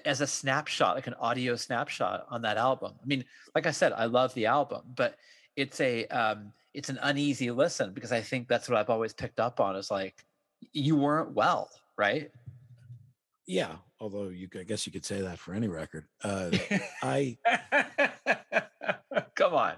as 0.05 0.21
a 0.21 0.27
snapshot, 0.27 0.95
like 0.95 1.07
an 1.07 1.15
audio 1.15 1.55
snapshot 1.55 2.25
on 2.29 2.41
that 2.43 2.57
album. 2.57 2.93
I 3.01 3.05
mean, 3.05 3.25
like 3.55 3.65
I 3.65 3.71
said, 3.71 3.93
I 3.93 4.05
love 4.05 4.33
the 4.33 4.47
album, 4.47 4.81
but 4.95 5.15
it's 5.55 5.79
a 5.81 6.05
um 6.07 6.51
it's 6.73 6.89
an 6.89 6.99
uneasy 7.03 7.51
listen 7.51 7.93
because 7.93 8.11
I 8.11 8.21
think 8.21 8.47
that's 8.47 8.67
what 8.67 8.77
I've 8.77 8.89
always 8.89 9.13
picked 9.13 9.39
up 9.39 9.59
on 9.59 9.75
is 9.75 9.91
like 9.91 10.25
you 10.71 10.95
weren't 10.95 11.31
well, 11.33 11.69
right? 11.97 12.31
yeah. 13.45 13.75
Although 13.99 14.29
you, 14.29 14.47
could- 14.49 14.61
I 14.61 14.63
guess 14.65 14.85
you 14.85 14.91
could 14.91 15.05
say 15.05 15.21
that 15.21 15.37
for 15.39 15.53
any 15.53 15.67
record. 15.67 16.05
Uh, 16.23 16.51
I, 17.01 17.37
Come 19.35 19.53
on. 19.53 19.75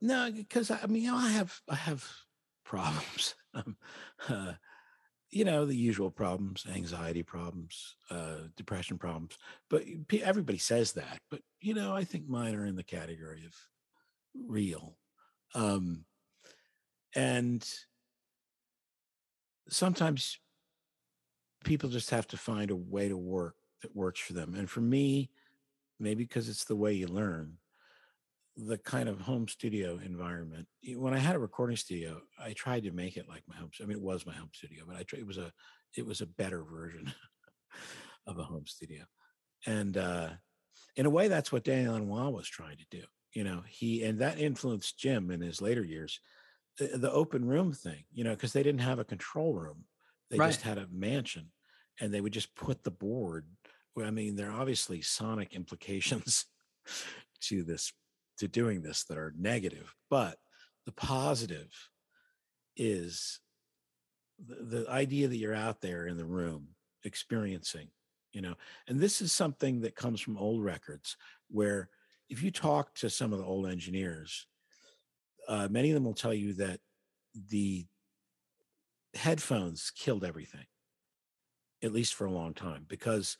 No, 0.00 0.30
because 0.32 0.70
I 0.70 0.86
mean, 0.86 1.02
you 1.04 1.10
know, 1.12 1.16
I 1.18 1.28
have 1.30 1.60
I 1.68 1.74
have 1.74 2.08
problems. 2.64 3.34
Um, 3.54 3.76
uh, 4.28 4.52
you 5.30 5.44
know, 5.44 5.64
the 5.66 5.76
usual 5.76 6.10
problems, 6.10 6.64
anxiety 6.72 7.22
problems, 7.22 7.96
uh, 8.10 8.48
depression 8.56 8.98
problems. 8.98 9.36
But 9.68 9.84
everybody 10.22 10.58
says 10.58 10.92
that. 10.92 11.18
But 11.30 11.40
you 11.60 11.74
know, 11.74 11.94
I 11.94 12.04
think 12.04 12.28
mine 12.28 12.54
are 12.56 12.66
in 12.66 12.76
the 12.76 12.82
category 12.82 13.44
of 13.46 13.54
real. 14.48 14.96
Um, 15.54 16.04
and 17.14 17.66
sometimes 19.68 20.38
people 21.64 21.88
just 21.88 22.10
have 22.10 22.26
to 22.28 22.36
find 22.36 22.70
a 22.70 22.76
way 22.76 23.08
to 23.08 23.16
work 23.16 23.56
that 23.82 23.94
works 23.96 24.20
for 24.20 24.32
them. 24.32 24.54
And 24.54 24.68
for 24.68 24.80
me, 24.80 25.30
maybe 25.98 26.24
because 26.24 26.48
it's 26.48 26.64
the 26.64 26.76
way 26.76 26.92
you 26.92 27.06
learn, 27.06 27.54
the 28.56 28.78
kind 28.78 29.08
of 29.08 29.20
home 29.20 29.48
studio 29.48 29.98
environment. 30.04 30.66
When 30.96 31.14
I 31.14 31.18
had 31.18 31.36
a 31.36 31.40
recording 31.40 31.76
studio, 31.76 32.20
I 32.42 32.52
tried 32.52 32.84
to 32.84 32.90
make 32.90 33.16
it 33.16 33.28
like 33.28 33.42
my 33.48 33.56
home. 33.56 33.70
I 33.80 33.84
mean, 33.84 33.96
it 33.96 34.02
was 34.02 34.26
my 34.26 34.34
home 34.34 34.50
studio, 34.52 34.84
but 34.86 34.96
I 34.96 35.02
tried, 35.02 35.20
it 35.20 35.26
was 35.26 35.38
a 35.38 35.52
it 35.96 36.06
was 36.06 36.20
a 36.20 36.26
better 36.26 36.62
version 36.62 37.12
of 38.26 38.38
a 38.38 38.44
home 38.44 38.66
studio, 38.66 39.04
and 39.66 39.96
uh, 39.96 40.30
in 40.96 41.06
a 41.06 41.10
way, 41.10 41.28
that's 41.28 41.52
what 41.52 41.64
Daniel 41.64 41.94
Lanois 41.94 42.28
was 42.30 42.48
trying 42.48 42.76
to 42.76 42.86
do. 42.90 43.02
You 43.32 43.44
know, 43.44 43.62
he 43.68 44.02
and 44.04 44.18
that 44.18 44.40
influenced 44.40 44.98
Jim 44.98 45.30
in 45.30 45.40
his 45.40 45.62
later 45.62 45.84
years. 45.84 46.20
The, 46.78 46.98
the 46.98 47.12
open 47.12 47.44
room 47.44 47.72
thing, 47.72 48.04
you 48.12 48.24
know, 48.24 48.30
because 48.30 48.52
they 48.52 48.62
didn't 48.62 48.80
have 48.80 48.98
a 48.98 49.04
control 49.04 49.54
room; 49.54 49.84
they 50.30 50.38
just 50.38 50.62
had 50.62 50.78
a 50.78 50.88
mansion, 50.90 51.50
and 52.00 52.12
they 52.12 52.20
would 52.20 52.32
just 52.32 52.54
put 52.54 52.82
the 52.82 52.90
board. 52.90 53.46
I 54.02 54.10
mean, 54.10 54.34
there 54.34 54.50
are 54.50 54.60
obviously 54.60 55.02
sonic 55.02 55.54
implications 55.54 56.46
to 57.42 57.62
this 57.62 57.92
to 58.38 58.48
doing 58.48 58.82
this 58.82 59.04
that 59.04 59.18
are 59.18 59.34
negative, 59.38 59.94
but 60.08 60.38
the 60.86 60.92
positive 60.92 61.70
is 62.76 63.40
the, 64.44 64.78
the 64.78 64.90
idea 64.90 65.28
that 65.28 65.36
you're 65.36 65.54
out 65.54 65.80
there 65.80 66.06
in 66.06 66.16
the 66.16 66.24
room 66.24 66.68
experiencing, 67.04 67.88
you 68.32 68.40
know, 68.40 68.54
and 68.88 68.98
this 68.98 69.20
is 69.20 69.32
something 69.32 69.82
that 69.82 69.94
comes 69.94 70.20
from 70.20 70.38
old 70.38 70.64
records 70.64 71.16
where 71.48 71.90
if 72.30 72.42
you 72.42 72.50
talk 72.50 72.94
to 72.94 73.10
some 73.10 73.32
of 73.32 73.38
the 73.38 73.44
old 73.44 73.66
engineers, 73.66 74.46
uh, 75.48 75.68
many 75.70 75.90
of 75.90 75.94
them 75.94 76.04
will 76.04 76.14
tell 76.14 76.32
you 76.32 76.54
that 76.54 76.80
the 77.48 77.84
headphones 79.14 79.90
killed 79.90 80.24
everything, 80.24 80.64
at 81.82 81.92
least 81.92 82.14
for 82.14 82.26
a 82.26 82.30
long 82.32 82.54
time, 82.54 82.86
because 82.88 83.36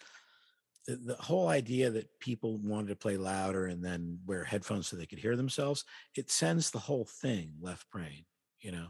the, 0.88 0.96
the 0.96 1.14
whole 1.14 1.46
idea 1.48 1.90
that 1.90 2.18
people 2.18 2.58
wanted 2.58 2.88
to 2.88 2.96
play 2.96 3.16
louder 3.16 3.66
and 3.66 3.84
then 3.84 4.18
wear 4.26 4.42
headphones 4.42 4.88
so 4.88 4.96
they 4.96 5.06
could 5.06 5.20
hear 5.20 5.36
themselves, 5.36 5.84
it 6.16 6.30
sends 6.30 6.70
the 6.70 6.78
whole 6.78 7.04
thing 7.04 7.52
left 7.60 7.88
brain, 7.90 8.24
you 8.60 8.72
know. 8.72 8.88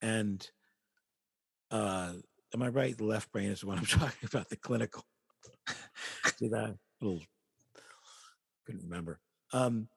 And 0.00 0.48
uh 1.70 2.12
am 2.54 2.62
I 2.62 2.68
right? 2.68 2.96
The 2.96 3.04
left 3.04 3.32
brain 3.32 3.50
is 3.50 3.64
what 3.64 3.78
I'm 3.78 3.86
talking 3.86 4.28
about, 4.30 4.48
the 4.50 4.56
clinical. 4.56 5.04
See 6.38 6.48
that 6.48 6.76
little 7.00 7.22
couldn't 8.66 8.82
remember. 8.84 9.20
Um 9.52 9.88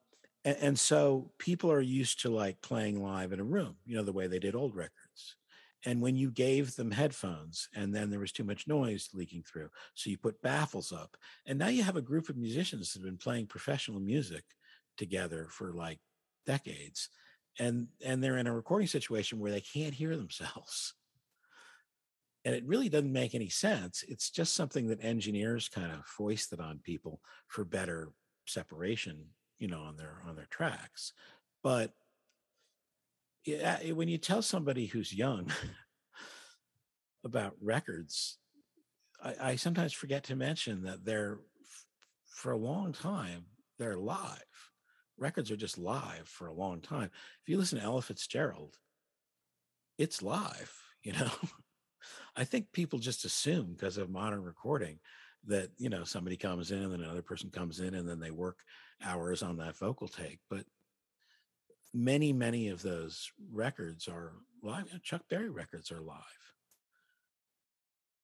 and, 0.43 0.57
and 0.61 0.79
so 0.79 1.31
people 1.39 1.71
are 1.71 1.81
used 1.81 2.21
to 2.21 2.29
like 2.29 2.61
playing 2.61 3.01
live 3.01 3.33
in 3.33 3.39
a 3.39 3.43
room, 3.43 3.75
you 3.85 3.97
know, 3.97 4.03
the 4.03 4.13
way 4.13 4.27
they 4.27 4.39
did 4.39 4.55
old 4.55 4.75
records. 4.75 5.35
And 5.85 6.01
when 6.01 6.15
you 6.15 6.31
gave 6.31 6.75
them 6.75 6.91
headphones 6.91 7.69
and 7.75 7.93
then 7.93 8.09
there 8.09 8.19
was 8.19 8.31
too 8.31 8.43
much 8.43 8.67
noise 8.67 9.09
leaking 9.13 9.43
through, 9.43 9.69
so 9.93 10.09
you 10.09 10.17
put 10.17 10.41
baffles 10.41 10.91
up. 10.91 11.15
And 11.45 11.59
now 11.59 11.67
you 11.67 11.83
have 11.83 11.95
a 11.95 12.01
group 12.01 12.29
of 12.29 12.37
musicians 12.37 12.93
that 12.93 12.99
have 12.99 13.05
been 13.05 13.17
playing 13.17 13.47
professional 13.47 13.99
music 13.99 14.43
together 14.97 15.47
for 15.49 15.73
like 15.73 15.99
decades. 16.45 17.09
And 17.59 17.87
and 18.03 18.23
they're 18.23 18.37
in 18.37 18.47
a 18.47 18.55
recording 18.55 18.87
situation 18.87 19.39
where 19.39 19.51
they 19.51 19.61
can't 19.61 19.93
hear 19.93 20.15
themselves. 20.15 20.93
And 22.43 22.53
it 22.53 22.65
really 22.65 22.89
doesn't 22.89 23.11
make 23.11 23.33
any 23.33 23.49
sense. 23.49 24.03
It's 24.07 24.29
just 24.29 24.53
something 24.53 24.87
that 24.87 25.03
engineers 25.03 25.67
kind 25.67 25.91
of 25.91 26.05
foisted 26.05 26.59
on 26.59 26.79
people 26.79 27.19
for 27.47 27.65
better 27.65 28.11
separation, 28.45 29.25
you 29.59 29.67
know, 29.67 29.81
on 29.81 29.97
their 29.97 30.21
on 30.27 30.35
their 30.35 30.47
tracks. 30.49 31.13
But 31.63 31.93
yeah, 33.45 33.79
eh, 33.81 33.91
when 33.91 34.07
you 34.07 34.17
tell 34.17 34.41
somebody 34.41 34.85
who's 34.85 35.13
young 35.13 35.51
about 37.23 37.55
records, 37.61 38.37
I, 39.23 39.35
I, 39.41 39.55
sometimes 39.55 39.93
forget 39.93 40.25
to 40.25 40.35
mention 40.35 40.83
that 40.83 41.05
they're 41.05 41.39
for 42.27 42.51
a 42.51 42.57
long 42.57 42.91
time 42.91 43.45
they're 43.77 43.97
live. 43.97 44.41
Records 45.17 45.51
are 45.51 45.57
just 45.57 45.77
live 45.77 46.27
for 46.27 46.47
a 46.47 46.53
long 46.53 46.81
time. 46.81 47.09
If 47.41 47.49
you 47.49 47.57
listen 47.57 47.79
to 47.79 47.85
Ella 47.85 48.01
Fitzgerald, 48.01 48.75
it's 49.97 50.21
live. 50.21 50.73
You 51.05 51.13
know, 51.13 51.29
I 52.35 52.45
think 52.45 52.71
people 52.71 52.97
just 52.97 53.25
assume 53.25 53.73
because 53.73 53.97
of 53.97 54.09
modern 54.09 54.41
recording 54.41 54.97
that 55.47 55.69
you 55.77 55.89
know 55.89 56.03
somebody 56.03 56.37
comes 56.37 56.71
in 56.71 56.81
and 56.81 56.93
then 56.93 57.01
another 57.01 57.21
person 57.21 57.49
comes 57.49 57.79
in 57.79 57.93
and 57.93 58.07
then 58.07 58.19
they 58.19 58.31
work 58.31 58.59
hours 59.03 59.43
on 59.43 59.57
that 59.57 59.77
vocal 59.77 60.07
take, 60.07 60.39
but 60.49 60.65
many, 61.95 62.33
many 62.33 62.67
of 62.67 62.81
those 62.81 63.31
records 63.51 64.07
are 64.07 64.33
live. 64.61 64.91
Chuck 65.01 65.23
Berry 65.29 65.49
records 65.49 65.91
are 65.91 66.01
live. 66.01 66.19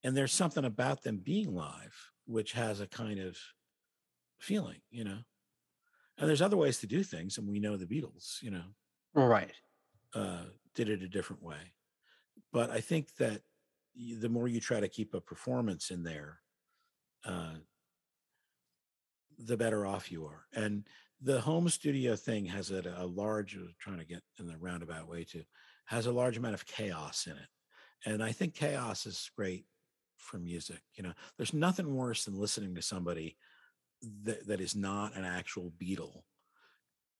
And 0.03 0.15
there's 0.15 0.34
something 0.34 0.65
about 0.65 1.03
them 1.03 1.22
being 1.23 1.56
live, 1.56 1.95
which 2.26 2.52
has 2.53 2.81
a 2.81 2.88
kind 2.88 3.19
of 3.19 3.38
feeling, 4.39 4.81
you 4.89 5.03
know. 5.03 5.19
And 6.18 6.27
there's 6.27 6.41
other 6.41 6.57
ways 6.57 6.80
to 6.80 6.88
do 6.88 7.02
things, 7.03 7.38
and 7.38 7.48
we 7.48 7.60
know 7.60 7.77
the 7.77 7.85
Beatles, 7.85 8.41
you 8.41 8.52
know, 8.52 8.64
right, 9.14 9.53
uh, 10.14 10.43
did 10.76 10.89
it 10.89 11.02
a 11.02 11.07
different 11.07 11.41
way. 11.41 11.73
But 12.52 12.69
I 12.69 12.81
think 12.81 13.15
that 13.18 13.41
the 13.95 14.30
more 14.30 14.48
you 14.48 14.60
try 14.60 14.80
to 14.80 14.88
keep 14.88 15.14
a 15.14 15.22
performance 15.22 15.89
in 15.89 16.03
there, 16.03 16.40
uh, 17.26 17.56
the 19.38 19.57
better 19.57 19.85
off 19.85 20.11
you 20.11 20.26
are. 20.26 20.45
And 20.53 20.88
the 21.22 21.41
home 21.41 21.69
studio 21.69 22.15
thing 22.15 22.45
has 22.45 22.72
a, 22.72 22.81
a 22.98 23.06
large 23.06 23.56
uh, 23.56 23.72
trying 23.80 23.99
to 23.99 24.06
get 24.06 24.22
in 24.39 24.48
the 24.48 24.57
roundabout 24.57 25.07
way 25.07 25.23
to 25.26 25.43
has 25.85 26.06
a 26.06 26.11
large 26.11 26.38
amount 26.38 26.53
of 26.53 26.65
chaos 26.65 27.27
in 27.27 27.34
it. 27.34 27.49
And 28.06 28.23
i 28.23 28.31
think 28.31 28.56
chaos 28.56 29.06
is 29.06 29.30
great 29.35 29.65
for 30.18 30.38
music 30.38 30.81
you 30.95 31.03
know? 31.03 31.14
There's 31.38 31.53
nothing 31.53 31.95
worse 31.95 32.26
than 32.26 32.39
listening 32.39 32.76
to 32.76 32.81
somebody 32.81 33.38
that, 34.23 34.48
that 34.48 34.61
is 34.61 34.76
not 34.76 35.15
an 35.15 35.26
actual 35.26 35.72
beatle 35.81 36.22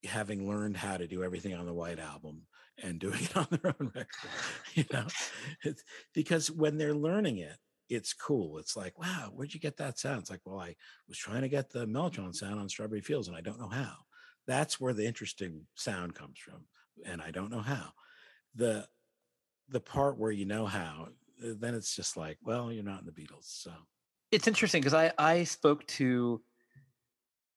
having 0.04 0.48
learned 0.48 0.78
how 0.78 0.98
to 0.98 1.08
do 1.08 1.24
everything 1.24 1.54
on 1.54 1.68
the 1.68 1.74
white 1.74 2.00
album 2.00 2.48
and 2.84 3.00
doing 3.00 3.22
it 3.22 3.38
on 3.38 3.48
their 3.52 3.76
own 3.80 3.92
record 3.94 4.30
you 4.74 4.86
know? 4.92 5.06
It's, 5.64 5.84
because 6.14 6.50
when 6.50 6.78
they're 6.78 6.96
learning 6.96 7.38
it 7.38 7.58
it's 7.92 8.14
cool. 8.14 8.58
It's 8.58 8.78
like, 8.78 8.98
wow, 8.98 9.32
where'd 9.36 9.54
you 9.54 9.60
get 9.60 9.76
that 9.78 10.00
sound? 10.00 10.22
It's 10.22 10.30
like, 10.30 10.40
well, 10.46 10.60
I 10.60 10.76
was 11.10 11.18
trying 11.18 11.42
to 11.42 11.50
get 11.50 11.70
the 11.70 11.86
Mellotron 11.86 12.34
sound 12.34 12.58
on 12.58 12.70
Strawberry 12.70 13.02
Fields 13.02 13.28
and 13.28 13.36
I 13.36 13.42
don't 13.42 13.60
know 13.60 13.68
how. 13.68 13.94
That's 14.48 14.80
where 14.80 14.94
the 14.94 15.06
interesting 15.06 15.66
sound 15.76 16.16
comes 16.16 16.40
from. 16.40 16.64
And 17.06 17.22
I 17.22 17.32
don't 17.32 17.52
know 17.52 17.62
how. 17.62 17.90
The 18.56 18.88
the 19.70 19.80
part 19.80 20.18
where 20.18 20.32
you 20.32 20.46
know 20.46 20.66
how, 20.66 21.08
uh, 21.44 21.54
then 21.58 21.74
it's 21.74 21.96
just 21.96 22.18
like, 22.18 22.38
well, 22.44 22.72
you're 22.72 22.84
not 22.84 23.02
in 23.02 23.06
the 23.06 23.12
Beatles. 23.12 23.62
So 23.62 23.72
it's 24.32 24.48
interesting 24.48 24.82
because 24.82 24.94
I 24.94 25.12
I 25.18 25.44
spoke 25.44 25.86
to 25.88 26.42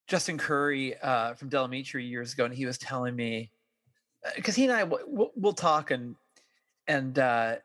Justin 0.08 0.36
Currie 0.36 0.98
uh, 1.00 1.34
from 1.34 1.48
Del 1.48 1.68
Amitri 1.68 2.08
years 2.08 2.32
ago, 2.32 2.44
and 2.44 2.54
he 2.54 2.66
was 2.66 2.78
telling 2.78 3.14
me 3.14 3.50
because 4.34 4.54
uh, 4.54 4.60
he 4.60 4.64
and 4.64 4.72
I 4.72 4.84
we'll, 4.84 5.30
we'll 5.36 5.52
talk 5.52 5.90
and 5.90 6.16
and 6.88 7.18
uh, 7.18 7.56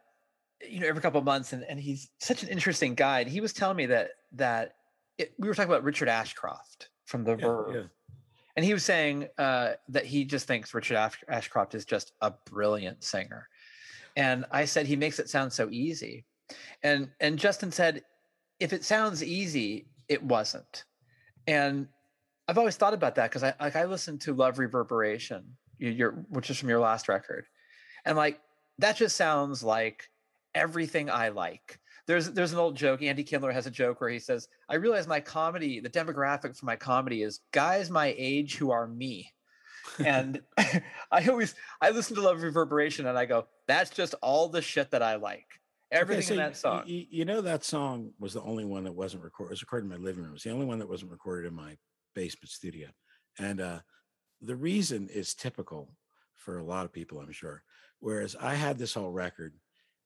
you 0.68 0.80
know 0.80 0.88
every 0.88 1.02
couple 1.02 1.20
of 1.20 1.26
months 1.26 1.54
and, 1.54 1.64
and 1.64 1.80
he's 1.80 2.10
such 2.20 2.44
an 2.44 2.50
interesting 2.50 2.96
guy 2.96 3.22
and 3.22 3.30
he 3.30 3.42
was 3.42 3.54
telling 3.54 3.78
me 3.78 3.86
that 3.86 4.12
that 4.32 4.76
it, 5.18 5.34
we 5.38 5.48
were 5.48 5.54
talking 5.54 5.72
about 5.72 5.84
richard 5.84 6.10
ashcroft 6.10 6.90
from 7.06 7.24
the 7.24 7.32
yeah, 7.32 7.46
verve 7.46 7.76
yeah. 7.76 7.82
and 8.56 8.66
he 8.66 8.74
was 8.74 8.84
saying 8.84 9.28
uh, 9.38 9.74
that 9.88 10.06
he 10.06 10.26
just 10.26 10.48
thinks 10.48 10.74
richard 10.74 10.98
ashcroft 11.28 11.76
is 11.76 11.86
just 11.86 12.14
a 12.22 12.34
brilliant 12.50 13.04
singer. 13.04 13.48
And 14.16 14.46
i 14.52 14.66
said 14.66 14.86
he 14.86 14.96
makes 14.96 15.20
it 15.20 15.30
sound 15.30 15.54
so 15.54 15.70
easy. 15.72 16.26
And 16.84 17.10
and 17.20 17.40
justin 17.40 17.72
said 17.72 18.04
if 18.60 18.74
it 18.74 18.84
sounds 18.84 19.24
easy 19.24 19.88
it 20.08 20.22
wasn't. 20.22 20.86
And 21.48 21.88
i've 22.48 22.58
always 22.58 22.76
thought 22.76 22.94
about 22.94 23.16
that 23.16 23.30
because 23.30 23.44
i 23.44 23.54
like 23.60 23.76
i 23.76 23.86
listened 23.86 24.22
to 24.22 24.34
love 24.34 24.60
reverberation 24.60 25.46
your 25.80 26.26
which 26.30 26.50
is 26.50 26.58
from 26.58 26.70
your 26.70 26.80
last 26.80 27.08
record. 27.08 27.46
And 28.06 28.18
like 28.18 28.40
that 28.80 28.98
just 28.98 29.16
sounds 29.16 29.64
like 29.64 30.10
everything 30.56 31.10
I 31.10 31.30
like. 31.30 31.80
There's 32.08 32.32
there's 32.32 32.54
an 32.54 32.60
old 32.60 32.76
joke. 32.76 33.02
Andy 33.04 33.24
Kindler 33.24 33.52
has 33.52 33.68
a 33.68 33.72
joke 33.72 34.02
where 34.02 34.10
he 34.10 34.20
says, 34.20 34.48
"I 34.68 34.76
realize 34.76 35.08
my 35.08 35.20
comedy, 35.20 35.80
the 35.80 35.90
demographic 35.90 36.58
for 36.58 36.66
my 36.66 36.76
comedy 36.76 37.22
is 37.22 37.42
guys 37.52 37.90
my 37.90 38.16
age 38.18 38.58
who 38.58 38.72
are 38.72 38.88
me." 38.88 39.32
and 40.00 40.42
I 41.12 41.26
always 41.28 41.56
I 41.82 41.92
listen 41.92 42.16
to 42.16 42.22
Love 42.22 42.42
Reverberation 42.42 43.06
and 43.06 43.18
I 43.18 43.26
go, 43.26 43.48
"That's 43.68 43.92
just 43.92 44.16
all 44.22 44.50
the 44.50 44.62
shit 44.62 44.92
that 44.92 45.04
I 45.04 45.16
like." 45.16 45.46
Everything 45.92 46.20
okay, 46.20 46.28
so 46.28 46.34
in 46.34 46.40
that 46.40 46.58
song. 46.58 46.84
You, 46.86 47.06
you, 47.10 47.26
know 47.26 47.42
that 47.42 47.64
song 47.64 48.12
was 48.20 48.34
the 48.34 48.44
only 48.44 48.64
one 48.64 48.84
that 48.84 48.94
wasn't 48.94 49.24
recorded. 49.24 49.50
It 49.50 49.54
was 49.54 49.62
recorded 49.64 49.86
in 49.86 49.90
my 49.90 50.06
living 50.06 50.22
room. 50.22 50.32
It 50.32 50.34
was 50.34 50.44
the 50.44 50.52
only 50.52 50.68
one 50.68 50.78
that 50.80 50.90
wasn't 50.90 51.12
recorded 51.12 51.48
in 51.48 51.56
my 51.56 51.78
basement 52.14 52.52
studio. 52.52 52.90
And 53.40 53.60
uh, 53.60 53.80
the 54.40 54.56
reason 54.56 55.10
is 55.12 55.34
typical 55.34 55.92
for 56.36 56.60
a 56.60 56.64
lot 56.64 56.86
of 56.86 56.94
people, 56.94 57.20
I'm 57.20 57.32
sure. 57.32 57.64
Whereas 58.00 58.36
I 58.40 58.54
had 58.54 58.78
this 58.78 58.94
whole 58.94 59.12
record 59.12 59.56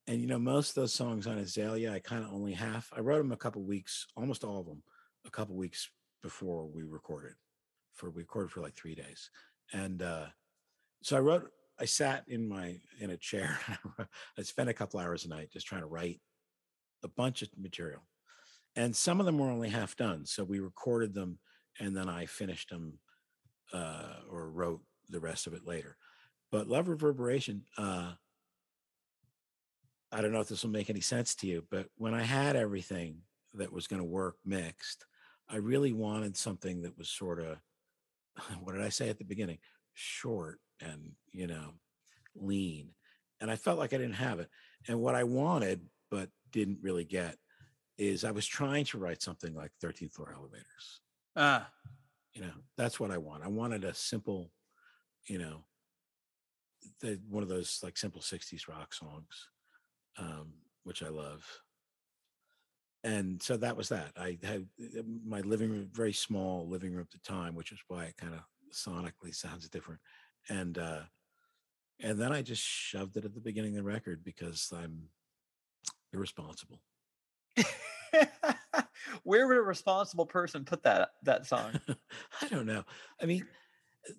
and 0.08 0.22
you 0.22 0.28
know, 0.28 0.40
most 0.40 0.70
of 0.70 0.76
those 0.76 0.94
songs 0.94 1.28
on 1.28 1.38
Azalea, 1.38 1.94
I 1.94 2.00
kind 2.00 2.24
of 2.24 2.34
only 2.34 2.54
half. 2.54 2.92
I 2.96 3.00
wrote 3.00 3.20
them 3.20 3.32
a 3.32 3.38
couple 3.38 3.64
weeks, 3.64 4.06
almost 4.18 4.44
all 4.44 4.60
of 4.60 4.66
them, 4.66 4.84
a 5.26 5.30
couple 5.30 5.56
weeks 5.56 5.90
before 6.22 6.68
we 6.68 6.84
recorded. 6.84 7.34
For 7.94 8.10
we 8.10 8.24
recorded 8.24 8.52
for 8.52 8.62
like 8.62 8.76
three 8.76 8.96
days, 8.96 9.30
and 9.72 10.02
uh, 10.02 10.26
so 11.02 11.16
I 11.16 11.20
wrote. 11.20 11.50
I 11.80 11.86
sat 11.86 12.24
in 12.28 12.48
my 12.48 12.78
in 13.00 13.12
a 13.12 13.18
chair. 13.18 13.58
I 14.38 14.42
spent 14.42 14.70
a 14.70 14.74
couple 14.74 15.00
hours 15.00 15.26
a 15.26 15.30
night 15.30 15.52
just 15.52 15.68
trying 15.68 15.82
to 15.82 15.88
write 15.88 16.22
a 17.04 17.08
bunch 17.08 17.42
of 17.42 17.50
material, 17.58 18.02
and 18.76 18.96
some 18.96 19.20
of 19.20 19.26
them 19.26 19.38
were 19.38 19.52
only 19.52 19.70
half 19.70 19.96
done. 19.96 20.26
So 20.26 20.44
we 20.44 20.60
recorded 20.60 21.14
them, 21.14 21.40
and 21.80 21.96
then 21.96 22.10
I 22.10 22.26
finished 22.26 22.70
them 22.70 23.00
uh, 23.74 24.16
or 24.30 24.50
wrote 24.50 24.82
the 25.10 25.20
rest 25.20 25.48
of 25.48 25.54
it 25.54 25.68
later. 25.68 25.98
But 26.52 26.68
Love 26.68 26.90
Reverberation. 26.90 27.64
Uh, 27.78 28.14
I 30.14 30.22
don't 30.22 30.32
know 30.32 30.42
if 30.42 30.48
this 30.48 30.64
will 30.64 30.70
make 30.70 30.92
any 30.92 31.02
sense 31.02 31.34
to 31.36 31.48
you, 31.48 31.66
but 31.72 31.88
when 31.98 32.14
I 32.14 32.22
had 32.22 32.56
everything 32.56 33.18
that 33.56 33.74
was 33.74 33.88
going 33.88 34.00
to 34.00 34.08
work 34.08 34.36
mixed, 34.46 35.06
I 35.50 35.56
really 35.56 35.92
wanted 35.92 36.38
something 36.38 36.84
that 36.84 36.98
was 36.98 37.10
sort 37.10 37.40
of, 37.40 37.58
what 38.64 38.74
did 38.74 38.84
I 38.84 38.90
say 38.90 39.10
at 39.10 39.18
the 39.18 39.26
beginning? 39.26 39.58
Short 39.96 40.60
and, 40.80 41.14
you 41.32 41.48
know, 41.48 41.74
lean. 42.36 42.90
And 43.42 43.50
I 43.50 43.56
felt 43.56 43.80
like 43.80 43.92
I 43.92 43.98
didn't 43.98 44.14
have 44.14 44.40
it. 44.40 44.50
And 44.88 45.00
what 45.00 45.16
I 45.16 45.24
wanted, 45.24 45.82
but 46.12 46.30
didn't 46.52 46.78
really 46.84 47.06
get, 47.06 47.38
is 47.98 48.24
I 48.24 48.32
was 48.32 48.46
trying 48.46 48.86
to 48.86 49.00
write 49.00 49.24
something 49.24 49.56
like 49.56 49.72
13th 49.84 50.14
floor 50.14 50.32
elevators. 50.36 51.02
Ah. 51.36 51.68
You 52.34 52.42
know, 52.42 52.54
that's 52.78 53.00
what 53.00 53.12
I 53.12 53.18
want. 53.18 53.44
I 53.44 53.48
wanted 53.48 53.84
a 53.84 53.96
simple, 53.96 54.52
you 55.28 55.40
know, 55.40 55.64
the, 57.02 57.20
one 57.30 57.42
of 57.42 57.50
those 57.50 57.80
like 57.82 57.98
simple 57.98 58.22
60s 58.22 58.68
rock 58.68 58.94
songs 58.94 59.50
um, 60.18 60.54
which 60.84 61.04
I 61.04 61.10
love. 61.10 61.46
And 63.04 63.42
so 63.42 63.58
that 63.58 63.76
was 63.76 63.90
that. 63.90 64.12
I 64.18 64.38
had 64.44 64.66
uh, 64.82 65.02
my 65.26 65.42
living 65.42 65.70
room, 65.70 65.90
very 65.92 66.14
small 66.14 66.68
living 66.68 66.94
room 66.94 67.02
at 67.02 67.12
the 67.12 67.30
time, 67.30 67.54
which 67.54 67.72
is 67.72 67.80
why 67.88 68.06
it 68.06 68.18
kind 68.18 68.34
of 68.34 68.40
sonically 68.74 69.36
sounds 69.36 69.68
different. 69.68 70.00
And 70.50 70.78
uh, 70.78 71.02
and 72.02 72.20
then 72.20 72.32
I 72.32 72.42
just 72.42 72.64
shoved 72.64 73.18
it 73.18 73.26
at 73.26 73.34
the 73.34 73.42
beginning 73.42 73.78
of 73.78 73.84
the 73.84 73.90
record 73.90 74.24
because 74.24 74.72
I'm 74.76 75.10
irresponsible. 76.14 76.82
where 79.24 79.48
would 79.48 79.58
a 79.58 79.62
responsible 79.62 80.26
person 80.26 80.66
put 80.66 80.84
that 80.84 81.10
that 81.24 81.46
song? 81.46 81.80
I 82.42 82.48
don't 82.48 82.66
know. 82.66 82.84
I 83.22 83.26
mean, 83.26 83.46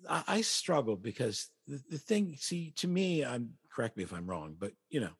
I, 0.09 0.23
I 0.27 0.41
struggle 0.41 0.95
because 0.95 1.49
the, 1.67 1.81
the 1.89 1.97
thing, 1.97 2.35
see, 2.39 2.71
to 2.77 2.87
me, 2.87 3.23
I'm 3.25 3.51
correct 3.71 3.97
me 3.97 4.03
if 4.03 4.13
I'm 4.13 4.27
wrong, 4.27 4.55
but 4.57 4.71
you 4.89 4.99
know, 4.99 5.11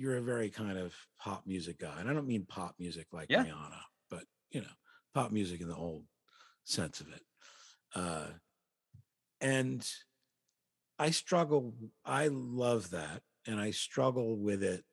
you're 0.00 0.16
a 0.16 0.22
very 0.22 0.48
kind 0.48 0.78
of 0.78 0.94
pop 1.18 1.46
music 1.46 1.78
guy. 1.78 2.00
And 2.00 2.08
I 2.08 2.14
don't 2.14 2.26
mean 2.26 2.46
pop 2.48 2.74
music 2.78 3.08
like 3.12 3.28
Yeah. 3.28 3.44
Rihanna, 3.44 3.82
but 4.08 4.24
you 4.50 4.62
know, 4.62 4.74
pop 5.12 5.30
music 5.30 5.60
in 5.60 5.68
the 5.68 5.76
old 5.76 6.04
sense 6.64 7.00
of 7.00 7.08
it. 7.12 7.22
Uh, 7.94 8.26
and 9.42 9.86
I 10.98 11.10
struggle, 11.10 11.74
I 12.02 12.28
love 12.28 12.90
that. 12.90 13.20
And 13.46 13.60
I 13.60 13.72
struggle 13.72 14.38
with 14.38 14.62
it, 14.62 14.84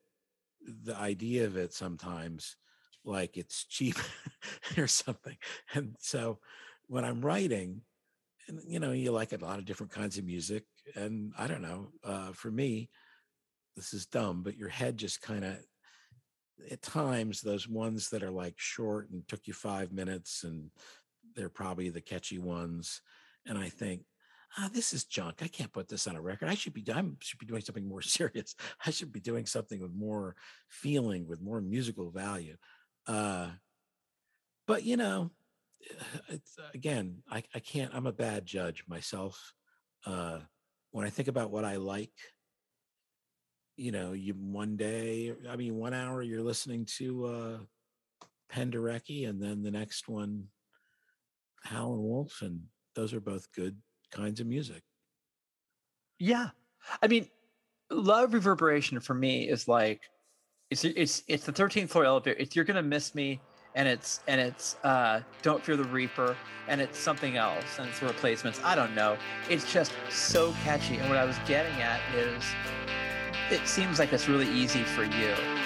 the 0.84 0.96
idea 0.98 1.46
of 1.46 1.56
it 1.56 1.74
sometimes 1.74 2.58
like 3.06 3.38
it's 3.38 3.66
cheap 3.66 3.96
or 4.78 4.88
something. 4.88 5.38
And 5.74 5.96
so 6.00 6.40
when 6.88 7.06
I'm 7.06 7.22
writing, 7.22 7.82
and 8.50 8.60
you 8.68 8.80
know, 8.80 8.92
you 8.92 9.12
like 9.12 9.32
a 9.32 9.38
lot 9.38 9.60
of 9.60 9.66
different 9.66 9.94
kinds 9.94 10.18
of 10.18 10.26
music. 10.26 10.66
And 10.96 11.32
I 11.38 11.48
don't 11.48 11.62
know, 11.62 11.92
uh, 12.04 12.32
for 12.34 12.52
me, 12.52 12.90
this 13.78 13.94
is 13.94 14.08
dumb, 14.08 14.42
but 14.44 14.58
your 14.58 14.70
head 14.70 14.98
just 14.98 15.22
kind 15.22 15.46
of 15.46 15.56
at 16.72 16.82
times 16.82 17.40
those 17.42 17.70
ones 17.70 18.10
that 18.10 18.24
are 18.24 18.32
like 18.32 18.56
short 18.58 19.10
and 19.12 19.26
took 19.28 19.48
you 19.48 19.54
five 19.54 19.94
minutes 19.94 20.44
and 20.44 20.72
they're 21.36 21.48
probably 21.48 21.90
the 21.90 22.02
catchy 22.02 22.40
ones. 22.40 23.02
And 23.46 23.58
I 23.58 23.70
think, 23.70 24.02
ah, 24.58 24.70
this 24.74 24.94
is 24.94 25.06
junk. 25.06 25.38
I 25.42 25.48
can't 25.48 25.72
put 25.72 25.88
this 25.88 26.08
on 26.08 26.16
a 26.16 26.22
record. 26.22 26.50
I 26.50 26.56
should 26.56 26.74
be 26.74 26.84
I 26.92 27.04
should 27.22 27.40
be 27.40 27.46
doing 27.46 27.62
something 27.62 27.88
more 27.88 28.02
serious. 28.02 28.56
I 28.86 28.90
should 28.90 29.14
be 29.14 29.20
doing 29.20 29.46
something 29.46 29.80
with 29.80 29.94
more 29.94 30.36
feeling, 30.70 31.28
with 31.28 31.40
more 31.40 31.62
musical 31.62 32.10
value. 32.10 32.58
Uh, 33.06 33.50
but 34.66 34.84
you 34.84 34.98
know, 34.98 35.30
it's 36.30 36.58
again, 36.74 37.20
I, 37.30 37.44
I 37.54 37.60
can't. 37.60 37.94
I'm 37.94 38.08
a 38.08 38.12
bad 38.12 38.46
judge 38.46 38.84
myself. 38.88 39.54
Uh, 40.06 40.40
when 40.92 41.06
I 41.06 41.10
think 41.10 41.28
about 41.28 41.52
what 41.52 41.66
I 41.66 41.76
like, 41.76 42.14
you 43.78 43.92
know, 43.92 44.14
you 44.14 44.34
one 44.34 44.76
day, 44.76 45.34
I 45.50 45.56
mean, 45.56 45.76
one 45.76 45.94
hour 45.94 46.22
you're 46.22 46.42
listening 46.42 46.86
to 46.98 47.26
uh, 47.26 47.58
Penderecki, 48.52 49.30
and 49.30 49.42
then 49.42 49.62
the 49.62 49.72
next 49.72 50.10
one, 50.10 50.46
Howlin' 51.64 52.04
Wolf, 52.04 52.42
and 52.42 52.64
those 52.96 53.14
are 53.14 53.20
both 53.20 53.52
good 53.54 53.78
kinds 54.12 54.40
of 54.40 54.48
music. 54.48 54.82
Yeah. 56.20 56.50
I 57.02 57.08
mean, 57.08 57.30
love 57.92 58.34
reverberation 58.34 59.00
for 59.00 59.14
me 59.14 59.48
is 59.48 59.68
like 59.68 60.02
it's 60.70 60.84
it's 60.84 61.24
it's 61.28 61.46
the 61.46 61.54
13th 61.54 61.90
floor 61.90 62.06
elevator. 62.06 62.38
It's 62.40 62.56
you're 62.56 62.66
gonna 62.66 62.84
miss 62.84 63.14
me 63.14 63.40
and 63.76 63.88
it's 63.88 64.22
and 64.28 64.42
it's 64.42 64.76
uh 64.84 65.22
don't 65.42 65.64
fear 65.64 65.78
the 65.78 65.84
reaper 65.86 66.36
and 66.68 66.82
it's 66.82 66.98
something 66.98 67.38
else 67.38 67.78
and 67.80 67.88
it's 67.88 68.02
replacements. 68.02 68.60
I 68.64 68.76
don't 68.76 68.96
know. 68.96 69.18
It's 69.50 69.72
just 69.72 69.94
so 70.10 70.54
catchy. 70.64 70.98
And 70.98 71.08
what 71.10 71.18
I 71.18 71.26
was 71.26 71.38
getting 71.46 71.80
at 71.82 72.02
is 72.16 72.44
it 73.50 73.66
seems 73.68 74.00
like 74.00 74.12
it's 74.14 74.28
really 74.28 74.48
easy 74.48 74.84
for 74.84 75.04
you. 75.04 75.57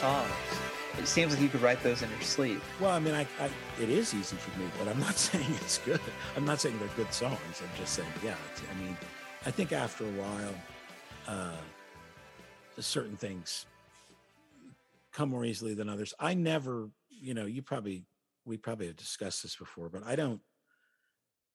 Songs, 0.00 0.30
it 0.98 1.06
seems 1.06 1.34
like 1.34 1.42
you 1.42 1.50
could 1.50 1.60
write 1.60 1.82
those 1.82 2.00
in 2.00 2.08
your 2.08 2.22
sleep. 2.22 2.62
Well, 2.80 2.92
I 2.92 2.98
mean, 3.00 3.14
I, 3.14 3.26
I 3.38 3.50
it 3.78 3.90
is 3.90 4.14
easy 4.14 4.34
for 4.36 4.58
me, 4.58 4.64
but 4.78 4.88
I'm 4.88 4.98
not 4.98 5.14
saying 5.18 5.44
it's 5.60 5.76
good. 5.76 6.00
I'm 6.36 6.46
not 6.46 6.58
saying 6.58 6.78
they're 6.78 6.88
good 6.96 7.12
songs. 7.12 7.38
I'm 7.60 7.68
just 7.78 7.92
saying, 7.92 8.08
yeah. 8.24 8.34
I 8.70 8.82
mean, 8.82 8.96
I 9.44 9.50
think 9.50 9.72
after 9.72 10.04
a 10.04 10.12
while, 10.12 10.54
uh, 11.28 11.60
certain 12.78 13.14
things 13.16 13.66
come 15.12 15.28
more 15.28 15.44
easily 15.44 15.74
than 15.74 15.90
others. 15.90 16.14
I 16.18 16.32
never, 16.32 16.88
you 17.10 17.34
know, 17.34 17.44
you 17.44 17.60
probably 17.60 18.04
we 18.46 18.56
probably 18.56 18.86
have 18.86 18.96
discussed 18.96 19.42
this 19.42 19.56
before, 19.56 19.90
but 19.90 20.02
I 20.06 20.16
don't 20.16 20.40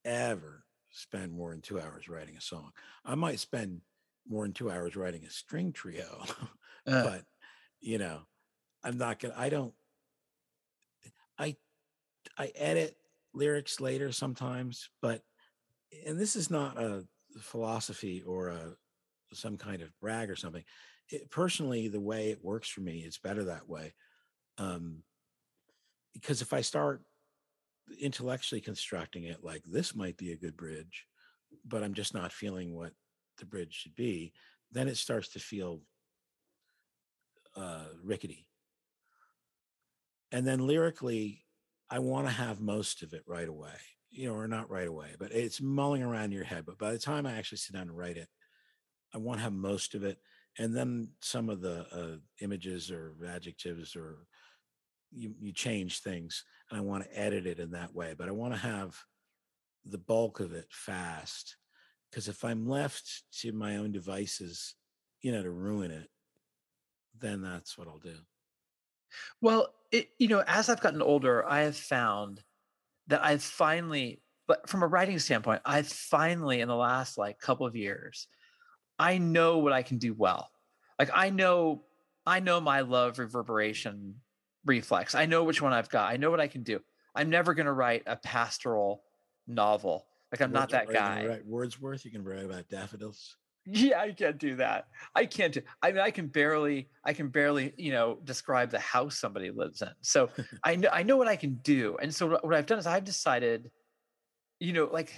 ever 0.06 0.66
spend 0.92 1.34
more 1.34 1.50
than 1.50 1.62
two 1.62 1.80
hours 1.80 2.08
writing 2.08 2.38
a 2.38 2.42
song. 2.42 2.74
I 3.04 3.16
might 3.16 3.40
spend 3.40 3.82
more 4.30 4.44
than 4.44 4.54
two 4.54 4.70
hours 4.70 4.96
writing 4.96 5.26
a 5.26 5.32
string 5.32 5.72
trio, 5.74 6.24
Uh, 6.88 7.04
but 7.04 7.22
you 7.82 7.98
know, 7.98 8.20
I'm 8.86 8.98
not 8.98 9.20
gonna. 9.20 9.34
I 9.36 9.50
don't. 9.50 9.74
I 11.38 11.56
I 12.38 12.52
edit 12.56 12.96
lyrics 13.34 13.82
later 13.82 14.12
sometimes, 14.12 14.90
but 15.02 15.24
and 16.06 16.20
this 16.20 16.36
is 16.36 16.52
not 16.52 16.78
a 16.78 17.04
philosophy 17.40 18.24
or 18.26 18.50
a 18.50 18.76
some 19.34 19.58
kind 19.58 19.82
of 19.82 19.90
brag 20.00 20.30
or 20.30 20.36
something. 20.36 20.64
It, 21.10 21.30
personally, 21.32 21.88
the 21.88 22.00
way 22.00 22.30
it 22.30 22.46
works 22.46 22.70
for 22.70 22.82
me, 22.82 23.00
it's 23.00 23.18
better 23.18 23.46
that 23.46 23.68
way. 23.68 23.94
Um, 24.58 25.04
because 26.14 26.42
if 26.42 26.54
I 26.54 26.62
start 26.62 27.02
intellectually 28.00 28.62
constructing 28.62 29.26
it 29.26 29.44
like 29.44 29.64
this 29.66 29.96
might 29.96 30.18
be 30.18 30.32
a 30.32 30.38
good 30.38 30.56
bridge, 30.56 31.06
but 31.66 31.84
I'm 31.84 31.94
just 31.94 32.14
not 32.14 32.32
feeling 32.32 32.74
what 32.74 32.94
the 33.38 33.46
bridge 33.46 33.74
should 33.74 33.96
be, 33.96 34.32
then 34.72 34.88
it 34.88 34.98
starts 34.98 35.30
to 35.30 35.40
feel 35.40 35.82
uh, 37.56 37.86
rickety. 38.04 38.48
And 40.32 40.46
then 40.46 40.66
lyrically, 40.66 41.46
I 41.90 42.00
want 42.00 42.28
to 42.28 42.34
have 42.34 42.60
most 42.60 43.04
of 43.04 43.14
it 43.14 43.24
right 43.28 43.48
away, 43.48 43.76
you 44.10 44.28
know, 44.28 44.36
or 44.36 44.48
not 44.48 44.70
right 44.70 44.88
away, 44.88 45.16
but 45.20 45.32
it's 45.32 45.62
mulling 45.62 46.04
around 46.04 46.26
in 46.26 46.32
your 46.32 46.44
head. 46.44 46.66
But 46.66 46.78
by 46.78 46.92
the 46.92 47.00
time 47.00 47.26
I 47.26 47.38
actually 47.38 47.60
sit 47.60 47.74
down 47.74 47.84
and 47.90 47.98
write 47.98 48.18
it, 48.18 48.28
I 49.14 49.18
want 49.18 49.40
to 49.40 49.44
have 49.44 49.54
most 49.54 49.96
of 49.96 50.04
it. 50.04 50.18
And 50.58 50.76
then 50.76 51.10
some 51.22 51.50
of 51.50 51.62
the 51.62 51.86
uh, 51.92 52.18
images 52.42 52.90
or 52.90 53.14
adjectives 53.28 53.96
or 53.96 54.26
you, 55.12 55.34
you 55.40 55.52
change 55.52 56.00
things 56.00 56.44
and 56.70 56.80
I 56.80 56.82
want 56.82 57.04
to 57.04 57.20
edit 57.20 57.46
it 57.46 57.60
in 57.60 57.72
that 57.72 57.94
way. 57.94 58.16
But 58.18 58.28
I 58.28 58.32
want 58.32 58.54
to 58.54 58.60
have 58.60 58.98
the 59.86 59.98
bulk 59.98 60.40
of 60.40 60.54
it 60.54 60.68
fast 60.72 61.58
because 62.10 62.28
if 62.28 62.44
I'm 62.44 62.68
left 62.68 63.24
to 63.42 63.52
my 63.52 63.78
own 63.78 63.92
devices, 63.92 64.76
you 65.22 65.32
know, 65.32 65.44
to 65.44 65.52
ruin 65.52 65.92
it, 65.92 66.10
then 67.20 67.42
that's 67.42 67.78
what 67.78 67.88
I'll 67.88 68.00
do. 68.00 68.16
Well, 69.42 69.74
it, 69.92 70.10
you 70.18 70.28
know, 70.28 70.44
as 70.48 70.70
I've 70.70 70.82
gotten 70.82 71.02
older, 71.02 71.48
I 71.48 71.62
have 71.62 71.76
found 71.76 72.42
that 73.08 73.24
I've 73.24 73.44
finally, 73.44 74.22
but 74.48 74.68
from 74.70 74.84
a 74.84 74.88
writing 74.88 75.20
standpoint, 75.20 75.62
I've 75.66 75.88
finally, 75.88 76.62
in 76.62 76.68
the 76.68 76.76
last 76.76 77.18
like 77.18 77.40
couple 77.40 77.66
of 77.66 77.76
years, 77.76 78.28
I 78.98 79.18
know 79.18 79.60
what 79.60 79.74
I 79.74 79.84
can 79.84 79.98
do 79.98 80.14
well. 80.14 80.50
Like 81.00 81.10
I 81.14 81.30
know, 81.30 81.84
I 82.26 82.40
know 82.40 82.60
my 82.62 82.82
love 82.82 83.20
reverberation 83.20 84.16
reflex. 84.66 85.16
I 85.16 85.26
know 85.26 85.44
which 85.44 85.62
one 85.62 85.74
I've 85.74 85.90
got. 85.90 86.12
I 86.12 86.18
know 86.18 86.32
what 86.32 86.40
I 86.40 86.48
can 86.48 86.64
do. 86.64 86.80
I'm 87.14 87.30
never 87.30 87.54
going 87.54 87.68
to 87.68 87.72
write 87.72 88.04
a 88.08 88.16
pastoral 88.16 89.04
novel. 89.48 90.08
Like 90.32 90.42
I'm 90.42 90.52
not 90.52 90.70
that 90.72 90.92
guy. 90.92 91.26
write 91.26 91.46
Wordsworth, 91.46 92.04
you 92.04 92.12
can 92.12 92.24
write 92.24 92.44
about 92.44 92.68
daffodils. 92.70 93.38
Yeah, 93.66 94.00
I 94.00 94.12
can't 94.12 94.38
do 94.38 94.56
that. 94.58 94.88
I 95.16 95.26
can't 95.26 95.54
do. 95.54 95.62
I 95.82 95.92
mean, 95.92 96.02
I 96.02 96.12
can 96.12 96.28
barely, 96.28 96.90
I 97.04 97.14
can 97.14 97.30
barely, 97.30 97.74
you 97.78 97.92
know, 97.92 98.20
describe 98.24 98.70
the 98.70 98.80
house 98.80 99.18
somebody 99.18 99.50
lives 99.50 99.82
in. 99.82 99.90
So 100.02 100.30
I 100.64 100.76
know, 100.76 100.90
I 100.92 101.04
know 101.04 101.18
what 101.18 101.28
I 101.28 101.36
can 101.36 101.56
do. 101.56 101.98
And 102.02 102.14
so 102.14 102.38
what 102.42 102.54
I've 102.54 102.68
done 102.68 102.78
is 102.78 102.86
I've 102.86 103.04
decided, 103.04 103.72
you 104.60 104.74
know, 104.74 104.90
like, 104.92 105.14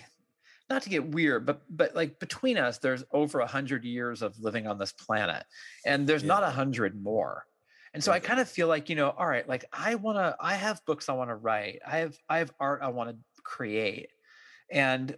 not 0.69 0.81
to 0.83 0.89
get 0.89 1.11
weird, 1.11 1.45
but 1.45 1.61
but 1.69 1.95
like 1.95 2.19
between 2.19 2.57
us, 2.57 2.77
there's 2.77 3.03
over 3.13 3.39
a 3.39 3.47
hundred 3.47 3.85
years 3.85 4.21
of 4.21 4.37
living 4.39 4.67
on 4.67 4.77
this 4.77 4.91
planet, 4.91 5.45
and 5.85 6.05
there's 6.05 6.23
not 6.23 6.43
a 6.43 6.49
hundred 6.49 7.01
more. 7.01 7.45
And 7.93 8.03
so 8.03 8.11
I 8.11 8.19
kind 8.19 8.39
of 8.39 8.49
feel 8.49 8.67
like, 8.67 8.89
you 8.89 8.95
know, 8.95 9.09
all 9.09 9.25
right, 9.25 9.47
like 9.47 9.65
I 9.71 9.95
want 9.95 10.17
to 10.17 10.35
I 10.39 10.55
have 10.55 10.85
books 10.85 11.09
I 11.09 11.13
want 11.13 11.29
to 11.29 11.35
write. 11.35 11.79
I 11.87 11.99
have 11.99 12.17
I 12.29 12.39
have 12.39 12.51
art 12.59 12.81
I 12.83 12.89
want 12.89 13.11
to 13.11 13.17
create. 13.43 14.09
And 14.69 15.15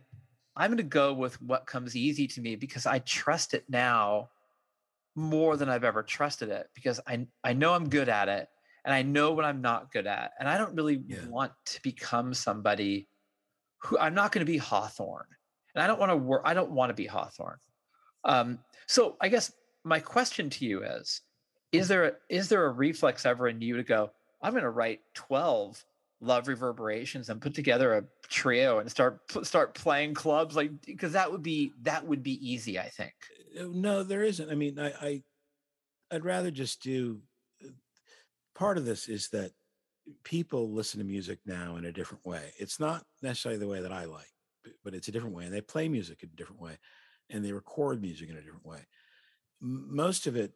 I'm 0.59 0.69
going 0.71 0.77
to 0.77 0.83
go 0.83 1.13
with 1.13 1.41
what 1.41 1.65
comes 1.65 1.95
easy 1.95 2.27
to 2.27 2.41
me 2.41 2.57
because 2.57 2.85
I 2.85 2.99
trust 2.99 3.53
it 3.53 3.63
now 3.69 4.29
more 5.15 5.55
than 5.55 5.69
I've 5.69 5.85
ever 5.85 6.03
trusted 6.03 6.49
it 6.49 6.67
because 6.75 6.99
I 7.07 7.25
I 7.43 7.53
know 7.53 7.73
I'm 7.73 7.89
good 7.89 8.09
at 8.09 8.27
it 8.27 8.49
and 8.83 8.93
I 8.93 9.01
know 9.01 9.31
what 9.31 9.45
I'm 9.45 9.61
not 9.61 9.91
good 9.91 10.05
at. 10.05 10.31
And 10.39 10.49
I 10.49 10.57
don't 10.57 10.75
really 10.75 11.01
Yeah. 11.07 11.25
want 11.27 11.53
to 11.67 11.81
become 11.81 12.33
somebody 12.33 13.07
who 13.83 13.97
I'm 13.97 14.13
not 14.13 14.33
going 14.33 14.45
to 14.45 14.51
be 14.51 14.57
Hawthorne. 14.57 15.27
And 15.73 15.81
I 15.81 15.87
don't 15.87 15.99
want 15.99 16.11
to 16.11 16.17
work 16.17 16.41
I 16.45 16.53
don't 16.53 16.71
want 16.71 16.89
to 16.89 16.93
be 16.93 17.05
Hawthorne. 17.07 17.59
Um 18.25 18.59
so 18.85 19.15
I 19.21 19.29
guess 19.29 19.53
my 19.85 19.99
question 20.01 20.49
to 20.49 20.65
you 20.65 20.83
is 20.83 21.21
is 21.71 21.87
there 21.87 22.03
a, 22.05 22.11
is 22.27 22.49
there 22.49 22.65
a 22.65 22.71
reflex 22.71 23.25
ever 23.25 23.47
in 23.47 23.61
you 23.61 23.77
to 23.77 23.83
go 23.83 24.11
I'm 24.41 24.51
going 24.51 24.63
to 24.63 24.69
write 24.69 25.01
12 25.13 25.85
love 26.21 26.47
reverberations 26.47 27.29
and 27.29 27.41
put 27.41 27.53
together 27.53 27.93
a 27.93 28.03
trio 28.27 28.79
and 28.79 28.91
start 28.91 29.19
start 29.43 29.73
playing 29.73 30.13
clubs 30.13 30.55
like 30.55 30.71
because 30.85 31.13
that 31.13 31.31
would 31.31 31.43
be 31.43 31.71
that 31.81 32.05
would 32.05 32.21
be 32.21 32.45
easy 32.47 32.77
I 32.77 32.89
think. 32.89 33.13
Uh, 33.59 33.65
no 33.69 34.03
there 34.03 34.23
isn't. 34.23 34.49
I 34.49 34.55
mean 34.55 34.79
i, 34.79 34.91
I 35.01 35.23
i'd 36.11 36.25
rather 36.25 36.51
just 36.51 36.81
do 36.81 37.21
uh, 37.63 37.69
part 38.53 38.77
of 38.77 38.85
this 38.85 39.07
is 39.07 39.29
that 39.29 39.51
people 40.23 40.71
listen 40.71 40.99
to 40.99 41.05
music 41.05 41.39
now 41.45 41.75
in 41.75 41.85
a 41.85 41.91
different 41.91 42.25
way. 42.25 42.51
It's 42.57 42.79
not 42.79 43.03
necessarily 43.21 43.59
the 43.59 43.67
way 43.67 43.81
that 43.81 43.93
i 43.93 44.05
like 44.05 44.25
but 44.83 44.93
it's 44.93 45.07
a 45.07 45.11
different 45.11 45.35
way 45.35 45.45
and 45.45 45.53
they 45.53 45.61
play 45.61 45.87
music 45.87 46.21
in 46.21 46.29
a 46.29 46.35
different 46.35 46.61
way 46.61 46.77
and 47.29 47.45
they 47.45 47.53
record 47.53 48.01
music 48.01 48.29
in 48.29 48.35
a 48.35 48.41
different 48.41 48.65
way. 48.65 48.79
Most 49.61 50.27
of 50.27 50.35
it 50.35 50.51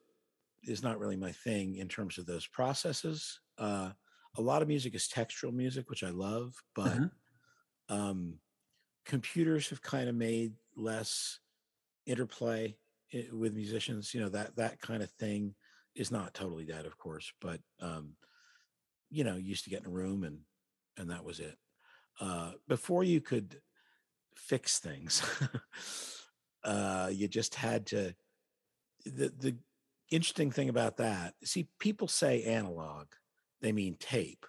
is 0.63 0.83
not 0.83 0.99
really 0.99 1.15
my 1.15 1.31
thing 1.31 1.75
in 1.75 1.87
terms 1.87 2.17
of 2.17 2.25
those 2.25 2.47
processes 2.47 3.39
uh 3.57 3.91
a 4.37 4.41
lot 4.41 4.61
of 4.61 4.67
music 4.67 4.95
is 4.95 5.07
textual 5.07 5.51
music 5.53 5.89
which 5.89 6.03
i 6.03 6.09
love 6.09 6.55
but 6.75 7.01
Mhm. 7.01 7.11
um 7.89 8.39
computers 9.05 9.69
have 9.69 9.81
kind 9.81 10.09
of 10.09 10.15
made 10.15 10.55
less 10.75 11.39
interplay 12.05 12.77
with 13.31 13.53
musicians 13.53 14.13
you 14.13 14.21
know 14.21 14.29
that 14.29 14.55
that 14.57 14.79
kind 14.81 15.03
of 15.03 15.11
thing 15.13 15.55
is 15.95 16.11
not 16.11 16.33
totally 16.33 16.65
dead 16.65 16.85
of 16.85 16.97
course 16.97 17.33
but 17.41 17.61
um 17.81 18.15
you 19.09 19.23
know 19.23 19.35
you 19.35 19.49
used 19.49 19.63
to 19.63 19.69
get 19.69 19.81
in 19.81 19.87
a 19.87 19.93
room 19.93 20.23
and 20.23 20.41
and 20.97 21.09
that 21.11 21.23
was 21.23 21.39
it 21.39 21.57
uh 22.19 22.53
before 22.67 23.03
you 23.03 23.21
could 23.21 23.61
fix 24.35 24.79
things 24.79 25.23
uh 26.63 27.09
you 27.13 27.27
just 27.27 27.55
had 27.55 27.85
to 27.87 28.15
the 29.05 29.29
the 29.29 29.57
interesting 30.11 30.51
thing 30.51 30.69
about 30.69 30.97
that 30.97 31.35
see 31.43 31.69
people 31.79 32.07
say 32.07 32.43
analog 32.43 33.07
they 33.63 33.71
mean 33.71 33.97
tape 33.99 34.45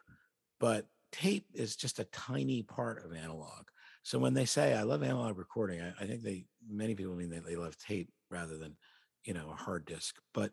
but 0.60 0.86
tape 1.10 1.46
is 1.54 1.76
just 1.76 1.98
a 1.98 2.04
tiny 2.04 2.62
part 2.62 3.02
of 3.02 3.14
analog 3.14 3.64
so 4.04 4.18
when 4.18 4.34
they 4.34 4.44
say 4.44 4.74
I 4.74 4.82
love 4.82 5.02
analog 5.02 5.38
recording, 5.38 5.80
I, 5.80 5.94
I 5.98 6.06
think 6.06 6.22
they 6.22 6.44
many 6.68 6.94
people 6.94 7.14
mean 7.14 7.30
that 7.30 7.44
they 7.46 7.56
love 7.56 7.76
tape 7.78 8.10
rather 8.30 8.58
than 8.58 8.76
you 9.24 9.32
know 9.32 9.50
a 9.50 9.56
hard 9.56 9.86
disk. 9.86 10.16
But 10.34 10.52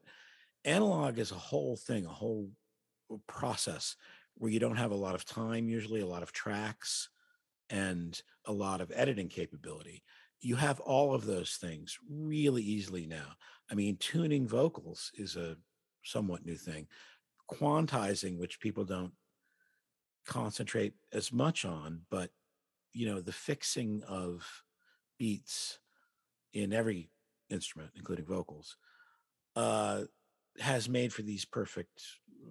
analog 0.64 1.20
is 1.20 1.32
a 1.32 1.36
whole 1.36 1.76
thing, 1.76 2.06
a 2.06 2.10
whole 2.10 2.50
uh, 3.14 3.18
process 3.28 3.98
where 4.36 4.52
you 4.52 4.60
don't 4.60 4.78
have 4.78 4.92
a 4.92 4.96
lot 4.96 5.16
of 5.16 5.26
time, 5.26 5.68
usually 5.68 6.00
a 6.00 6.08
lot 6.08 6.24
of 6.24 6.32
tracks, 6.32 7.10
and 7.70 8.20
a 8.46 8.54
lot 8.54 8.80
of 8.80 8.92
editing 8.96 9.28
capability. 9.28 10.02
You 10.40 10.56
have 10.56 10.80
all 10.80 11.14
of 11.14 11.26
those 11.26 11.58
things 11.60 12.00
really 12.10 12.64
easily 12.64 13.06
now. 13.06 13.36
I 13.70 13.76
mean, 13.76 13.98
tuning 13.98 14.48
vocals 14.48 15.12
is 15.16 15.36
a 15.36 15.58
somewhat 16.04 16.46
new 16.46 16.56
thing. 16.56 16.88
Quantizing, 17.52 18.38
which 18.38 18.60
people 18.60 18.86
don't 18.86 19.14
concentrate 20.26 20.94
as 21.12 21.32
much 21.34 21.66
on, 21.66 22.02
but 22.10 22.30
you 22.94 23.08
know 23.08 23.22
the 23.22 23.32
fixing 23.32 24.04
of 24.08 24.46
beats 25.18 25.80
in 26.54 26.74
every 26.74 27.10
instrument 27.50 27.92
including 27.96 28.26
vocals 28.26 28.78
uh 29.56 30.02
has 30.60 30.90
made 30.90 31.14
for 31.14 31.22
these 31.22 31.46
perfect 31.46 32.02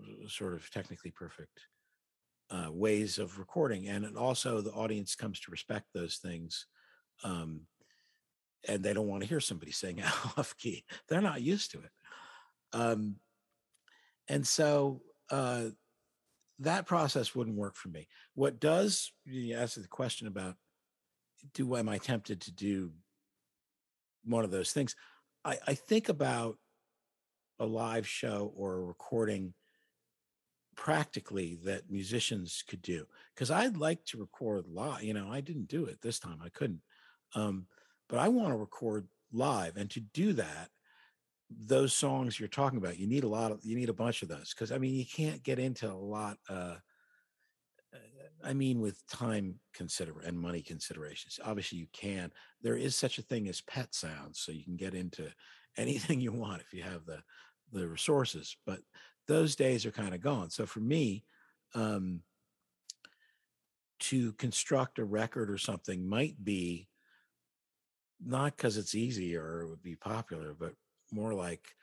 uh, 0.02 0.28
sort 0.28 0.54
of 0.54 0.70
technically 0.70 1.10
perfect 1.10 1.66
uh 2.50 2.68
ways 2.70 3.18
of 3.18 3.38
recording 3.38 3.88
and 3.88 4.16
also 4.16 4.60
the 4.60 4.72
audience 4.72 5.14
comes 5.14 5.40
to 5.40 5.50
respect 5.50 5.86
those 5.94 6.16
things 6.16 6.66
um 7.24 7.62
and 8.68 8.82
they 8.82 8.92
don't 8.92 9.08
want 9.08 9.22
to 9.22 9.28
hear 9.28 9.40
somebody 9.40 9.72
sing 9.72 10.02
off 10.36 10.54
key. 10.58 10.84
They're 11.08 11.22
not 11.22 11.40
used 11.40 11.70
to 11.70 11.78
it. 11.78 11.90
Um 12.72 13.16
and 14.28 14.46
so 14.46 15.02
uh 15.30 15.66
that 16.60 16.86
process 16.86 17.34
wouldn't 17.34 17.56
work 17.56 17.74
for 17.74 17.88
me. 17.88 18.06
What 18.34 18.60
does 18.60 19.12
you 19.24 19.54
ask 19.56 19.80
the 19.80 19.88
question 19.88 20.26
about 20.26 20.56
do 21.54 21.74
am 21.76 21.88
I 21.88 21.98
tempted 21.98 22.42
to 22.42 22.52
do 22.52 22.92
one 24.24 24.44
of 24.44 24.50
those 24.50 24.72
things? 24.72 24.94
I, 25.44 25.56
I 25.66 25.74
think 25.74 26.10
about 26.10 26.58
a 27.58 27.64
live 27.64 28.06
show 28.06 28.52
or 28.54 28.74
a 28.74 28.84
recording 28.84 29.54
practically 30.76 31.58
that 31.64 31.90
musicians 31.90 32.62
could 32.68 32.82
do 32.82 33.06
because 33.34 33.50
I'd 33.50 33.76
like 33.76 34.04
to 34.06 34.18
record 34.18 34.66
live. 34.68 35.02
You 35.02 35.14
know, 35.14 35.28
I 35.30 35.40
didn't 35.40 35.68
do 35.68 35.86
it 35.86 36.00
this 36.02 36.18
time, 36.18 36.40
I 36.44 36.50
couldn't. 36.50 36.82
Um, 37.34 37.66
but 38.08 38.18
I 38.18 38.28
want 38.28 38.50
to 38.52 38.56
record 38.56 39.08
live, 39.32 39.76
and 39.76 39.88
to 39.90 40.00
do 40.00 40.32
that, 40.34 40.68
those 41.50 41.92
songs 41.92 42.38
you're 42.38 42.48
talking 42.48 42.78
about 42.78 42.98
you 42.98 43.06
need 43.06 43.24
a 43.24 43.28
lot 43.28 43.50
of 43.50 43.58
you 43.62 43.76
need 43.76 43.88
a 43.88 43.94
bunch 43.94 44.22
of 44.22 44.28
those 44.28 44.54
because 44.54 44.70
i 44.70 44.78
mean 44.78 44.94
you 44.94 45.04
can't 45.04 45.42
get 45.42 45.58
into 45.58 45.90
a 45.90 45.92
lot 45.92 46.36
uh 46.48 46.76
uh, 47.92 47.98
i 48.44 48.52
mean 48.52 48.80
with 48.80 49.04
time 49.08 49.54
consider 49.74 50.20
and 50.20 50.38
money 50.38 50.62
considerations 50.62 51.40
obviously 51.44 51.78
you 51.78 51.86
can 51.92 52.30
there 52.62 52.76
is 52.76 52.94
such 52.94 53.18
a 53.18 53.22
thing 53.22 53.48
as 53.48 53.62
pet 53.62 53.92
sounds 53.94 54.40
so 54.40 54.52
you 54.52 54.64
can 54.64 54.76
get 54.76 54.94
into 54.94 55.28
anything 55.76 56.20
you 56.20 56.32
want 56.32 56.60
if 56.60 56.72
you 56.72 56.82
have 56.82 57.04
the 57.06 57.18
the 57.72 57.86
resources 57.86 58.56
but 58.66 58.80
those 59.28 59.54
days 59.54 59.86
are 59.86 59.92
kind 59.92 60.14
of 60.14 60.20
gone 60.20 60.50
so 60.50 60.66
for 60.66 60.80
me 60.80 61.24
um 61.74 62.20
to 64.00 64.32
construct 64.34 64.98
a 64.98 65.04
record 65.04 65.50
or 65.50 65.58
something 65.58 66.08
might 66.08 66.42
be 66.42 66.88
not 68.24 68.56
because 68.56 68.76
it's 68.76 68.94
easy 68.94 69.36
or 69.36 69.62
it 69.62 69.68
would 69.68 69.82
be 69.82 69.94
popular 69.94 70.54
but 70.58 70.72
more 71.12 71.34
like 71.34 71.74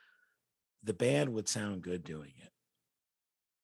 the 0.82 0.94
band 0.94 1.32
would 1.34 1.48
sound 1.48 1.82
good 1.82 2.04
doing 2.04 2.32
it. 2.42 2.50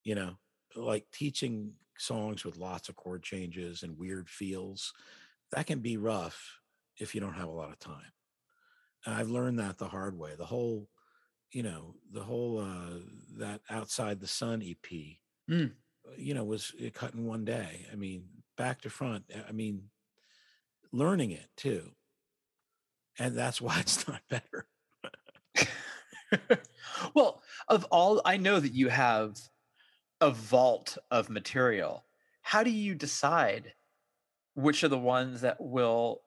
You 0.03 0.15
know, 0.15 0.37
like 0.77 1.07
teaching 1.13 1.73
songs 1.99 2.45
with 2.45 2.57
lots 2.59 2.89
of 2.89 2.97
chord 2.97 3.23
changes 3.23 3.83
and 3.83 3.99
weird 3.99 4.29
feels, 4.29 4.93
that 5.53 5.67
can 5.67 5.79
be 5.81 5.97
rough 5.97 6.61
if 6.99 7.15
you 7.15 7.21
don't 7.21 7.35
have 7.35 7.49
a 7.49 7.53
lot 7.53 7.71
of 7.71 7.79
time. 7.79 8.13
And 9.07 9.15
I've 9.15 9.31
learned 9.31 9.59
that 9.59 9.79
the 9.79 9.89
hard 9.89 10.19
way. 10.19 10.33
The 10.37 10.45
whole, 10.47 10.89
you 11.53 11.63
know, 11.63 11.95
the 12.13 12.23
whole 12.23 12.59
uh 12.59 12.99
that 13.39 13.61
outside 13.71 14.21
the 14.21 14.27
sun 14.27 14.63
EP, 14.63 15.21
Mm. 15.51 15.73
you 16.17 16.33
know, 16.35 16.45
was 16.45 16.73
uh, 16.85 16.89
cut 16.93 17.15
in 17.15 17.27
one 17.27 17.45
day. 17.45 17.87
I 17.93 17.97
mean, 17.97 18.25
back 18.57 18.81
to 18.83 18.91
front. 18.91 19.25
I 19.49 19.53
mean, 19.53 19.91
learning 20.93 21.33
it 21.33 21.49
too. 21.57 21.91
And 23.19 23.37
that's 23.37 23.61
why 23.63 23.81
it's 23.81 24.07
not 24.09 24.23
better. 24.29 24.67
well, 27.15 27.43
of 27.69 27.85
all 27.91 28.21
I 28.25 28.37
know 28.37 28.61
that 28.61 28.73
you 28.73 28.89
have 28.89 29.39
a 30.21 30.31
vault 30.31 30.97
of 31.11 31.29
material. 31.29 32.05
How 32.43 32.63
do 32.63 32.71
you 32.71 32.95
decide 32.95 33.73
which 34.55 34.85
are 34.85 34.89
the 34.89 34.99
ones 34.99 35.41
that 35.41 35.61
will 35.61 36.23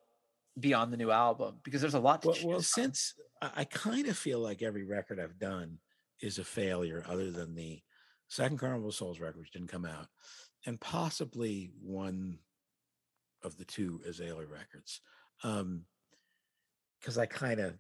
be 0.60 0.74
on 0.74 0.92
the 0.92 0.98
new 0.98 1.12
album? 1.12 1.56
Because 1.64 1.82
there's 1.82 1.94
a 1.94 2.00
lot 2.00 2.22
to 2.22 2.30
well, 2.30 2.36
choose 2.36 2.46
well 2.46 2.62
since 2.62 3.14
I, 3.42 3.66
kind 3.66 4.08
of 4.08 4.18
feel 4.18 4.40
like 4.40 4.62
every 4.62 4.84
record 4.84 5.20
I've 5.20 5.40
done 5.40 5.78
is 6.22 6.40
a 6.40 6.44
failure, 6.44 7.04
other 7.08 7.32
than 7.32 7.56
the 7.56 7.82
second 8.28 8.58
Carnival 8.58 8.92
Souls 8.92 9.20
record, 9.20 9.40
which 9.40 9.52
didn't 9.52 9.70
come 9.72 9.86
out, 9.86 10.08
and 10.66 10.80
possibly 10.80 11.72
one 11.82 12.40
of 13.44 13.58
the 13.58 13.66
two 13.66 14.02
Azalea 14.08 14.48
records, 14.48 15.02
um, 15.44 15.84
because 17.00 17.18
I 17.18 17.28
kind 17.28 17.60
of 17.60 17.76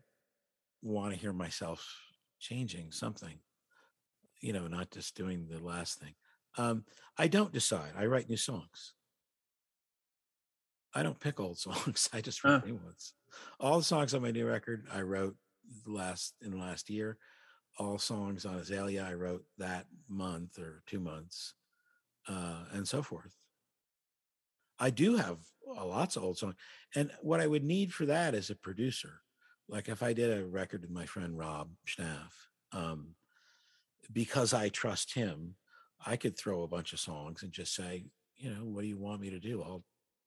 want 0.83 1.13
to 1.13 1.19
hear 1.19 1.33
myself 1.33 2.06
changing 2.39 2.91
something, 2.91 3.39
you 4.41 4.53
know, 4.53 4.67
not 4.67 4.91
just 4.91 5.15
doing 5.15 5.47
the 5.49 5.59
last 5.59 5.99
thing. 5.99 6.13
Um, 6.57 6.85
I 7.17 7.27
don't 7.27 7.53
decide. 7.53 7.91
I 7.97 8.05
write 8.05 8.29
new 8.29 8.37
songs. 8.37 8.93
I 10.93 11.03
don't 11.03 11.19
pick 11.19 11.39
old 11.39 11.57
songs. 11.59 12.09
I 12.13 12.21
just 12.21 12.43
write 12.43 12.61
Huh. 12.61 12.67
new 12.67 12.75
ones. 12.75 13.13
All 13.59 13.77
the 13.77 13.83
songs 13.83 14.13
on 14.13 14.21
my 14.21 14.31
new 14.31 14.47
record 14.47 14.87
I 14.91 15.01
wrote 15.01 15.35
last 15.85 16.33
in 16.41 16.51
the 16.51 16.57
last 16.57 16.89
year. 16.89 17.17
All 17.77 17.99
songs 17.99 18.45
on 18.45 18.55
Azalea 18.55 19.05
I 19.05 19.13
wrote 19.13 19.43
that 19.59 19.85
month 20.09 20.57
or 20.57 20.81
two 20.87 20.99
months, 20.99 21.53
uh, 22.27 22.63
and 22.73 22.87
so 22.87 23.03
forth. 23.03 23.35
I 24.79 24.89
do 24.89 25.15
have 25.17 25.37
uh, 25.67 25.85
lots 25.85 26.15
of 26.15 26.23
old 26.23 26.37
songs, 26.39 26.55
and 26.95 27.11
what 27.21 27.39
I 27.39 27.45
would 27.47 27.63
need 27.63 27.93
for 27.93 28.05
that 28.07 28.33
is 28.33 28.49
a 28.49 28.55
producer. 28.55 29.21
Like 29.69 29.89
if 29.89 30.01
I 30.01 30.13
did 30.13 30.37
a 30.37 30.45
record 30.45 30.81
with 30.81 30.91
my 30.91 31.05
friend 31.05 31.37
Rob 31.37 31.69
Schnapf, 31.85 32.47
um, 32.71 33.15
because 34.11 34.53
I 34.53 34.69
trust 34.69 35.13
him, 35.13 35.55
I 36.05 36.15
could 36.15 36.37
throw 36.37 36.63
a 36.63 36.67
bunch 36.67 36.93
of 36.93 36.99
songs 36.99 37.43
and 37.43 37.51
just 37.51 37.75
say, 37.75 38.05
you 38.37 38.49
know, 38.49 38.63
what 38.63 38.81
do 38.81 38.87
you 38.87 38.97
want 38.97 39.21
me 39.21 39.29
to 39.31 39.39
do? 39.39 39.61
I'll 39.61 39.83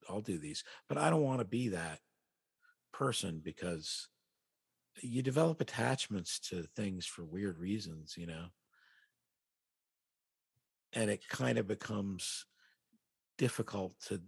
I'll 0.09 0.21
do 0.21 0.39
these. 0.39 0.65
But 0.89 0.99
I 0.99 1.11
don't 1.11 1.23
want 1.23 1.41
to 1.41 1.45
be 1.45 1.69
that 1.69 2.01
person 2.93 3.41
because 3.43 4.09
you 5.03 5.23
develop 5.23 5.61
attachments 5.61 6.39
to 6.39 6.65
things 6.77 7.07
for 7.07 7.25
weird 7.25 7.59
reasons, 7.59 8.15
you 8.17 8.27
know. 8.27 8.47
And 10.93 11.11
it 11.11 11.27
kind 11.29 11.59
of 11.59 11.69
becomes 11.69 12.47
difficult 13.39 13.95
to 14.09 14.21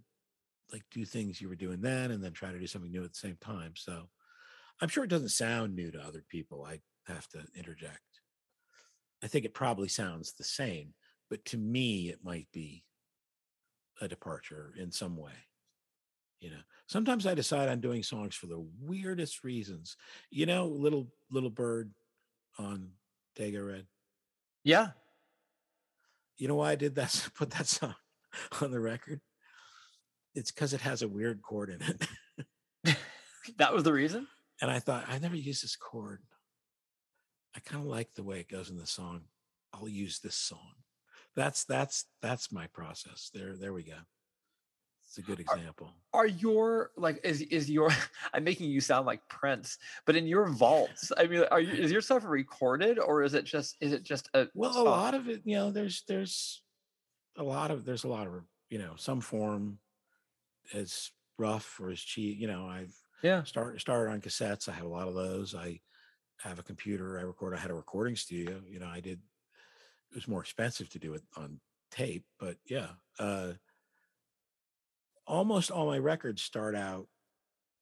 like 0.71 0.83
do 0.91 1.05
things 1.05 1.41
you 1.41 1.49
were 1.49 1.55
doing 1.55 1.81
then 1.81 2.11
and 2.11 2.23
then 2.23 2.31
try 2.31 2.51
to 2.51 2.59
do 2.59 2.67
something 2.67 2.91
new 2.91 3.03
at 3.03 3.11
the 3.11 3.19
same 3.19 3.37
time. 3.41 3.73
So 3.75 4.09
I'm 4.81 4.89
sure 4.89 5.03
it 5.03 5.09
doesn't 5.09 5.29
sound 5.29 5.75
new 5.75 5.91
to 5.91 6.01
other 6.01 6.23
people. 6.27 6.65
I 6.65 6.79
have 7.11 7.27
to 7.29 7.43
interject. 7.55 7.99
I 9.23 9.27
think 9.27 9.45
it 9.45 9.53
probably 9.53 9.87
sounds 9.87 10.33
the 10.33 10.43
same, 10.43 10.93
but 11.29 11.45
to 11.45 11.57
me, 11.57 12.09
it 12.09 12.19
might 12.23 12.47
be 12.51 12.83
a 14.01 14.07
departure 14.07 14.73
in 14.77 14.91
some 14.91 15.15
way. 15.15 15.31
You 16.39 16.49
know, 16.49 16.61
sometimes 16.87 17.25
I 17.25 17.35
decide 17.35 17.69
on 17.69 17.79
doing 17.79 18.03
songs 18.03 18.35
for 18.35 18.47
the 18.47 18.65
weirdest 18.81 19.45
reasons. 19.45 19.95
You 20.29 20.45
know, 20.45 20.67
little 20.67 21.07
little 21.31 21.49
bird 21.49 21.93
on 22.59 22.89
Dago 23.39 23.65
Red. 23.65 23.85
Yeah. 24.63 24.89
You 26.37 26.49
know 26.49 26.55
why 26.55 26.71
I 26.71 26.75
did 26.75 26.95
that? 26.95 27.29
Put 27.35 27.51
that 27.51 27.67
song 27.67 27.95
on 28.61 28.71
the 28.71 28.79
record. 28.79 29.21
It's 30.35 30.51
because 30.51 30.73
it 30.73 30.81
has 30.81 31.01
a 31.01 31.07
weird 31.07 31.41
chord 31.41 31.69
in 31.69 31.81
it. 32.85 32.97
that 33.57 33.73
was 33.73 33.83
the 33.83 33.93
reason? 33.93 34.27
And 34.63 34.71
I 34.71 34.79
thought, 34.79 35.03
I 35.09 35.19
never 35.19 35.35
used 35.35 35.61
this 35.61 35.75
chord. 35.75 36.21
I 37.53 37.59
kind 37.59 37.83
of 37.83 37.89
like 37.89 38.13
the 38.13 38.23
way 38.23 38.39
it 38.39 38.47
goes 38.47 38.69
in 38.69 38.77
the 38.77 38.87
song. 38.87 39.23
I'll 39.73 39.89
use 39.89 40.19
this 40.19 40.35
song. 40.35 40.71
That's 41.35 41.65
that's 41.65 42.05
that's 42.21 42.49
my 42.49 42.67
process. 42.67 43.29
There, 43.33 43.57
there 43.57 43.73
we 43.73 43.83
go. 43.83 43.97
It's 45.05 45.17
a 45.17 45.21
good 45.21 45.41
example. 45.41 45.89
Are 46.13 46.27
your 46.27 46.91
like 46.95 47.19
is 47.25 47.41
is 47.41 47.69
your 47.69 47.89
I'm 48.33 48.45
making 48.45 48.69
you 48.69 48.79
sound 48.79 49.05
like 49.05 49.19
Prince, 49.27 49.79
but 50.05 50.15
in 50.15 50.25
your 50.27 50.47
vaults, 50.47 51.11
I 51.17 51.27
mean, 51.27 51.43
are 51.51 51.59
you 51.59 51.83
is 51.83 51.91
your 51.91 51.99
stuff 51.99 52.23
recorded 52.23 52.99
or 52.99 53.21
is 53.21 53.33
it 53.33 53.43
just 53.43 53.75
is 53.81 53.91
it 53.91 54.03
just 54.03 54.29
a 54.33 54.47
Well, 54.53 54.77
a 54.77 54.81
lot 54.81 55.13
of 55.13 55.27
it, 55.27 55.41
you 55.43 55.57
know, 55.57 55.71
there's 55.71 56.03
there's 56.07 56.61
a 57.35 57.43
lot 57.43 57.69
of 57.69 57.83
there's 57.83 58.05
a 58.05 58.07
lot 58.09 58.27
of 58.27 58.45
you 58.69 58.79
know 58.79 58.93
some 58.95 59.19
form 59.19 59.79
as 60.73 61.11
rough 61.37 61.81
or 61.81 61.89
as 61.89 61.99
cheap. 61.99 62.39
You 62.39 62.47
know, 62.47 62.65
I've 62.65 62.95
Yeah. 63.23 63.43
start 63.43 63.79
started 63.79 64.11
on 64.11 64.21
cassettes. 64.21 64.67
I 64.69 64.73
have 64.73 64.85
a 64.85 64.89
lot 64.89 65.07
of 65.07 65.15
those. 65.15 65.55
I 65.55 65.79
have 66.41 66.59
a 66.59 66.63
computer. 66.63 67.17
I 67.17 67.23
record. 67.23 67.53
I 67.53 67.57
had 67.57 67.71
a 67.71 67.75
recording 67.75 68.15
studio. 68.15 68.61
You 68.67 68.79
know, 68.79 68.87
I 68.87 68.99
did. 68.99 69.19
It 70.11 70.15
was 70.15 70.27
more 70.27 70.41
expensive 70.41 70.89
to 70.89 70.99
do 70.99 71.13
it 71.13 71.23
on 71.35 71.59
tape, 71.89 72.25
but 72.39 72.57
yeah. 72.65 72.89
Uh, 73.17 73.53
almost 75.25 75.71
all 75.71 75.87
my 75.87 75.97
records 75.97 76.41
start 76.41 76.75
out 76.75 77.07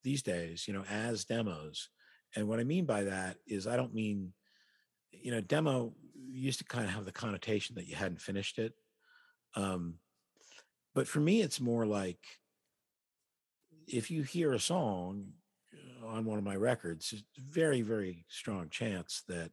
these 0.04 0.22
days, 0.22 0.68
you 0.68 0.74
know, 0.74 0.84
as 0.90 1.26
demos. 1.26 1.90
And 2.36 2.48
what 2.48 2.60
I 2.60 2.64
mean 2.64 2.86
by 2.86 3.04
that 3.04 3.38
is, 3.48 3.68
I 3.68 3.76
don't 3.76 3.94
mean, 3.94 4.34
you 5.12 5.32
know, 5.32 5.42
demo 5.42 5.94
used 6.30 6.60
to 6.60 6.66
kind 6.66 6.86
of 6.86 6.92
have 6.92 7.06
the 7.06 7.12
connotation 7.12 7.76
that 7.76 7.88
you 7.88 7.96
hadn't 7.96 8.22
finished 8.22 8.58
it. 8.58 8.74
Um, 9.56 9.96
but 10.94 11.08
for 11.08 11.20
me, 11.20 11.42
it's 11.42 11.60
more 11.60 11.86
like 11.86 12.20
if 13.92 14.10
you 14.10 14.24
hear 14.24 14.54
a 14.54 14.60
song 14.60 15.28
uh, 15.74 16.08
on 16.08 16.26
one 16.26 16.38
of 16.38 16.44
my 16.44 16.56
records, 16.56 17.14
it's 17.14 17.24
a 17.38 17.42
very, 17.42 17.82
very 17.82 18.26
strong 18.30 18.70
chance 18.70 19.24
that 19.28 19.52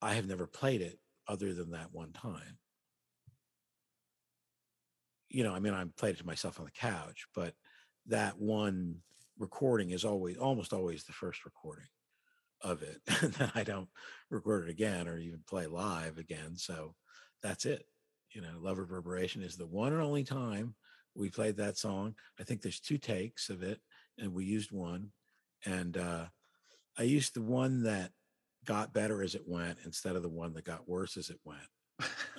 I 0.00 0.14
have 0.14 0.26
never 0.26 0.46
played 0.46 0.80
it 0.80 0.98
other 1.26 1.52
than 1.52 1.72
that 1.72 1.92
one 1.92 2.12
time. 2.12 2.58
You 5.28 5.44
know, 5.44 5.52
I 5.52 5.58
mean, 5.58 5.74
I 5.74 5.84
played 5.96 6.14
it 6.14 6.18
to 6.18 6.26
myself 6.26 6.58
on 6.58 6.64
the 6.64 6.70
couch, 6.70 7.26
but 7.34 7.54
that 8.06 8.38
one 8.38 8.96
recording 9.38 9.90
is 9.90 10.04
always, 10.04 10.38
almost 10.38 10.72
always 10.72 11.04
the 11.04 11.12
first 11.12 11.44
recording 11.44 11.88
of 12.62 12.82
it. 12.82 13.00
and 13.22 13.32
then 13.34 13.52
I 13.54 13.64
don't 13.64 13.88
record 14.30 14.68
it 14.68 14.70
again 14.70 15.08
or 15.08 15.18
even 15.18 15.40
play 15.46 15.66
live 15.66 16.18
again. 16.18 16.56
So 16.56 16.94
that's 17.42 17.66
it. 17.66 17.84
You 18.30 18.40
know, 18.42 18.54
Love 18.60 18.78
Reverberation 18.78 19.42
is 19.42 19.56
the 19.56 19.66
one 19.66 19.92
and 19.92 20.02
only 20.02 20.24
time 20.24 20.74
we 21.18 21.28
played 21.28 21.56
that 21.56 21.76
song. 21.76 22.14
I 22.38 22.44
think 22.44 22.62
there's 22.62 22.80
two 22.80 22.96
takes 22.96 23.50
of 23.50 23.62
it, 23.62 23.80
and 24.18 24.32
we 24.32 24.44
used 24.44 24.70
one. 24.70 25.10
And 25.66 25.96
uh, 25.96 26.26
I 26.96 27.02
used 27.02 27.34
the 27.34 27.42
one 27.42 27.82
that 27.82 28.12
got 28.64 28.94
better 28.94 29.22
as 29.22 29.34
it 29.34 29.42
went 29.46 29.78
instead 29.84 30.14
of 30.14 30.22
the 30.22 30.28
one 30.28 30.54
that 30.54 30.64
got 30.64 30.88
worse 30.88 31.16
as 31.16 31.30
it 31.30 31.40
went. 31.44 31.60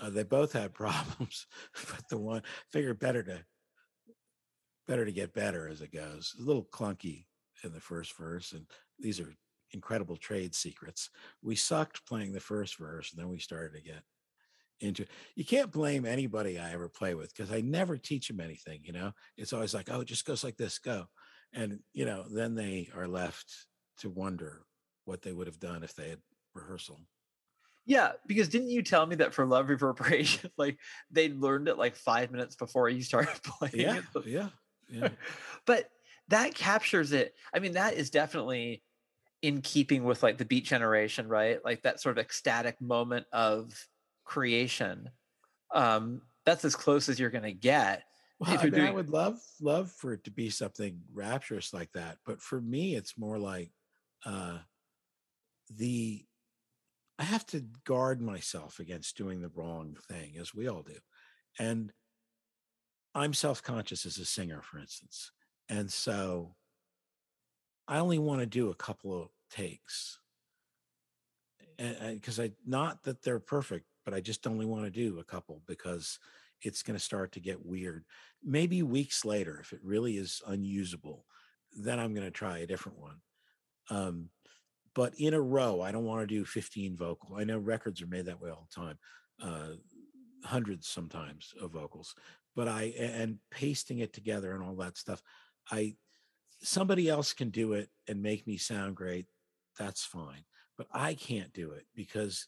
Uh, 0.01 0.09
they 0.09 0.23
both 0.23 0.53
had 0.53 0.73
problems, 0.73 1.45
but 1.91 2.07
the 2.09 2.17
one 2.17 2.41
figured 2.71 2.99
better 2.99 3.21
to 3.21 3.43
better 4.87 5.03
to 5.05 5.11
get 5.11 5.33
better 5.33 5.67
as 5.67 5.81
it 5.81 5.91
goes. 5.91 6.33
A 6.39 6.41
little 6.41 6.63
clunky 6.71 7.25
in 7.65 7.73
the 7.73 7.81
first 7.81 8.17
verse, 8.17 8.53
and 8.53 8.65
these 8.97 9.19
are 9.19 9.33
incredible 9.71 10.15
trade 10.15 10.55
secrets. 10.55 11.09
We 11.43 11.55
sucked 11.55 12.05
playing 12.07 12.31
the 12.31 12.39
first 12.39 12.77
verse, 12.77 13.11
and 13.11 13.21
then 13.21 13.29
we 13.29 13.39
started 13.39 13.75
to 13.75 13.83
get 13.83 14.01
into 14.81 15.05
you 15.35 15.45
can't 15.45 15.71
blame 15.71 16.05
anybody 16.05 16.57
I 16.59 16.71
ever 16.73 16.89
play 16.89 17.15
with 17.15 17.33
because 17.35 17.51
I 17.51 17.61
never 17.61 17.97
teach 17.97 18.27
them 18.27 18.39
anything, 18.39 18.81
you 18.83 18.93
know. 18.93 19.11
It's 19.37 19.53
always 19.53 19.73
like, 19.73 19.89
oh, 19.91 20.01
it 20.01 20.07
just 20.07 20.25
goes 20.25 20.43
like 20.43 20.57
this, 20.57 20.79
go. 20.79 21.05
And 21.53 21.79
you 21.93 22.05
know, 22.05 22.25
then 22.29 22.55
they 22.55 22.89
are 22.95 23.07
left 23.07 23.53
to 23.99 24.09
wonder 24.09 24.61
what 25.05 25.21
they 25.21 25.33
would 25.33 25.47
have 25.47 25.59
done 25.59 25.83
if 25.83 25.95
they 25.95 26.09
had 26.09 26.19
rehearsal. 26.53 26.99
Yeah, 27.85 28.11
because 28.27 28.49
didn't 28.49 28.69
you 28.69 28.83
tell 28.83 29.05
me 29.05 29.15
that 29.15 29.33
for 29.33 29.45
Love 29.45 29.69
Reverberation, 29.69 30.51
like 30.57 30.77
they 31.09 31.29
learned 31.29 31.67
it 31.67 31.77
like 31.77 31.95
five 31.95 32.31
minutes 32.31 32.55
before 32.55 32.89
you 32.89 33.01
started 33.01 33.41
playing 33.43 33.79
Yeah, 33.79 34.01
yeah, 34.25 34.49
yeah. 34.89 35.09
but 35.65 35.89
that 36.27 36.53
captures 36.53 37.11
it. 37.11 37.33
I 37.53 37.59
mean, 37.59 37.73
that 37.73 37.95
is 37.95 38.11
definitely 38.11 38.83
in 39.41 39.61
keeping 39.61 40.03
with 40.03 40.21
like 40.21 40.37
the 40.37 40.45
Beat 40.45 40.65
Generation, 40.65 41.27
right? 41.27 41.63
Like 41.63 41.81
that 41.83 41.99
sort 41.99 42.17
of 42.17 42.23
ecstatic 42.23 42.79
moment 42.81 43.25
of 43.31 43.71
creation. 44.29 45.09
Um, 45.73 46.21
that's 46.45 46.63
as 46.63 46.75
close 46.75 47.09
as 47.09 47.19
you're 47.19 47.31
going 47.31 47.43
to 47.43 47.51
get. 47.51 48.03
Well, 48.39 48.57
I, 48.57 48.69
mean, 48.69 48.79
I 48.79 48.91
would 48.91 49.09
love 49.09 49.37
love 49.59 49.91
for 49.91 50.13
it 50.13 50.23
to 50.23 50.31
be 50.31 50.49
something 50.49 51.01
rapturous 51.13 51.73
like 51.73 51.91
that, 51.93 52.19
but 52.25 52.41
for 52.41 52.61
me, 52.61 52.95
it's 52.95 53.17
more 53.17 53.37
like 53.37 53.71
uh, 54.25 54.59
the 55.75 56.23
I 57.17 57.23
have 57.23 57.45
to 57.47 57.65
guard 57.85 58.21
myself 58.21 58.79
against 58.79 59.17
doing 59.17 59.41
the 59.41 59.51
wrong 59.53 59.97
thing, 60.09 60.37
as 60.39 60.55
we 60.55 60.69
all 60.69 60.83
do, 60.83 60.95
and 61.59 61.91
I'm 63.13 63.33
self 63.33 63.61
conscious 63.61 64.05
as 64.05 64.17
a 64.19 64.25
singer, 64.25 64.61
for 64.61 64.79
instance, 64.79 65.31
and 65.67 65.91
so 65.91 66.55
I 67.89 67.99
only 67.99 68.19
want 68.19 68.39
to 68.39 68.45
do 68.45 68.69
a 68.69 68.75
couple 68.75 69.21
of 69.21 69.27
takes, 69.51 70.17
because 71.77 72.39
I 72.39 72.51
not 72.65 73.03
that 73.03 73.21
they're 73.21 73.41
perfect, 73.41 73.85
but 74.09 74.17
I 74.17 74.21
just 74.21 74.47
only 74.47 74.65
want 74.65 74.85
to 74.85 74.89
do 74.89 75.19
a 75.19 75.23
couple 75.23 75.61
because 75.67 76.17
it's 76.63 76.81
going 76.81 76.97
to 76.97 77.03
start 77.03 77.31
to 77.33 77.39
get 77.39 77.63
weird. 77.63 78.05
Maybe 78.43 78.81
weeks 78.81 79.23
later, 79.23 79.59
if 79.61 79.71
it 79.71 79.81
really 79.83 80.17
is 80.17 80.41
unusable, 80.47 81.25
then 81.77 81.99
I'm 81.99 82.15
going 82.15 82.25
to 82.25 82.31
try 82.31 82.57
a 82.57 82.65
different 82.65 82.97
one. 82.97 83.17
Um, 83.91 84.29
but 84.95 85.13
in 85.19 85.35
a 85.35 85.39
row, 85.39 85.81
I 85.81 85.91
don't 85.91 86.05
want 86.05 86.21
to 86.21 86.35
do 86.35 86.43
15 86.43 86.97
vocal. 86.97 87.35
I 87.35 87.43
know 87.43 87.59
records 87.59 88.01
are 88.01 88.07
made 88.07 88.25
that 88.25 88.41
way 88.41 88.49
all 88.49 88.67
the 88.67 88.81
time, 88.81 88.97
uh, 89.43 89.75
hundreds 90.43 90.87
sometimes 90.87 91.53
of 91.61 91.69
vocals. 91.69 92.15
But 92.55 92.67
I 92.67 92.93
and 92.97 93.37
pasting 93.51 93.99
it 93.99 94.11
together 94.11 94.53
and 94.53 94.63
all 94.63 94.75
that 94.77 94.97
stuff, 94.97 95.21
I 95.71 95.97
somebody 96.63 97.09
else 97.09 97.31
can 97.31 97.51
do 97.51 97.73
it 97.73 97.89
and 98.07 98.23
make 98.23 98.47
me 98.47 98.57
sound 98.57 98.95
great. 98.95 99.27
That's 99.77 100.03
fine, 100.03 100.45
but 100.79 100.87
I 100.91 101.13
can't 101.13 101.53
do 101.53 101.73
it 101.73 101.85
because 101.95 102.47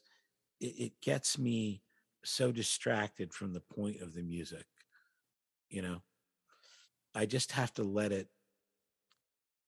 it, 0.61 0.85
it 0.85 0.93
gets 1.01 1.37
me 1.37 1.81
so 2.23 2.51
distracted 2.51 3.33
from 3.33 3.51
the 3.51 3.61
point 3.61 4.01
of 4.01 4.13
the 4.13 4.21
music 4.23 4.65
you 5.71 5.81
know? 5.81 6.01
I 7.15 7.25
just 7.25 7.53
have 7.53 7.73
to 7.75 7.83
let 7.83 8.11
it 8.11 8.27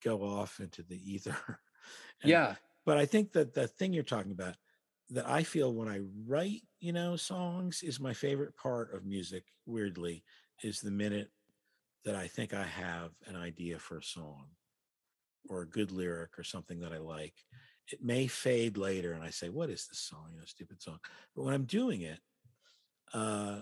go 0.04 0.22
off 0.22 0.60
into 0.60 0.84
the 0.84 1.00
ether. 1.12 1.36
And- 2.22 2.30
yeah. 2.30 2.56
but 2.86 2.98
i 2.98 3.06
think 3.06 3.34
that 3.34 3.54
the 3.54 3.68
thing 3.68 3.92
you're 3.92 4.04
talking 4.04 4.32
about 4.32 4.56
that 5.10 5.28
i 5.28 5.44
feel 5.44 5.74
when 5.74 5.90
i 5.90 6.00
write 6.26 6.62
you 6.80 6.94
know 6.94 7.18
songs 7.18 7.84
is 7.84 8.00
my 8.00 8.14
favorite 8.14 8.56
part 8.56 8.94
of 8.94 9.06
music 9.06 9.44
weirdly 9.66 10.24
is 10.64 10.80
the 10.80 10.92
minute 10.92 11.30
that 12.06 12.16
i 12.16 12.26
think 12.26 12.54
i 12.54 12.64
have 12.64 13.12
an 13.26 13.36
idea 13.36 13.78
for 13.78 13.98
a 13.98 14.04
song 14.04 14.46
or 15.50 15.64
a 15.64 15.70
good 15.70 15.92
lyric 15.92 16.40
or 16.40 16.44
something 16.44 16.80
that 16.80 16.94
i 16.94 16.98
like 16.98 17.36
it 17.92 18.04
may 18.04 18.28
fade 18.28 18.78
later 18.78 19.14
and 19.14 19.24
i 19.24 19.30
say 19.30 19.50
what 19.50 19.70
is 19.70 19.88
this 19.88 20.00
song? 20.00 20.28
You 20.32 20.40
know 20.40 20.46
stupid 20.46 20.82
song. 20.82 21.00
But 21.36 21.44
when 21.44 21.54
i'm 21.54 21.66
doing 21.66 22.02
it 22.02 22.20
uh 23.14 23.62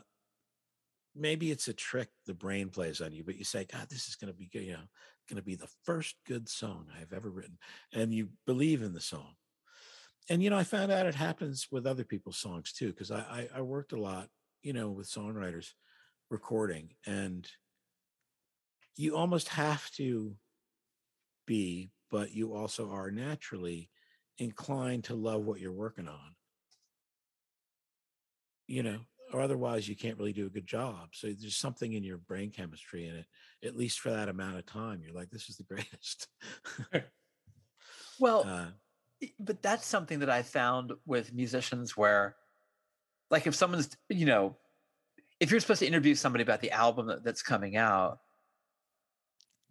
maybe 1.16 1.52
it's 1.52 1.68
a 1.68 1.74
trick 1.74 2.10
the 2.26 2.34
brain 2.34 2.70
plays 2.70 3.02
on 3.02 3.12
you 3.12 3.24
but 3.24 3.36
you 3.38 3.44
say 3.44 3.66
god 3.66 3.88
this 3.90 4.08
is 4.08 4.16
going 4.16 4.32
to 4.32 4.38
be 4.38 4.50
good 4.52 4.64
you 4.64 4.74
know 4.74 4.88
going 5.30 5.38
to 5.38 5.44
be 5.44 5.56
the 5.56 5.68
first 5.84 6.16
good 6.26 6.48
song 6.48 6.86
i've 7.00 7.14
ever 7.14 7.30
written 7.30 7.58
and 7.94 8.14
you 8.14 8.30
believe 8.46 8.82
in 8.82 8.94
the 8.94 9.02
song. 9.02 9.34
And 10.30 10.42
you 10.42 10.50
know, 10.50 10.58
I 10.58 10.64
found 10.64 10.92
out 10.92 11.06
it 11.06 11.16
happens 11.16 11.68
with 11.72 11.86
other 11.86 12.04
people's 12.04 12.38
songs 12.38 12.72
too, 12.72 12.90
because 12.90 13.12
I, 13.12 13.20
I 13.20 13.50
I 13.58 13.62
worked 13.62 13.92
a 13.92 14.00
lot, 14.00 14.28
you 14.62 14.74
know, 14.74 14.90
with 14.90 15.10
songwriters 15.10 15.70
recording, 16.30 16.92
and 17.06 17.48
you 18.96 19.16
almost 19.16 19.50
have 19.50 19.90
to 19.92 20.36
be, 21.48 21.92
but 22.10 22.34
you 22.34 22.54
also 22.54 22.92
are 22.92 23.12
naturally 23.12 23.90
inclined 24.38 25.06
to 25.06 25.16
love 25.16 25.44
what 25.44 25.60
you're 25.60 25.72
working 25.72 26.08
on. 26.08 26.36
You 28.68 28.84
know, 28.84 29.00
or 29.34 29.42
otherwise 29.42 29.88
you 29.88 29.96
can't 29.96 30.18
really 30.18 30.34
do 30.34 30.46
a 30.46 30.50
good 30.50 30.68
job. 30.68 31.10
So 31.14 31.28
there's 31.28 31.58
something 31.58 31.94
in 31.94 32.04
your 32.04 32.18
brain 32.18 32.52
chemistry 32.52 33.08
in 33.08 33.16
it, 33.16 33.26
at 33.66 33.76
least 33.76 34.00
for 34.00 34.12
that 34.12 34.30
amount 34.30 34.58
of 34.58 34.66
time. 34.66 35.02
You're 35.04 35.16
like, 35.16 35.30
this 35.30 35.50
is 35.50 35.58
the 35.58 35.64
greatest. 35.64 36.28
Well, 38.22 38.44
uh, 38.46 39.28
but 39.40 39.64
that's 39.64 39.86
something 39.86 40.20
that 40.20 40.30
I 40.30 40.44
found 40.44 40.94
with 41.08 41.34
musicians 41.34 41.98
where, 41.98 42.36
like, 43.32 43.48
if 43.48 43.56
someone's, 43.56 43.98
you 44.10 44.28
know, 44.28 44.56
if 45.40 45.50
you're 45.50 45.60
supposed 45.60 45.80
to 45.80 45.88
interview 45.88 46.14
somebody 46.14 46.44
about 46.44 46.62
the 46.62 46.70
album 46.70 47.08
that, 47.08 47.24
that's 47.24 47.42
coming 47.42 47.76
out, 47.76 48.20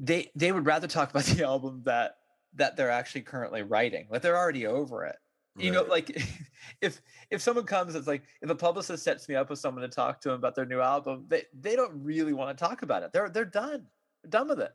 they 0.00 0.30
they 0.34 0.50
would 0.50 0.66
rather 0.66 0.88
talk 0.88 1.10
about 1.10 1.24
the 1.26 1.44
album 1.44 1.82
that 1.84 2.16
that 2.54 2.76
they're 2.76 2.90
actually 2.90 3.22
currently 3.22 3.62
writing, 3.62 4.06
like 4.10 4.22
they're 4.22 4.38
already 4.38 4.66
over 4.66 5.04
it. 5.04 5.16
You 5.56 5.72
know, 5.72 5.82
like 5.82 6.10
if 6.80 7.00
if 7.30 7.42
someone 7.42 7.66
comes, 7.66 7.94
it's 7.94 8.06
like 8.06 8.22
if 8.40 8.50
a 8.50 8.54
publicist 8.54 9.04
sets 9.04 9.28
me 9.28 9.34
up 9.34 9.50
with 9.50 9.58
someone 9.58 9.82
to 9.82 9.88
talk 9.88 10.20
to 10.22 10.28
them 10.28 10.38
about 10.38 10.54
their 10.54 10.66
new 10.66 10.80
album, 10.80 11.24
they 11.28 11.44
they 11.58 11.76
don't 11.76 12.02
really 12.02 12.32
want 12.32 12.56
to 12.56 12.64
talk 12.64 12.82
about 12.82 13.02
it. 13.02 13.12
They're 13.12 13.28
they're 13.28 13.44
done. 13.44 13.86
They're 14.22 14.30
done 14.30 14.48
with 14.48 14.60
it. 14.60 14.72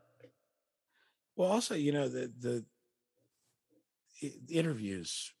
well, 1.36 1.50
also, 1.50 1.74
you 1.74 1.92
know, 1.92 2.08
the 2.08 2.32
the, 2.38 2.64
the 4.22 4.54
interviews, 4.54 5.32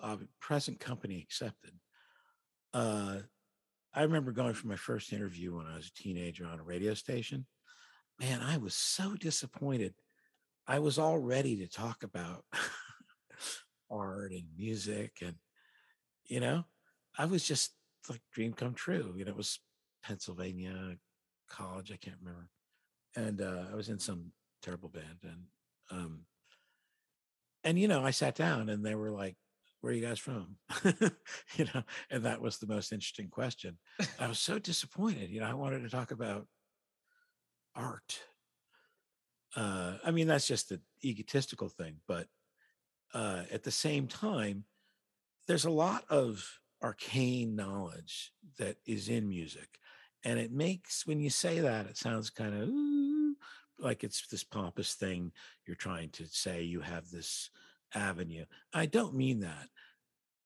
uh, 0.00 0.16
present 0.40 0.80
company 0.80 1.20
accepted. 1.20 1.72
Uh, 2.72 3.18
I 3.92 4.02
remember 4.02 4.32
going 4.32 4.54
for 4.54 4.66
my 4.66 4.76
first 4.76 5.12
interview 5.12 5.56
when 5.56 5.66
I 5.66 5.76
was 5.76 5.86
a 5.86 6.02
teenager 6.02 6.46
on 6.46 6.58
a 6.58 6.64
radio 6.64 6.94
station. 6.94 7.46
Man, 8.20 8.40
I 8.40 8.56
was 8.56 8.74
so 8.74 9.14
disappointed. 9.14 9.94
I 10.66 10.78
was 10.78 10.98
all 10.98 11.18
ready 11.18 11.56
to 11.56 11.66
talk 11.68 12.02
about 12.02 12.44
art 13.90 14.32
and 14.32 14.44
music, 14.56 15.18
and 15.20 15.34
you 16.26 16.40
know, 16.40 16.64
I 17.18 17.26
was 17.26 17.44
just 17.44 17.72
like 18.08 18.22
dream 18.32 18.52
come 18.54 18.74
true. 18.74 19.14
You 19.16 19.24
know, 19.24 19.32
it 19.32 19.36
was 19.36 19.60
Pennsylvania 20.02 20.96
college. 21.48 21.92
I 21.92 21.96
can't 21.96 22.16
remember, 22.20 22.48
and 23.16 23.40
uh, 23.42 23.70
I 23.70 23.74
was 23.74 23.88
in 23.88 23.98
some 23.98 24.32
terrible 24.62 24.88
band, 24.88 25.18
and 25.22 25.42
um, 25.90 26.20
and 27.62 27.78
you 27.78 27.88
know, 27.88 28.04
I 28.04 28.10
sat 28.10 28.34
down, 28.34 28.70
and 28.70 28.84
they 28.84 28.94
were 28.94 29.10
like, 29.10 29.36
"Where 29.80 29.92
are 29.92 29.96
you 29.96 30.06
guys 30.06 30.18
from?" 30.18 30.56
you 30.84 31.66
know, 31.74 31.82
and 32.10 32.24
that 32.24 32.40
was 32.40 32.58
the 32.58 32.66
most 32.66 32.90
interesting 32.92 33.28
question. 33.28 33.76
I 34.18 34.28
was 34.28 34.38
so 34.38 34.58
disappointed. 34.58 35.30
You 35.30 35.40
know, 35.40 35.46
I 35.46 35.54
wanted 35.54 35.82
to 35.82 35.90
talk 35.90 36.10
about 36.10 36.46
art. 37.74 38.20
Uh, 39.56 39.94
I 40.04 40.10
mean, 40.10 40.26
that's 40.26 40.46
just 40.46 40.72
an 40.72 40.80
egotistical 41.04 41.68
thing, 41.68 41.96
but 42.06 42.26
uh, 43.12 43.44
at 43.52 43.62
the 43.62 43.70
same 43.70 44.08
time, 44.08 44.64
there's 45.46 45.64
a 45.64 45.70
lot 45.70 46.04
of 46.10 46.60
arcane 46.82 47.54
knowledge 47.54 48.32
that 48.58 48.76
is 48.86 49.08
in 49.08 49.28
music. 49.28 49.78
And 50.24 50.38
it 50.38 50.52
makes, 50.52 51.06
when 51.06 51.20
you 51.20 51.30
say 51.30 51.60
that, 51.60 51.86
it 51.86 51.96
sounds 51.96 52.30
kind 52.30 52.54
of 52.54 53.84
like 53.84 54.04
it's 54.04 54.26
this 54.28 54.44
pompous 54.44 54.94
thing 54.94 55.32
you're 55.66 55.76
trying 55.76 56.10
to 56.10 56.26
say 56.26 56.62
you 56.62 56.80
have 56.80 57.10
this 57.10 57.50
avenue. 57.94 58.44
I 58.72 58.86
don't 58.86 59.14
mean 59.14 59.40
that. 59.40 59.68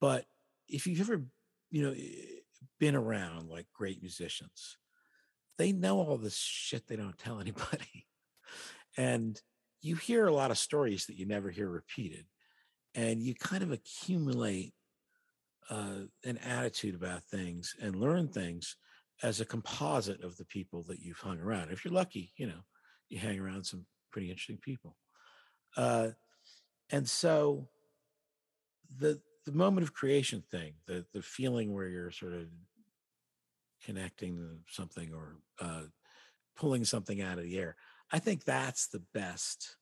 But 0.01 0.27
if 0.69 0.87
you've 0.87 1.01
ever, 1.01 1.23
you 1.71 1.83
know, 1.83 1.93
eh, 1.93 2.41
been 2.79 2.95
around 2.95 3.49
like 3.49 3.67
great 3.73 4.03
musicians, 4.03 4.77
they 5.57 5.73
know 5.73 5.99
all 5.99 6.17
this 6.17 6.37
shit 6.37 6.87
they 6.87 6.97
don't 6.97 7.19
tell 7.19 7.41
anybody. 7.41 8.07
And 8.99 9.41
you 9.81 9.95
hear 9.95 10.27
a 10.27 10.35
lot 10.35 10.51
of 10.51 10.59
stories 10.59 11.07
that 11.07 11.17
you 11.17 11.25
never 11.25 11.51
hear 11.51 11.71
repeated. 11.71 12.27
And 12.95 13.23
you 13.23 13.35
kind 13.35 13.63
of 13.63 13.71
accumulate 13.71 14.75
uh, 15.71 16.01
an 16.25 16.39
attitude 16.39 16.97
about 16.97 17.23
things 17.25 17.77
and 17.81 17.95
learn 17.95 18.29
things 18.29 18.77
as 19.23 19.41
a 19.41 19.45
composite 19.45 20.23
of 20.25 20.37
the 20.37 20.45
people 20.47 20.83
that 20.89 20.99
you've 20.99 21.21
hung 21.21 21.39
around. 21.39 21.71
If 21.71 21.85
you're 21.85 21.95
lucky, 21.95 22.33
you 22.37 22.49
know, 22.49 22.65
you 23.09 23.19
hang 23.19 23.39
around 23.39 23.65
some 23.65 23.87
pretty 24.11 24.31
interesting 24.31 24.59
people. 24.59 24.97
Uh, 25.77 26.09
and 26.91 27.09
so 27.09 27.69
the 28.99 29.21
the 29.45 29.53
moment 29.53 29.85
of 29.85 29.95
creation 29.95 30.43
thing, 30.51 30.73
the 30.87 31.05
the 31.13 31.23
feeling 31.23 31.73
where 31.73 31.89
you're 31.89 32.11
sort 32.11 32.33
of 32.33 32.47
connecting 33.85 34.59
something 34.69 35.13
or 35.15 35.37
uh, 35.61 35.83
pulling 36.57 36.85
something 36.85 37.23
out 37.23 37.39
of 37.39 37.45
the 37.45 37.59
air, 37.59 37.77
I 38.11 38.19
think 38.19 38.45
that's 38.45 38.89
the 38.89 39.03
best 39.13 39.77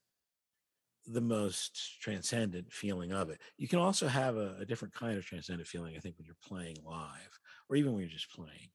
the 1.06 1.20
most 1.20 2.00
transcendent 2.00 2.72
feeling 2.72 3.12
of 3.12 3.30
it. 3.30 3.40
You 3.56 3.68
can 3.68 3.78
also 3.78 4.08
have 4.08 4.36
a, 4.36 4.56
a 4.60 4.64
different 4.64 4.94
kind 4.94 5.16
of 5.16 5.24
transcendent 5.24 5.68
feeling, 5.68 5.94
I 5.96 6.00
think, 6.00 6.16
when 6.18 6.26
you're 6.26 6.34
playing 6.42 6.78
live 6.84 7.40
or 7.68 7.76
even 7.76 7.92
when 7.92 8.00
you're 8.00 8.10
just 8.10 8.32
playing. 8.32 8.70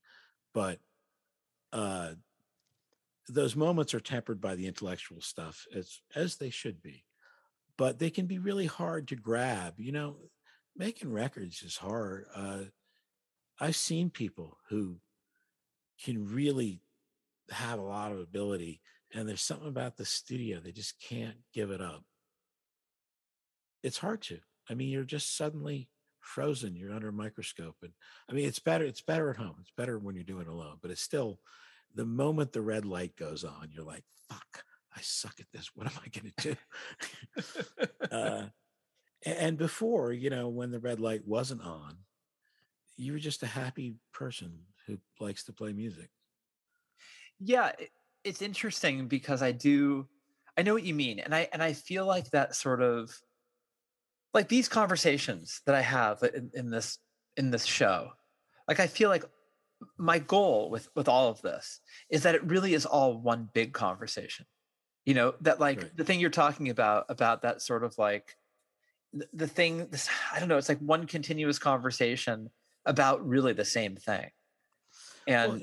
But 0.53 0.79
uh, 1.73 2.13
those 3.27 3.55
moments 3.55 3.93
are 3.93 3.99
tempered 3.99 4.39
by 4.39 4.55
the 4.55 4.67
intellectual 4.67 5.21
stuff 5.21 5.65
as 5.75 6.01
as 6.15 6.37
they 6.37 6.49
should 6.49 6.81
be. 6.81 7.03
But 7.77 7.99
they 7.99 8.09
can 8.09 8.27
be 8.27 8.39
really 8.39 8.65
hard 8.65 9.07
to 9.09 9.15
grab. 9.15 9.75
You 9.77 9.91
know, 9.91 10.17
making 10.75 11.11
records 11.11 11.63
is 11.63 11.77
hard. 11.77 12.25
Uh, 12.35 12.59
I've 13.59 13.75
seen 13.75 14.09
people 14.09 14.57
who 14.69 14.97
can 16.03 16.25
really 16.33 16.81
have 17.49 17.79
a 17.79 17.83
lot 17.83 18.11
of 18.11 18.19
ability, 18.19 18.81
and 19.13 19.27
there's 19.27 19.41
something 19.41 19.67
about 19.67 19.97
the 19.97 20.05
studio 20.05 20.59
they 20.59 20.71
just 20.71 20.99
can't 20.99 21.38
give 21.53 21.71
it 21.71 21.81
up 21.81 22.03
it's 23.83 23.97
hard 23.97 24.21
to. 24.23 24.39
I 24.69 24.73
mean, 24.73 24.89
you're 24.89 25.03
just 25.03 25.35
suddenly 25.35 25.89
frozen. 26.19 26.75
You're 26.75 26.93
under 26.93 27.09
a 27.09 27.13
microscope, 27.13 27.77
and 27.81 27.91
I 28.29 28.33
mean, 28.33 28.45
it's 28.45 28.59
better. 28.59 28.85
It's 28.85 29.01
better 29.01 29.29
at 29.29 29.38
home. 29.38 29.55
It's 29.61 29.73
better 29.75 29.97
when 29.97 30.15
you're 30.15 30.23
doing 30.23 30.43
it 30.43 30.47
alone. 30.47 30.77
But 30.81 30.91
it's 30.91 31.01
still, 31.01 31.39
the 31.95 32.05
moment 32.05 32.53
the 32.53 32.61
red 32.61 32.85
light 32.85 33.15
goes 33.15 33.43
on, 33.43 33.69
you're 33.71 33.85
like, 33.85 34.03
"Fuck, 34.29 34.63
I 34.95 35.01
suck 35.01 35.39
at 35.39 35.51
this. 35.51 35.71
What 35.75 35.88
am 35.88 35.99
I 36.03 36.09
going 36.09 36.33
to 36.38 36.55
do?" 37.69 37.85
uh, 38.15 38.45
and 39.25 39.57
before, 39.57 40.13
you 40.13 40.29
know, 40.29 40.47
when 40.47 40.71
the 40.71 40.79
red 40.79 40.99
light 40.99 41.27
wasn't 41.27 41.61
on, 41.61 41.97
you 42.97 43.13
were 43.13 43.19
just 43.19 43.43
a 43.43 43.47
happy 43.47 43.95
person 44.13 44.59
who 44.88 44.97
likes 45.19 45.43
to 45.45 45.53
play 45.53 45.73
music. 45.73 46.09
yeah 47.39 47.71
it's 48.23 48.41
interesting 48.41 49.07
because 49.07 49.41
i 49.41 49.52
do 49.52 50.07
i 50.57 50.61
know 50.61 50.73
what 50.73 50.84
you 50.84 50.93
mean 50.93 51.19
and 51.19 51.34
i 51.34 51.48
and 51.53 51.61
i 51.61 51.73
feel 51.73 52.06
like 52.06 52.30
that 52.31 52.56
sort 52.56 52.81
of 52.81 53.11
like 54.34 54.48
these 54.48 54.68
conversations 54.69 55.61
that 55.65 55.76
i 55.76 55.81
have 55.81 56.22
in, 56.23 56.52
in 56.53 56.69
this 56.69 56.99
in 57.38 57.52
this 57.52 57.65
show 57.65 58.10
like 58.68 58.80
i 58.80 58.88
feel 58.88 59.10
like 59.10 59.26
my 59.98 60.19
goal 60.19 60.69
with 60.69 60.89
with 60.95 61.07
all 61.07 61.30
of 61.30 61.41
this 61.41 61.80
is 62.10 62.23
that 62.23 62.35
it 62.35 62.43
really 62.43 62.73
is 62.73 62.85
all 62.85 63.18
one 63.18 63.49
big 63.53 63.73
conversation 63.73 64.45
you 65.06 65.14
know 65.14 65.34
that 65.41 65.60
like 65.60 65.81
Right. 65.81 65.98
the 65.98 66.03
thing 66.03 66.19
you're 66.19 66.30
talking 66.30 66.69
about 66.69 67.06
about 67.10 67.41
that 67.41 67.61
sort 67.61 67.84
of 67.84 67.98
like 67.98 68.35
the, 69.14 69.27
the 69.34 69.48
thing 69.48 69.88
this 69.89 70.10
i 70.34 70.39
don't 70.39 70.49
know 70.49 70.57
it's 70.57 70.69
like 70.69 70.80
one 70.80 71.07
continuous 71.07 71.57
conversation 71.57 72.49
about 72.85 73.27
really 73.27 73.53
the 73.53 73.65
same 73.65 73.95
thing 73.95 74.30
and 75.27 75.52
Well, 75.52 75.61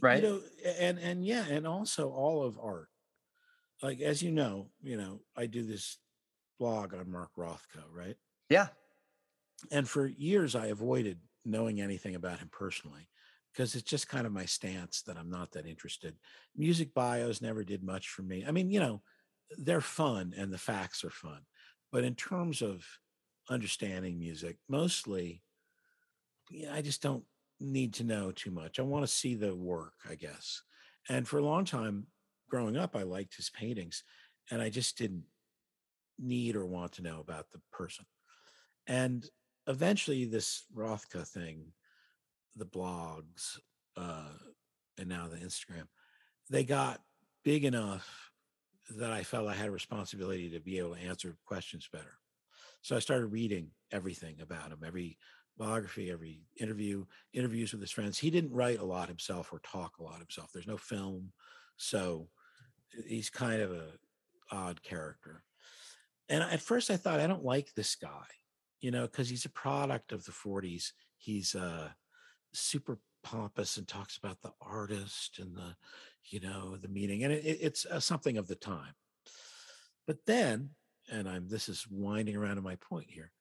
right? 0.00 0.22
You 0.22 0.28
know, 0.28 0.40
and 0.78 0.98
and 0.98 1.24
yeah, 1.24 1.44
and 1.48 1.66
also 1.66 2.10
all 2.10 2.44
of 2.44 2.58
art. 2.58 2.88
Like 3.82 4.00
as 4.00 4.22
you 4.22 4.32
know, 4.32 4.70
you 4.82 4.96
know, 4.96 5.20
I 5.36 5.46
do 5.46 5.64
this 5.64 5.98
blog 6.58 6.94
on 6.94 7.10
Mark 7.10 7.30
Rothko, 7.38 7.84
right? 7.92 8.16
yeah 8.50 8.68
And 9.70 9.88
for 9.88 10.06
years 10.06 10.54
I 10.54 10.66
avoided 10.66 11.18
knowing 11.44 11.80
anything 11.80 12.14
about 12.14 12.40
him 12.40 12.48
personally 12.50 13.08
because 13.52 13.74
it's 13.74 13.88
just 13.88 14.08
kind 14.08 14.26
of 14.26 14.32
my 14.32 14.44
stance 14.44 15.02
that 15.02 15.16
I'm 15.16 15.30
not 15.30 15.52
that 15.52 15.66
interested. 15.66 16.14
Music 16.56 16.92
bios 16.94 17.40
never 17.40 17.64
did 17.64 17.82
much 17.82 18.08
for 18.08 18.22
me. 18.22 18.44
I 18.46 18.50
mean, 18.50 18.70
you 18.70 18.80
know, 18.80 19.02
they're 19.56 19.80
fun 19.80 20.34
and 20.36 20.52
the 20.52 20.58
facts 20.58 21.04
are 21.04 21.10
fun. 21.10 21.40
But 21.90 22.04
in 22.04 22.14
terms 22.14 22.60
of 22.60 22.84
understanding 23.48 24.18
music, 24.18 24.58
mostly 24.68 25.42
yeah, 26.50 26.74
I 26.74 26.82
just 26.82 27.02
don't 27.02 27.24
need 27.60 27.94
to 27.94 28.04
know 28.04 28.30
too 28.30 28.50
much. 28.50 28.78
I 28.78 28.82
want 28.82 29.04
to 29.04 29.12
see 29.12 29.34
the 29.34 29.54
work, 29.54 29.94
I 30.08 30.14
guess. 30.14 30.62
And 31.08 31.26
for 31.26 31.38
a 31.38 31.44
long 31.44 31.64
time 31.64 32.06
growing 32.48 32.76
up, 32.76 32.94
I 32.96 33.02
liked 33.02 33.36
his 33.36 33.50
paintings 33.50 34.04
and 34.50 34.62
I 34.62 34.70
just 34.70 34.96
didn't 34.96 35.24
need 36.18 36.56
or 36.56 36.66
want 36.66 36.92
to 36.92 37.02
know 37.02 37.20
about 37.20 37.50
the 37.50 37.60
person. 37.72 38.04
And 38.86 39.28
eventually, 39.66 40.24
this 40.24 40.64
Rothko 40.74 41.26
thing, 41.26 41.72
the 42.56 42.66
blogs, 42.66 43.58
uh, 43.96 44.32
and 44.98 45.08
now 45.08 45.28
the 45.28 45.36
Instagram, 45.36 45.84
they 46.50 46.64
got 46.64 47.00
big 47.44 47.64
enough 47.64 48.30
that 48.96 49.12
I 49.12 49.22
felt 49.22 49.48
I 49.48 49.54
had 49.54 49.68
a 49.68 49.72
responsibility 49.72 50.50
to 50.50 50.60
be 50.60 50.78
able 50.78 50.94
to 50.94 51.00
answer 51.02 51.36
questions 51.44 51.88
better. 51.92 52.18
So 52.82 52.96
I 52.96 53.00
started 53.00 53.26
reading 53.26 53.70
everything 53.92 54.36
about 54.40 54.70
him, 54.70 54.78
every 54.86 55.18
biography, 55.58 56.10
every 56.10 56.40
interview, 56.58 57.04
interviews 57.32 57.72
with 57.72 57.80
his 57.80 57.90
friends. 57.90 58.18
He 58.18 58.30
didn't 58.30 58.52
write 58.52 58.78
a 58.78 58.84
lot 58.84 59.08
himself 59.08 59.52
or 59.52 59.60
talk 59.60 59.98
a 59.98 60.02
lot 60.02 60.18
himself. 60.18 60.50
There's 60.52 60.66
no 60.66 60.76
film, 60.76 61.32
so 61.76 62.28
he's 63.06 63.30
kind 63.30 63.60
of 63.60 63.72
a 63.72 63.86
odd 64.50 64.82
character. 64.82 65.42
And 66.28 66.42
at 66.42 66.60
first, 66.60 66.90
I 66.90 66.96
thought 66.96 67.20
I 67.20 67.26
don't 67.26 67.44
like 67.44 67.74
this 67.74 67.94
guy, 67.96 68.26
you 68.80 68.90
know, 68.90 69.02
because 69.02 69.28
he's 69.28 69.44
a 69.44 69.50
product 69.50 70.12
of 70.12 70.24
the 70.24 70.32
'40s. 70.32 70.92
He's 71.16 71.54
uh, 71.54 71.88
super 72.52 72.98
pompous 73.22 73.76
and 73.76 73.88
talks 73.88 74.16
about 74.16 74.40
the 74.40 74.52
artist 74.60 75.38
and 75.38 75.54
the, 75.56 75.74
you 76.26 76.40
know, 76.40 76.76
the 76.76 76.88
meaning, 76.88 77.24
and 77.24 77.32
it, 77.32 77.44
it's 77.44 77.86
uh, 77.86 78.00
something 78.00 78.36
of 78.36 78.46
the 78.46 78.54
time. 78.54 78.94
But 80.06 80.24
then, 80.26 80.70
and 81.10 81.28
I'm 81.28 81.48
this 81.48 81.68
is 81.68 81.86
winding 81.90 82.36
around 82.36 82.56
to 82.56 82.62
my 82.62 82.76
point 82.76 83.08
here. 83.10 83.32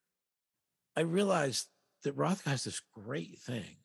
I 0.96 1.02
realized 1.02 1.68
that 2.04 2.16
Rothko 2.16 2.50
has 2.50 2.64
this 2.64 2.82
great 2.94 3.40
thing, 3.40 3.78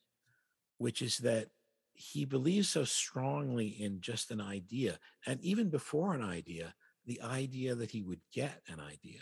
which 0.79 1.03
is 1.03 1.19
that 1.19 1.49
he 1.95 2.25
believes 2.25 2.69
so 2.69 2.85
strongly 2.85 3.69
in 3.69 4.01
just 4.01 4.31
an 4.31 4.41
idea. 4.41 4.99
And 5.27 5.41
even 5.41 5.69
before 5.69 6.15
an 6.15 6.23
idea, 6.23 6.75
the 7.05 7.21
idea 7.23 7.75
that 7.75 7.91
he 7.91 8.03
would 8.03 8.21
get 8.33 8.63
an 8.69 8.81
idea, 8.81 9.21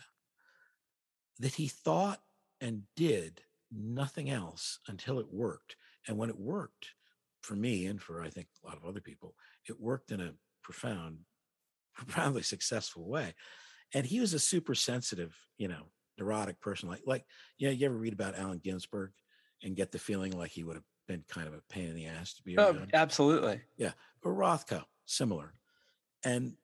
that 1.38 1.54
he 1.54 1.68
thought 1.68 2.20
and 2.60 2.82
did 2.96 3.42
nothing 3.72 4.30
else 4.30 4.78
until 4.86 5.18
it 5.18 5.32
worked. 5.32 5.76
And 6.06 6.18
when 6.18 6.30
it 6.30 6.38
worked, 6.38 6.94
for 7.42 7.54
me 7.54 7.86
and 7.86 8.00
for 8.00 8.22
I 8.22 8.28
think 8.28 8.48
a 8.62 8.66
lot 8.66 8.76
of 8.76 8.84
other 8.84 9.00
people, 9.00 9.34
it 9.68 9.80
worked 9.80 10.10
in 10.12 10.20
a 10.20 10.34
profound, 10.62 11.18
profoundly 11.94 12.42
successful 12.42 13.08
way. 13.08 13.34
And 13.94 14.06
he 14.06 14.20
was 14.20 14.34
a 14.34 14.38
super 14.38 14.74
sensitive, 14.74 15.34
you 15.58 15.68
know, 15.68 15.86
neurotic 16.20 16.60
person. 16.60 16.88
Like, 16.88 17.02
like, 17.06 17.24
you 17.58 17.68
know, 17.68 17.72
you 17.72 17.86
ever 17.86 17.96
read 17.96 18.12
about 18.12 18.38
Allen 18.38 18.60
Ginsberg 18.62 19.12
and 19.62 19.76
get 19.76 19.92
the 19.92 19.98
feeling 19.98 20.36
like 20.36 20.50
he 20.50 20.64
would 20.64 20.76
have 20.76 20.84
been 21.08 21.24
kind 21.28 21.48
of 21.48 21.54
a 21.54 21.62
pain 21.68 21.88
in 21.88 21.94
the 21.94 22.06
ass 22.06 22.34
to 22.34 22.42
be 22.42 22.56
around. 22.56 22.66
Oh, 22.66 22.78
around? 22.78 22.90
absolutely. 22.94 23.60
Yeah. 23.76 23.92
But 24.22 24.30
Rothko, 24.30 24.84
similar. 25.06 25.54
And 26.24 26.54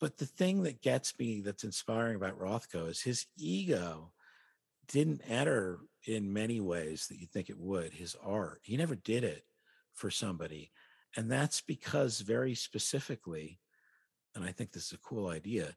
but 0.00 0.18
the 0.18 0.26
thing 0.26 0.64
that 0.64 0.82
gets 0.82 1.18
me 1.18 1.40
that's 1.40 1.64
inspiring 1.64 2.16
about 2.16 2.38
Rothko 2.38 2.90
is 2.90 3.00
his 3.00 3.26
ego 3.38 4.12
didn't 4.88 5.22
enter 5.28 5.78
in 6.06 6.32
many 6.32 6.60
ways 6.60 7.06
that 7.06 7.18
you 7.18 7.26
think 7.26 7.48
it 7.48 7.58
would. 7.58 7.92
His 7.92 8.16
art. 8.22 8.60
He 8.62 8.76
never 8.76 8.96
did 8.96 9.24
it 9.24 9.44
for 9.94 10.10
somebody. 10.10 10.72
And 11.16 11.30
that's 11.30 11.60
because 11.60 12.20
very 12.20 12.54
specifically, 12.54 13.60
and 14.34 14.44
I 14.44 14.52
think 14.52 14.72
this 14.72 14.86
is 14.86 14.92
a 14.92 14.98
cool 14.98 15.28
idea, 15.28 15.74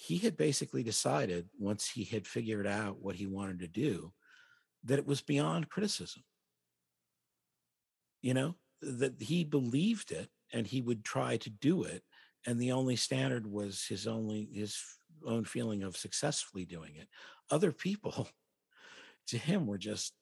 he 0.00 0.18
had 0.18 0.36
basically 0.36 0.84
decided 0.84 1.48
once 1.58 1.88
he 1.88 2.04
had 2.04 2.24
figured 2.24 2.68
out 2.68 3.02
what 3.02 3.16
he 3.16 3.26
wanted 3.26 3.58
to 3.58 3.66
do, 3.66 4.12
that 4.84 5.00
it 5.00 5.06
was 5.06 5.20
beyond 5.20 5.68
criticism. 5.68 6.22
You 8.22 8.34
know, 8.34 8.54
that 8.80 9.20
he 9.20 9.42
believed 9.42 10.12
it 10.12 10.28
and 10.52 10.68
he 10.68 10.80
would 10.80 11.04
try 11.04 11.36
to 11.38 11.50
do 11.50 11.82
it 11.82 12.04
and 12.46 12.60
the 12.60 12.70
only 12.70 12.94
standard 12.94 13.44
was 13.44 13.84
his 13.86 14.06
only 14.06 14.48
his 14.52 14.80
own 15.26 15.44
feeling 15.44 15.82
of 15.82 15.96
successfully 15.96 16.64
doing 16.64 16.94
it 16.94 17.08
other 17.50 17.72
people 17.72 18.28
to 19.26 19.36
him 19.36 19.66
were 19.66 19.78
just 19.78 20.14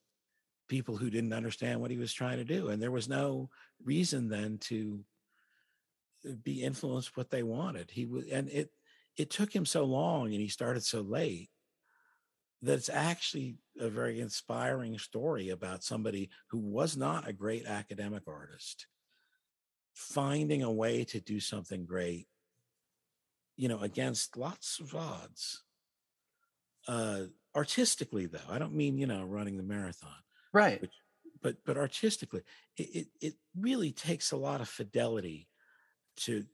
people 0.69 0.97
who 0.97 1.11
didn't 1.11 1.35
understand 1.35 1.81
what 1.81 1.90
he 1.90 1.98
was 1.98 2.12
trying 2.12 2.39
to 2.39 2.44
do 2.44 2.69
and 2.69 2.82
there 2.82 2.90
was 2.90 3.09
no 3.09 3.51
reason 3.85 4.28
then 4.28 4.57
to 4.59 5.05
uh, 6.27 6.32
be 6.43 6.62
influenced 6.62 7.16
what 7.16 7.31
they 7.31 7.43
wanted 7.43 7.90
he 7.90 8.07
was 8.07 8.24
and 8.28 8.48
it 8.48 8.70
it 9.16 9.30
took 9.30 9.55
him 9.55 9.64
so 9.66 9.84
long 9.84 10.26
and 10.32 10.40
he 10.40 10.48
started 10.48 10.84
so 10.84 11.01
late 11.01 11.51
that 12.62 12.74
it's 12.74 12.88
actually 12.88 13.56
a 13.78 13.88
very 13.88 14.20
inspiring 14.20 14.98
story 14.98 15.51
about 15.51 15.84
somebody 15.84 16.30
who 16.51 16.59
was 16.59 16.97
not 16.97 17.28
a 17.28 17.32
great 17.32 17.66
academic 17.66 18.22
artist 18.26 18.86
finding 19.94 20.62
a 20.62 20.72
way 20.72 21.05
to 21.05 21.20
do 21.20 21.40
something 21.40 21.84
great 21.86 22.28
you 23.56 23.68
know 23.68 23.80
against 23.80 24.36
lots 24.36 24.78
of 24.78 24.94
odds 24.94 25.64
uh 26.88 27.22
artistically 27.55 28.26
though 28.26 28.38
i 28.51 28.59
don't 28.59 28.74
mean 28.74 28.98
you 28.98 29.06
know 29.06 29.24
running 29.24 29.56
the 29.56 29.62
marathon 29.62 30.10
Right. 30.52 30.80
which 30.80 30.93
but 31.43 31.56
but 31.64 31.76
artistically 31.76 32.43
it, 32.76 32.82
it 32.82 33.06
it 33.20 33.34
really 33.59 33.93
takes 33.93 34.32
a 34.32 34.36
lot 34.36 34.60
of 34.60 34.68
fidelity 34.68 35.48
to 36.16 36.44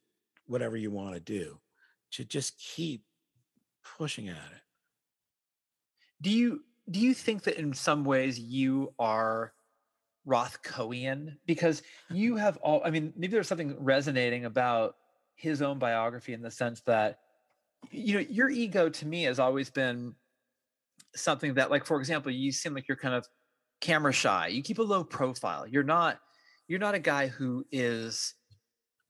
whatever 0.47 0.77
you 0.77 0.91
want 0.91 1.15
to 1.15 1.21
do 1.21 1.59
to 2.13 2.25
just 2.25 2.59
keep 2.59 3.05
pushing 3.97 4.29
at 4.29 4.37
it. 4.37 4.63
Do 6.21 6.31
you 6.31 6.63
do 6.91 7.01
you 7.01 7.15
think 7.15 7.43
that 7.45 7.59
in 7.59 7.73
some 7.73 8.05
ways 8.05 8.39
you 8.39 8.93
are 8.99 9.53
Rothkoian 10.27 11.37
because 11.47 11.83
you 12.11 12.37
have 12.45 12.57
all 12.59 12.83
I 12.85 12.91
mean 12.91 13.13
maybe 13.17 13.33
there's 13.33 13.49
something 13.49 13.77
resonating 13.79 14.45
about 14.45 14.97
his 15.35 15.63
own 15.63 15.79
biography 15.79 16.33
in 16.33 16.43
the 16.43 16.51
sense 16.51 16.81
that 16.83 17.19
you 17.91 18.15
know 18.15 18.27
your 18.31 18.49
ego 18.49 18.89
to 18.89 19.07
me 19.07 19.25
has 19.25 19.41
always 19.41 19.71
been 19.71 20.15
something 21.15 21.55
that 21.55 21.71
like 21.71 21.85
for 21.85 21.99
example 21.99 22.31
you 22.31 22.53
seem 22.53 22.75
like 22.75 22.87
you're 22.87 22.97
kind 22.97 23.15
of 23.15 23.27
camera 23.81 24.13
shy. 24.13 24.47
You 24.47 24.63
keep 24.63 24.79
a 24.79 24.83
low 24.83 25.03
profile. 25.03 25.67
You're 25.67 25.83
not 25.83 26.21
you're 26.69 26.79
not 26.79 26.95
a 26.95 27.01
guy 27.01 27.27
who 27.27 27.67
is 27.73 28.35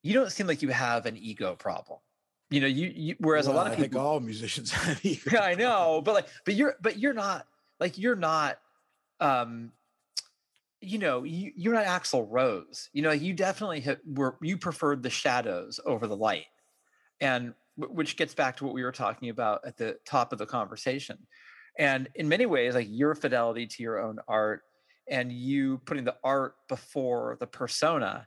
you 0.03 0.15
don't 0.15 0.33
seem 0.33 0.47
like 0.47 0.63
you 0.63 0.71
have 0.71 1.07
an 1.07 1.17
ego 1.17 1.55
problem 1.55 1.99
you 2.53 2.61
know 2.61 2.67
you, 2.67 2.93
you 2.95 3.17
whereas 3.19 3.47
a 3.47 3.51
lot 3.51 3.57
Well, 3.57 3.67
of 3.67 3.73
I 3.73 3.77
think 3.77 3.93
people 3.93 4.07
all 4.07 4.21
musicians 4.21 4.71
have 4.73 5.01
ego 5.05 5.39
I 5.39 5.55
know, 5.55 6.03
but 6.05 6.15
like, 6.15 6.29
but 6.45 6.55
you're, 6.55 6.77
but 6.81 6.99
you're 6.99 7.15
not 7.15 7.47
like 7.81 7.99
you're 7.99 8.17
not, 8.17 8.59
um, 9.21 9.73
you 10.81 10.99
know, 10.99 11.25
you 11.25 11.53
you're 11.57 11.75
not 11.75 11.87
Axl 11.87 12.27
Rose. 12.29 12.91
You 12.93 13.03
know, 13.03 13.13
you 13.13 13.33
definitely 13.33 13.81
ha- 13.81 13.97
were 14.07 14.37
you 14.43 14.59
preferred 14.59 15.03
the 15.03 15.11
shadows 15.11 15.81
over 15.87 16.07
the 16.07 16.17
light, 16.17 16.47
and 17.21 17.55
which 17.77 18.17
gets 18.17 18.35
back 18.35 18.57
to 18.59 18.65
what 18.65 18.75
we 18.75 18.83
were 18.83 18.93
talking 18.93 19.31
about 19.31 19.67
at 19.67 19.77
the 19.77 19.99
top 20.05 20.33
of 20.33 20.39
the 20.39 20.47
conversation. 20.47 21.19
And 21.79 22.09
in 22.17 22.29
many 22.29 22.45
ways, 22.45 22.75
like 22.75 22.89
your 22.91 23.15
fidelity 23.15 23.67
to 23.67 23.83
your 23.83 23.99
own 23.99 24.19
art 24.29 24.63
and 25.09 25.33
you 25.33 25.79
putting 25.87 26.05
the 26.05 26.17
art 26.23 26.55
before 26.69 27.39
the 27.41 27.47
persona 27.47 28.27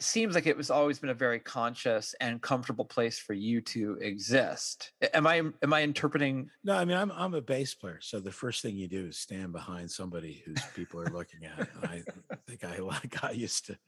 seems 0.00 0.34
like 0.34 0.46
it 0.46 0.56
was 0.56 0.70
always 0.70 0.98
been 0.98 1.10
a 1.10 1.14
very 1.14 1.38
conscious 1.38 2.14
and 2.20 2.42
comfortable 2.42 2.84
place 2.84 3.18
for 3.18 3.32
you 3.32 3.60
to 3.60 3.96
exist. 4.00 4.92
Am 5.12 5.26
I 5.26 5.36
am 5.36 5.72
I 5.72 5.82
interpreting 5.82 6.50
No, 6.64 6.76
I 6.76 6.84
mean 6.84 6.96
I'm 6.96 7.12
I'm 7.12 7.34
a 7.34 7.40
bass 7.40 7.74
player, 7.74 7.98
so 8.00 8.20
the 8.20 8.32
first 8.32 8.62
thing 8.62 8.76
you 8.76 8.88
do 8.88 9.06
is 9.06 9.18
stand 9.18 9.52
behind 9.52 9.90
somebody 9.90 10.42
whose 10.44 10.62
people 10.74 11.00
are 11.00 11.10
looking 11.10 11.44
at. 11.44 11.68
I 11.82 12.02
think 12.48 12.64
I 12.64 12.78
like 12.80 13.22
I 13.22 13.30
used 13.30 13.66
to 13.66 13.78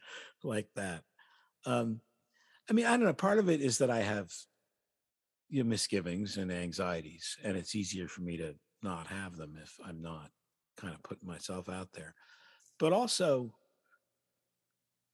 like 0.42 0.68
that. 0.76 1.02
Um, 1.64 2.00
I 2.70 2.72
mean, 2.72 2.86
I 2.86 2.90
don't 2.90 3.04
know. 3.04 3.12
Part 3.12 3.38
of 3.38 3.48
it 3.48 3.60
is 3.60 3.78
that 3.78 3.90
I 3.90 4.00
have 4.00 4.32
you 5.48 5.62
know, 5.62 5.68
misgivings 5.68 6.36
and 6.36 6.50
anxieties, 6.50 7.36
and 7.42 7.56
it's 7.56 7.74
easier 7.74 8.08
for 8.08 8.22
me 8.22 8.36
to 8.36 8.54
not 8.82 9.06
have 9.08 9.36
them 9.36 9.58
if 9.62 9.78
I'm 9.84 10.02
not 10.02 10.30
kind 10.76 10.94
of 10.94 11.02
putting 11.02 11.26
myself 11.26 11.68
out 11.68 11.88
there. 11.92 12.14
But 12.78 12.92
also, 12.92 13.52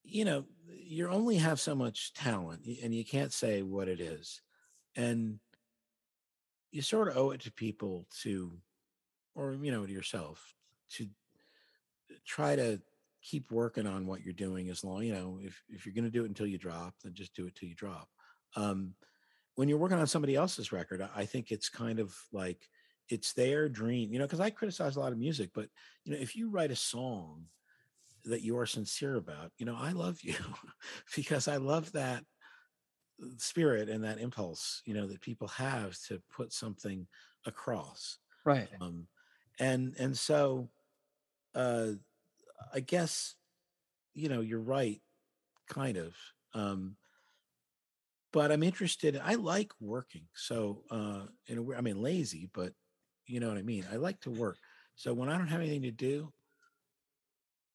you 0.04 0.24
know, 0.24 0.44
you 0.68 1.08
only 1.08 1.36
have 1.36 1.60
so 1.60 1.74
much 1.74 2.12
talent, 2.14 2.66
and 2.82 2.94
you 2.94 3.04
can't 3.04 3.32
say 3.32 3.62
what 3.62 3.88
it 3.88 4.00
is, 4.00 4.40
and 4.96 5.38
you 6.70 6.82
sort 6.82 7.08
of 7.08 7.16
owe 7.16 7.30
it 7.30 7.40
to 7.42 7.52
people 7.52 8.06
to, 8.22 8.52
or 9.34 9.54
you 9.60 9.70
know, 9.70 9.86
to 9.86 9.92
yourself 9.92 10.54
to 10.92 11.06
try 12.26 12.56
to 12.56 12.80
keep 13.22 13.50
working 13.50 13.86
on 13.86 14.06
what 14.06 14.22
you're 14.22 14.34
doing 14.34 14.68
as 14.68 14.82
long 14.82 15.02
you 15.04 15.12
know 15.12 15.38
if 15.40 15.62
if 15.68 15.86
you're 15.86 15.94
going 15.94 16.04
to 16.04 16.10
do 16.10 16.24
it 16.24 16.28
until 16.28 16.46
you 16.46 16.58
drop 16.58 16.94
then 17.02 17.14
just 17.14 17.34
do 17.34 17.46
it 17.46 17.54
till 17.54 17.68
you 17.68 17.74
drop. 17.74 18.08
Um 18.56 18.94
when 19.54 19.68
you're 19.68 19.78
working 19.78 19.98
on 19.98 20.06
somebody 20.06 20.34
else's 20.34 20.72
record 20.72 21.06
I 21.14 21.24
think 21.24 21.52
it's 21.52 21.68
kind 21.68 22.00
of 22.00 22.14
like 22.32 22.68
it's 23.08 23.32
their 23.32 23.68
dream 23.68 24.12
you 24.12 24.18
know 24.18 24.24
because 24.24 24.40
i 24.40 24.50
criticize 24.50 24.96
a 24.96 25.00
lot 25.00 25.12
of 25.12 25.18
music 25.18 25.50
but 25.54 25.68
you 26.04 26.12
know 26.12 26.18
if 26.18 26.34
you 26.34 26.50
write 26.50 26.70
a 26.70 26.76
song 26.76 27.44
that 28.24 28.42
you 28.42 28.58
are 28.58 28.66
sincere 28.66 29.16
about 29.16 29.50
you 29.58 29.66
know 29.66 29.76
i 29.78 29.92
love 29.92 30.18
you 30.22 30.34
because 31.16 31.48
i 31.48 31.56
love 31.56 31.90
that 31.92 32.24
uh, 33.22 33.26
spirit 33.36 33.88
and 33.88 34.04
that 34.04 34.18
impulse 34.18 34.82
you 34.84 34.94
know 34.94 35.06
that 35.06 35.20
people 35.20 35.48
have 35.48 35.96
to 36.06 36.20
put 36.34 36.52
something 36.52 37.06
across 37.46 38.18
right? 38.44 38.68
um 38.80 39.06
and 39.58 39.94
and 39.98 40.16
so 40.16 40.68
uh 41.54 41.88
i 42.74 42.80
guess 42.80 43.34
you 44.14 44.28
know 44.28 44.40
you're 44.40 44.60
right 44.60 45.00
kind 45.68 45.96
of 45.96 46.14
um 46.54 46.96
but 48.32 48.52
i'm 48.52 48.62
interested 48.62 49.20
i 49.22 49.34
like 49.34 49.72
working 49.80 50.26
so 50.34 50.82
uh 50.90 51.22
in 51.46 51.58
a 51.58 51.62
way 51.62 51.76
i 51.76 51.80
mean 51.80 52.00
lazy 52.00 52.48
but 52.52 52.72
you 53.26 53.40
know 53.40 53.48
what 53.48 53.58
i 53.58 53.62
mean 53.62 53.84
i 53.92 53.96
like 53.96 54.20
to 54.20 54.30
work 54.30 54.58
so 54.96 55.12
when 55.14 55.28
i 55.28 55.36
don't 55.36 55.48
have 55.48 55.60
anything 55.60 55.82
to 55.82 55.90
do 55.90 56.32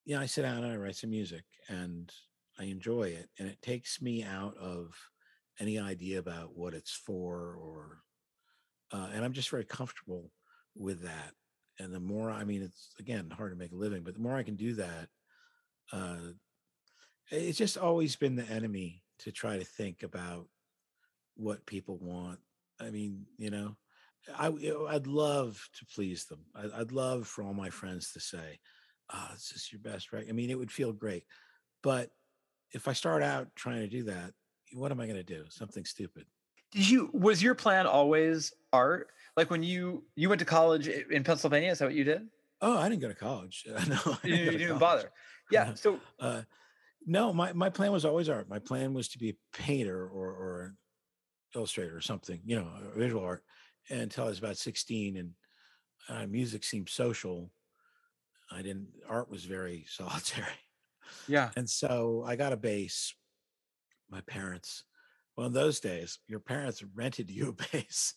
yeah 0.08 0.20
i 0.20 0.26
sit 0.26 0.42
down 0.42 0.64
and 0.64 0.74
i 0.74 0.76
write 0.76 0.96
some 0.96 1.12
music 1.12 1.44
and 1.70 2.12
i 2.60 2.64
enjoy 2.64 3.04
it 3.04 3.30
and 3.38 3.48
it 3.48 3.62
takes 3.62 4.02
me 4.02 4.24
out 4.24 4.58
of 4.58 4.96
any 5.60 5.78
idea 5.78 6.18
about 6.18 6.58
what 6.58 6.74
it's 6.74 6.94
for 6.94 7.56
or 7.62 8.00
uh, 8.92 9.10
and 9.14 9.24
i'm 9.24 9.34
just 9.34 9.52
very 9.52 9.66
comfortable 9.66 10.32
with 10.80 11.04
that. 11.04 11.32
And 11.80 11.94
the 11.94 12.00
more, 12.00 12.32
I 12.32 12.44
mean, 12.44 12.64
it's 12.64 12.90
again 13.00 13.30
hard 13.30 13.52
to 13.52 13.58
make 13.58 13.72
a 13.72 13.76
living, 13.76 14.04
but 14.04 14.14
the 14.14 14.20
more 14.20 14.36
I 14.36 14.44
can 14.44 14.56
do 14.56 14.74
that, 14.76 15.08
uh, 15.94 16.18
it's 17.30 17.58
just 17.58 17.78
always 17.78 18.16
been 18.16 18.36
the 18.36 18.48
enemy 18.50 19.04
to 19.20 19.32
try 19.32 19.58
to 19.58 19.66
think 19.66 20.04
about 20.04 20.48
what 21.36 21.66
people 21.66 21.98
want. 22.02 22.40
I 22.80 22.90
mean, 22.90 23.26
you 23.38 23.52
know, 23.52 23.76
I 24.36 24.48
I'd 24.90 25.08
love 25.08 25.62
to 25.78 25.86
please 25.94 26.26
them. 26.26 26.40
I, 26.56 26.82
I'd 26.82 26.92
love 26.92 27.28
for 27.28 27.44
all 27.44 27.54
my 27.54 27.70
friends 27.70 28.14
to 28.14 28.20
say, 28.20 28.60
"Ah, 29.10 29.32
this 29.34 29.52
is 29.52 29.72
your 29.72 29.82
best 29.82 30.14
right." 30.14 30.28
I 30.28 30.32
mean, 30.32 30.50
it 30.50 30.58
would 30.58 30.72
feel 30.72 30.94
great. 30.94 31.26
But 31.84 32.12
if 32.74 32.88
I 32.88 32.94
start 32.94 33.24
out 33.24 33.56
trying 33.56 33.82
to 33.82 33.88
do 33.88 34.04
that, 34.04 34.34
what 34.74 34.92
am 34.92 35.00
I 35.00 35.06
going 35.06 35.18
to 35.18 35.24
do? 35.24 35.46
Something 35.50 35.86
stupid. 35.86 36.28
Did 36.72 36.90
you 36.90 37.10
was 37.14 37.42
your 37.42 37.56
plan 37.56 37.88
always 37.88 38.54
art? 38.74 39.12
Like 39.36 39.50
when 39.50 39.64
you 39.64 40.06
you 40.16 40.30
went 40.30 40.40
to 40.40 40.46
college 40.46 40.88
in 40.88 41.24
Pennsylvania, 41.24 41.72
is 41.72 41.80
that 41.80 41.86
what 41.86 41.96
you 41.96 42.04
did? 42.04 42.28
Oh, 42.60 42.78
I 42.78 42.90
didn't 42.90 43.02
go 43.02 43.08
to 43.08 43.16
college. 43.16 43.66
no, 43.88 44.00
I 44.06 44.18
You, 44.24 44.36
didn't 44.36 44.52
you 44.54 44.58
didn't 44.68 44.80
bother. 44.80 45.12
Yeah. 45.52 45.74
So 45.76 46.00
Uh, 46.20 46.44
no, 47.06 47.32
my, 47.32 47.54
my 47.54 47.70
plan 47.70 47.92
was 47.92 48.04
always 48.06 48.30
art. 48.30 48.50
My 48.50 48.60
plan 48.60 48.94
was 48.94 49.08
to 49.10 49.18
be 49.20 49.30
a 49.30 49.38
painter 49.54 50.08
or, 50.08 50.32
or 50.32 50.62
an 50.64 50.78
illustrator 51.56 51.96
or 51.96 52.02
something, 52.02 52.42
you 52.46 52.58
know, 52.58 52.92
visual 52.96 53.24
art 53.24 53.44
until 53.90 54.26
I 54.26 54.30
was 54.30 54.40
about 54.40 54.58
16 54.58 55.18
and 55.18 55.34
uh, 56.10 56.28
music 56.28 56.64
seemed 56.64 56.90
social. 56.90 57.52
I 58.52 58.61
didn't, 58.61 58.88
art 59.07 59.30
was 59.30 59.45
very 59.45 59.86
solitary. 59.90 60.48
yeah. 61.28 61.52
And 61.56 61.69
so 61.69 62.24
I 62.26 62.36
got 62.36 62.53
a 62.53 62.57
bass. 62.57 63.14
My 64.10 64.22
parents, 64.22 64.84
well, 65.36 65.48
in 65.48 65.53
those 65.53 65.80
days, 65.80 66.19
your 66.28 66.40
parents 66.40 66.84
rented 66.95 67.30
you 67.30 67.49
a 67.49 67.64
bass 67.74 68.14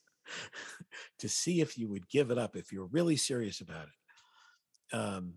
to 1.19 1.29
see 1.29 1.61
if 1.61 1.77
you 1.77 1.89
would 1.89 2.09
give 2.09 2.31
it 2.31 2.39
up, 2.39 2.57
if 2.57 2.73
you 2.73 2.81
were 2.81 2.87
really 2.87 3.17
serious 3.17 3.61
about 3.61 3.89
it. 3.89 4.97
Um, 4.97 5.35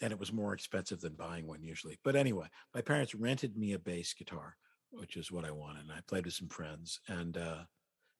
and 0.00 0.12
it 0.12 0.18
was 0.18 0.32
more 0.32 0.54
expensive 0.54 1.00
than 1.00 1.14
buying 1.14 1.46
one 1.46 1.62
usually. 1.62 1.98
But 2.04 2.14
anyway, 2.14 2.46
my 2.74 2.80
parents 2.80 3.14
rented 3.14 3.56
me 3.56 3.72
a 3.72 3.78
bass 3.78 4.14
guitar, 4.14 4.56
which 4.90 5.16
is 5.16 5.32
what 5.32 5.44
I 5.44 5.50
wanted. 5.50 5.82
And 5.82 5.92
I 5.92 6.00
played 6.06 6.24
with 6.24 6.34
some 6.34 6.48
friends. 6.48 7.00
And 7.08 7.36
uh, 7.36 7.62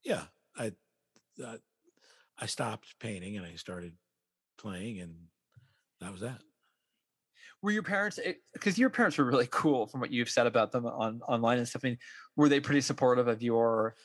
yeah, 0.05 0.25
I, 0.57 0.73
uh, 1.45 1.59
I 2.39 2.47
stopped 2.47 2.99
painting 3.01 3.37
and 3.37 3.47
I 3.47 3.55
started 3.55 3.95
playing, 4.59 5.01
and 5.01 5.15
that 6.01 6.13
was 6.13 6.21
that. 6.21 6.41
Were 7.61 7.73
your 7.73 7.83
parents 7.83 8.21
because 8.53 8.79
your 8.79 8.91
parents 8.91 9.19
were 9.19 9.25
really 9.25 9.49
cool 9.51 9.87
from 9.89 10.01
what 10.01 10.13
you've 10.13 10.31
said 10.31 10.47
about 10.47 10.71
them 10.71 10.87
on 10.87 11.21
online 11.23 11.59
and 11.59 11.67
stuff? 11.69 11.83
I 11.85 11.89
mean, 11.89 11.99
were 12.37 12.49
they 12.49 12.61
pretty 12.61 12.81
supportive 12.83 13.27
of 13.27 13.43
your 13.43 13.97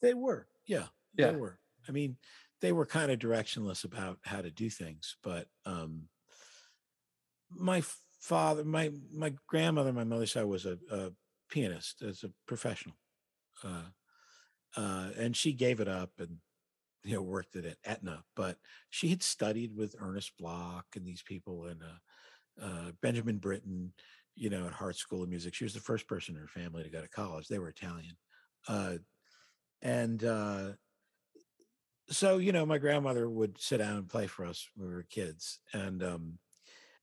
They 0.00 0.14
were, 0.14 0.48
yeah, 0.66 0.86
Yeah. 1.16 1.32
they 1.32 1.36
were. 1.36 1.58
I 1.88 1.92
mean, 1.92 2.16
they 2.60 2.72
were 2.72 2.86
kind 2.86 3.10
of 3.10 3.18
directionless 3.18 3.84
about 3.84 4.18
how 4.22 4.40
to 4.40 4.50
do 4.50 4.70
things, 4.70 5.16
but 5.22 5.46
um, 5.66 6.08
my 7.50 7.82
father, 8.20 8.64
my 8.64 8.92
my 9.12 9.34
grandmother, 9.46 9.92
my 9.92 10.04
mother's 10.04 10.32
side 10.32 10.44
was 10.44 10.66
a, 10.66 10.78
a 10.90 11.10
pianist 11.50 12.02
as 12.02 12.22
a 12.22 12.32
professional, 12.46 12.96
uh, 13.64 13.90
uh, 14.76 15.10
and 15.18 15.36
she 15.36 15.52
gave 15.52 15.80
it 15.80 15.88
up 15.88 16.12
and 16.18 16.38
you 17.04 17.14
know 17.14 17.22
worked 17.22 17.56
at 17.56 17.76
Aetna. 17.84 18.22
But 18.36 18.56
she 18.90 19.08
had 19.08 19.22
studied 19.22 19.76
with 19.76 19.96
Ernest 19.98 20.32
Bloch 20.38 20.86
and 20.96 21.06
these 21.06 21.22
people 21.22 21.66
and 21.66 21.80
uh, 21.82 22.64
uh, 22.64 22.92
Benjamin 23.02 23.38
Britten, 23.38 23.92
you 24.34 24.50
know, 24.50 24.66
at 24.66 24.72
Hartt 24.72 24.96
School 24.96 25.22
of 25.22 25.28
Music. 25.28 25.54
She 25.54 25.64
was 25.64 25.74
the 25.74 25.80
first 25.80 26.06
person 26.06 26.34
in 26.34 26.40
her 26.40 26.48
family 26.48 26.82
to 26.82 26.90
go 26.90 27.00
to 27.00 27.08
college. 27.08 27.48
They 27.48 27.58
were 27.58 27.68
Italian. 27.68 28.16
Uh, 28.68 28.94
and 29.82 30.22
uh, 30.22 30.72
so 32.10 32.38
you 32.38 32.52
know 32.52 32.66
my 32.66 32.78
grandmother 32.78 33.28
would 33.28 33.60
sit 33.60 33.78
down 33.78 33.96
and 33.96 34.08
play 34.08 34.26
for 34.26 34.44
us 34.44 34.68
when 34.74 34.88
we 34.88 34.94
were 34.94 35.06
kids 35.08 35.60
and 35.72 36.02
um 36.02 36.38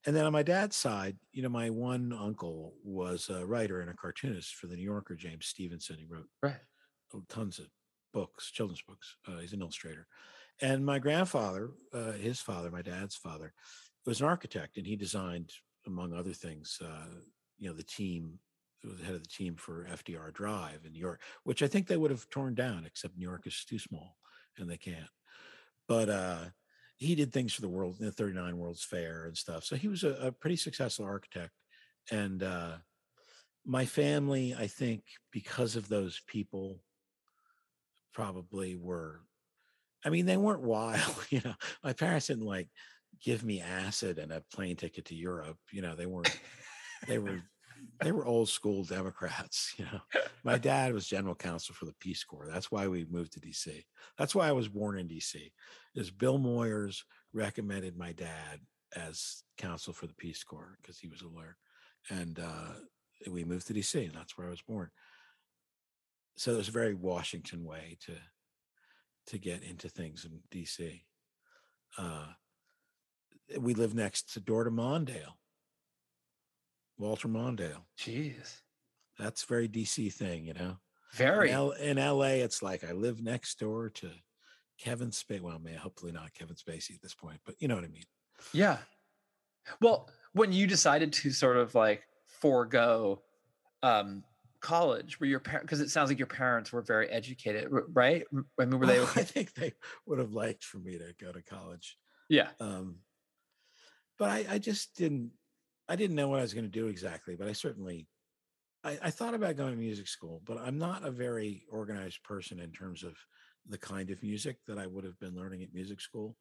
and 0.06 0.14
then 0.14 0.26
on 0.26 0.32
my 0.32 0.42
dad's 0.42 0.76
side 0.76 1.16
you 1.32 1.42
know 1.42 1.48
my 1.48 1.70
one 1.70 2.12
uncle 2.12 2.74
was 2.84 3.30
a 3.30 3.44
writer 3.44 3.80
and 3.80 3.90
a 3.90 3.94
cartoonist 3.94 4.54
for 4.54 4.66
the 4.66 4.76
new 4.76 4.82
yorker 4.82 5.14
james 5.14 5.46
stevenson 5.46 5.96
he 5.98 6.06
wrote 6.06 6.28
right? 6.42 6.56
oh, 7.14 7.22
tons 7.28 7.58
of 7.58 7.66
books 8.12 8.50
children's 8.50 8.82
books 8.82 9.16
uh, 9.26 9.38
he's 9.38 9.52
an 9.52 9.60
illustrator 9.60 10.06
and 10.60 10.84
my 10.84 10.98
grandfather 10.98 11.70
uh, 11.92 12.12
his 12.12 12.40
father 12.40 12.70
my 12.70 12.82
dad's 12.82 13.16
father 13.16 13.52
was 14.06 14.20
an 14.20 14.26
architect 14.26 14.76
and 14.76 14.86
he 14.86 14.96
designed 14.96 15.50
among 15.86 16.12
other 16.12 16.32
things 16.32 16.78
uh, 16.84 17.20
you 17.58 17.68
know 17.68 17.74
the 17.74 17.82
team 17.82 18.38
was 18.84 18.98
the 18.98 19.04
head 19.04 19.14
of 19.14 19.22
the 19.22 19.28
team 19.28 19.56
for 19.56 19.86
fdr 19.92 20.32
drive 20.32 20.80
in 20.84 20.92
new 20.92 21.00
york 21.00 21.20
which 21.44 21.62
i 21.62 21.66
think 21.66 21.86
they 21.86 21.96
would 21.96 22.10
have 22.10 22.28
torn 22.30 22.54
down 22.54 22.84
except 22.86 23.16
new 23.16 23.24
york 23.24 23.46
is 23.46 23.64
too 23.68 23.78
small 23.78 24.16
and 24.60 24.70
they 24.70 24.76
can't. 24.76 25.10
But 25.86 26.08
uh, 26.08 26.44
he 26.96 27.14
did 27.14 27.32
things 27.32 27.54
for 27.54 27.62
the 27.62 27.68
world, 27.68 27.96
the 27.98 28.12
39 28.12 28.56
World's 28.56 28.84
Fair 28.84 29.26
and 29.26 29.36
stuff. 29.36 29.64
So 29.64 29.76
he 29.76 29.88
was 29.88 30.04
a, 30.04 30.14
a 30.20 30.32
pretty 30.32 30.56
successful 30.56 31.04
architect. 31.04 31.52
And 32.10 32.42
uh, 32.42 32.76
my 33.64 33.84
family, 33.84 34.54
I 34.58 34.66
think, 34.66 35.02
because 35.32 35.76
of 35.76 35.88
those 35.88 36.20
people, 36.26 36.80
probably 38.18 38.74
were. 38.74 39.20
I 40.04 40.10
mean, 40.10 40.26
they 40.26 40.36
weren't 40.36 40.62
wild. 40.62 41.14
You 41.30 41.40
know, 41.44 41.54
my 41.84 41.92
parents 41.92 42.26
didn't 42.26 42.46
like 42.46 42.68
give 43.22 43.44
me 43.44 43.60
acid 43.60 44.18
and 44.18 44.32
a 44.32 44.42
plane 44.52 44.76
ticket 44.76 45.04
to 45.06 45.14
Europe. 45.14 45.58
You 45.70 45.82
know, 45.82 45.94
they 45.94 46.06
weren't. 46.06 46.36
They 47.06 47.18
were. 47.24 47.42
They 48.02 48.10
were 48.10 48.26
old 48.26 48.48
school 48.48 48.82
Democrats. 48.82 49.74
You 49.78 49.84
know, 49.84 50.20
my 50.42 50.58
dad 50.58 50.92
was 50.92 51.06
general 51.06 51.36
counsel 51.36 51.76
for 51.76 51.84
the 51.84 51.94
Peace 52.00 52.24
Corps. 52.24 52.48
That's 52.52 52.72
why 52.72 52.88
we 52.88 53.06
moved 53.08 53.34
to 53.34 53.40
D.C. 53.40 53.84
That's 54.18 54.34
why 54.34 54.48
I 54.48 54.52
was 54.52 54.66
born 54.66 54.98
in 54.98 55.06
D.C. 55.06 55.52
Is 55.94 56.10
Bill 56.10 56.40
Moyers 56.40 57.02
recommended 57.32 57.96
my 57.96 58.10
dad 58.10 58.58
as 58.96 59.44
counsel 59.58 59.92
for 59.92 60.08
the 60.08 60.14
Peace 60.14 60.42
Corps 60.42 60.76
because 60.82 60.98
he 60.98 61.06
was 61.06 61.22
a 61.22 61.28
lawyer, 61.28 61.56
and 62.10 62.40
uh, 62.40 63.30
we 63.30 63.44
moved 63.44 63.68
to 63.68 63.72
D.C. 63.72 64.04
and 64.06 64.14
that's 64.14 64.36
where 64.36 64.48
I 64.48 64.50
was 64.50 64.62
born. 64.62 64.90
So 66.38 66.52
it 66.52 66.58
was 66.58 66.68
a 66.68 66.72
very 66.72 66.94
Washington 66.94 67.64
way 67.64 67.98
to 68.06 68.12
to 69.26 69.38
get 69.38 69.62
into 69.62 69.88
things 69.88 70.24
in 70.24 70.40
D.C. 70.50 71.04
Uh, 71.98 72.26
we 73.58 73.74
live 73.74 73.94
next 73.94 74.32
to 74.32 74.40
door 74.40 74.64
to 74.64 74.70
Mondale, 74.70 75.34
Walter 76.96 77.28
Mondale. 77.28 77.82
Jeez, 77.98 78.60
That's 79.18 79.44
very 79.44 79.68
DC 79.68 80.12
thing, 80.12 80.44
you 80.44 80.54
know. 80.54 80.76
very. 81.12 81.50
In, 81.50 81.54
L- 81.56 81.72
in 81.72 81.96
LA, 81.96 82.38
it's 82.44 82.62
like 82.62 82.84
I 82.84 82.92
live 82.92 83.20
next 83.20 83.58
door 83.58 83.90
to 83.90 84.10
Kevin 84.78 85.10
Spacey. 85.10 85.40
Well, 85.40 85.58
may 85.58 85.74
hopefully 85.74 86.12
not 86.12 86.32
Kevin 86.32 86.56
Spacey 86.56 86.94
at 86.94 87.02
this 87.02 87.14
point, 87.14 87.40
but 87.44 87.56
you 87.58 87.68
know 87.68 87.74
what 87.74 87.84
I 87.84 87.88
mean. 87.88 88.04
Yeah. 88.52 88.78
Well, 89.80 90.08
when 90.32 90.52
you 90.52 90.66
decided 90.66 91.12
to 91.14 91.32
sort 91.32 91.56
of 91.56 91.74
like 91.74 92.04
forego 92.26 93.22
um, 93.82 94.22
college, 94.60 95.20
were 95.20 95.26
your 95.26 95.40
parents? 95.40 95.66
Because 95.66 95.80
it 95.80 95.90
sounds 95.90 96.10
like 96.10 96.18
your 96.18 96.26
parents 96.26 96.72
were 96.72 96.82
very 96.82 97.08
educated, 97.08 97.68
right? 97.92 98.24
I 98.60 98.64
mean, 98.64 98.78
were 98.78 98.86
they? 98.86 99.00
I 99.02 99.04
think 99.22 99.54
they 99.54 99.72
would 100.06 100.18
have 100.18 100.32
liked 100.32 100.64
for 100.64 100.78
me 100.78 100.98
to 100.98 101.14
go 101.20 101.32
to 101.32 101.42
college. 101.42 101.96
Yeah. 102.28 102.48
Um, 102.60 102.96
but 104.18 104.30
I, 104.30 104.46
I 104.50 104.58
just 104.58 104.96
didn't. 104.96 105.30
I 105.88 105.96
didn't 105.96 106.16
know 106.16 106.28
what 106.28 106.40
I 106.40 106.42
was 106.42 106.54
going 106.54 106.66
to 106.66 106.70
do 106.70 106.88
exactly, 106.88 107.36
but 107.36 107.48
I 107.48 107.52
certainly. 107.52 108.06
I, 108.84 108.98
I 109.02 109.10
thought 109.10 109.34
about 109.34 109.56
going 109.56 109.72
to 109.72 109.76
music 109.76 110.06
school, 110.06 110.40
but 110.44 110.58
I'm 110.58 110.78
not 110.78 111.04
a 111.04 111.10
very 111.10 111.64
organized 111.68 112.22
person 112.22 112.60
in 112.60 112.70
terms 112.70 113.02
of 113.02 113.16
the 113.68 113.78
kind 113.78 114.10
of 114.10 114.22
music 114.22 114.58
that 114.66 114.78
I 114.78 114.86
would 114.86 115.04
have 115.04 115.18
been 115.18 115.34
learning 115.34 115.62
at 115.62 115.74
music 115.74 116.00
school. 116.00 116.36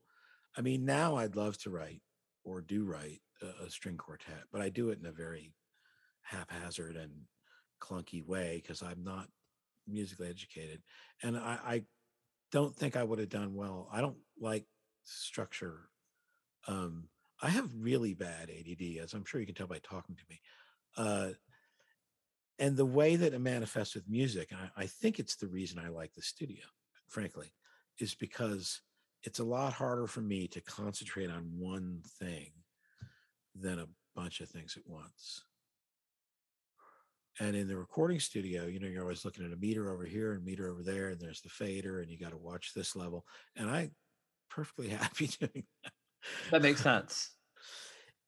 I 0.55 0.61
mean, 0.61 0.85
now 0.85 1.15
I'd 1.15 1.35
love 1.35 1.57
to 1.63 1.71
write 1.71 2.01
or 2.43 2.61
do 2.61 2.85
write 2.85 3.21
a, 3.41 3.65
a 3.65 3.69
string 3.71 3.97
quartet, 3.97 4.43
but 4.51 4.61
I 4.61 4.69
do 4.69 4.89
it 4.89 4.99
in 4.99 5.07
a 5.07 5.11
very 5.11 5.55
haphazard 6.21 6.95
and 6.95 7.11
clunky 7.79 8.25
way 8.25 8.61
because 8.61 8.81
I'm 8.81 9.03
not 9.03 9.27
musically 9.87 10.29
educated, 10.29 10.81
and 11.23 11.37
I, 11.37 11.59
I 11.65 11.83
don't 12.51 12.75
think 12.75 12.95
I 12.95 13.03
would 13.03 13.19
have 13.19 13.29
done 13.29 13.55
well. 13.55 13.89
I 13.91 14.01
don't 14.01 14.17
like 14.39 14.65
structure. 15.03 15.89
Um, 16.67 17.09
I 17.41 17.49
have 17.49 17.69
really 17.77 18.13
bad 18.13 18.49
ADD, 18.49 19.03
as 19.03 19.13
I'm 19.13 19.25
sure 19.25 19.39
you 19.39 19.45
can 19.45 19.55
tell 19.55 19.67
by 19.67 19.79
talking 19.79 20.15
to 20.15 20.23
me. 20.29 20.41
Uh, 20.97 21.29
and 22.59 22.75
the 22.75 22.85
way 22.85 23.15
that 23.15 23.33
it 23.33 23.39
manifests 23.39 23.93
with 23.93 24.09
music, 24.09 24.49
and 24.51 24.59
I, 24.59 24.83
I 24.83 24.85
think 24.87 25.19
it's 25.19 25.35
the 25.35 25.47
reason 25.47 25.79
I 25.79 25.89
like 25.89 26.13
the 26.13 26.21
studio, 26.21 26.63
frankly, 27.07 27.53
is 27.99 28.15
because 28.15 28.81
it's 29.23 29.39
a 29.39 29.43
lot 29.43 29.73
harder 29.73 30.07
for 30.07 30.21
me 30.21 30.47
to 30.47 30.61
concentrate 30.61 31.29
on 31.29 31.51
one 31.57 32.01
thing 32.19 32.51
than 33.55 33.79
a 33.79 33.87
bunch 34.15 34.41
of 34.41 34.49
things 34.49 34.77
at 34.77 34.89
once. 34.89 35.43
And 37.39 37.55
in 37.55 37.67
the 37.67 37.77
recording 37.77 38.19
studio, 38.19 38.65
you 38.65 38.79
know, 38.79 38.87
you're 38.87 39.03
always 39.03 39.23
looking 39.23 39.45
at 39.45 39.53
a 39.53 39.57
meter 39.57 39.91
over 39.93 40.05
here 40.05 40.33
and 40.33 40.43
meter 40.43 40.69
over 40.69 40.81
there, 40.81 41.09
and 41.09 41.19
there's 41.19 41.41
the 41.41 41.49
fader, 41.49 42.01
and 42.01 42.09
you 42.09 42.17
got 42.17 42.31
to 42.31 42.37
watch 42.37 42.71
this 42.73 42.95
level. 42.95 43.25
And 43.55 43.69
I 43.69 43.91
perfectly 44.49 44.89
happy 44.89 45.27
doing 45.27 45.63
that. 45.83 45.93
That 46.51 46.61
makes 46.61 46.81
sense. 46.81 47.31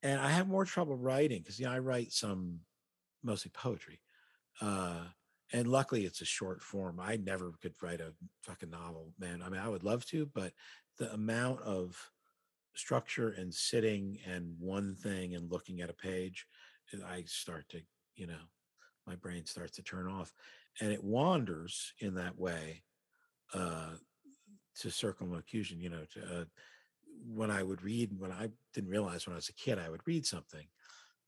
and 0.02 0.20
I 0.20 0.30
have 0.30 0.48
more 0.48 0.64
trouble 0.64 0.96
writing 0.96 1.40
because 1.40 1.58
you 1.58 1.66
know 1.66 1.72
I 1.72 1.80
write 1.80 2.12
some 2.12 2.60
mostly 3.22 3.50
poetry, 3.52 4.00
uh, 4.60 5.00
and 5.52 5.66
luckily 5.66 6.04
it's 6.04 6.20
a 6.20 6.26
short 6.26 6.62
form. 6.62 7.00
I 7.00 7.16
never 7.16 7.52
could 7.60 7.74
write 7.82 8.00
a 8.00 8.14
fucking 8.42 8.70
novel, 8.70 9.12
man. 9.18 9.42
I 9.42 9.48
mean, 9.48 9.60
I 9.60 9.68
would 9.68 9.82
love 9.82 10.06
to, 10.06 10.30
but 10.32 10.52
the 10.98 11.12
amount 11.12 11.62
of 11.62 11.96
structure 12.76 13.30
and 13.30 13.52
sitting 13.52 14.18
and 14.26 14.54
one 14.58 14.94
thing 14.94 15.34
and 15.34 15.50
looking 15.50 15.80
at 15.80 15.90
a 15.90 15.94
page, 15.94 16.46
uh, 16.94 17.04
I 17.04 17.24
start 17.26 17.68
to, 17.70 17.80
you 18.14 18.26
know, 18.26 18.38
my 19.10 19.16
brain 19.16 19.44
starts 19.44 19.72
to 19.72 19.82
turn 19.82 20.06
off 20.06 20.32
and 20.80 20.92
it 20.92 21.02
wanders 21.02 21.92
in 21.98 22.14
that 22.14 22.38
way 22.38 22.82
uh, 23.52 23.90
to 24.78 24.90
circumlocution, 24.90 25.80
you 25.80 25.90
know, 25.90 26.04
to, 26.14 26.40
uh, 26.40 26.44
when 27.26 27.50
I 27.50 27.64
would 27.64 27.82
read, 27.82 28.10
when 28.16 28.30
I 28.30 28.50
didn't 28.72 28.90
realize 28.90 29.26
when 29.26 29.34
I 29.34 29.36
was 29.36 29.48
a 29.48 29.52
kid, 29.54 29.80
I 29.80 29.90
would 29.90 30.06
read 30.06 30.24
something 30.24 30.66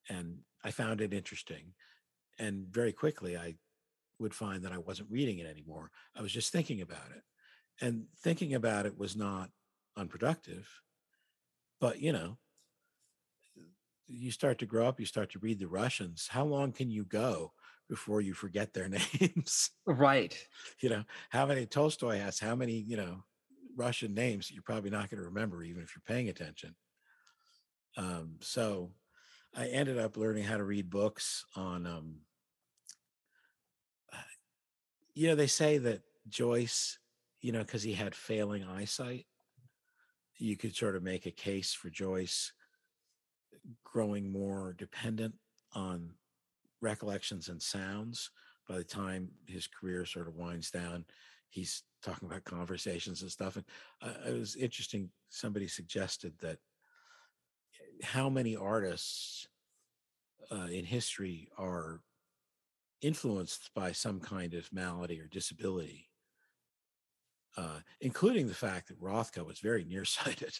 and 0.08 0.38
I 0.62 0.70
found 0.70 1.00
it 1.00 1.12
interesting. 1.12 1.74
And 2.38 2.66
very 2.70 2.92
quickly, 2.92 3.36
I 3.36 3.56
would 4.20 4.32
find 4.32 4.62
that 4.62 4.72
I 4.72 4.78
wasn't 4.78 5.10
reading 5.10 5.38
it 5.38 5.48
anymore. 5.48 5.90
I 6.16 6.22
was 6.22 6.32
just 6.32 6.52
thinking 6.52 6.80
about 6.80 7.10
it. 7.16 7.22
And 7.84 8.04
thinking 8.22 8.54
about 8.54 8.86
it 8.86 8.96
was 8.96 9.16
not 9.16 9.50
unproductive, 9.96 10.68
but 11.80 12.00
you 12.00 12.12
know, 12.12 12.38
you 14.06 14.30
start 14.30 14.58
to 14.58 14.66
grow 14.66 14.86
up, 14.86 15.00
you 15.00 15.06
start 15.06 15.30
to 15.30 15.40
read 15.40 15.58
the 15.58 15.66
Russians. 15.66 16.28
How 16.30 16.44
long 16.44 16.70
can 16.70 16.90
you 16.90 17.04
go 17.04 17.52
before 17.92 18.22
you 18.22 18.32
forget 18.32 18.72
their 18.72 18.88
names? 19.20 19.68
Right. 19.84 20.34
you 20.80 20.88
know, 20.88 21.04
how 21.28 21.44
many 21.44 21.66
Tolstoy 21.66 22.16
has 22.16 22.38
how 22.38 22.56
many, 22.56 22.72
you 22.72 22.96
know, 22.96 23.22
Russian 23.76 24.14
names 24.14 24.50
you're 24.50 24.62
probably 24.62 24.88
not 24.88 25.10
going 25.10 25.18
to 25.18 25.28
remember, 25.28 25.62
even 25.62 25.82
if 25.82 25.94
you're 25.94 26.16
paying 26.16 26.30
attention. 26.30 26.74
Um, 27.98 28.36
so 28.40 28.92
I 29.54 29.66
ended 29.66 29.98
up 29.98 30.16
learning 30.16 30.44
how 30.44 30.56
to 30.56 30.64
read 30.64 30.88
books 30.88 31.44
on, 31.54 31.86
um, 31.86 32.14
you 35.14 35.28
know, 35.28 35.34
they 35.34 35.46
say 35.46 35.76
that 35.76 36.00
Joyce, 36.30 36.98
you 37.42 37.52
know, 37.52 37.58
because 37.58 37.82
he 37.82 37.92
had 37.92 38.14
failing 38.14 38.64
eyesight, 38.64 39.26
you 40.38 40.56
could 40.56 40.74
sort 40.74 40.96
of 40.96 41.02
make 41.02 41.26
a 41.26 41.30
case 41.30 41.74
for 41.74 41.90
Joyce 41.90 42.52
growing 43.84 44.32
more 44.32 44.74
dependent 44.78 45.34
on 45.74 46.14
recollections 46.82 47.48
and 47.48 47.62
sounds 47.62 48.30
by 48.68 48.76
the 48.76 48.84
time 48.84 49.30
his 49.46 49.66
career 49.66 50.04
sort 50.04 50.28
of 50.28 50.36
winds 50.36 50.70
down 50.70 51.04
he's 51.48 51.82
talking 52.02 52.28
about 52.28 52.44
conversations 52.44 53.22
and 53.22 53.30
stuff 53.30 53.56
and 53.56 53.64
uh, 54.02 54.28
it 54.28 54.38
was 54.38 54.56
interesting 54.56 55.08
somebody 55.30 55.68
suggested 55.68 56.32
that 56.40 56.58
how 58.02 58.28
many 58.28 58.56
artists 58.56 59.46
uh, 60.50 60.66
in 60.70 60.84
history 60.84 61.48
are 61.56 62.00
influenced 63.00 63.70
by 63.74 63.92
some 63.92 64.20
kind 64.20 64.54
of 64.54 64.72
malady 64.72 65.20
or 65.20 65.26
disability 65.28 66.08
uh, 67.56 67.78
including 68.00 68.48
the 68.48 68.54
fact 68.54 68.88
that 68.88 69.00
rothko 69.00 69.46
was 69.46 69.60
very 69.60 69.84
nearsighted 69.84 70.54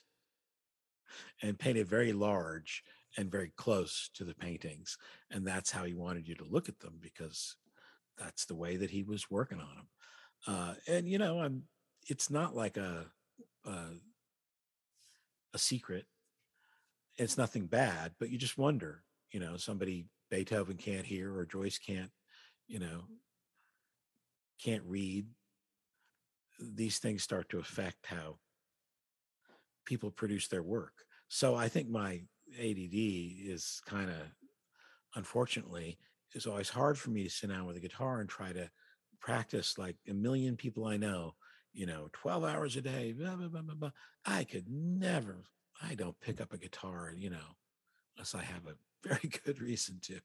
and 1.42 1.58
painted 1.58 1.88
very 1.88 2.12
large 2.12 2.84
and 3.16 3.30
very 3.30 3.52
close 3.56 4.10
to 4.14 4.24
the 4.24 4.34
paintings 4.34 4.96
and 5.30 5.46
that's 5.46 5.70
how 5.70 5.84
he 5.84 5.94
wanted 5.94 6.26
you 6.26 6.34
to 6.34 6.44
look 6.44 6.68
at 6.68 6.78
them 6.80 6.94
because 7.00 7.56
that's 8.18 8.44
the 8.44 8.54
way 8.54 8.76
that 8.76 8.90
he 8.90 9.02
was 9.02 9.30
working 9.30 9.58
on 9.58 9.74
them 9.76 9.88
uh, 10.46 10.74
and 10.86 11.08
you 11.08 11.18
know 11.18 11.40
i'm 11.40 11.62
it's 12.08 12.30
not 12.30 12.54
like 12.54 12.76
a, 12.76 13.06
a 13.66 13.72
a 15.54 15.58
secret. 15.58 16.06
It's 17.18 17.36
nothing 17.36 17.66
bad 17.66 18.12
but 18.18 18.30
you 18.30 18.38
just 18.38 18.58
wonder 18.58 19.02
you 19.32 19.40
know 19.40 19.56
somebody 19.56 20.06
beethoven 20.30 20.76
can't 20.76 21.04
hear 21.04 21.34
or 21.36 21.44
joyce 21.44 21.78
can't 21.78 22.10
you 22.66 22.78
know 22.78 23.02
can't 24.62 24.82
read 24.86 25.26
these 26.58 26.98
things 26.98 27.22
start 27.22 27.48
to 27.50 27.58
affect 27.58 28.06
how 28.06 28.38
people 29.84 30.10
produce 30.10 30.48
their 30.48 30.62
work. 30.62 31.04
So 31.28 31.54
i 31.54 31.68
think 31.68 31.88
my 31.88 32.22
add 32.58 32.76
is 32.78 33.80
kind 33.86 34.10
of 34.10 34.16
unfortunately 35.14 35.98
it's 36.34 36.46
always 36.46 36.68
hard 36.68 36.98
for 36.98 37.10
me 37.10 37.24
to 37.24 37.30
sit 37.30 37.50
down 37.50 37.66
with 37.66 37.76
a 37.76 37.80
guitar 37.80 38.20
and 38.20 38.28
try 38.28 38.52
to 38.52 38.70
practice 39.20 39.78
like 39.78 39.96
a 40.08 40.14
million 40.14 40.56
people 40.56 40.86
I 40.86 40.96
know, 40.96 41.34
you 41.72 41.86
know, 41.86 42.08
12 42.12 42.44
hours 42.44 42.76
a 42.76 42.80
day, 42.80 43.12
blah, 43.12 43.36
blah, 43.36 43.48
blah, 43.48 43.62
blah, 43.62 43.74
blah. 43.74 43.90
I 44.24 44.44
could 44.44 44.66
never, 44.68 45.44
I 45.82 45.94
don't 45.94 46.18
pick 46.20 46.40
up 46.40 46.52
a 46.52 46.58
guitar, 46.58 47.12
you 47.16 47.30
know, 47.30 47.56
unless 48.16 48.34
I 48.34 48.42
have 48.42 48.66
a 48.66 48.74
very 49.08 49.30
good 49.44 49.60
reason 49.60 49.98
to. 50.02 50.20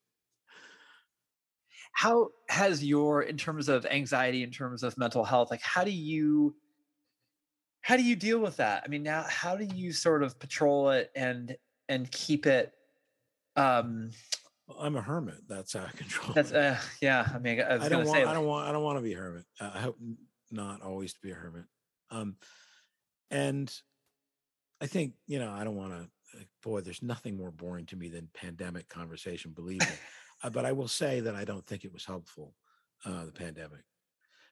How 1.94 2.30
has 2.50 2.84
your, 2.84 3.24
in 3.24 3.38
terms 3.38 3.70
of 3.70 3.86
anxiety, 3.86 4.44
in 4.44 4.52
terms 4.52 4.84
of 4.84 4.98
mental 4.98 5.24
health, 5.24 5.52
like 5.52 5.62
how 5.62 5.84
do 5.84 5.92
you, 5.92 6.56
how 7.82 7.98
do 7.98 8.04
you 8.04 8.16
deal 8.16 8.40
with 8.40 8.58
that? 8.58 8.84
I 8.86 8.88
mean, 8.88 9.04
now, 9.04 9.26
how 9.28 9.56
do 9.56 9.66
you 9.66 9.94
sort 9.94 10.24
of 10.24 10.40
patrol 10.40 10.90
it 10.92 11.12
and, 11.16 11.56
and 11.90 12.10
keep 12.12 12.46
it, 12.46 12.74
um, 13.56 14.12
Well, 14.68 14.78
I'm 14.82 14.96
a 14.96 15.02
hermit. 15.02 15.48
That's 15.48 15.74
how 15.74 15.86
I 15.88 15.98
control. 15.98 16.34
that's, 16.34 16.52
uh, 16.52 16.78
yeah, 17.02 17.28
I 17.34 17.40
mean, 17.40 17.60
I 17.62 17.76
I 17.76 17.90
don't 17.90 18.06
want. 18.06 18.10
say, 18.10 18.24
I 18.26 18.34
don't 18.34 18.46
want. 18.46 18.68
I 18.68 18.72
don't 18.72 18.84
want 18.84 18.98
to 18.98 19.04
be 19.04 19.14
a 19.14 19.18
hermit. 19.18 19.46
Uh, 19.60 19.72
I 19.74 19.80
hope 19.80 19.98
not 20.52 20.82
always 20.82 21.14
to 21.14 21.20
be 21.22 21.32
a 21.32 21.36
hermit. 21.36 21.66
Um, 22.12 22.36
and 23.32 23.74
I 24.82 24.88
think 24.88 25.14
you 25.26 25.40
know. 25.40 25.52
I 25.52 25.64
don't 25.64 25.76
want 25.76 25.92
to. 25.92 26.10
Boy, 26.62 26.82
there's 26.82 27.02
nothing 27.02 27.38
more 27.38 27.52
boring 27.52 27.86
to 27.88 27.96
me 27.96 28.10
than 28.10 28.30
pandemic 28.34 28.90
conversation. 28.90 29.52
Believe 29.52 29.80
me. 29.80 29.96
uh, 30.44 30.50
but 30.50 30.66
I 30.66 30.72
will 30.72 30.88
say 30.88 31.20
that 31.22 31.36
I 31.36 31.46
don't 31.46 31.66
think 31.66 31.84
it 31.84 31.94
was 31.94 32.06
helpful. 32.06 32.54
Uh, 33.06 33.26
the 33.26 33.32
pandemic, 33.32 33.84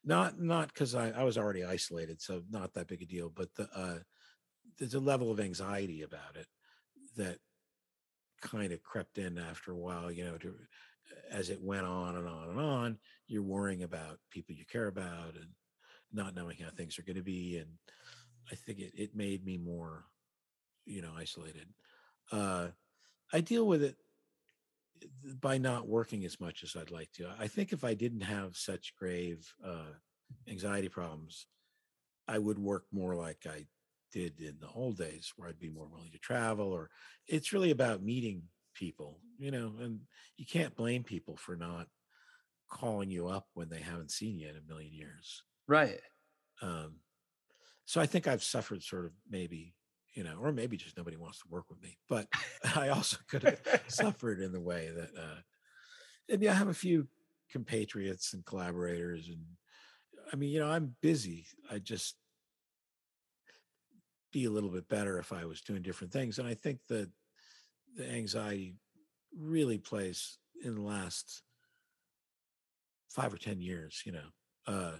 not 0.03 0.39
not 0.39 0.67
because 0.73 0.95
I, 0.95 1.09
I 1.09 1.23
was 1.23 1.37
already 1.37 1.63
isolated, 1.63 2.21
so 2.21 2.43
not 2.49 2.73
that 2.73 2.87
big 2.87 3.01
a 3.01 3.05
deal. 3.05 3.29
But 3.29 3.53
the 3.55 3.69
uh, 3.75 3.99
there's 4.77 4.93
a 4.93 4.99
level 4.99 5.31
of 5.31 5.39
anxiety 5.39 6.01
about 6.01 6.35
it 6.35 6.47
that 7.15 7.37
kind 8.41 8.71
of 8.71 8.83
crept 8.83 9.17
in 9.17 9.37
after 9.37 9.71
a 9.71 9.77
while. 9.77 10.11
You 10.11 10.25
know, 10.25 10.37
to 10.37 10.53
as 11.31 11.49
it 11.49 11.61
went 11.61 11.85
on 11.85 12.15
and 12.15 12.27
on 12.27 12.49
and 12.49 12.59
on, 12.59 12.97
you're 13.27 13.43
worrying 13.43 13.83
about 13.83 14.19
people 14.31 14.55
you 14.55 14.65
care 14.65 14.87
about 14.87 15.35
and 15.35 15.49
not 16.13 16.35
knowing 16.35 16.57
how 16.57 16.69
things 16.69 16.97
are 16.97 17.03
going 17.03 17.17
to 17.17 17.23
be. 17.23 17.57
And 17.57 17.69
I 18.51 18.55
think 18.55 18.79
it, 18.79 18.93
it 18.95 19.15
made 19.15 19.45
me 19.45 19.57
more, 19.57 20.05
you 20.85 21.01
know, 21.01 21.11
isolated. 21.17 21.67
Uh, 22.31 22.67
I 23.33 23.41
deal 23.41 23.67
with 23.67 23.83
it 23.83 23.95
by 25.41 25.57
not 25.57 25.87
working 25.87 26.25
as 26.25 26.39
much 26.39 26.63
as 26.63 26.75
I'd 26.75 26.91
like 26.91 27.11
to. 27.13 27.29
I 27.39 27.47
think 27.47 27.73
if 27.73 27.83
I 27.83 27.93
didn't 27.93 28.21
have 28.21 28.55
such 28.55 28.95
grave 28.97 29.45
uh, 29.65 29.93
anxiety 30.47 30.89
problems, 30.89 31.47
I 32.27 32.39
would 32.39 32.57
work 32.57 32.85
more 32.91 33.15
like 33.15 33.45
I 33.45 33.65
did 34.11 34.39
in 34.39 34.57
the 34.59 34.69
old 34.73 34.97
days, 34.97 35.33
where 35.35 35.49
I'd 35.49 35.59
be 35.59 35.69
more 35.69 35.87
willing 35.87 36.11
to 36.11 36.19
travel. 36.19 36.71
Or 36.71 36.89
it's 37.27 37.53
really 37.53 37.71
about 37.71 38.03
meeting 38.03 38.43
people, 38.73 39.19
you 39.37 39.51
know, 39.51 39.73
and 39.79 40.01
you 40.37 40.45
can't 40.45 40.75
blame 40.75 41.03
people 41.03 41.37
for 41.37 41.55
not 41.55 41.87
calling 42.69 43.09
you 43.09 43.27
up 43.27 43.47
when 43.53 43.69
they 43.69 43.79
haven't 43.79 44.11
seen 44.11 44.37
you 44.37 44.49
in 44.49 44.57
a 44.57 44.67
million 44.67 44.93
years. 44.93 45.43
right. 45.67 45.99
Um, 46.61 46.95
so 47.85 48.01
I 48.01 48.05
think 48.05 48.27
I've 48.27 48.43
suffered 48.43 48.81
sort 48.81 49.05
of 49.05 49.11
maybe, 49.29 49.75
you 50.13 50.23
know, 50.23 50.37
or 50.41 50.51
maybe 50.51 50.77
just 50.77 50.97
nobody 50.97 51.17
wants 51.17 51.39
to 51.39 51.47
work 51.49 51.65
with 51.69 51.81
me. 51.81 51.97
But 52.09 52.27
I 52.75 52.89
also 52.89 53.17
could 53.27 53.43
have 53.43 53.59
suffered 53.87 54.39
in 54.39 54.51
the 54.51 54.61
way 54.61 54.89
that, 54.95 55.09
uh, 55.17 55.39
and 56.29 56.41
yeah, 56.41 56.51
I 56.51 56.55
have 56.55 56.69
a 56.69 56.73
few 56.73 57.07
compatriots 57.51 58.33
and 58.33 58.45
collaborators, 58.45 59.27
and 59.27 59.43
I 60.33 60.35
mean, 60.35 60.49
you 60.49 60.59
know, 60.59 60.69
I'm 60.69 60.95
busy. 61.01 61.45
I 61.69 61.77
just 61.77 62.15
be 64.35 64.43
a 64.43 64.51
little 64.51 64.69
bit 64.69 64.89
better 64.89 65.17
if 65.17 65.31
I 65.31 65.45
was 65.45 65.61
doing 65.61 65.81
different 65.81 66.11
things, 66.11 66.39
and 66.39 66.45
I 66.47 66.55
think 66.55 66.79
that 66.89 67.09
the 67.95 68.11
anxiety 68.11 68.75
really 69.33 69.77
plays 69.77 70.39
in 70.61 70.75
the 70.75 70.81
last 70.81 71.41
five 73.07 73.33
or 73.33 73.37
ten 73.37 73.61
years. 73.61 74.03
You 74.05 74.11
know, 74.11 74.27
uh, 74.67 74.91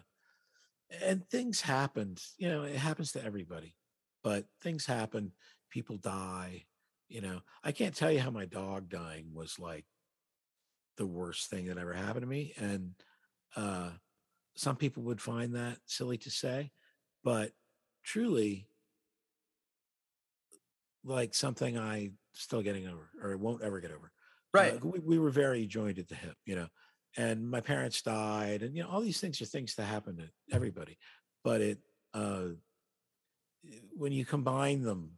and 1.04 1.30
things 1.30 1.60
happened. 1.60 2.22
You 2.38 2.48
know, 2.48 2.64
it 2.64 2.78
happens 2.78 3.12
to 3.12 3.26
everybody, 3.26 3.76
but 4.24 4.46
things 4.62 4.86
happen. 4.86 5.34
People 5.70 5.98
die. 5.98 6.64
You 7.10 7.20
know, 7.20 7.42
I 7.62 7.74
can't 7.74 7.94
tell 7.94 8.14
you 8.14 8.22
how 8.22 8.32
my 8.32 8.46
dog 8.46 8.88
dying 8.88 9.32
was 9.34 9.60
like 9.60 9.84
the 10.96 11.06
worst 11.06 11.50
thing 11.50 11.66
that 11.66 11.78
ever 11.78 11.92
happened 11.92 12.24
to 12.24 12.28
me. 12.28 12.54
And 12.56 12.92
uh, 13.58 13.90
some 14.56 14.78
people 14.78 15.04
would 15.04 15.20
find 15.20 15.56
that 15.56 15.80
silly 15.88 16.18
to 16.20 16.30
say, 16.32 16.72
but 17.22 17.52
truly, 18.02 18.70
like 21.06 21.34
something 21.34 21.78
I 21.78 22.12
still 22.34 22.62
getting 22.62 22.88
over 22.88 23.10
or 23.22 23.38
won't 23.38 23.62
ever 23.62 23.80
get 23.80 23.92
over. 23.92 24.12
Right. 24.54 24.74
Uh, 24.74 24.80
we, 24.84 25.00
we 25.00 25.20
were 25.20 25.30
very 25.30 25.66
joined 25.68 26.00
at 26.00 26.08
the 26.08 26.16
hip, 26.16 26.36
you 26.46 26.56
know, 26.56 26.68
and 27.18 27.50
my 27.50 27.62
parents 27.62 28.02
died, 28.02 28.62
and 28.62 28.76
you 28.76 28.84
know, 28.84 28.90
all 28.90 29.02
these 29.02 29.20
things 29.20 29.42
are 29.42 29.46
things 29.46 29.76
that 29.76 29.86
happen 29.86 30.18
to 30.18 30.30
everybody. 30.52 30.98
But 31.44 31.62
it, 31.62 31.80
uh, 32.14 32.48
when 33.96 34.12
you 34.12 34.26
combine 34.26 34.82
them 34.82 35.12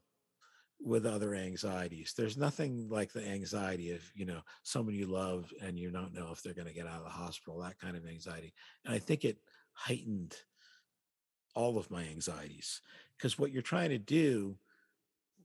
with 0.80 1.06
other 1.06 1.34
anxieties, 1.34 2.14
there's 2.16 2.38
nothing 2.38 2.88
like 2.90 3.12
the 3.12 3.28
anxiety 3.28 3.92
of 3.92 4.02
you 4.16 4.26
know 4.26 4.42
someone 4.64 4.96
you 4.96 5.08
love 5.08 5.52
and 5.62 5.78
you 5.80 5.92
don't 5.92 6.14
know 6.14 6.30
if 6.32 6.42
they're 6.42 6.54
going 6.54 6.68
to 6.68 6.74
get 6.74 6.88
out 6.88 7.00
of 7.00 7.06
the 7.06 7.10
hospital. 7.10 7.60
That 7.60 7.80
kind 7.80 7.96
of 7.96 8.06
anxiety, 8.08 8.54
and 8.86 8.94
I 8.94 9.00
think 9.00 9.26
it 9.26 9.38
heightened 9.74 10.36
all 11.56 11.78
of 11.80 11.90
my 11.90 12.04
anxieties. 12.04 12.82
because 13.18 13.40
what 13.40 13.52
you're 13.52 13.64
trying 13.64 13.90
to 13.90 13.98
do, 13.98 14.56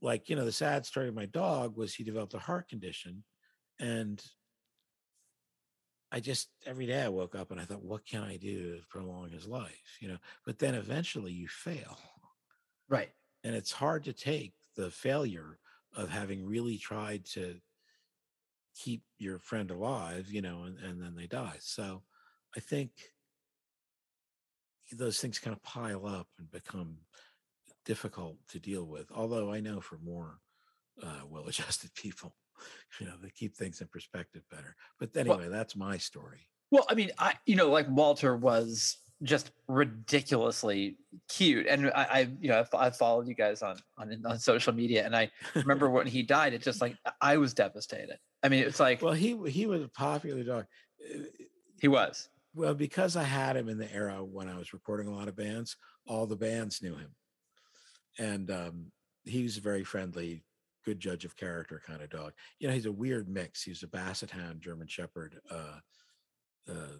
like 0.03 0.29
you 0.29 0.35
know, 0.35 0.45
the 0.45 0.51
sad 0.51 0.85
story 0.85 1.07
of 1.07 1.15
my 1.15 1.25
dog 1.25 1.77
was 1.77 1.95
he 1.95 2.03
developed 2.03 2.33
a 2.33 2.39
heart 2.39 2.67
condition, 2.67 3.23
and 3.79 4.21
I 6.11 6.19
just 6.19 6.49
every 6.67 6.85
day 6.85 7.01
I 7.01 7.09
woke 7.09 7.33
up 7.33 7.49
and 7.49 7.59
I 7.59 7.63
thought, 7.63 7.83
what 7.83 8.05
can 8.05 8.21
I 8.21 8.37
do 8.37 8.75
to 8.75 8.83
prolong 8.89 9.29
his 9.29 9.47
life? 9.47 9.97
You 9.99 10.09
know, 10.09 10.17
but 10.45 10.59
then 10.59 10.75
eventually 10.75 11.31
you 11.31 11.47
fail. 11.47 11.97
Right. 12.87 13.09
And 13.43 13.55
it's 13.55 13.71
hard 13.71 14.03
to 14.03 14.13
take 14.13 14.53
the 14.75 14.91
failure 14.91 15.57
of 15.95 16.09
having 16.09 16.45
really 16.45 16.77
tried 16.77 17.25
to 17.33 17.55
keep 18.75 19.03
your 19.17 19.39
friend 19.39 19.71
alive, 19.71 20.29
you 20.29 20.41
know, 20.41 20.63
and, 20.63 20.77
and 20.79 21.01
then 21.01 21.15
they 21.15 21.27
die. 21.27 21.57
So 21.59 22.03
I 22.55 22.59
think 22.59 22.91
those 24.91 25.19
things 25.19 25.39
kind 25.39 25.55
of 25.55 25.63
pile 25.63 26.05
up 26.05 26.27
and 26.37 26.51
become 26.51 26.97
difficult 27.85 28.37
to 28.49 28.59
deal 28.59 28.85
with. 28.85 29.11
Although 29.11 29.51
I 29.51 29.59
know 29.59 29.81
for 29.81 29.97
more 30.03 30.39
uh, 31.01 31.21
well 31.29 31.47
adjusted 31.47 31.93
people, 31.95 32.35
you 32.99 33.05
know, 33.05 33.13
they 33.21 33.29
keep 33.29 33.55
things 33.55 33.81
in 33.81 33.87
perspective 33.87 34.43
better. 34.49 34.75
But 34.99 35.15
anyway, 35.15 35.37
well, 35.37 35.49
that's 35.49 35.75
my 35.75 35.97
story. 35.97 36.47
Well, 36.71 36.85
I 36.89 36.95
mean, 36.95 37.11
I, 37.19 37.35
you 37.45 37.55
know, 37.55 37.69
like 37.69 37.87
Walter 37.89 38.35
was 38.35 38.97
just 39.23 39.51
ridiculously 39.67 40.97
cute. 41.29 41.67
And 41.67 41.87
I, 41.87 42.03
I 42.03 42.29
you 42.39 42.49
know, 42.49 42.59
I've, 42.59 42.69
I've, 42.73 42.95
followed 42.95 43.27
you 43.27 43.35
guys 43.35 43.61
on, 43.61 43.77
on 43.97 44.21
on 44.25 44.39
social 44.39 44.73
media, 44.73 45.05
and 45.05 45.15
I 45.15 45.31
remember 45.55 45.89
when 45.89 46.07
he 46.07 46.23
died, 46.23 46.53
it 46.53 46.61
just 46.61 46.81
like 46.81 46.97
I 47.21 47.37
was 47.37 47.53
devastated. 47.53 48.17
I 48.43 48.49
mean, 48.49 48.63
it's 48.63 48.79
like 48.79 49.01
well, 49.01 49.13
he 49.13 49.37
he 49.49 49.65
was 49.65 49.81
a 49.81 49.87
popular 49.87 50.43
dog. 50.43 50.65
Uh, 51.03 51.23
he 51.79 51.87
was 51.87 52.29
well 52.53 52.73
because 52.73 53.15
I 53.15 53.23
had 53.23 53.55
him 53.55 53.69
in 53.69 53.77
the 53.77 53.91
era 53.93 54.23
when 54.23 54.49
I 54.49 54.57
was 54.57 54.73
recording 54.73 55.07
a 55.07 55.15
lot 55.15 55.27
of 55.27 55.35
bands. 55.35 55.77
All 56.05 56.27
the 56.27 56.35
bands 56.35 56.81
knew 56.81 56.95
him, 56.95 57.15
and 58.19 58.49
um, 58.51 58.91
he 59.25 59.43
was 59.43 59.57
a 59.57 59.61
very 59.61 59.83
friendly, 59.83 60.43
good 60.85 60.99
judge 60.99 61.25
of 61.25 61.35
character 61.35 61.81
kind 61.85 62.01
of 62.01 62.09
dog. 62.09 62.33
You 62.59 62.67
know, 62.67 62.73
he's 62.73 62.85
a 62.85 62.91
weird 62.91 63.29
mix. 63.29 63.63
He's 63.63 63.83
a 63.83 63.87
Basset 63.87 64.31
Hound, 64.31 64.61
German 64.61 64.87
Shepherd. 64.87 65.39
Uh, 65.49 65.79
uh, 66.69 66.97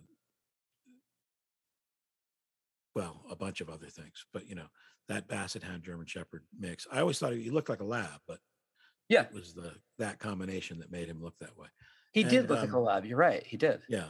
well, 2.96 3.22
a 3.30 3.36
bunch 3.36 3.62
of 3.62 3.70
other 3.70 3.88
things, 3.88 4.26
but 4.34 4.48
you 4.48 4.56
know, 4.56 4.68
that 5.10 5.28
Basset 5.28 5.64
Hound 5.64 5.84
German 5.84 6.06
Shepherd 6.06 6.44
mix. 6.58 6.88
I 6.92 7.00
always 7.00 7.20
thought 7.20 7.34
he 7.34 7.50
looked 7.50 7.70
like 7.70 7.82
a 7.82 7.86
lab, 7.86 8.20
but 8.28 8.40
yeah, 9.10 9.24
it 9.24 9.34
was 9.34 9.54
the 9.54 9.74
that 10.00 10.20
combination 10.20 10.80
that 10.80 10.92
made 10.92 11.10
him 11.10 11.22
look 11.22 11.38
that 11.40 11.58
way. 11.58 11.68
He 12.12 12.22
and, 12.22 12.30
did 12.30 12.50
look 12.50 12.60
um, 12.60 12.66
like 12.66 12.74
a 12.74 12.80
lab. 12.80 13.06
You're 13.06 13.18
right. 13.18 13.46
He 13.46 13.58
did. 13.58 13.82
Yeah. 13.90 14.10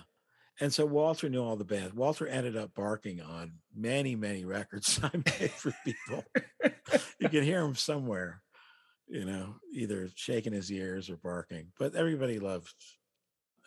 And 0.60 0.72
so 0.72 0.86
Walter 0.86 1.30
knew 1.30 1.44
all 1.44 1.56
the 1.56 1.64
bands. 1.64 1.94
Walter 1.96 2.28
ended 2.28 2.56
up 2.56 2.74
barking 2.76 3.22
on 3.22 3.54
many, 3.76 4.16
many 4.16 4.46
records 4.46 5.00
I 5.04 5.10
made 5.14 5.52
for 5.52 5.74
people. 5.84 6.24
you 7.20 7.30
can 7.30 7.44
hear 7.44 7.62
him 7.62 7.76
somewhere, 7.76 8.42
you 9.08 9.26
know, 9.26 9.56
either 9.74 10.10
shaking 10.16 10.54
his 10.54 10.72
ears 10.72 11.10
or 11.10 11.18
barking. 11.18 11.68
But 11.80 11.96
everybody 11.96 12.40
loved. 12.40 12.74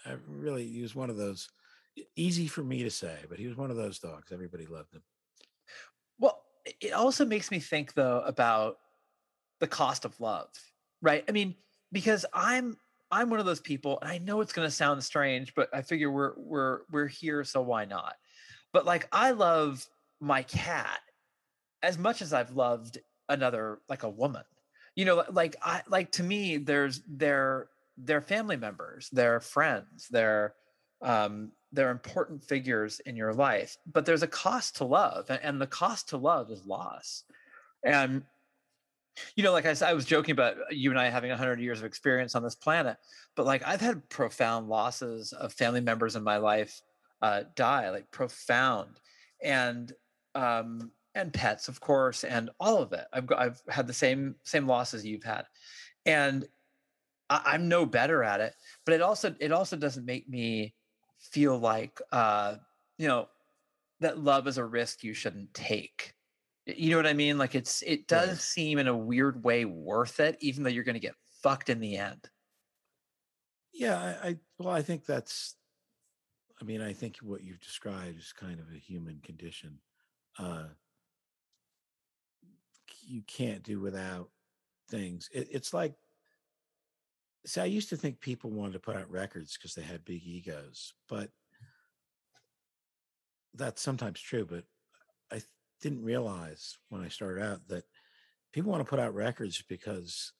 I 0.04 0.14
really, 0.28 0.66
he 0.66 0.80
was 0.82 0.94
one 0.94 1.10
of 1.10 1.16
those 1.16 1.48
easy 2.14 2.46
for 2.46 2.62
me 2.62 2.84
to 2.84 2.90
say, 2.90 3.16
but 3.28 3.38
he 3.38 3.46
was 3.46 3.56
one 3.56 3.70
of 3.70 3.76
those 3.76 3.98
dogs. 3.98 4.30
Everybody 4.32 4.66
loved 4.66 4.94
him. 4.94 5.02
Well, 6.20 6.40
it 6.80 6.92
also 6.92 7.24
makes 7.24 7.50
me 7.50 7.58
think 7.58 7.94
though 7.94 8.20
about 8.20 8.78
the 9.60 9.66
cost 9.66 10.04
of 10.04 10.18
love, 10.20 10.48
right? 11.02 11.24
I 11.28 11.32
mean, 11.32 11.54
because 11.92 12.26
I'm 12.32 12.76
I'm 13.10 13.30
one 13.30 13.40
of 13.40 13.46
those 13.46 13.60
people, 13.60 13.98
and 14.00 14.10
I 14.10 14.18
know 14.18 14.40
it's 14.40 14.52
going 14.52 14.66
to 14.66 14.74
sound 14.74 15.02
strange, 15.02 15.54
but 15.54 15.68
I 15.72 15.82
figure 15.82 16.10
we're 16.10 16.32
we're 16.36 16.80
we're 16.90 17.06
here, 17.06 17.44
so 17.44 17.62
why 17.62 17.84
not? 17.84 18.14
But 18.72 18.84
like, 18.84 19.08
I 19.12 19.30
love 19.30 19.86
my 20.20 20.42
cat 20.42 21.00
as 21.82 21.98
much 21.98 22.22
as 22.22 22.32
I've 22.32 22.52
loved 22.52 22.98
another, 23.28 23.78
like 23.88 24.02
a 24.02 24.10
woman. 24.10 24.42
You 24.96 25.04
know, 25.04 25.24
like 25.30 25.56
I 25.62 25.82
like 25.88 26.12
to 26.12 26.22
me, 26.22 26.56
there's 26.56 27.02
they're 27.06 27.68
they're 27.96 28.20
family 28.20 28.56
members, 28.56 29.08
they're 29.12 29.40
friends, 29.40 30.08
they're 30.10 30.54
um, 31.02 31.52
they're 31.72 31.90
important 31.90 32.42
figures 32.42 33.00
in 33.00 33.16
your 33.16 33.34
life, 33.34 33.76
but 33.92 34.06
there's 34.06 34.22
a 34.22 34.28
cost 34.28 34.76
to 34.76 34.84
love, 34.84 35.30
and 35.30 35.60
the 35.60 35.66
cost 35.66 36.08
to 36.08 36.16
love 36.16 36.50
is 36.50 36.66
loss. 36.66 37.24
And 37.84 38.24
you 39.34 39.42
know, 39.42 39.52
like 39.52 39.66
I 39.66 39.74
I 39.86 39.94
was 39.94 40.04
joking 40.04 40.32
about 40.32 40.56
you 40.70 40.90
and 40.90 40.98
I 40.98 41.08
having 41.08 41.30
100 41.30 41.60
years 41.60 41.78
of 41.78 41.84
experience 41.84 42.34
on 42.34 42.42
this 42.42 42.54
planet, 42.54 42.96
but 43.34 43.46
like 43.46 43.62
I've 43.66 43.80
had 43.80 44.08
profound 44.08 44.68
losses 44.68 45.32
of 45.32 45.52
family 45.52 45.80
members 45.80 46.16
in 46.16 46.22
my 46.22 46.36
life 46.36 46.80
uh, 47.22 47.44
die, 47.54 47.90
like 47.90 48.10
profound, 48.10 49.00
and 49.42 49.92
um, 50.34 50.90
and 51.14 51.32
pets, 51.32 51.68
of 51.68 51.80
course, 51.80 52.24
and 52.24 52.50
all 52.60 52.82
of 52.82 52.92
it. 52.92 53.06
I've 53.12 53.30
I've 53.36 53.60
had 53.68 53.86
the 53.86 53.92
same 53.92 54.36
same 54.44 54.66
losses 54.66 55.04
you've 55.04 55.24
had, 55.24 55.44
and 56.04 56.46
I, 57.30 57.42
I'm 57.46 57.68
no 57.68 57.86
better 57.86 58.22
at 58.22 58.40
it. 58.40 58.54
But 58.84 58.94
it 58.94 59.02
also 59.02 59.34
it 59.40 59.52
also 59.52 59.76
doesn't 59.76 60.04
make 60.04 60.28
me 60.28 60.74
feel 61.18 61.58
like 61.58 62.00
uh, 62.12 62.56
you 62.98 63.08
know 63.08 63.28
that 64.00 64.18
love 64.18 64.46
is 64.46 64.58
a 64.58 64.64
risk 64.64 65.02
you 65.02 65.14
shouldn't 65.14 65.54
take. 65.54 66.12
You 66.66 66.90
know 66.90 66.96
what 66.96 67.06
I 67.06 67.12
mean? 67.12 67.38
Like 67.38 67.54
it's 67.54 67.82
it 67.82 68.08
does 68.08 68.28
right. 68.28 68.38
seem 68.38 68.78
in 68.78 68.88
a 68.88 68.96
weird 68.96 69.42
way 69.42 69.64
worth 69.64 70.20
it, 70.20 70.36
even 70.40 70.62
though 70.62 70.70
you're 70.70 70.84
going 70.84 70.94
to 70.94 71.00
get 71.00 71.14
fucked 71.42 71.70
in 71.70 71.80
the 71.80 71.96
end. 71.96 72.28
Yeah, 73.72 74.16
I, 74.22 74.28
I 74.28 74.36
well, 74.58 74.74
I 74.74 74.82
think 74.82 75.04
that's. 75.06 75.54
I 76.60 76.64
mean, 76.64 76.80
I 76.80 76.92
think 76.92 77.18
what 77.18 77.44
you've 77.44 77.60
described 77.60 78.18
is 78.18 78.32
kind 78.32 78.58
of 78.58 78.66
a 78.74 78.78
human 78.78 79.20
condition. 79.22 79.78
Uh, 80.38 80.64
you 83.06 83.22
can't 83.26 83.62
do 83.62 83.78
without 83.78 84.30
things. 84.88 85.28
It, 85.32 85.48
it's 85.52 85.72
like 85.72 85.94
see, 87.46 87.60
I 87.60 87.66
used 87.66 87.88
to 87.90 87.96
think 87.96 88.20
people 88.20 88.50
wanted 88.50 88.72
to 88.74 88.80
put 88.80 88.96
out 88.96 89.10
records 89.10 89.56
because 89.56 89.74
they 89.74 89.82
had 89.82 90.04
big 90.04 90.22
egos, 90.24 90.94
but 91.08 91.30
that's 93.54 93.80
sometimes 93.80 94.20
true. 94.20 94.44
But 94.44 94.64
didn't 95.80 96.04
realize 96.04 96.78
when 96.88 97.02
I 97.02 97.08
started 97.08 97.42
out 97.42 97.66
that 97.68 97.84
people 98.52 98.70
want 98.70 98.84
to 98.84 98.88
put 98.88 99.00
out 99.00 99.14
records 99.14 99.62
because 99.68 100.32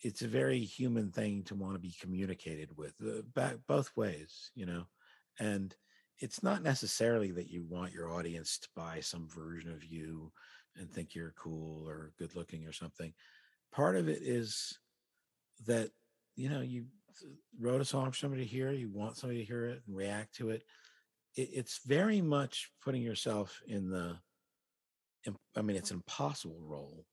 it's 0.00 0.22
a 0.22 0.28
very 0.28 0.60
human 0.60 1.10
thing 1.10 1.42
to 1.44 1.54
want 1.54 1.74
to 1.74 1.80
be 1.80 1.94
communicated 2.00 2.76
with, 2.76 2.94
uh, 3.02 3.22
back 3.34 3.56
both 3.66 3.90
ways, 3.96 4.50
you 4.54 4.64
know, 4.64 4.84
and 5.40 5.74
it's 6.20 6.42
not 6.42 6.62
necessarily 6.62 7.30
that 7.32 7.50
you 7.50 7.64
want 7.68 7.92
your 7.92 8.12
audience 8.12 8.58
to 8.58 8.68
buy 8.74 9.00
some 9.00 9.28
version 9.28 9.72
of 9.72 9.84
you 9.84 10.32
and 10.76 10.90
think 10.90 11.14
you're 11.14 11.34
cool 11.36 11.88
or 11.88 12.12
good 12.18 12.34
looking 12.36 12.66
or 12.66 12.72
something. 12.72 13.12
Part 13.72 13.96
of 13.96 14.08
it 14.08 14.22
is 14.22 14.78
that 15.66 15.90
you 16.38 16.48
know, 16.48 16.60
you 16.60 16.84
wrote 17.60 17.80
a 17.80 17.84
song 17.84 18.12
for 18.12 18.16
somebody 18.16 18.44
to 18.44 18.48
hear, 18.48 18.70
you 18.70 18.88
want 18.88 19.16
somebody 19.16 19.40
to 19.40 19.44
hear 19.44 19.66
it 19.66 19.82
and 19.86 19.96
react 19.96 20.36
to 20.36 20.50
it. 20.50 20.62
it 21.34 21.50
it's 21.52 21.80
very 21.84 22.22
much 22.22 22.70
putting 22.82 23.02
yourself 23.02 23.60
in 23.66 23.90
the, 23.90 24.16
I 25.56 25.62
mean, 25.62 25.76
it's 25.76 25.90
an 25.90 25.96
impossible 25.96 26.60
role, 26.62 27.04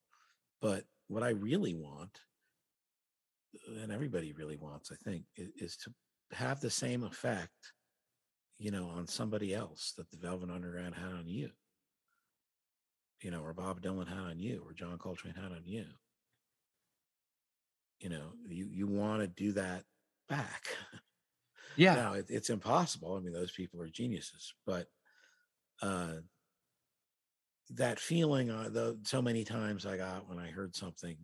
but 0.62 0.84
what 1.08 1.24
I 1.24 1.30
really 1.30 1.74
want, 1.74 2.20
and 3.82 3.92
everybody 3.92 4.34
really 4.34 4.58
wants, 4.58 4.92
I 4.92 4.96
think, 5.04 5.24
is, 5.36 5.50
is 5.58 5.78
to 5.78 5.94
have 6.36 6.60
the 6.60 6.70
same 6.70 7.04
effect, 7.04 7.74
you 8.58 8.72
know, 8.72 8.88
on 8.88 9.08
somebody 9.08 9.54
else 9.54 9.94
that 9.98 10.10
the 10.12 10.18
Velvet 10.18 10.50
Underground 10.50 10.96
had 10.96 11.14
on 11.14 11.28
you, 11.28 11.50
you 13.22 13.32
know, 13.32 13.42
or 13.42 13.54
Bob 13.54 13.82
Dylan 13.82 14.08
had 14.08 14.20
on 14.20 14.40
you, 14.40 14.64
or 14.66 14.74
John 14.74 14.98
Coltrane 14.98 15.36
had 15.36 15.52
on 15.52 15.64
you. 15.66 15.86
You 18.00 18.10
know 18.10 18.34
you 18.48 18.68
you 18.70 18.88
want 18.88 19.22
to 19.22 19.28
do 19.28 19.54
that 19.54 19.84
back. 20.30 20.66
Yeah. 21.78 21.96
Now 21.96 22.14
it, 22.14 22.28
it's 22.30 22.50
impossible 22.50 23.16
i 23.16 23.20
mean 23.20 23.34
those 23.34 23.52
people 23.52 23.82
are 23.82 23.90
geniuses 23.90 24.54
but 24.66 24.88
uh 25.82 26.14
that 27.72 28.00
feeling 28.00 28.50
uh, 28.50 28.70
the 28.70 28.98
so 29.04 29.22
many 29.22 29.44
times 29.44 29.86
i 29.86 29.98
got 29.98 30.28
when 30.30 30.40
i 30.40 30.50
heard 30.50 30.76
something 30.76 31.18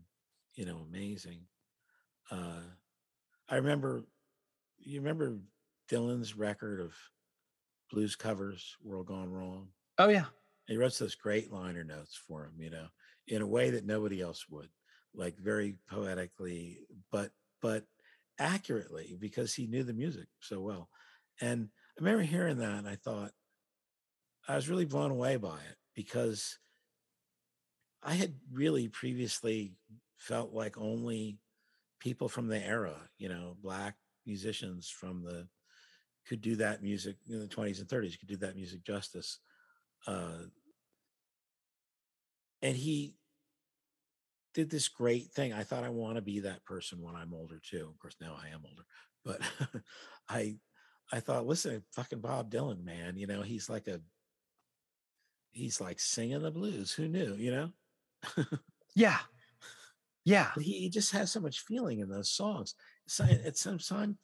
you 0.55 0.65
know 0.65 0.77
amazing 0.77 1.41
uh 2.31 2.61
i 3.49 3.55
remember 3.55 4.03
you 4.79 4.99
remember 4.99 5.37
dylan's 5.89 6.35
record 6.35 6.79
of 6.79 6.93
blues 7.91 8.15
covers 8.15 8.77
world 8.81 9.07
gone 9.07 9.29
wrong? 9.29 9.67
Oh 9.97 10.09
yeah. 10.09 10.25
He 10.67 10.77
wrote 10.77 10.97
those 10.97 11.15
great 11.15 11.51
liner 11.51 11.83
notes 11.83 12.15
for 12.15 12.45
him 12.45 12.53
you 12.59 12.69
know 12.69 12.87
in 13.27 13.41
a 13.41 13.47
way 13.47 13.69
that 13.71 13.85
nobody 13.85 14.21
else 14.21 14.47
would 14.49 14.69
like 15.13 15.37
very 15.37 15.77
poetically, 15.89 16.79
but 17.11 17.31
but 17.61 17.85
accurately 18.39 19.15
because 19.19 19.53
he 19.53 19.67
knew 19.67 19.83
the 19.83 19.93
music 19.93 20.27
so 20.39 20.61
well. 20.61 20.89
And 21.41 21.69
I 21.97 22.03
remember 22.03 22.23
hearing 22.23 22.57
that 22.57 22.79
and 22.79 22.87
I 22.87 22.95
thought 22.95 23.31
I 24.47 24.55
was 24.55 24.69
really 24.69 24.85
blown 24.85 25.11
away 25.11 25.37
by 25.37 25.57
it 25.57 25.77
because 25.95 26.57
I 28.03 28.13
had 28.13 28.33
really 28.51 28.87
previously 28.87 29.73
felt 30.17 30.53
like 30.53 30.77
only 30.77 31.37
people 31.99 32.27
from 32.27 32.47
the 32.47 32.63
era, 32.63 32.95
you 33.17 33.29
know, 33.29 33.55
black 33.61 33.95
musicians 34.25 34.89
from 34.89 35.23
the 35.23 35.47
could 36.27 36.41
do 36.41 36.55
that 36.55 36.83
music 36.83 37.15
in 37.27 37.39
the 37.39 37.47
20s 37.47 37.79
and 37.79 37.87
30s 37.87 38.19
could 38.19 38.29
do 38.29 38.37
that 38.37 38.55
music 38.55 38.83
justice. 38.83 39.39
Uh, 40.05 40.45
and 42.61 42.75
he 42.75 43.15
did 44.53 44.69
this 44.69 44.87
great 44.87 45.31
thing. 45.31 45.53
I 45.53 45.63
thought 45.63 45.83
I 45.83 45.89
want 45.89 46.15
to 46.15 46.21
be 46.21 46.41
that 46.41 46.65
person 46.65 47.01
when 47.01 47.15
I'm 47.15 47.33
older 47.33 47.59
too. 47.63 47.87
Of 47.91 47.99
course, 47.99 48.15
now 48.21 48.37
I 48.41 48.49
am 48.49 48.61
older, 48.63 48.83
but 49.25 49.81
I 50.29 50.57
I 51.11 51.19
thought, 51.19 51.45
listen, 51.45 51.83
fucking 51.91 52.21
Bob 52.21 52.51
Dylan, 52.51 52.83
man, 52.83 53.17
you 53.17 53.27
know, 53.27 53.41
he's 53.41 53.69
like 53.69 53.87
a 53.87 53.99
he's 55.51 55.81
like 55.81 55.99
singing 55.99 56.41
the 56.41 56.51
blues. 56.51 56.91
Who 56.91 57.07
knew, 57.07 57.35
you 57.35 57.51
know? 57.51 57.71
Yeah. 58.95 59.19
Yeah. 60.25 60.51
He, 60.59 60.79
he 60.79 60.89
just 60.89 61.11
has 61.13 61.31
so 61.31 61.39
much 61.39 61.61
feeling 61.61 61.99
in 61.99 62.09
those 62.09 62.29
songs. 62.29 62.75
So 63.07 63.25
some 63.53 63.77
time, 63.77 64.17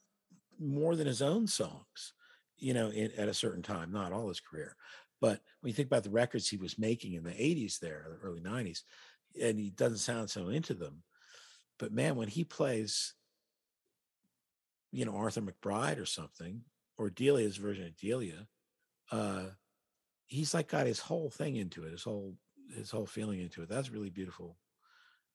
more 0.60 0.96
than 0.96 1.08
his 1.08 1.22
own 1.22 1.48
songs, 1.48 2.14
you 2.58 2.74
know, 2.74 2.90
in, 2.90 3.12
at 3.18 3.30
a 3.30 3.34
certain 3.34 3.62
time, 3.62 3.92
not 3.92 4.12
all 4.12 4.28
his 4.28 4.40
career. 4.40 4.76
But 5.22 5.40
when 5.62 5.70
you 5.70 5.74
think 5.74 5.88
about 5.88 6.04
the 6.04 6.10
records 6.10 6.50
he 6.50 6.58
was 6.58 6.78
making 6.78 7.14
in 7.14 7.24
the 7.24 7.32
80s 7.32 7.80
there, 7.80 8.06
the 8.10 8.28
early 8.28 8.42
90s, 8.42 8.82
and 9.42 9.60
he 9.60 9.70
doesn't 9.70 10.00
sound 10.00 10.30
so 10.30 10.50
into 10.50 10.74
them. 10.74 11.04
But 11.80 11.92
man, 11.92 12.16
when 12.16 12.28
he 12.28 12.44
plays, 12.44 13.14
you 14.92 15.06
know, 15.06 15.16
Arthur 15.16 15.42
McBride 15.42 16.00
or 16.00 16.06
something, 16.06 16.62
or 16.98 17.10
Delia's 17.10 17.58
version 17.58 17.86
of 17.86 17.96
Delia, 17.98 18.48
uh, 19.12 19.46
he's 20.28 20.54
like 20.54 20.68
got 20.68 20.88
his 20.88 21.00
whole 21.00 21.30
thing 21.30 21.56
into 21.56 21.84
it, 21.84 21.92
his 21.92 22.04
whole 22.04 22.36
his 22.76 22.92
whole 22.92 23.06
feeling 23.06 23.40
into 23.40 23.62
it. 23.64 23.70
That's 23.70 23.92
really 23.92 24.10
beautiful. 24.10 24.58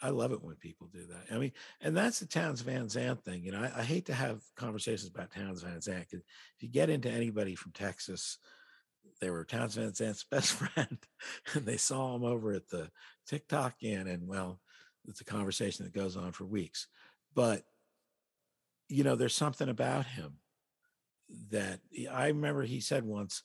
I 0.01 0.11
love 0.11 0.33
it 0.33 0.43
when 0.43 0.57
people 0.57 0.89
do 0.89 1.07
that. 1.07 1.35
I 1.35 1.39
mean, 1.39 1.53
and 1.81 1.97
that's 1.97 2.19
the 2.19 2.27
Townes 2.27 2.61
Van 2.61 2.89
Zandt 2.89 3.25
thing. 3.25 3.45
You 3.45 3.53
know, 3.53 3.61
I, 3.61 3.81
I 3.81 3.83
hate 3.85 4.07
to 4.07 4.15
have 4.15 4.43
conversations 4.57 5.09
about 5.09 5.31
Townes 5.31 5.63
Van 5.63 5.81
Zandt 5.81 6.09
because 6.11 6.25
if 6.57 6.63
you 6.63 6.69
get 6.69 6.91
into 6.91 7.11
anybody 7.11 7.55
from 7.55 7.73
Texas, 7.73 8.39
they 9.21 9.31
were 9.31 9.45
Townes 9.45 9.77
Van 9.77 9.93
Zandt's 9.93 10.25
best 10.31 10.53
friend, 10.53 10.99
and 11.55 11.65
they 11.65 11.77
saw 11.77 12.15
him 12.15 12.25
over 12.25 12.53
at 12.53 12.69
the 12.69 12.91
TikTok 13.27 13.75
Inn, 13.83 14.09
and 14.09 14.27
well, 14.27 14.61
it's 15.07 15.21
a 15.21 15.25
conversation 15.25 15.85
that 15.85 15.95
goes 15.95 16.17
on 16.17 16.33
for 16.33 16.45
weeks. 16.45 16.89
But 17.35 17.63
you 18.89 19.05
know, 19.05 19.15
there's 19.15 19.35
something 19.35 19.69
about 19.69 20.05
him 20.05 20.35
that 21.51 21.81
I 22.13 22.29
remember 22.29 22.63
he 22.63 22.81
said 22.81 23.05
once, 23.05 23.43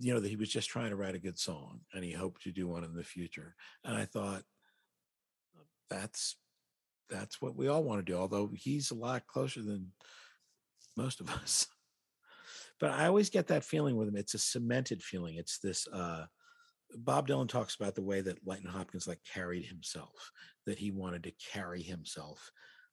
you 0.00 0.14
know, 0.14 0.20
that 0.20 0.28
he 0.28 0.36
was 0.36 0.48
just 0.48 0.68
trying 0.68 0.90
to 0.90 0.96
write 0.96 1.14
a 1.14 1.20
good 1.20 1.38
song 1.38 1.80
and 1.94 2.02
he 2.02 2.12
hoped 2.12 2.42
to 2.42 2.52
do 2.52 2.66
one 2.66 2.84
in 2.84 2.94
the 2.94 3.04
future. 3.04 3.54
And 3.84 3.96
I 3.96 4.06
thought, 4.06 4.42
that's 5.90 6.36
that's 7.10 7.42
what 7.42 7.56
we 7.56 7.66
all 7.66 7.82
want 7.82 8.04
to 8.04 8.12
do, 8.12 8.16
although 8.16 8.50
he's 8.54 8.92
a 8.92 8.94
lot 8.94 9.26
closer 9.26 9.60
than 9.60 9.92
most 10.96 11.20
of 11.20 11.28
us. 11.42 11.66
but 12.78 12.90
I 12.90 13.06
always 13.06 13.30
get 13.30 13.48
that 13.48 13.64
feeling 13.64 13.96
with 13.96 14.08
him. 14.08 14.16
It's 14.16 14.34
a 14.34 14.38
cemented 14.38 15.02
feeling. 15.02 15.36
It's 15.36 15.58
this 15.58 15.86
uh 15.88 16.26
Bob 16.96 17.28
Dylan 17.28 17.48
talks 17.48 17.76
about 17.76 17.94
the 17.94 18.02
way 18.02 18.20
that 18.20 18.44
Lightnin' 18.44 18.72
Hopkins 18.72 19.06
like 19.06 19.20
carried 19.32 19.64
himself, 19.64 20.32
that 20.66 20.78
he 20.78 20.90
wanted 20.90 21.22
to 21.24 21.32
carry 21.52 21.82
himself 21.82 22.50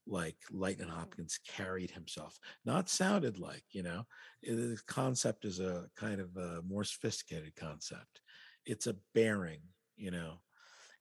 like 0.07 0.37
Lightnin' 0.51 0.87
Hopkins 0.87 1.39
carried 1.47 1.91
himself, 1.91 2.39
not 2.65 2.89
sounded 2.89 3.39
like, 3.39 3.63
you 3.71 3.83
know. 3.83 4.05
The 4.43 4.79
concept 4.87 5.45
is 5.45 5.59
a 5.59 5.87
kind 5.95 6.21
of 6.21 6.35
a 6.37 6.61
more 6.67 6.83
sophisticated 6.83 7.55
concept. 7.55 8.21
It's 8.65 8.87
a 8.87 8.95
bearing, 9.13 9.61
you 9.95 10.11
know. 10.11 10.41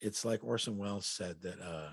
It's 0.00 0.24
like 0.24 0.44
Orson 0.44 0.76
Welles 0.76 1.06
said 1.06 1.36
that 1.42 1.60
uh, 1.60 1.90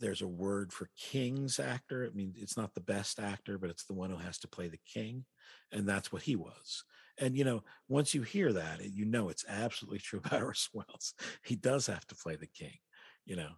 there's 0.00 0.22
a 0.22 0.28
word 0.28 0.72
for 0.72 0.88
king's 0.98 1.60
actor. 1.60 2.08
I 2.10 2.14
mean, 2.16 2.34
it's 2.36 2.56
not 2.56 2.74
the 2.74 2.80
best 2.80 3.20
actor, 3.20 3.58
but 3.58 3.70
it's 3.70 3.84
the 3.84 3.94
one 3.94 4.10
who 4.10 4.16
has 4.16 4.38
to 4.38 4.48
play 4.48 4.68
the 4.68 4.80
king. 4.92 5.24
And 5.72 5.88
that's 5.88 6.12
what 6.12 6.22
he 6.22 6.36
was. 6.36 6.84
And, 7.18 7.36
you 7.36 7.44
know, 7.44 7.62
once 7.88 8.12
you 8.12 8.22
hear 8.22 8.52
that, 8.54 8.84
you 8.84 9.04
know 9.04 9.28
it's 9.28 9.44
absolutely 9.48 9.98
true 10.00 10.20
about 10.24 10.42
Orson 10.42 10.70
Welles. 10.74 11.14
He 11.44 11.54
does 11.54 11.86
have 11.86 12.06
to 12.08 12.16
play 12.16 12.36
the 12.36 12.48
king, 12.48 12.76
you 13.24 13.36
know 13.36 13.50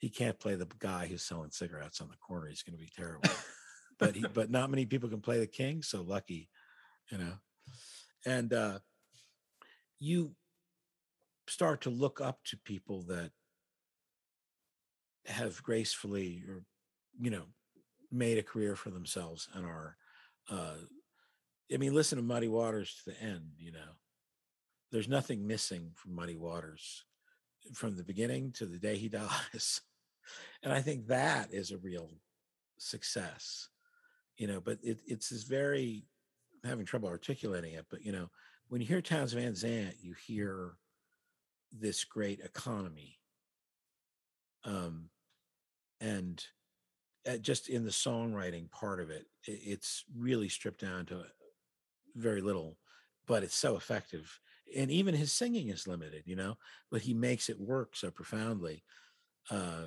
he 0.00 0.08
can't 0.08 0.38
play 0.38 0.54
the 0.54 0.66
guy 0.78 1.06
who's 1.06 1.22
selling 1.22 1.50
cigarettes 1.50 2.00
on 2.00 2.08
the 2.08 2.16
corner. 2.16 2.48
He's 2.48 2.62
going 2.62 2.76
to 2.76 2.82
be 2.82 2.90
terrible. 2.94 3.28
but 3.98 4.16
he, 4.16 4.24
but 4.32 4.50
not 4.50 4.70
many 4.70 4.86
people 4.86 5.10
can 5.10 5.20
play 5.20 5.38
the 5.38 5.46
king. 5.46 5.82
So 5.82 6.00
lucky, 6.00 6.48
you 7.10 7.18
know. 7.18 7.34
And 8.24 8.52
uh, 8.52 8.78
you 9.98 10.34
start 11.46 11.82
to 11.82 11.90
look 11.90 12.20
up 12.20 12.38
to 12.44 12.56
people 12.56 13.02
that 13.08 13.30
have 15.26 15.62
gracefully 15.62 16.42
or 16.48 16.62
you 17.20 17.30
know 17.30 17.44
made 18.10 18.38
a 18.38 18.42
career 18.42 18.74
for 18.74 18.90
themselves 18.90 19.48
and 19.54 19.66
are 19.66 19.96
uh 20.50 20.76
i 21.72 21.76
mean 21.76 21.94
listen 21.94 22.16
to 22.16 22.22
muddy 22.22 22.48
waters 22.48 22.94
to 22.96 23.10
the 23.10 23.20
end 23.22 23.50
you 23.58 23.70
know 23.70 23.96
there's 24.90 25.08
nothing 25.08 25.46
missing 25.46 25.90
from 25.94 26.14
muddy 26.14 26.36
waters 26.36 27.04
from 27.74 27.96
the 27.96 28.02
beginning 28.02 28.50
to 28.52 28.64
the 28.64 28.78
day 28.78 28.96
he 28.96 29.08
dies 29.10 29.82
and 30.62 30.72
I 30.72 30.80
think 30.80 31.06
that 31.06 31.52
is 31.52 31.70
a 31.70 31.78
real 31.78 32.10
success, 32.78 33.68
you 34.36 34.46
know. 34.46 34.60
But 34.60 34.78
it, 34.82 35.00
it's 35.06 35.30
this 35.30 35.44
very 35.44 36.04
I'm 36.62 36.70
having 36.70 36.86
trouble 36.86 37.08
articulating 37.08 37.74
it, 37.74 37.86
but 37.90 38.04
you 38.04 38.12
know, 38.12 38.30
when 38.68 38.80
you 38.80 38.86
hear 38.86 39.00
Townes 39.00 39.32
Van 39.32 39.54
Zandt, 39.54 39.96
you 40.00 40.14
hear 40.26 40.74
this 41.72 42.04
great 42.04 42.40
economy, 42.40 43.18
um, 44.64 45.08
and 46.00 46.44
uh, 47.28 47.36
just 47.36 47.68
in 47.68 47.84
the 47.84 47.90
songwriting 47.90 48.70
part 48.70 49.00
of 49.00 49.10
it, 49.10 49.26
it, 49.46 49.60
it's 49.62 50.04
really 50.16 50.48
stripped 50.48 50.80
down 50.80 51.06
to 51.06 51.24
very 52.16 52.40
little, 52.40 52.76
but 53.26 53.42
it's 53.42 53.56
so 53.56 53.76
effective. 53.76 54.40
And 54.76 54.90
even 54.90 55.14
his 55.14 55.32
singing 55.32 55.68
is 55.68 55.88
limited, 55.88 56.22
you 56.26 56.36
know, 56.36 56.56
but 56.90 57.02
he 57.02 57.14
makes 57.14 57.48
it 57.48 57.60
work 57.60 57.96
so 57.96 58.10
profoundly. 58.10 58.84
Uh, 59.50 59.86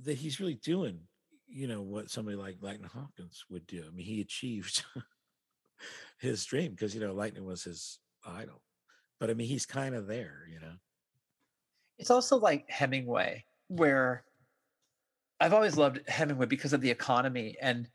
that 0.00 0.16
he's 0.16 0.40
really 0.40 0.54
doing, 0.54 1.00
you 1.48 1.66
know, 1.66 1.82
what 1.82 2.10
somebody 2.10 2.36
like 2.36 2.56
Lightnin' 2.60 2.88
Hopkins 2.88 3.44
would 3.50 3.66
do. 3.66 3.84
I 3.86 3.90
mean, 3.90 4.06
he 4.06 4.20
achieved 4.22 4.84
his 6.18 6.44
dream 6.44 6.72
because 6.72 6.94
you 6.94 7.00
know 7.00 7.12
Lightnin' 7.12 7.44
was 7.44 7.64
his 7.64 7.98
idol. 8.24 8.62
But 9.20 9.30
I 9.30 9.34
mean, 9.34 9.48
he's 9.48 9.66
kind 9.66 9.94
of 9.94 10.06
there, 10.06 10.46
you 10.52 10.60
know. 10.60 10.74
It's 11.98 12.10
also 12.10 12.36
like 12.36 12.68
Hemingway, 12.70 13.44
where 13.66 14.22
I've 15.40 15.54
always 15.54 15.76
loved 15.76 16.00
Hemingway 16.08 16.46
because 16.46 16.72
of 16.72 16.80
the 16.80 16.90
economy. 16.90 17.56
And 17.60 17.88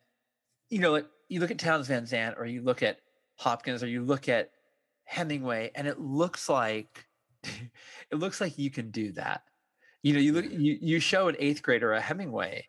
you 0.70 0.80
know, 0.80 0.92
like 0.92 1.08
you 1.30 1.40
look 1.40 1.52
at 1.52 1.60
Townes 1.60 1.88
Van 1.88 2.06
Zandt, 2.06 2.36
or 2.38 2.46
you 2.46 2.62
look 2.62 2.84
at 2.84 3.00
Hopkins, 3.36 3.82
or 3.82 3.88
you 3.88 4.04
look 4.04 4.28
at 4.28 4.52
Hemingway, 5.06 5.72
and 5.76 5.88
it 5.88 6.00
looks 6.00 6.50
like 6.50 7.06
it 7.44 8.18
looks 8.18 8.42
like 8.42 8.58
you 8.58 8.70
can 8.70 8.92
do 8.92 9.14
that 9.14 9.44
you 10.04 10.14
know 10.14 10.20
you 10.20 10.34
look 10.34 10.46
you, 10.52 10.78
you 10.80 11.00
show 11.00 11.28
an 11.28 11.36
eighth 11.40 11.64
grader 11.64 11.94
a 11.94 12.02
hemingway 12.02 12.68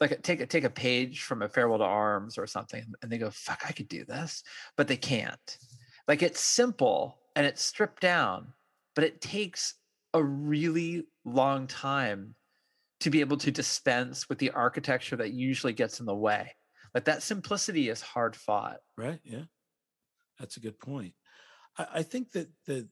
like 0.00 0.20
take 0.22 0.40
a 0.40 0.46
take 0.46 0.64
a 0.64 0.70
page 0.70 1.22
from 1.22 1.42
a 1.42 1.48
farewell 1.48 1.78
to 1.78 1.84
arms 1.84 2.36
or 2.36 2.46
something 2.46 2.84
and 3.00 3.12
they 3.12 3.18
go 3.18 3.30
fuck 3.30 3.62
i 3.68 3.72
could 3.72 3.88
do 3.88 4.04
this 4.04 4.42
but 4.76 4.88
they 4.88 4.96
can't. 4.96 5.58
Like 6.08 6.22
it's 6.22 6.40
simple 6.40 7.18
and 7.36 7.46
it's 7.46 7.62
stripped 7.62 8.02
down 8.02 8.52
but 8.96 9.04
it 9.04 9.20
takes 9.20 9.74
a 10.12 10.22
really 10.22 11.06
long 11.24 11.68
time 11.68 12.34
to 13.00 13.10
be 13.10 13.20
able 13.20 13.36
to 13.38 13.50
dispense 13.50 14.28
with 14.28 14.38
the 14.38 14.50
architecture 14.50 15.16
that 15.16 15.32
usually 15.32 15.72
gets 15.72 16.00
in 16.00 16.06
the 16.06 16.14
way. 16.14 16.54
Like 16.94 17.04
that 17.04 17.22
simplicity 17.22 17.88
is 17.88 18.00
hard 18.00 18.36
fought. 18.36 18.78
Right 18.98 19.20
yeah. 19.24 19.44
That's 20.38 20.56
a 20.56 20.60
good 20.60 20.78
point. 20.78 21.14
I, 21.78 21.86
I 21.94 22.02
think 22.02 22.32
that 22.32 22.48
the 22.66 22.88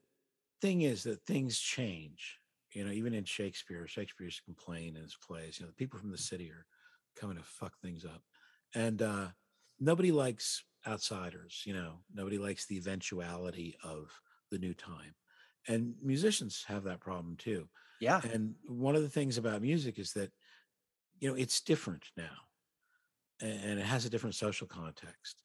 thing 0.62 0.82
is 0.82 1.02
that 1.02 1.24
things 1.26 1.58
change 1.58 2.39
you 2.72 2.84
know, 2.84 2.92
even 2.92 3.14
in 3.14 3.24
Shakespeare, 3.24 3.86
Shakespeare's 3.86 4.40
complain 4.44 4.96
in 4.96 5.02
his 5.02 5.16
plays, 5.16 5.58
you 5.58 5.64
know, 5.64 5.70
the 5.70 5.76
people 5.76 5.98
from 5.98 6.10
the 6.10 6.18
city 6.18 6.50
are 6.50 6.66
coming 7.16 7.36
to 7.36 7.42
fuck 7.42 7.78
things 7.78 8.04
up. 8.04 8.22
And 8.74 9.02
uh, 9.02 9.28
nobody 9.78 10.12
likes 10.12 10.62
outsiders, 10.86 11.62
you 11.66 11.74
know, 11.74 11.94
nobody 12.14 12.38
likes 12.38 12.66
the 12.66 12.76
eventuality 12.76 13.76
of 13.82 14.10
the 14.50 14.58
new 14.58 14.74
time. 14.74 15.14
And 15.68 15.94
musicians 16.02 16.64
have 16.68 16.84
that 16.84 17.00
problem 17.00 17.36
too. 17.36 17.68
Yeah. 18.00 18.20
And 18.32 18.54
one 18.66 18.96
of 18.96 19.02
the 19.02 19.08
things 19.08 19.36
about 19.36 19.62
music 19.62 19.98
is 19.98 20.12
that, 20.14 20.30
you 21.18 21.28
know, 21.28 21.36
it's 21.36 21.60
different 21.60 22.04
now 22.16 22.36
and 23.40 23.78
it 23.78 23.86
has 23.86 24.04
a 24.04 24.10
different 24.10 24.34
social 24.34 24.66
context. 24.66 25.42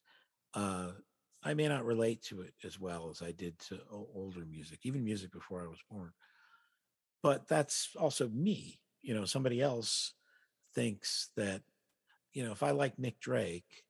Uh, 0.54 0.88
I 1.42 1.54
may 1.54 1.68
not 1.68 1.84
relate 1.84 2.22
to 2.24 2.42
it 2.42 2.54
as 2.64 2.80
well 2.80 3.08
as 3.10 3.22
I 3.22 3.32
did 3.32 3.58
to 3.68 3.78
older 3.90 4.44
music, 4.44 4.80
even 4.82 5.04
music 5.04 5.32
before 5.32 5.62
I 5.62 5.68
was 5.68 5.78
born 5.90 6.12
but 7.22 7.48
that's 7.48 7.90
also 7.98 8.28
me 8.28 8.80
you 9.02 9.14
know 9.14 9.24
somebody 9.24 9.60
else 9.60 10.14
thinks 10.74 11.30
that 11.36 11.62
you 12.32 12.44
know 12.44 12.52
if 12.52 12.62
i 12.62 12.70
like 12.70 12.98
nick 12.98 13.18
drake 13.20 13.84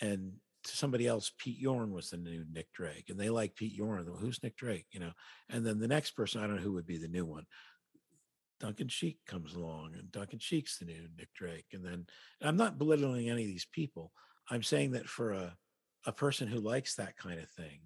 and 0.00 0.32
to 0.64 0.76
somebody 0.76 1.06
else 1.06 1.32
pete 1.38 1.58
yorn 1.58 1.92
was 1.92 2.10
the 2.10 2.16
new 2.16 2.44
nick 2.52 2.72
drake 2.72 3.06
and 3.08 3.18
they 3.18 3.30
like 3.30 3.54
pete 3.54 3.74
yorn 3.74 4.04
well, 4.06 4.18
who's 4.18 4.42
nick 4.42 4.56
drake? 4.56 4.86
you 4.90 5.00
know 5.00 5.12
and 5.50 5.64
then 5.64 5.78
the 5.78 5.88
next 5.88 6.12
person 6.12 6.42
i 6.42 6.46
don't 6.46 6.56
know 6.56 6.62
who 6.62 6.72
would 6.72 6.86
be 6.86 6.98
the 6.98 7.08
new 7.08 7.24
one 7.24 7.46
duncan 8.58 8.88
sheik 8.88 9.18
comes 9.26 9.54
along 9.54 9.92
and 9.94 10.10
duncan 10.10 10.38
sheik's 10.38 10.78
the 10.78 10.84
new 10.84 11.06
nick 11.18 11.32
drake 11.34 11.66
and 11.72 11.84
then 11.84 12.06
and 12.40 12.48
i'm 12.48 12.56
not 12.56 12.78
belittling 12.78 13.28
any 13.28 13.42
of 13.42 13.48
these 13.48 13.66
people. 13.72 14.12
I'm 14.48 14.62
saying 14.62 14.92
that 14.92 15.08
for 15.08 15.32
a 15.32 15.56
a 16.06 16.12
person 16.12 16.46
who 16.46 16.60
likes 16.60 16.94
that 16.94 17.16
kind 17.16 17.40
of 17.40 17.50
thing 17.50 17.80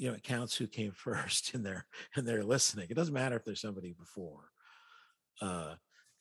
you 0.00 0.08
know, 0.08 0.14
it 0.16 0.22
counts 0.24 0.56
who 0.56 0.66
came 0.66 0.92
first 1.08 1.54
in 1.54 1.62
their 1.62 1.86
in 2.16 2.24
their 2.24 2.42
listening. 2.42 2.88
It 2.90 2.94
doesn't 2.96 3.14
matter 3.14 3.36
if 3.36 3.44
there's 3.44 3.60
somebody 3.60 3.92
before. 3.92 4.50
uh, 5.42 5.74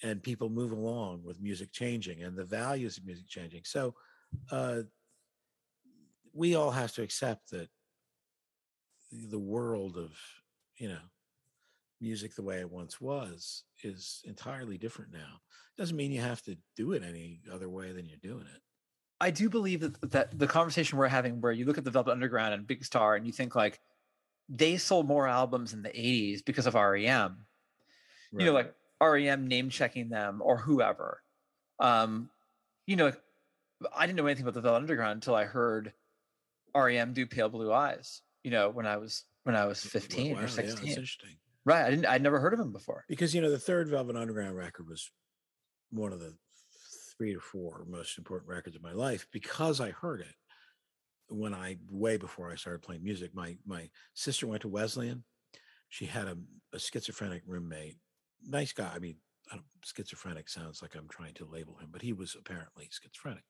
and 0.03 0.23
people 0.23 0.49
move 0.49 0.71
along 0.71 1.21
with 1.25 1.41
music 1.41 1.71
changing 1.73 2.23
and 2.23 2.37
the 2.37 2.45
values 2.45 2.97
of 2.97 3.05
music 3.05 3.27
changing. 3.27 3.61
So 3.65 3.95
uh, 4.51 4.81
we 6.33 6.55
all 6.55 6.71
have 6.71 6.93
to 6.93 7.01
accept 7.03 7.51
that 7.51 7.69
the 9.11 9.39
world 9.39 9.97
of 9.97 10.11
you 10.77 10.89
know 10.89 11.05
music 12.01 12.35
the 12.35 12.43
way 12.43 12.59
it 12.59 12.71
once 12.71 13.01
was 13.01 13.63
is 13.83 14.21
entirely 14.25 14.77
different 14.77 15.11
now. 15.11 15.41
Doesn't 15.77 15.97
mean 15.97 16.11
you 16.11 16.21
have 16.21 16.41
to 16.43 16.57
do 16.75 16.93
it 16.93 17.03
any 17.03 17.41
other 17.51 17.69
way 17.69 17.91
than 17.91 18.05
you're 18.07 18.17
doing 18.21 18.45
it. 18.55 18.61
I 19.21 19.31
do 19.31 19.49
believe 19.49 19.81
that 19.81 20.11
that 20.11 20.37
the 20.39 20.47
conversation 20.47 20.97
we're 20.97 21.07
having, 21.07 21.41
where 21.41 21.51
you 21.51 21.65
look 21.65 21.77
at 21.77 21.83
the 21.83 21.91
Velvet 21.91 22.11
Underground 22.11 22.53
and 22.53 22.65
Big 22.65 22.85
Star, 22.85 23.15
and 23.15 23.25
you 23.25 23.33
think 23.33 23.55
like 23.55 23.79
they 24.47 24.77
sold 24.77 25.07
more 25.07 25.27
albums 25.27 25.73
in 25.73 25.81
the 25.81 25.89
'80s 25.89 26.43
because 26.45 26.65
of 26.67 26.73
REM. 26.75 27.45
You 28.31 28.45
know, 28.45 28.53
like 28.53 28.73
REM 29.01 29.47
name 29.47 29.69
checking 29.69 30.09
them 30.09 30.41
or 30.43 30.57
whoever. 30.57 31.21
Um, 31.79 32.29
you 32.85 32.95
know, 32.95 33.11
I 33.95 34.05
didn't 34.05 34.17
know 34.17 34.25
anything 34.27 34.43
about 34.43 34.53
the 34.53 34.61
Velvet 34.61 34.77
Underground 34.77 35.13
until 35.13 35.35
I 35.35 35.45
heard 35.45 35.93
REM 36.75 37.13
do 37.13 37.25
Pale 37.25 37.49
Blue 37.49 37.73
Eyes. 37.73 38.21
You 38.43 38.51
know, 38.51 38.69
when 38.69 38.85
I 38.85 38.97
was 38.97 39.25
when 39.43 39.55
I 39.55 39.65
was 39.65 39.81
15 39.83 40.33
Wow, 40.33 40.39
or 40.39 40.41
yeah, 40.43 40.47
16. 40.47 40.75
that's 40.75 40.87
interesting. 40.97 41.29
right. 41.65 41.85
I 41.85 41.89
didn't. 41.89 42.05
I'd 42.05 42.21
never 42.21 42.39
heard 42.39 42.53
of 42.53 42.59
him 42.59 42.71
before. 42.71 43.03
because 43.09 43.33
you 43.35 43.41
know 43.41 43.49
the 43.51 43.59
third 43.59 43.89
Velvet 43.89 44.15
Underground 44.15 44.55
record 44.55 44.87
was 44.87 45.09
one 45.89 46.13
of 46.13 46.19
the 46.19 46.35
three 47.19 47.35
or 47.35 47.41
four 47.41 47.85
most 47.87 48.17
important 48.17 48.49
records 48.49 48.75
of 48.77 48.81
my 48.81 48.93
life 48.93 49.27
because 49.33 49.81
I 49.81 49.91
heard 49.91 50.21
it 50.21 50.35
when 51.27 51.53
I 51.53 51.77
way 51.91 52.17
before 52.17 52.49
I 52.49 52.55
started 52.55 52.81
playing 52.81 53.03
music. 53.03 53.35
My 53.35 53.57
my 53.65 53.89
sister 54.13 54.47
went 54.47 54.61
to 54.61 54.69
Wesleyan. 54.69 55.23
She 55.89 56.05
had 56.05 56.27
a, 56.27 56.37
a 56.73 56.79
schizophrenic 56.79 57.43
roommate, 57.45 57.97
nice 58.47 58.71
guy. 58.71 58.91
I 58.95 58.99
mean, 58.99 59.17
I 59.51 59.57
schizophrenic 59.83 60.47
sounds 60.47 60.81
like 60.81 60.95
I'm 60.95 61.09
trying 61.09 61.33
to 61.35 61.45
label 61.45 61.75
him, 61.75 61.89
but 61.91 62.01
he 62.01 62.13
was 62.13 62.35
apparently 62.39 62.89
schizophrenic, 62.89 63.43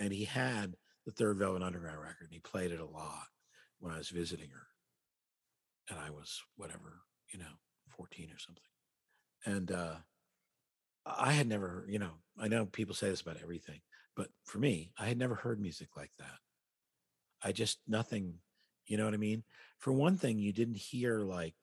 and 0.00 0.12
he 0.12 0.24
had 0.24 0.74
the 1.06 1.12
third 1.12 1.38
Velvet 1.38 1.62
Underground 1.62 2.00
record. 2.00 2.24
And 2.24 2.32
he 2.32 2.40
played 2.40 2.72
it 2.72 2.80
a 2.80 2.84
lot 2.84 3.26
when 3.78 3.92
I 3.92 3.98
was 3.98 4.08
visiting 4.08 4.50
her, 4.50 4.66
and 5.88 5.98
I 5.98 6.10
was 6.10 6.42
whatever, 6.56 7.02
you 7.32 7.38
know, 7.38 7.54
14 7.96 8.30
or 8.32 8.38
something 8.38 8.64
and 9.46 9.70
uh 9.72 9.94
i 11.06 11.32
had 11.32 11.46
never 11.46 11.84
you 11.88 11.98
know 11.98 12.12
i 12.38 12.48
know 12.48 12.66
people 12.66 12.94
say 12.94 13.08
this 13.08 13.20
about 13.20 13.40
everything 13.42 13.80
but 14.16 14.28
for 14.44 14.58
me 14.58 14.92
i 14.98 15.06
had 15.06 15.18
never 15.18 15.34
heard 15.34 15.60
music 15.60 15.96
like 15.96 16.12
that 16.18 16.38
i 17.42 17.52
just 17.52 17.78
nothing 17.86 18.34
you 18.86 18.96
know 18.96 19.04
what 19.04 19.14
i 19.14 19.18
mean 19.18 19.42
for 19.78 19.92
one 19.92 20.16
thing 20.16 20.38
you 20.38 20.52
didn't 20.52 20.76
hear 20.76 21.20
like 21.20 21.54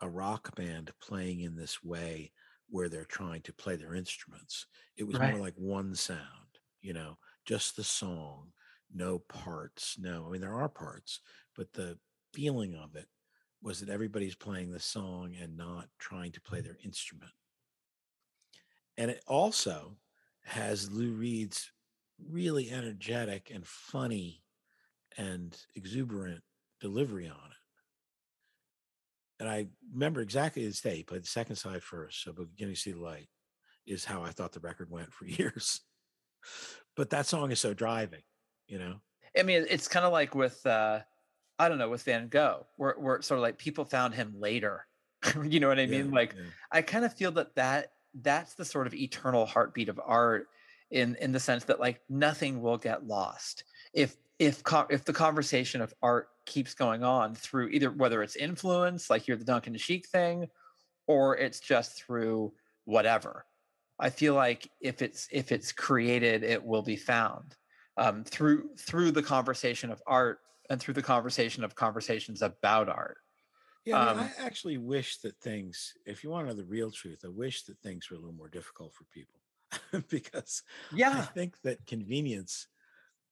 a 0.00 0.08
rock 0.08 0.54
band 0.56 0.90
playing 1.00 1.40
in 1.40 1.56
this 1.56 1.82
way 1.82 2.32
where 2.68 2.88
they're 2.88 3.04
trying 3.04 3.40
to 3.42 3.52
play 3.52 3.76
their 3.76 3.94
instruments 3.94 4.66
it 4.96 5.04
was 5.04 5.18
Right. 5.18 5.32
more 5.32 5.40
like 5.40 5.54
one 5.56 5.94
sound 5.94 6.58
you 6.82 6.92
know 6.92 7.16
just 7.44 7.76
the 7.76 7.84
song 7.84 8.52
no 8.92 9.18
parts 9.18 9.96
no 9.98 10.26
i 10.26 10.30
mean 10.30 10.40
there 10.40 10.54
are 10.54 10.68
parts 10.68 11.20
but 11.54 11.72
the 11.72 11.98
feeling 12.34 12.74
of 12.74 12.94
it 12.96 13.06
was 13.62 13.80
that 13.80 13.88
everybody's 13.88 14.34
playing 14.34 14.70
the 14.70 14.78
song 14.80 15.34
and 15.40 15.56
not 15.56 15.88
trying 15.98 16.30
to 16.30 16.40
play 16.42 16.60
their 16.60 16.76
instrument. 16.84 17.32
And 18.96 19.10
it 19.10 19.22
also 19.26 19.98
has 20.44 20.90
Lou 20.90 21.12
Reed's 21.12 21.70
really 22.18 22.70
energetic 22.70 23.50
and 23.52 23.66
funny 23.66 24.44
and 25.16 25.56
exuberant 25.74 26.42
delivery 26.80 27.28
on 27.28 27.36
it. 27.36 27.56
And 29.38 29.48
I 29.48 29.68
remember 29.92 30.20
exactly 30.20 30.64
this 30.66 30.80
day. 30.80 30.96
He 30.96 31.02
played 31.02 31.22
the 31.22 31.28
second 31.28 31.56
side 31.56 31.82
first. 31.82 32.22
So 32.22 32.32
beginning 32.32 32.74
to 32.74 32.80
see 32.80 32.92
the 32.92 33.00
light 33.00 33.28
is 33.86 34.04
how 34.04 34.22
I 34.22 34.30
thought 34.30 34.52
the 34.52 34.60
record 34.60 34.90
went 34.90 35.12
for 35.12 35.26
years. 35.26 35.82
But 36.96 37.10
that 37.10 37.26
song 37.26 37.50
is 37.50 37.60
so 37.60 37.74
driving, 37.74 38.22
you 38.66 38.78
know? 38.78 39.00
I 39.38 39.42
mean, 39.42 39.66
it's 39.68 39.88
kind 39.88 40.06
of 40.06 40.12
like 40.12 40.34
with 40.34 40.64
uh 40.66 41.00
I 41.58 41.68
don't 41.68 41.78
know 41.78 41.90
with 41.90 42.02
Van 42.04 42.28
Gogh, 42.28 42.66
where 42.76 42.94
where 42.98 43.22
sort 43.22 43.38
of 43.38 43.42
like 43.42 43.58
people 43.58 43.84
found 43.84 44.14
him 44.14 44.34
later. 44.38 44.86
you 45.44 45.60
know 45.60 45.68
what 45.68 45.78
I 45.80 45.86
Yeah, 45.86 45.92
mean? 45.98 46.10
Like 46.10 46.36
yeah. 46.36 46.50
I 46.70 46.82
kind 46.82 47.04
of 47.04 47.14
feel 47.14 47.32
that 47.32 47.54
that 47.56 47.92
that's 48.22 48.54
the 48.54 48.64
sort 48.64 48.86
of 48.86 48.94
eternal 48.94 49.46
heartbeat 49.46 49.88
of 49.88 50.00
art 50.04 50.48
in 50.90 51.16
in 51.20 51.32
the 51.32 51.40
sense 51.40 51.64
that 51.64 51.80
like 51.80 52.00
nothing 52.08 52.60
will 52.60 52.78
get 52.78 53.06
lost. 53.06 53.64
If 53.92 54.16
if 54.38 54.62
if 54.90 55.04
the 55.04 55.12
conversation 55.12 55.80
of 55.80 55.94
art 56.02 56.28
keeps 56.44 56.74
going 56.74 57.02
on 57.02 57.34
through 57.34 57.68
either 57.68 57.90
whether 57.90 58.22
it's 58.22 58.36
influence 58.36 59.10
like 59.10 59.26
you're 59.26 59.36
the 59.36 59.44
Duncan 59.44 59.76
Sheik 59.76 60.06
thing 60.08 60.48
or 61.06 61.36
it's 61.36 61.60
just 61.60 62.02
through 62.02 62.52
whatever 62.84 63.44
i 63.98 64.10
feel 64.10 64.34
like 64.34 64.70
if 64.80 65.02
it's 65.02 65.28
if 65.30 65.52
it's 65.52 65.72
created 65.72 66.42
it 66.42 66.62
will 66.62 66.82
be 66.82 66.96
found 66.96 67.54
um, 67.98 68.24
through 68.24 68.68
through 68.78 69.10
the 69.10 69.22
conversation 69.22 69.90
of 69.90 70.02
art 70.06 70.38
and 70.68 70.80
through 70.80 70.94
the 70.94 71.02
conversation 71.02 71.64
of 71.64 71.74
conversations 71.74 72.42
about 72.42 72.88
art 72.88 73.18
Yeah, 73.86 73.98
I, 73.98 74.14
mean, 74.14 74.18
Um, 74.24 74.30
I 74.38 74.44
actually 74.44 74.78
wish 74.78 75.18
that 75.18 75.38
things, 75.40 75.94
if 76.04 76.22
you 76.24 76.30
want 76.30 76.46
to 76.46 76.52
know 76.52 76.56
the 76.60 76.64
real 76.68 76.90
truth, 76.90 77.20
I 77.24 77.28
wish 77.28 77.62
that 77.64 77.78
things 77.78 78.10
were 78.10 78.16
a 78.16 78.20
little 78.20 78.34
more 78.34 78.48
difficult 78.48 78.92
for 78.94 79.04
people 79.04 79.40
because 80.10 80.62
yeah. 80.92 81.12
I 81.18 81.22
think 81.22 81.60
that 81.62 81.86
convenience 81.86 82.66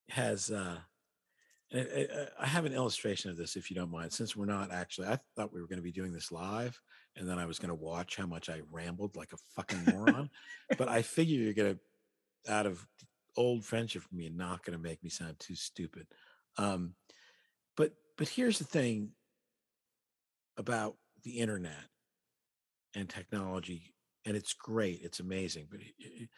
has. 0.08 0.50
uh 0.50 0.78
I- 1.72 1.78
I- 1.78 2.28
I 2.44 2.46
have 2.46 2.66
an 2.66 2.72
illustration 2.72 3.30
of 3.30 3.36
this, 3.36 3.56
if 3.56 3.68
you 3.68 3.74
don't 3.74 3.90
mind, 3.90 4.12
since 4.12 4.36
we're 4.36 4.44
not 4.44 4.70
actually. 4.70 5.08
I 5.08 5.18
thought 5.34 5.52
we 5.52 5.60
were 5.60 5.66
going 5.66 5.78
to 5.78 5.82
be 5.82 5.90
doing 5.90 6.12
this 6.12 6.30
live, 6.30 6.80
and 7.16 7.28
then 7.28 7.38
I 7.38 7.46
was 7.46 7.58
going 7.58 7.70
to 7.70 7.74
watch 7.74 8.14
how 8.16 8.26
much 8.26 8.48
I 8.48 8.60
rambled 8.70 9.16
like 9.16 9.32
a 9.32 9.36
fucking 9.56 9.84
moron. 9.92 10.30
but 10.78 10.88
I 10.88 11.02
figure 11.16 11.36
you're 11.40 11.52
going 11.54 11.74
to, 11.74 12.52
out 12.52 12.66
of 12.66 12.86
old 13.36 13.64
friendship 13.64 14.02
from 14.02 14.18
me, 14.18 14.26
and 14.26 14.36
not 14.36 14.62
going 14.64 14.76
to 14.78 14.82
make 14.82 15.02
me 15.02 15.10
sound 15.10 15.40
too 15.40 15.56
stupid. 15.56 16.06
Um, 16.58 16.94
but 17.76 17.94
but 18.16 18.28
here's 18.28 18.58
the 18.58 18.64
thing 18.64 19.10
about 20.56 20.96
the 21.22 21.38
internet 21.40 21.88
and 22.94 23.08
technology, 23.08 23.94
and 24.24 24.36
it's 24.36 24.52
great, 24.52 25.00
it's 25.02 25.20
amazing. 25.20 25.66
But 25.70 25.80
he- 25.80 25.94
he- 25.98 26.28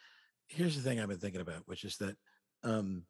here's 0.47 0.75
the 0.75 0.81
thing 0.81 0.99
I've 0.99 1.09
been 1.09 1.19
thinking 1.19 1.41
about, 1.41 1.67
which 1.67 1.83
is 1.83 1.97
that 1.97 2.17
um, 2.63 3.05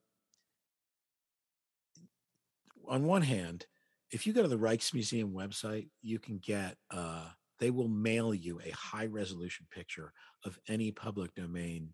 on 2.88 3.06
one 3.06 3.22
hand, 3.22 3.66
if 4.12 4.26
you 4.26 4.34
go 4.34 4.42
to 4.42 4.48
the 4.48 4.58
Rijksmuseum 4.58 5.34
website, 5.34 5.90
you 6.02 6.20
can 6.20 6.40
get 6.40 6.78
uh, 6.92 7.30
they 7.60 7.72
will 7.72 7.88
mail 7.88 8.34
you 8.34 8.60
a 8.64 8.70
high 8.72 9.06
resolution 9.08 9.66
picture 9.72 10.14
of 10.46 10.60
any 10.68 10.92
public 10.92 11.34
domain 11.36 11.94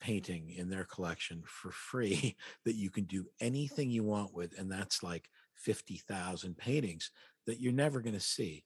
painting 0.00 0.50
in 0.50 0.70
their 0.70 0.84
collection 0.84 1.42
for 1.46 1.70
free 1.70 2.36
that 2.64 2.74
you 2.74 2.90
can 2.90 3.04
do 3.04 3.26
anything 3.40 3.90
you 3.90 4.02
want 4.02 4.34
with 4.34 4.58
and 4.58 4.70
that's 4.70 5.02
like 5.02 5.28
50,000 5.56 6.56
paintings 6.56 7.10
that 7.46 7.60
you're 7.60 7.72
never 7.72 8.00
going 8.00 8.14
to 8.14 8.20
see 8.20 8.64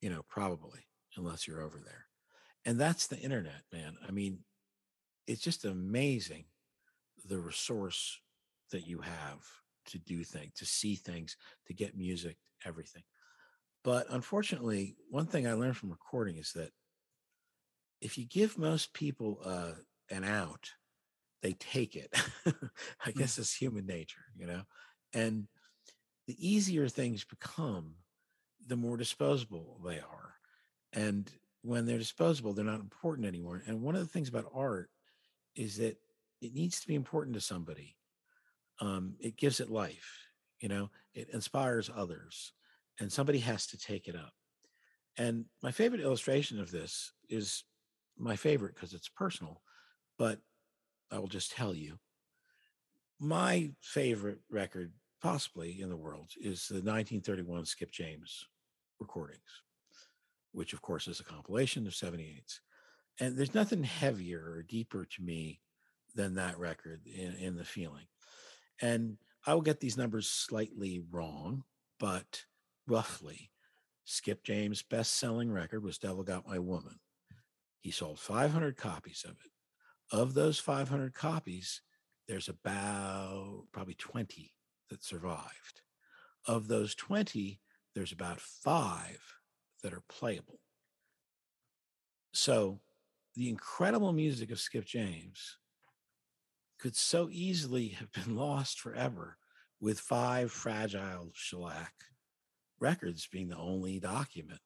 you 0.00 0.10
know 0.10 0.22
probably 0.28 0.86
unless 1.16 1.46
you're 1.46 1.62
over 1.62 1.80
there. 1.84 2.06
And 2.64 2.78
that's 2.78 3.06
the 3.06 3.18
internet 3.18 3.62
man. 3.72 3.96
I 4.06 4.10
mean 4.10 4.40
it's 5.26 5.42
just 5.42 5.64
amazing 5.64 6.44
the 7.26 7.38
resource 7.38 8.18
that 8.72 8.86
you 8.86 9.00
have 9.00 9.44
to 9.86 9.98
do 9.98 10.24
things 10.24 10.52
to 10.54 10.66
see 10.66 10.94
things 10.94 11.36
to 11.66 11.74
get 11.74 11.96
music 11.96 12.36
everything. 12.64 13.02
But 13.84 14.06
unfortunately 14.10 14.96
one 15.10 15.26
thing 15.26 15.46
i 15.46 15.52
learned 15.52 15.76
from 15.76 15.90
recording 15.90 16.36
is 16.36 16.52
that 16.52 16.70
if 18.00 18.18
you 18.18 18.26
give 18.26 18.58
most 18.58 18.92
people 18.92 19.40
uh, 19.44 19.72
an 20.10 20.24
out 20.24 20.70
they 21.42 21.52
take 21.52 21.94
it. 21.94 22.12
I 23.06 23.12
guess 23.12 23.38
it's 23.38 23.54
human 23.54 23.86
nature 23.86 24.24
you 24.36 24.46
know? 24.46 24.62
And 25.14 25.46
the 26.28 26.36
easier 26.38 26.88
things 26.88 27.24
become 27.24 27.94
the 28.68 28.76
more 28.76 28.96
disposable 28.96 29.80
they 29.84 29.98
are. 29.98 30.34
And 30.92 31.28
when 31.62 31.86
they're 31.86 31.98
disposable 31.98 32.52
they're 32.52 32.64
not 32.64 32.80
important 32.80 33.26
anymore. 33.26 33.64
And 33.66 33.82
one 33.82 33.96
of 33.96 34.02
the 34.02 34.06
things 34.06 34.28
about 34.28 34.52
art 34.54 34.90
is 35.56 35.78
that 35.78 35.98
it 36.40 36.54
needs 36.54 36.80
to 36.80 36.86
be 36.86 36.94
important 36.94 37.34
to 37.34 37.40
somebody. 37.40 37.96
Um, 38.80 39.16
it 39.18 39.36
gives 39.36 39.58
it 39.58 39.68
life 39.68 40.28
you 40.60 40.68
know? 40.68 40.90
It 41.14 41.28
inspires 41.30 41.90
others 41.94 42.52
and 43.00 43.12
somebody 43.12 43.38
has 43.40 43.66
to 43.68 43.78
take 43.78 44.08
it 44.08 44.16
up. 44.16 44.32
And 45.16 45.46
my 45.62 45.72
favorite 45.72 46.00
illustration 46.00 46.60
of 46.60 46.70
this 46.70 47.12
is 47.28 47.64
my 48.16 48.36
favorite 48.36 48.74
because 48.74 48.94
it's 48.94 49.08
personal 49.08 49.62
but 50.18 50.40
i 51.12 51.18
will 51.18 51.28
just 51.28 51.52
tell 51.52 51.74
you. 51.74 51.98
My 53.20 53.70
favorite 53.80 54.40
record 54.50 54.92
possibly 55.20 55.80
in 55.80 55.88
the 55.88 55.96
world 55.96 56.30
is 56.40 56.68
the 56.68 56.74
1931 56.74 57.64
skip 57.64 57.90
james 57.90 58.46
recordings 59.00 59.62
which 60.52 60.72
of 60.72 60.82
course 60.82 61.08
is 61.08 61.20
a 61.20 61.24
compilation 61.24 61.86
of 61.86 61.92
78s 61.92 62.60
and 63.20 63.36
there's 63.36 63.54
nothing 63.54 63.82
heavier 63.82 64.40
or 64.40 64.62
deeper 64.62 65.04
to 65.04 65.22
me 65.22 65.60
than 66.14 66.34
that 66.34 66.58
record 66.58 67.02
in, 67.06 67.34
in 67.34 67.56
the 67.56 67.64
feeling. 67.64 68.06
And 68.80 69.16
i 69.46 69.54
will 69.54 69.62
get 69.62 69.80
these 69.80 69.96
numbers 69.96 70.28
slightly 70.28 71.02
wrong 71.10 71.64
but 72.00 72.44
roughly 72.86 73.50
skip 74.04 74.42
james 74.42 74.82
best 74.82 75.14
selling 75.14 75.50
record 75.50 75.82
was 75.82 75.98
devil 75.98 76.22
got 76.22 76.46
my 76.46 76.58
woman. 76.58 76.98
He 77.80 77.90
sold 77.90 78.18
500 78.18 78.76
copies 78.76 79.24
of 79.24 79.32
it. 79.32 79.52
Of 80.10 80.34
those 80.34 80.58
500 80.58 81.14
copies, 81.14 81.82
there's 82.26 82.48
about 82.48 83.64
probably 83.72 83.94
20 83.94 84.50
that 84.88 85.04
survived. 85.04 85.82
Of 86.46 86.68
those 86.68 86.94
20, 86.94 87.60
there's 87.94 88.12
about 88.12 88.40
five 88.40 89.20
that 89.82 89.92
are 89.92 90.02
playable. 90.08 90.60
So 92.32 92.80
the 93.34 93.48
incredible 93.48 94.12
music 94.12 94.50
of 94.50 94.60
Skip 94.60 94.84
James 94.84 95.58
could 96.78 96.96
so 96.96 97.28
easily 97.30 97.88
have 97.88 98.12
been 98.12 98.36
lost 98.36 98.80
forever 98.80 99.36
with 99.80 100.00
five 100.00 100.50
fragile 100.50 101.30
shellac 101.34 101.92
records 102.80 103.28
being 103.30 103.48
the 103.48 103.56
only 103.56 103.98
document 103.98 104.60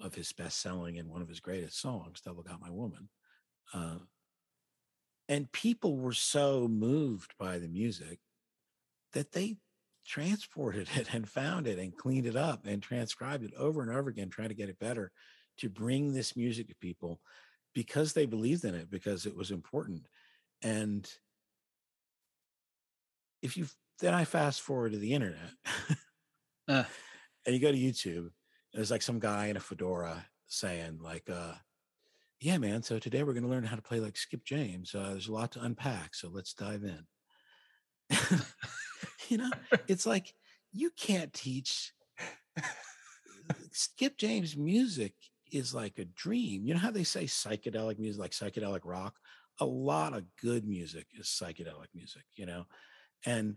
of 0.00 0.14
his 0.14 0.32
best 0.32 0.60
selling 0.60 0.98
and 0.98 1.08
one 1.08 1.22
of 1.22 1.28
his 1.28 1.40
greatest 1.40 1.80
songs, 1.80 2.20
Devil 2.20 2.42
Got 2.42 2.60
My 2.60 2.70
Woman. 2.70 3.08
Uh, 3.72 3.98
and 5.28 5.50
people 5.52 5.96
were 5.96 6.12
so 6.12 6.68
moved 6.68 7.34
by 7.38 7.58
the 7.58 7.68
music 7.68 8.18
that 9.14 9.32
they 9.32 9.56
transported 10.06 10.88
it 10.96 11.12
and 11.14 11.28
found 11.28 11.66
it 11.66 11.78
and 11.78 11.96
cleaned 11.96 12.26
it 12.26 12.36
up 12.36 12.66
and 12.66 12.82
transcribed 12.82 13.42
it 13.42 13.54
over 13.56 13.82
and 13.82 13.90
over 13.90 14.10
again, 14.10 14.28
trying 14.28 14.50
to 14.50 14.54
get 14.54 14.68
it 14.68 14.78
better 14.78 15.10
to 15.58 15.68
bring 15.68 16.12
this 16.12 16.36
music 16.36 16.68
to 16.68 16.74
people 16.76 17.20
because 17.74 18.12
they 18.12 18.26
believed 18.26 18.64
in 18.64 18.74
it, 18.74 18.90
because 18.90 19.26
it 19.26 19.36
was 19.36 19.50
important. 19.50 20.06
And 20.62 21.08
if 23.42 23.56
you 23.56 23.66
then 24.00 24.14
I 24.14 24.24
fast 24.24 24.60
forward 24.60 24.92
to 24.92 24.98
the 24.98 25.14
internet 25.14 25.38
Uh. 26.68 26.84
and 27.46 27.54
you 27.54 27.60
go 27.60 27.70
to 27.70 27.78
YouTube, 27.78 28.18
and 28.18 28.30
there's 28.72 28.90
like 28.90 29.02
some 29.02 29.18
guy 29.18 29.46
in 29.46 29.56
a 29.56 29.60
fedora 29.60 30.26
saying, 30.46 30.98
like, 31.02 31.28
uh, 31.30 31.52
yeah, 32.40 32.58
man, 32.58 32.82
so 32.82 32.98
today 32.98 33.22
we're 33.22 33.34
going 33.34 33.44
to 33.44 33.50
learn 33.50 33.64
how 33.64 33.76
to 33.76 33.82
play 33.82 34.00
like 34.00 34.16
Skip 34.16 34.44
James. 34.44 34.94
Uh, 34.94 35.10
there's 35.10 35.28
a 35.28 35.32
lot 35.32 35.52
to 35.52 35.62
unpack, 35.62 36.14
so 36.14 36.28
let's 36.28 36.54
dive 36.54 36.84
in. 36.84 37.06
you 39.28 39.38
know, 39.38 39.50
it's 39.88 40.06
like 40.06 40.34
you 40.72 40.90
can't 40.96 41.32
teach 41.32 41.92
uh, 42.58 42.62
Skip 43.72 44.16
James 44.16 44.56
music 44.56 45.14
is 45.52 45.74
like 45.74 45.98
a 45.98 46.04
dream. 46.04 46.66
You 46.66 46.74
know 46.74 46.80
how 46.80 46.90
they 46.90 47.04
say 47.04 47.24
psychedelic 47.24 47.98
music, 47.98 48.20
like 48.20 48.32
psychedelic 48.32 48.80
rock? 48.84 49.14
A 49.60 49.64
lot 49.64 50.14
of 50.14 50.24
good 50.40 50.66
music 50.66 51.06
is 51.18 51.26
psychedelic 51.26 51.88
music, 51.94 52.24
you 52.34 52.46
know? 52.46 52.64
And 53.24 53.56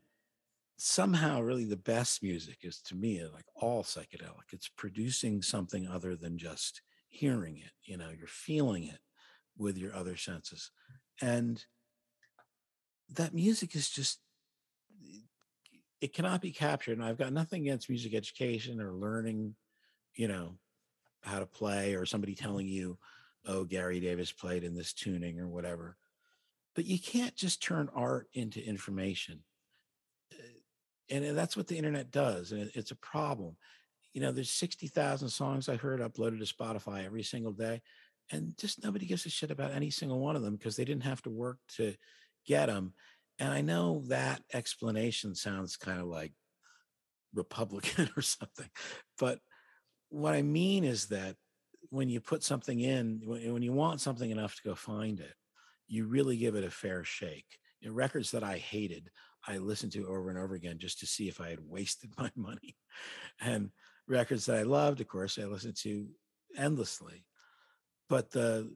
somehow, 0.78 1.42
really, 1.42 1.66
the 1.66 1.76
best 1.76 2.22
music 2.22 2.60
is 2.62 2.82
to 2.82 2.96
me 2.96 3.24
like 3.34 3.46
all 3.56 3.84
psychedelic. 3.84 4.54
It's 4.54 4.70
producing 4.70 5.42
something 5.42 5.88
other 5.88 6.16
than 6.16 6.38
just 6.38 6.82
hearing 7.08 7.58
it, 7.58 7.72
you 7.84 7.98
know, 7.98 8.10
you're 8.10 8.28
feeling 8.28 8.84
it 8.84 9.00
with 9.58 9.78
your 9.78 9.96
other 9.96 10.18
senses. 10.18 10.72
And 11.22 11.64
that 13.10 13.34
music 13.34 13.76
is 13.76 13.90
just 13.90 14.20
it 16.02 16.14
cannot 16.14 16.42
be 16.42 16.52
captured. 16.52 16.98
And 16.98 17.04
I've 17.04 17.18
got 17.18 17.34
nothing 17.34 17.62
against 17.62 17.90
music 17.90 18.14
education 18.14 18.80
or 18.80 18.94
learning, 18.94 19.56
you 20.16 20.28
know, 20.28 20.58
how 21.24 21.40
to 21.40 21.46
play 21.46 21.96
or 21.96 22.06
somebody 22.06 22.36
telling 22.36 22.68
you, 22.68 22.98
oh, 23.46 23.64
Gary 23.64 24.00
Davis 24.00 24.32
played 24.32 24.64
in 24.64 24.76
this 24.76 24.94
tuning 24.94 25.40
or 25.40 25.48
whatever. 25.48 25.98
But 26.76 26.86
you 26.86 27.00
can't 27.00 27.36
just 27.36 27.64
turn 27.64 27.90
art 27.96 28.28
into 28.34 28.64
information. 28.64 29.40
Uh, 30.32 30.60
And 31.10 31.38
that's 31.38 31.58
what 31.58 31.68
the 31.68 31.78
internet 31.78 32.12
does. 32.12 32.52
And 32.52 32.70
it's 32.76 32.92
a 32.92 32.96
problem. 32.98 33.56
You 34.14 34.22
know, 34.22 34.32
there's 34.32 34.52
60,000 34.52 35.30
songs 35.30 35.70
I 35.70 35.76
heard 35.76 36.02
uploaded 36.02 36.40
to 36.40 36.54
Spotify 36.54 37.06
every 37.06 37.24
single 37.24 37.54
day. 37.54 37.82
And 38.32 38.58
just 38.58 38.84
nobody 38.84 39.06
gives 39.06 39.26
a 39.26 39.30
shit 39.30 39.52
about 39.52 39.72
any 39.72 39.90
single 39.90 40.20
one 40.20 40.36
of 40.36 40.42
them 40.42 40.56
because 40.56 40.76
they 40.76 40.86
didn't 40.86 41.04
have 41.04 41.22
to 41.24 41.30
work 41.30 41.60
to 41.78 41.96
get 42.46 42.66
them. 42.68 42.94
And 43.40 43.52
I 43.52 43.62
know 43.62 44.04
that 44.08 44.42
explanation 44.54 45.36
sounds 45.36 45.78
kind 45.78 46.00
of 46.00 46.08
like 46.08 46.34
Republican 47.34 48.10
or 48.18 48.22
something. 48.22 48.70
But 49.20 49.40
what 50.10 50.34
I 50.34 50.42
mean 50.42 50.84
is 50.84 51.08
that 51.08 51.36
when 51.90 52.10
you 52.10 52.20
put 52.20 52.44
something 52.44 52.80
in, 52.80 53.22
when, 53.24 53.62
you 53.62 53.72
want 53.72 54.02
something 54.02 54.30
enough 54.30 54.56
to 54.56 54.64
go 54.64 54.76
find 54.76 55.20
it, 55.20 55.34
you 55.88 56.06
really 56.06 56.38
give 56.38 56.56
it 56.56 56.64
a 56.64 56.72
fair 56.72 57.04
shake. 57.04 57.46
Know, 57.82 57.92
records 57.92 58.32
that 58.32 58.44
I 58.44 58.58
hated, 58.58 59.10
I 59.48 59.58
listened 59.58 59.94
to 59.94 60.08
over 60.08 60.30
and 60.30 60.38
over 60.38 60.56
again 60.56 60.80
just 60.80 61.00
to 61.00 61.06
see 61.06 61.30
if 61.30 61.40
I 61.40 61.50
had 61.50 61.60
wasted 61.62 62.12
my 62.18 62.32
money. 62.36 62.76
And 63.40 63.70
records 64.08 64.46
that 64.48 64.58
I 64.58 64.64
loved, 64.64 65.00
of 65.00 65.08
course, 65.08 65.38
I 65.38 65.46
listened 65.46 65.78
to 65.84 66.08
endlessly. 66.58 67.26
But 68.10 68.32
the 68.32 68.74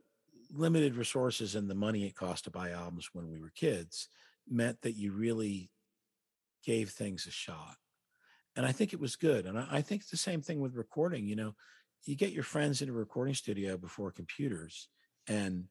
limited 0.54 0.96
resources 0.96 1.56
and 1.56 1.70
the 1.70 1.76
money 1.76 2.06
it 2.06 2.16
cost 2.16 2.44
to 2.44 2.52
buy 2.52 2.72
albums 2.72 3.10
when 3.14 3.30
we 3.30 3.40
were 3.40 3.52
kids 3.56 4.10
meant 4.48 4.82
that 4.82 4.94
you 4.94 5.12
really 5.12 5.72
gave 6.66 6.90
things 6.90 7.26
a 7.28 7.32
shot. 7.32 7.76
And 8.56 8.66
I 8.66 8.72
think 8.72 8.94
it 8.94 9.00
was 9.00 9.16
good. 9.16 9.46
And 9.46 9.58
I, 9.58 9.68
I 9.72 9.82
think 9.82 10.02
it's 10.02 10.12
the 10.12 10.18
same 10.18 10.42
thing 10.42 10.60
with 10.60 10.76
recording. 10.76 11.26
You 11.26 11.36
know, 11.36 11.56
you 12.04 12.16
get 12.16 12.34
your 12.34 12.44
friends 12.44 12.82
in 12.82 12.90
a 12.90 12.94
recording 12.94 13.34
studio 13.34 13.78
before 13.78 14.12
computers. 14.12 14.90
And 15.28 15.66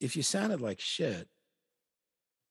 if 0.00 0.16
you 0.16 0.22
sounded 0.22 0.60
like 0.60 0.80
shit, 0.80 1.28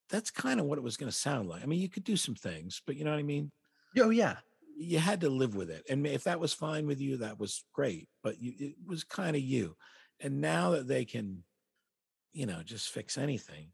that's 0.09 0.31
kind 0.31 0.59
of 0.59 0.65
what 0.65 0.77
it 0.77 0.84
was 0.84 0.97
going 0.97 1.11
to 1.11 1.17
sound 1.17 1.47
like. 1.47 1.63
I 1.63 1.65
mean, 1.65 1.80
you 1.80 1.89
could 1.89 2.03
do 2.03 2.17
some 2.17 2.35
things, 2.35 2.81
but 2.85 2.95
you 2.95 3.03
know 3.03 3.11
what 3.11 3.19
I 3.19 3.23
mean? 3.23 3.51
Oh 3.97 4.09
yeah. 4.09 4.38
You 4.75 4.99
had 4.99 5.21
to 5.21 5.30
live 5.30 5.55
with 5.55 5.69
it. 5.69 5.84
And 5.89 6.05
if 6.05 6.23
that 6.25 6.39
was 6.39 6.53
fine 6.53 6.88
with 6.88 6.99
you, 6.99 7.17
that 7.17 7.39
was 7.39 7.63
great. 7.73 8.09
But 8.21 8.41
you, 8.41 8.53
it 8.57 8.75
was 8.85 9.03
kind 9.03 9.35
of 9.35 9.41
you. 9.41 9.75
And 10.19 10.41
now 10.41 10.71
that 10.71 10.88
they 10.88 11.05
can, 11.05 11.43
you 12.34 12.47
know, 12.47 12.61
just 12.63 12.89
fix 12.89 13.17
anything, 13.17 13.67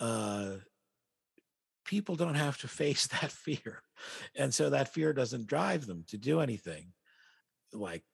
uh, 0.00 0.54
people 1.90 2.14
don't 2.14 2.36
have 2.36 2.56
to 2.56 2.68
face 2.82 3.08
that 3.08 3.32
fear. 3.32 3.82
And 4.36 4.54
so 4.54 4.70
that 4.70 4.94
fear 4.94 5.12
doesn't 5.12 5.48
drive 5.48 5.86
them 5.86 6.04
to 6.08 6.16
do 6.16 6.40
anything 6.40 6.92
like 7.72 8.04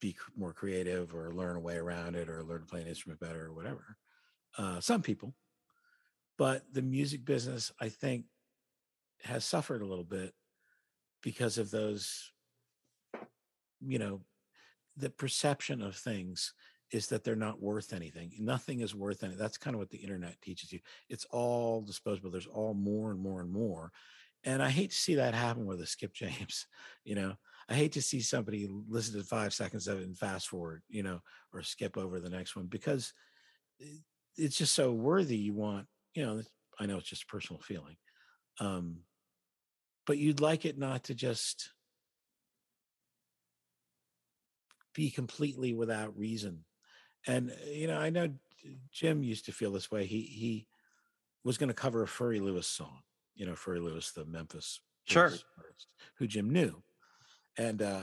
be 0.00 0.16
more 0.36 0.52
creative 0.52 1.14
or 1.14 1.32
learn 1.32 1.56
a 1.56 1.60
way 1.60 1.76
around 1.76 2.16
it 2.16 2.28
or 2.28 2.42
learn 2.42 2.60
to 2.60 2.66
play 2.66 2.80
an 2.80 2.88
instrument 2.88 3.20
better 3.20 3.46
or 3.46 3.52
whatever. 3.52 3.96
Uh, 4.58 4.80
some 4.80 5.02
people, 5.02 5.34
but 6.36 6.62
the 6.72 6.82
music 6.82 7.24
business, 7.24 7.70
I 7.80 7.88
think, 7.88 8.24
has 9.22 9.44
suffered 9.44 9.82
a 9.82 9.86
little 9.86 10.04
bit 10.04 10.34
because 11.22 11.56
of 11.56 11.70
those, 11.70 12.32
you 13.80 13.98
know, 13.98 14.22
the 14.96 15.10
perception 15.10 15.80
of 15.80 15.96
things 15.96 16.52
is 16.92 17.06
that 17.08 17.24
they're 17.24 17.34
not 17.34 17.60
worth 17.60 17.92
anything. 17.92 18.30
Nothing 18.38 18.80
is 18.80 18.94
worth 18.94 19.22
anything. 19.22 19.40
That's 19.40 19.56
kind 19.56 19.74
of 19.74 19.80
what 19.80 19.90
the 19.90 19.98
internet 19.98 20.40
teaches 20.42 20.72
you. 20.72 20.80
It's 21.08 21.24
all 21.30 21.80
disposable. 21.80 22.30
There's 22.30 22.46
all 22.46 22.74
more 22.74 23.10
and 23.10 23.18
more 23.18 23.40
and 23.40 23.50
more. 23.50 23.90
And 24.44 24.62
I 24.62 24.68
hate 24.68 24.90
to 24.90 24.96
see 24.96 25.14
that 25.14 25.34
happen 25.34 25.64
with 25.64 25.80
a 25.80 25.86
Skip 25.86 26.12
James. 26.14 26.66
You 27.04 27.14
know, 27.14 27.34
I 27.68 27.74
hate 27.74 27.92
to 27.92 28.02
see 28.02 28.20
somebody 28.20 28.68
listen 28.88 29.18
to 29.18 29.24
five 29.24 29.54
seconds 29.54 29.88
of 29.88 30.00
it 30.00 30.04
and 30.04 30.18
fast 30.18 30.48
forward, 30.48 30.82
you 30.88 31.02
know, 31.02 31.20
or 31.54 31.62
skip 31.62 31.96
over 31.96 32.20
the 32.20 32.30
next 32.30 32.54
one 32.54 32.66
because 32.66 33.14
it's 34.36 34.56
just 34.56 34.74
so 34.74 34.92
worthy. 34.92 35.36
You 35.36 35.54
want, 35.54 35.86
you 36.14 36.24
know, 36.24 36.42
I 36.78 36.86
know 36.86 36.98
it's 36.98 37.08
just 37.08 37.24
a 37.24 37.32
personal 37.32 37.60
feeling. 37.60 37.96
Um, 38.60 38.98
but 40.06 40.18
you'd 40.18 40.40
like 40.40 40.66
it 40.66 40.78
not 40.78 41.04
to 41.04 41.14
just 41.14 41.70
be 44.94 45.10
completely 45.10 45.72
without 45.72 46.16
reason. 46.18 46.64
And 47.26 47.50
uh, 47.50 47.70
you 47.70 47.86
know, 47.86 47.98
I 47.98 48.10
know 48.10 48.28
Jim 48.90 49.22
used 49.22 49.46
to 49.46 49.52
feel 49.52 49.72
this 49.72 49.90
way. 49.90 50.06
He 50.06 50.22
he 50.22 50.66
was 51.44 51.58
going 51.58 51.68
to 51.68 51.74
cover 51.74 52.02
a 52.02 52.08
Furry 52.08 52.40
Lewis 52.40 52.66
song. 52.66 53.02
You 53.34 53.46
know, 53.46 53.54
Furry 53.54 53.80
Lewis, 53.80 54.12
the 54.12 54.24
Memphis 54.24 54.80
Sure. 55.04 55.24
artist, 55.24 55.46
who 56.18 56.26
Jim 56.26 56.50
knew, 56.50 56.82
and 57.56 57.82
uh 57.82 58.02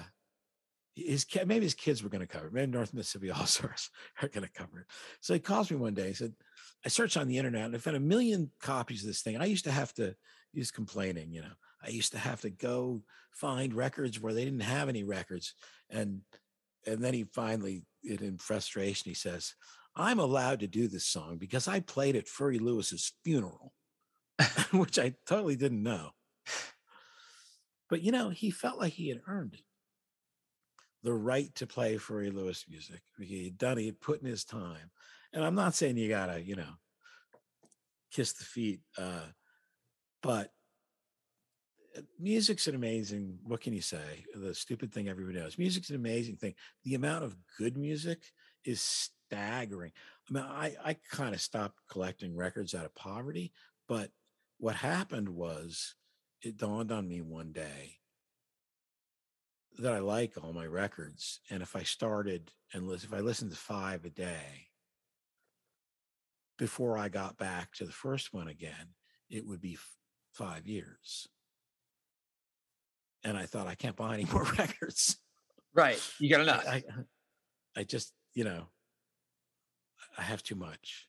his 0.96 1.26
maybe 1.46 1.66
his 1.66 1.76
kids 1.76 2.04
were 2.04 2.10
going 2.10 2.26
to 2.26 2.28
cover 2.28 2.48
it. 2.48 2.54
Maybe 2.54 2.72
North 2.72 2.94
Mississippi 2.94 3.32
All 3.32 3.46
Stars 3.46 3.90
are 4.22 4.28
going 4.28 4.46
to 4.46 4.52
cover 4.52 4.82
it. 4.82 4.88
So 5.22 5.34
he 5.34 5.40
calls 5.40 5.72
me 5.72 5.78
one 5.78 5.94
day. 5.94 6.10
He 6.10 6.14
said, 6.14 6.34
"I 6.86 6.90
searched 6.90 7.18
on 7.18 7.28
the 7.28 7.38
internet 7.38 7.66
and 7.66 7.76
I 7.76 7.80
found 7.80 7.98
a 7.98 8.02
million 8.02 8.52
copies 8.60 9.02
of 9.04 9.08
this 9.08 9.22
thing. 9.22 9.38
I 9.38 9.46
used 9.46 9.66
to 9.66 9.72
have 9.72 9.94
to." 9.96 10.16
He's 10.52 10.72
complaining, 10.72 11.32
you 11.32 11.42
know. 11.42 11.54
I 11.84 11.90
used 11.90 12.12
to 12.14 12.18
have 12.18 12.42
to 12.42 12.50
go 12.50 13.04
find 13.32 13.74
records 13.74 14.20
where 14.20 14.34
they 14.34 14.44
didn't 14.44 14.62
have 14.62 14.90
any 14.90 15.04
records, 15.04 15.54
and 15.90 16.22
and 16.88 17.04
then 17.04 17.14
he 17.14 17.24
finally, 17.24 17.84
in 18.04 18.24
in 18.24 18.38
frustration, 18.38 19.10
he 19.10 19.16
says, 19.16 19.56
"I'm 19.96 20.20
allowed 20.20 20.60
to 20.62 20.68
do 20.68 20.88
this 20.88 21.06
song 21.06 21.38
because 21.38 21.68
I 21.68 21.80
played 21.80 22.16
at 22.16 22.28
Furry 22.28 22.60
Lewis's 22.60 23.14
funeral," 23.24 23.74
which 24.72 25.00
I 25.00 25.16
totally 25.26 25.56
didn't 25.56 25.84
know. 25.84 26.12
But 27.90 28.02
you 28.02 28.12
know, 28.12 28.30
he 28.30 28.52
felt 28.52 28.80
like 28.80 28.94
he 28.94 29.10
had 29.10 29.22
earned 29.28 29.56
it 29.56 29.64
the 31.04 31.14
right 31.14 31.54
to 31.56 31.68
play 31.68 31.98
Furry 31.98 32.30
Lewis 32.30 32.66
music. 32.70 33.02
He 33.20 33.46
had 33.46 33.58
done, 33.58 33.78
he 33.78 33.86
had 33.88 34.02
put 34.02 34.22
in 34.22 34.28
his 34.28 34.44
time. 34.44 34.92
And 35.34 35.44
I'm 35.44 35.56
not 35.56 35.76
saying 35.76 35.98
you 35.98 36.10
gotta, 36.10 36.42
you 36.42 36.56
know, 36.56 36.74
kiss 38.12 38.34
the 38.34 38.44
feet, 38.44 38.82
uh, 38.98 39.28
but 40.22 40.52
Uh, 41.98 42.02
music's 42.20 42.68
an 42.68 42.76
amazing, 42.76 43.40
what 43.44 43.62
can 43.62 43.74
you 43.74 43.82
say? 43.82 44.26
The 44.36 44.54
stupid 44.54 44.94
thing 44.94 45.10
everybody 45.10 45.40
knows. 45.40 45.58
Music's 45.58 45.90
an 45.90 45.96
amazing 45.96 46.38
thing. 46.38 46.54
The 46.84 46.96
amount 46.96 47.24
of 47.24 47.36
good 47.58 47.78
music 47.78 48.24
is 48.66 48.82
staggering. 48.82 49.92
I 50.30 50.34
mean, 50.34 50.44
I, 50.44 50.76
I 50.84 50.96
kind 51.12 51.34
of 51.34 51.42
stopped 51.42 51.80
collecting 51.90 52.36
records 52.36 52.76
out 52.76 52.86
of 52.86 52.96
poverty, 52.96 53.52
but 53.88 54.12
what 54.58 54.76
happened 54.76 55.30
was 55.30 55.96
it 56.42 56.58
dawned 56.58 56.92
on 56.92 57.08
me 57.08 57.22
one 57.22 57.52
day 57.52 57.98
that 59.80 59.94
I 59.94 60.00
like 60.00 60.34
all 60.38 60.54
my 60.54 60.66
records. 60.66 61.40
And 61.50 61.62
if 61.62 61.76
I 61.76 61.84
started 61.84 62.52
and 62.74 62.88
listen, 62.88 63.10
if 63.12 63.18
I 63.18 63.22
listened 63.22 63.52
to 63.52 63.58
five 63.58 64.06
a 64.06 64.10
day 64.10 64.68
before 66.58 66.98
I 66.98 67.08
got 67.08 67.38
back 67.38 67.74
to 67.76 67.86
the 67.86 67.92
first 67.92 68.34
one 68.34 68.50
again, 68.50 68.94
it 69.30 69.46
would 69.48 69.62
be 69.62 69.78
five 70.34 70.68
years. 70.68 71.28
And 73.24 73.38
I 73.38 73.46
thought, 73.46 73.68
I 73.68 73.76
can't 73.76 73.96
buy 73.96 74.14
any 74.16 74.26
more 74.34 74.44
records. 74.58 75.18
Right. 75.74 76.02
You 76.20 76.30
got 76.30 76.42
enough. 76.42 76.66
I, 76.68 76.76
I, 76.76 76.84
I 77.82 77.84
just, 77.84 78.14
you 78.34 78.44
know, 78.44 78.68
I 80.18 80.22
have 80.22 80.42
too 80.44 80.56
much 80.56 81.08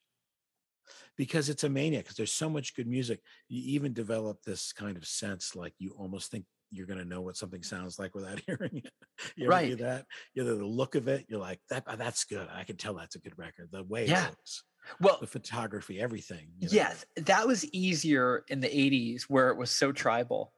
because 1.16 1.49
it's 1.49 1.65
a 1.65 1.69
mania. 1.69 1.99
Because 2.01 2.16
there's 2.16 2.32
so 2.32 2.49
much 2.51 2.74
good 2.74 2.87
music. 2.87 3.20
You 3.49 3.62
even 3.74 3.93
develop 3.93 4.43
this 4.43 4.73
kind 4.73 4.97
of 4.97 5.07
sense, 5.07 5.55
like 5.57 5.74
you 5.78 5.91
almost 5.99 6.31
think 6.31 6.45
you're 6.73 6.87
going 6.87 6.99
to 7.01 7.05
know 7.05 7.20
what 7.20 7.37
something 7.37 7.62
sounds 7.62 7.99
like 7.99 8.15
without 8.15 8.41
hearing 8.47 8.82
it. 8.85 8.93
You 9.37 9.51
ever 9.51 9.66
do 9.66 9.70
Right. 9.73 9.78
that? 9.78 10.07
You 10.35 10.45
know, 10.45 10.57
the 10.57 10.65
look 10.65 10.95
of 10.95 11.09
it, 11.09 11.27
you're 11.28 11.41
like, 11.41 11.61
that, 11.70 11.85
uh, 11.87 11.97
that's 11.97 12.24
good. 12.24 12.47
I 12.53 12.65
can 12.65 12.77
tell 12.77 12.95
that's 12.95 13.16
a 13.16 13.20
good 13.20 13.37
record. 13.39 13.69
The 13.73 13.82
way 13.85 14.07
Yeah. 14.07 14.27
it 14.27 14.31
looks, 14.31 14.62
well, 15.01 15.19
the 15.20 15.27
photography, 15.27 16.01
everything. 16.01 16.49
you 16.59 16.69
know. 16.69 16.73
yes, 16.73 17.05
that 17.16 17.47
was 17.47 17.65
easier 17.73 18.45
in 18.49 18.61
the 18.61 18.69
80s 18.69 19.23
where 19.24 19.49
it 19.51 19.57
was 19.57 19.70
so 19.70 19.91
tribal. 19.93 20.53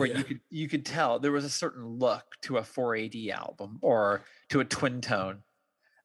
Where 0.00 0.08
Yeah. 0.08 0.18
you 0.18 0.24
could 0.24 0.40
you 0.48 0.68
could 0.68 0.86
tell 0.86 1.18
there 1.18 1.30
was 1.30 1.44
a 1.44 1.50
certain 1.50 1.84
look 1.86 2.24
to 2.42 2.56
a 2.56 2.62
4AD 2.62 3.28
album 3.30 3.78
or 3.82 4.24
to 4.48 4.60
a 4.60 4.64
twin 4.64 5.02
tone 5.02 5.42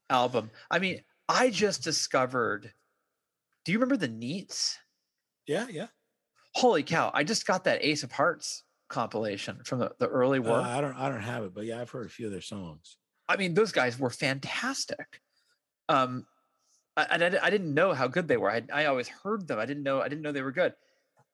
album. 0.09 0.51
I 0.69 0.79
mean, 0.79 1.01
I 1.29 1.49
just 1.49 1.81
discovered. 1.81 2.73
Do 3.63 3.71
you 3.71 3.79
remember 3.79 3.95
the 3.97 4.09
Neats? 4.09 4.77
Yeah. 5.47 5.67
Yeah. 5.69 5.87
Holy 6.55 6.83
cow! 6.83 7.09
I 7.13 7.23
just 7.23 7.45
got 7.47 7.63
that 7.63 7.83
Ace 7.83 8.03
of 8.03 8.11
Hearts 8.11 8.63
compilation 8.89 9.61
from 9.63 9.79
the, 9.79 9.91
the 9.97 10.07
early 10.07 10.39
Uh, 10.39 10.43
work. 10.43 10.65
I 10.65 10.79
don't, 10.81 10.95
I 10.95 11.09
don't 11.09 11.21
have 11.21 11.43
it, 11.43 11.53
but 11.55 11.65
yeah, 11.65 11.79
I've 11.81 11.89
heard 11.89 12.05
a 12.05 12.09
few 12.09 12.25
of 12.27 12.31
their 12.31 12.41
songs. 12.41 12.97
I 13.27 13.35
mean, 13.37 13.53
those 13.53 13.71
guys 13.71 13.97
were 13.97 14.09
fantastic. 14.11 15.21
Um, 15.89 16.27
I- 16.97 17.07
and 17.11 17.23
I, 17.23 17.29
di- 17.29 17.39
I 17.39 17.49
didn't 17.49 17.73
know 17.73 17.93
how 17.93 18.07
good 18.07 18.27
they 18.27 18.37
were. 18.37 18.51
I, 18.51 18.61
I 18.73 18.85
always 18.85 19.07
heard 19.07 19.47
them. 19.47 19.57
I 19.59 19.65
didn't 19.65 19.83
know. 19.83 20.01
I 20.01 20.07
didn't 20.09 20.21
know 20.21 20.31
they 20.31 20.41
were 20.43 20.51
good. 20.51 20.73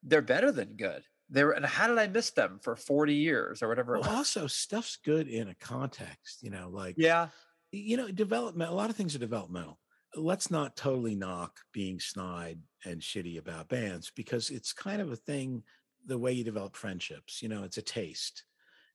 They're 0.04 0.22
better 0.22 0.52
than 0.52 0.76
good. 0.76 1.04
They 1.32 1.44
were. 1.44 1.52
And 1.52 1.66
how 1.66 1.88
did 1.88 1.98
I 1.98 2.08
miss 2.08 2.32
them 2.32 2.60
for 2.62 2.76
forty 2.76 3.16
years 3.16 3.64
or 3.64 3.70
whatever? 3.70 3.98
Well, 3.98 4.10
also 4.10 4.48
stuff's 4.48 4.98
good 4.98 5.28
in 5.28 5.48
a 5.48 5.56
context, 5.56 6.44
you 6.44 6.52
know, 6.52 6.70
like, 6.72 6.96
yeah, 6.98 7.30
you 7.72 7.98
know, 7.98 8.12
development, 8.12 8.70
a 8.70 8.74
lot 8.74 8.90
of 8.90 8.96
things 8.96 9.16
are 9.16 9.20
developmental. 9.20 9.80
Let's 10.16 10.52
not 10.52 10.76
totally 10.76 11.16
knock 11.16 11.60
being 11.72 12.00
snide 12.00 12.60
and 12.86 13.02
shitty 13.02 13.40
about 13.40 13.70
bands 13.70 14.12
because 14.14 14.50
it's 14.50 14.74
kind 14.74 15.02
of 15.02 15.12
a 15.12 15.16
thing, 15.16 15.64
the 16.06 16.18
way 16.18 16.34
you 16.34 16.44
develop 16.44 16.76
friendships, 16.76 17.42
you 17.42 17.48
know, 17.48 17.64
it's 17.64 17.78
a 17.78 17.82
taste. 17.82 18.44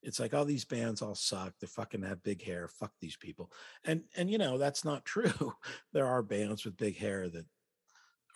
It's 0.03 0.21
like 0.21 0.35
all 0.35 0.45
these 0.45 0.65
bands 0.65 1.01
all 1.01 1.15
suck. 1.15 1.55
They 1.59 1.67
fucking 1.67 2.03
have 2.03 2.23
big 2.23 2.43
hair. 2.43 2.69
Fuck 2.69 2.93
these 3.01 3.17
people. 3.17 3.51
And 3.85 4.03
and 4.17 4.31
you 4.31 4.39
know, 4.39 4.59
that's 4.59 4.85
not 4.85 5.05
true. 5.07 5.55
there 5.93 6.07
are 6.07 6.23
bands 6.23 6.65
with 6.65 6.77
big 6.77 6.99
hair 6.99 7.29
that 7.29 7.47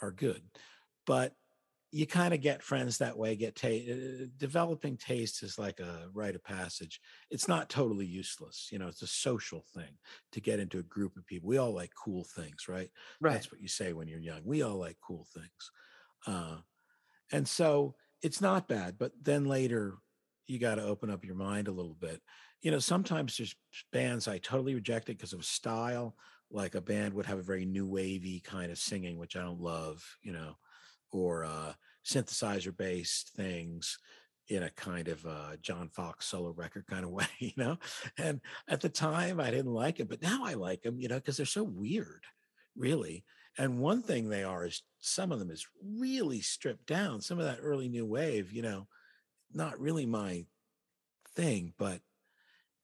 are 0.00 0.10
good. 0.10 0.42
But 1.06 1.34
you 1.92 2.06
kind 2.06 2.32
of 2.32 2.40
get 2.40 2.62
friends 2.62 2.98
that 2.98 3.18
way, 3.18 3.34
get 3.36 3.56
ta- 3.56 3.68
uh, 3.68 4.26
developing 4.36 4.96
taste 4.96 5.42
is 5.42 5.58
like 5.58 5.80
a 5.80 6.08
rite 6.12 6.36
of 6.36 6.44
passage 6.44 7.00
it's 7.30 7.48
not 7.48 7.68
totally 7.68 8.06
useless. 8.06 8.68
You 8.72 8.78
know, 8.78 8.88
it's 8.88 9.02
a 9.02 9.06
social 9.06 9.64
thing 9.74 9.98
to 10.32 10.40
get 10.40 10.58
into 10.58 10.78
a 10.78 10.84
group 10.84 11.16
of 11.16 11.26
people. 11.26 11.48
We 11.48 11.58
all 11.58 11.72
like 11.72 11.92
cool 11.94 12.24
things, 12.24 12.66
right? 12.68 12.90
right. 13.20 13.32
That's 13.32 13.52
what 13.52 13.60
you 13.60 13.68
say 13.68 13.92
when 13.92 14.08
you're 14.08 14.18
young. 14.18 14.40
We 14.44 14.62
all 14.62 14.76
like 14.76 14.96
cool 15.06 15.26
things. 15.32 15.70
Uh, 16.26 16.56
and 17.32 17.46
so 17.46 17.94
it's 18.22 18.40
not 18.40 18.68
bad. 18.68 18.98
But 18.98 19.12
then 19.22 19.44
later, 19.44 19.94
you 20.46 20.58
got 20.58 20.74
to 20.76 20.84
open 20.84 21.10
up 21.10 21.24
your 21.24 21.36
mind 21.36 21.68
a 21.68 21.72
little 21.72 21.96
bit. 21.98 22.20
You 22.62 22.72
know, 22.72 22.80
sometimes 22.80 23.36
there's 23.36 23.54
bands 23.92 24.26
I 24.26 24.38
totally 24.38 24.74
rejected 24.74 25.16
because 25.16 25.32
of 25.32 25.44
style. 25.44 26.16
Like 26.50 26.74
a 26.74 26.80
band 26.80 27.14
would 27.14 27.26
have 27.26 27.38
a 27.38 27.42
very 27.42 27.64
new 27.64 27.86
wavy 27.86 28.40
kind 28.40 28.72
of 28.72 28.78
singing, 28.78 29.18
which 29.18 29.36
I 29.36 29.42
don't 29.42 29.60
love, 29.60 30.04
you 30.20 30.32
know, 30.32 30.56
or 31.12 31.44
uh, 31.44 31.72
synthesizer 32.04 32.76
based 32.76 33.30
things 33.36 33.98
in 34.48 34.64
a 34.64 34.70
kind 34.70 35.08
of 35.08 35.24
uh, 35.24 35.56
John 35.62 35.88
Foxx 35.88 36.26
solo 36.26 36.50
record 36.50 36.86
kind 36.86 37.04
of 37.04 37.10
way, 37.12 37.26
you 37.38 37.52
know. 37.56 37.78
And 38.18 38.40
at 38.68 38.80
the 38.80 38.88
time, 38.88 39.40
I 39.40 39.50
didn't 39.50 39.72
like 39.72 40.00
it, 40.00 40.08
but 40.08 40.22
now 40.22 40.44
I 40.44 40.54
like 40.54 40.82
them, 40.82 40.98
you 41.00 41.08
know, 41.08 41.16
because 41.16 41.36
they're 41.36 41.46
so 41.46 41.62
weird, 41.62 42.24
really. 42.76 43.24
And 43.58 43.78
one 43.80 44.02
thing 44.02 44.28
they 44.28 44.44
are 44.44 44.66
is 44.66 44.82
some 44.98 45.32
of 45.32 45.38
them 45.38 45.50
is 45.50 45.66
really 45.82 46.40
stripped 46.40 46.86
down. 46.86 47.20
Some 47.20 47.38
of 47.38 47.44
that 47.44 47.58
early 47.60 47.88
new 47.88 48.06
wave, 48.06 48.52
you 48.52 48.62
know, 48.62 48.86
not 49.52 49.80
really 49.80 50.06
my 50.06 50.46
thing, 51.34 51.72
but 51.78 52.00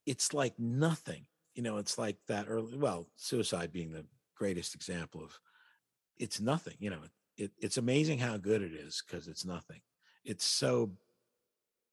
it's 0.06 0.34
like 0.34 0.58
nothing. 0.58 1.26
You 1.54 1.62
know, 1.62 1.78
it's 1.78 1.98
like 1.98 2.18
that 2.28 2.46
early. 2.48 2.76
Well, 2.76 3.08
suicide 3.16 3.72
being 3.72 3.90
the 3.90 4.04
greatest 4.36 4.74
example 4.74 5.22
of 5.22 5.38
it's 6.18 6.40
nothing. 6.40 6.76
You 6.78 6.90
know, 6.90 7.00
it, 7.36 7.52
it's 7.58 7.76
amazing 7.76 8.18
how 8.18 8.36
good 8.36 8.62
it 8.62 8.72
is 8.72 9.02
because 9.06 9.28
it's 9.28 9.44
nothing. 9.44 9.80
It's 10.24 10.44
so 10.44 10.92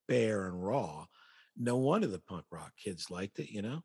bare 0.07 0.47
and 0.47 0.63
raw. 0.65 1.05
No 1.57 1.77
wonder 1.77 2.07
the 2.07 2.19
punk 2.19 2.45
rock 2.51 2.71
kids 2.81 3.11
liked 3.11 3.39
it. 3.39 3.51
You 3.51 3.61
know, 3.61 3.83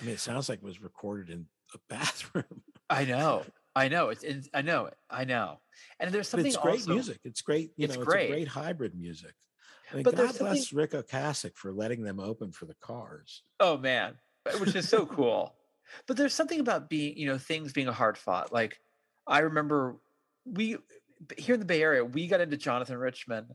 I 0.00 0.04
mean, 0.04 0.14
it 0.14 0.20
sounds 0.20 0.48
like 0.48 0.58
it 0.58 0.64
was 0.64 0.82
recorded 0.82 1.30
in 1.30 1.46
a 1.74 1.78
bathroom. 1.88 2.62
I 2.88 3.04
know. 3.04 3.44
I 3.76 3.88
know. 3.88 4.08
It's, 4.08 4.22
it's. 4.24 4.48
I 4.52 4.62
know. 4.62 4.86
it, 4.86 4.94
I 5.08 5.24
know. 5.24 5.60
And 6.00 6.12
there's 6.12 6.26
But 6.26 6.30
something 6.38 6.46
it's 6.48 6.56
great 6.56 6.80
also, 6.80 6.92
music. 6.94 7.20
It's 7.24 7.40
great. 7.40 7.70
You 7.76 7.84
It's 7.86 7.96
know, 7.96 8.04
great. 8.04 8.22
it's 8.24 8.30
a 8.30 8.32
great 8.34 8.48
hybrid 8.48 8.94
music. 8.94 9.32
I 9.90 9.94
mean, 9.94 10.02
But 10.02 10.16
God 10.16 10.36
bless 10.38 10.68
something- 10.68 10.76
Ric 10.78 10.90
Ocasek 10.92 11.56
for 11.56 11.72
letting 11.72 12.02
them 12.02 12.20
open 12.20 12.52
for 12.52 12.66
the 12.66 12.74
cars. 12.80 13.42
Oh 13.60 13.76
man, 13.78 14.14
which 14.58 14.74
is 14.74 14.88
so 14.88 15.06
cool. 15.06 15.54
But 16.06 16.16
there's 16.16 16.34
something 16.34 16.60
about 16.60 16.88
being, 16.88 17.16
you 17.16 17.26
know, 17.26 17.38
things 17.38 17.72
being 17.72 17.88
a 17.88 17.92
hard 17.92 18.16
fought. 18.18 18.52
Like 18.52 18.78
I 19.30 19.38
remember 19.38 19.96
we 20.44 20.76
here 21.38 21.54
in 21.54 21.60
the 21.60 21.66
Bay 21.66 21.82
Area, 21.82 22.04
we 22.04 22.26
got 22.26 22.40
into 22.40 22.56
Jonathan 22.56 22.98
Richman. 22.98 23.46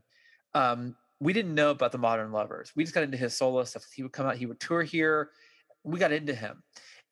Um, 0.54 0.96
we 1.20 1.32
didn't 1.32 1.54
know 1.54 1.70
about 1.70 1.92
the 1.92 1.98
Modern 1.98 2.32
Lovers. 2.32 2.72
We 2.74 2.84
just 2.84 2.94
got 2.94 3.04
into 3.04 3.16
his 3.16 3.36
solo 3.36 3.62
stuff. 3.64 3.84
He 3.94 4.02
would 4.02 4.12
come 4.12 4.26
out, 4.26 4.36
he 4.36 4.46
would 4.46 4.60
tour 4.60 4.82
here. 4.82 5.30
We 5.84 5.98
got 5.98 6.12
into 6.12 6.34
him, 6.34 6.62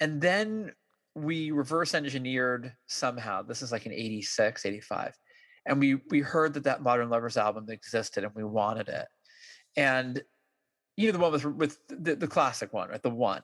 and 0.00 0.20
then 0.20 0.72
we 1.14 1.50
reverse 1.50 1.94
engineered 1.94 2.72
somehow. 2.86 3.42
This 3.42 3.62
is 3.62 3.70
like 3.70 3.86
in 3.86 3.92
86, 3.92 4.66
85. 4.66 5.16
And 5.66 5.78
we 5.78 5.96
we 6.10 6.20
heard 6.20 6.54
that 6.54 6.64
that 6.64 6.82
Modern 6.82 7.08
Lovers 7.08 7.36
album 7.36 7.66
existed 7.68 8.24
and 8.24 8.34
we 8.34 8.44
wanted 8.44 8.88
it. 8.88 9.06
And 9.76 10.22
you 10.96 11.06
know 11.06 11.12
the 11.12 11.18
one 11.18 11.32
with 11.32 11.44
with 11.44 11.78
the, 11.88 12.16
the 12.16 12.28
classic 12.28 12.72
one, 12.72 12.88
right? 12.88 13.02
The 13.02 13.10
one, 13.10 13.42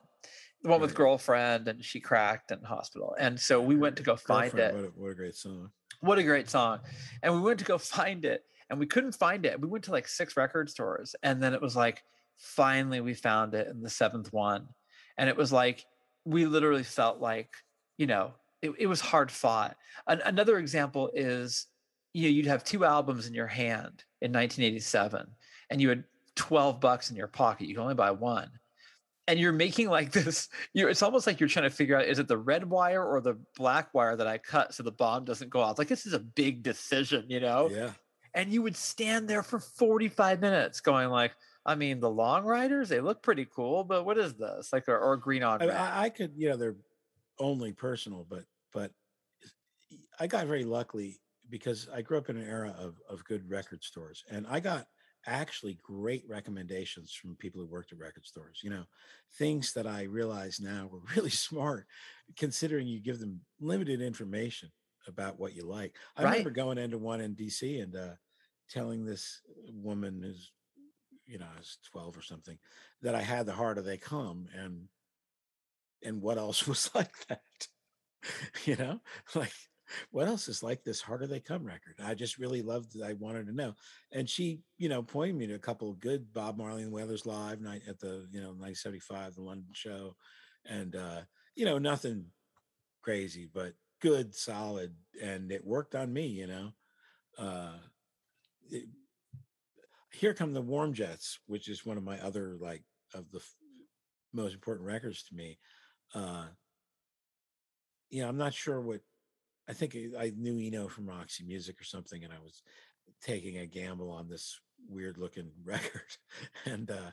the 0.63 0.69
one 0.69 0.81
with 0.81 0.95
girlfriend 0.95 1.67
and 1.67 1.83
she 1.83 1.99
cracked 1.99 2.51
and 2.51 2.65
hospital. 2.65 3.15
And 3.19 3.39
so 3.39 3.61
we 3.61 3.75
went 3.75 3.95
to 3.97 4.03
go 4.03 4.15
find 4.15 4.51
Girlfriend, 4.51 4.75
it. 4.75 4.75
What 4.75 4.85
a, 4.85 5.01
what 5.01 5.11
a 5.11 5.15
great 5.15 5.35
song. 5.35 5.71
What 6.01 6.19
a 6.19 6.23
great 6.23 6.49
song! 6.49 6.79
And 7.21 7.33
we 7.33 7.41
went 7.41 7.59
to 7.59 7.65
go 7.65 7.77
find 7.77 8.25
it, 8.25 8.43
and 8.69 8.79
we 8.79 8.87
couldn't 8.87 9.11
find 9.11 9.45
it. 9.45 9.59
We 9.59 9.67
went 9.67 9.83
to 9.85 9.91
like 9.91 10.07
six 10.07 10.35
record 10.35 10.69
stores, 10.69 11.15
and 11.21 11.41
then 11.41 11.53
it 11.53 11.61
was 11.61 11.75
like, 11.75 12.03
finally 12.37 13.01
we 13.01 13.13
found 13.13 13.53
it 13.53 13.67
in 13.67 13.81
the 13.81 13.89
seventh 13.89 14.33
one, 14.33 14.67
and 15.17 15.29
it 15.29 15.37
was 15.37 15.51
like 15.51 15.85
we 16.25 16.45
literally 16.45 16.83
felt 16.83 17.19
like 17.19 17.53
you 17.97 18.07
know 18.07 18.33
it, 18.61 18.71
it 18.79 18.87
was 18.87 18.99
hard 18.99 19.29
fought. 19.29 19.77
An, 20.07 20.21
another 20.25 20.57
example 20.57 21.11
is 21.13 21.67
you 22.13 22.23
know, 22.23 22.29
you'd 22.29 22.45
have 22.47 22.63
two 22.63 22.83
albums 22.83 23.27
in 23.27 23.33
your 23.33 23.47
hand 23.47 24.03
in 24.21 24.31
1987, 24.31 25.27
and 25.69 25.81
you 25.81 25.89
had 25.89 26.03
12 26.35 26.79
bucks 26.79 27.09
in 27.09 27.15
your 27.15 27.27
pocket. 27.27 27.67
You 27.67 27.75
can 27.75 27.83
only 27.83 27.95
buy 27.95 28.11
one. 28.11 28.49
And 29.27 29.39
you're 29.39 29.53
making 29.53 29.89
like 29.89 30.11
this, 30.11 30.49
you're 30.73 30.89
it's 30.89 31.01
almost 31.01 31.27
like 31.27 31.39
you're 31.39 31.49
trying 31.49 31.69
to 31.69 31.75
figure 31.75 31.97
out 31.97 32.05
is 32.05 32.19
it 32.19 32.27
the 32.27 32.37
red 32.37 32.69
wire 32.69 33.03
or 33.03 33.21
the 33.21 33.37
black 33.55 33.93
wire 33.93 34.15
that 34.15 34.27
I 34.27 34.37
cut 34.37 34.73
so 34.73 34.83
the 34.83 34.91
bomb 34.91 35.25
doesn't 35.25 35.49
go 35.49 35.61
off? 35.61 35.77
Like 35.77 35.87
this 35.87 36.05
is 36.05 36.13
a 36.13 36.19
big 36.19 36.63
decision, 36.63 37.25
you 37.29 37.39
know? 37.39 37.69
Yeah. 37.71 37.91
And 38.33 38.51
you 38.51 38.61
would 38.61 38.77
stand 38.77 39.27
there 39.27 39.43
for 39.43 39.59
45 39.59 40.39
minutes 40.39 40.79
going 40.79 41.09
like, 41.09 41.33
I 41.65 41.75
mean, 41.75 41.99
the 41.99 42.09
Long 42.09 42.43
Ryders, 42.45 42.89
they 42.89 43.01
look 43.01 43.21
pretty 43.21 43.45
cool, 43.45 43.83
but 43.83 44.05
what 44.05 44.17
is 44.17 44.33
this? 44.33 44.73
Like 44.73 44.87
or, 44.87 44.97
or 44.97 45.17
green 45.17 45.43
on 45.43 45.61
I, 45.61 45.65
red. 45.65 45.75
I, 45.75 46.03
I 46.03 46.09
could, 46.09 46.31
you 46.35 46.49
know, 46.49 46.57
they're 46.57 46.77
only 47.39 47.73
personal, 47.73 48.25
but 48.29 48.43
but 48.73 48.91
I 50.19 50.27
got 50.27 50.47
very 50.47 50.63
lucky 50.63 51.19
because 51.49 51.89
I 51.93 52.01
grew 52.01 52.17
up 52.17 52.29
in 52.29 52.37
an 52.37 52.47
era 52.47 52.73
of 52.77 52.95
of 53.09 53.23
good 53.25 53.49
record 53.49 53.83
stores, 53.83 54.23
and 54.29 54.47
I 54.47 54.59
got 54.59 54.87
actually 55.25 55.75
great 55.81 56.23
recommendations 56.27 57.13
from 57.13 57.35
people 57.35 57.61
who 57.61 57.67
worked 57.67 57.91
at 57.91 57.99
record 57.99 58.25
stores. 58.25 58.61
You 58.63 58.71
know, 58.71 58.85
things 59.33 59.73
that 59.73 59.87
I 59.87 60.03
realize 60.03 60.59
now 60.59 60.87
were 60.87 60.99
really 61.15 61.29
smart, 61.29 61.87
considering 62.37 62.87
you 62.87 62.99
give 62.99 63.19
them 63.19 63.41
limited 63.59 64.01
information 64.01 64.71
about 65.07 65.39
what 65.39 65.55
you 65.55 65.65
like. 65.65 65.95
I 66.15 66.23
Right. 66.23 66.31
remember 66.31 66.51
going 66.51 66.77
into 66.77 66.97
one 66.97 67.21
in 67.21 67.35
DC 67.35 67.81
and 67.81 67.95
uh, 67.95 68.15
telling 68.69 69.05
this 69.05 69.41
woman 69.69 70.21
who's 70.21 70.51
you 71.25 71.37
know, 71.37 71.47
I 71.53 71.57
was 71.57 71.77
12 71.91 72.17
or 72.17 72.21
something, 72.21 72.57
that 73.01 73.15
I 73.15 73.21
had 73.21 73.45
the 73.45 73.53
harder 73.53 73.81
they 73.81 73.97
come 73.97 74.47
and 74.53 74.87
and 76.03 76.21
what 76.21 76.37
else 76.37 76.67
was 76.67 76.93
like 76.95 77.27
that. 77.27 77.67
you 78.65 78.75
know, 78.75 79.01
like 79.35 79.53
what 80.11 80.27
else 80.27 80.47
is 80.47 80.63
like 80.63 80.83
this 80.83 81.01
harder 81.01 81.27
they 81.27 81.39
come 81.39 81.63
record? 81.63 81.95
I 82.03 82.13
just 82.13 82.37
really 82.37 82.61
loved 82.61 82.95
i 83.01 83.13
wanted 83.13 83.47
to 83.47 83.53
know. 83.55 83.75
And 84.11 84.29
she 84.29 84.61
you 84.77 84.89
know 84.89 85.03
pointed 85.03 85.35
me 85.35 85.47
to 85.47 85.55
a 85.55 85.59
couple 85.59 85.93
good 85.93 86.33
bob 86.33 86.57
marley 86.57 86.83
and 86.83 86.91
Wailers 86.91 87.25
live 87.25 87.61
night 87.61 87.83
at 87.87 87.99
the 87.99 88.27
you 88.31 88.39
know 88.41 88.47
1975 88.47 89.35
the 89.35 89.41
london 89.41 89.67
show. 89.73 90.15
And 90.65 90.95
uh 90.95 91.21
you 91.55 91.65
know 91.65 91.77
nothing 91.77 92.25
crazy 93.01 93.49
but 93.53 93.73
good 94.01 94.33
solid 94.33 94.95
and 95.21 95.51
it 95.51 95.65
worked 95.65 95.95
on 95.95 96.11
me 96.13 96.27
you 96.27 96.47
know? 96.47 96.71
Uh 97.37 97.73
it, 98.69 98.85
here 100.11 100.33
come 100.33 100.53
the 100.53 100.61
warm 100.61 100.93
jets 100.93 101.39
which 101.47 101.67
is 101.69 101.85
one 101.85 101.97
of 101.97 102.03
my 102.03 102.19
other 102.19 102.57
like 102.59 102.83
of 103.13 103.29
the 103.31 103.39
f- 103.39 103.55
most 104.33 104.53
important 104.53 104.85
records 104.87 105.23
to 105.23 105.35
me 105.35 105.57
uh 106.13 106.45
you 108.09 108.21
know 108.21 108.27
i'm 108.29 108.37
not 108.37 108.53
sure 108.53 108.81
what 108.81 109.01
I 109.71 109.73
think 109.73 109.95
I- 110.19 110.33
knew 110.35 110.59
Eno 110.59 110.89
from 110.89 111.07
Roxy 111.07 111.45
Music 111.45 111.79
or 111.79 111.85
something, 111.85 112.25
and 112.25 112.33
I 112.33 112.39
was 112.39 112.61
taking 113.21 113.57
a 113.57 113.65
gamble 113.65 114.11
on 114.11 114.27
this 114.27 114.59
weird 114.89 115.17
looking 115.17 115.49
record. 115.63 116.17
And 116.65 116.91
uh, 116.91 117.11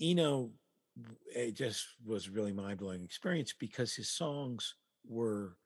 Eno, 0.00 0.50
it 1.32 1.52
just 1.52 1.86
was 2.04 2.28
really 2.28 2.52
mind 2.52 2.80
blowing 2.80 3.04
experience 3.04 3.54
because 3.56 3.94
his 3.94 4.10
songs 4.10 4.74
were, 5.06 5.56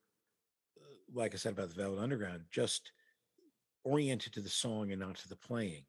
uh, 0.79 0.85
like 1.15 1.33
I 1.33 1.39
said 1.39 1.55
about 1.55 1.71
the 1.71 1.83
Velvet 1.83 2.03
Underground, 2.03 2.43
just 2.51 2.93
oriented 3.83 4.35
to 4.35 4.43
the 4.43 4.51
song 4.51 4.93
and 4.93 5.01
not 5.01 5.17
to 5.17 5.29
the 5.29 5.37
playing. 5.37 5.85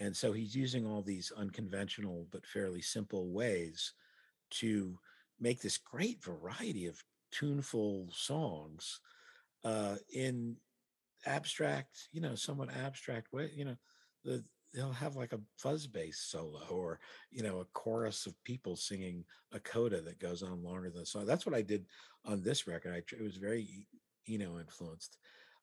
And 0.00 0.16
so 0.16 0.32
he's 0.32 0.56
using 0.56 0.84
all 0.84 1.02
these 1.02 1.30
unconventional 1.36 2.26
but 2.32 2.44
fairly 2.44 2.82
simple 2.82 3.30
ways 3.30 3.92
to 4.50 4.98
make 5.38 5.60
this 5.60 5.78
great 5.78 6.20
variety 6.24 6.86
of 6.86 7.00
tuneful 7.32 8.08
songs 8.12 9.00
uh, 9.64 9.96
in 10.12 10.56
abstract, 11.26 12.08
you 12.12 12.20
know, 12.20 12.34
somewhat 12.34 12.74
abstract 12.74 13.32
way. 13.32 13.50
You 13.54 13.66
know, 13.66 13.76
the 14.24 14.44
they'll 14.76 14.92
have 14.92 15.16
like 15.16 15.32
a 15.32 15.40
fuzz 15.56 15.86
bass 15.86 16.18
solo 16.18 16.60
or 16.70 17.00
you 17.30 17.42
know 17.42 17.60
a 17.60 17.64
chorus 17.72 18.26
of 18.26 18.34
people 18.44 18.76
singing 18.76 19.24
a 19.52 19.60
coda 19.60 20.02
that 20.02 20.18
goes 20.18 20.42
on 20.42 20.62
longer 20.62 20.90
than 20.90 21.00
the 21.00 21.06
song. 21.06 21.24
That's 21.26 21.46
what 21.46 21.54
I 21.54 21.62
did 21.62 21.86
on 22.24 22.42
this 22.42 22.66
record. 22.66 22.94
I 22.94 22.98
it 22.98 23.22
was 23.22 23.36
very 23.36 23.86
you 24.26 24.38
know 24.38 24.58
influenced 24.58 25.16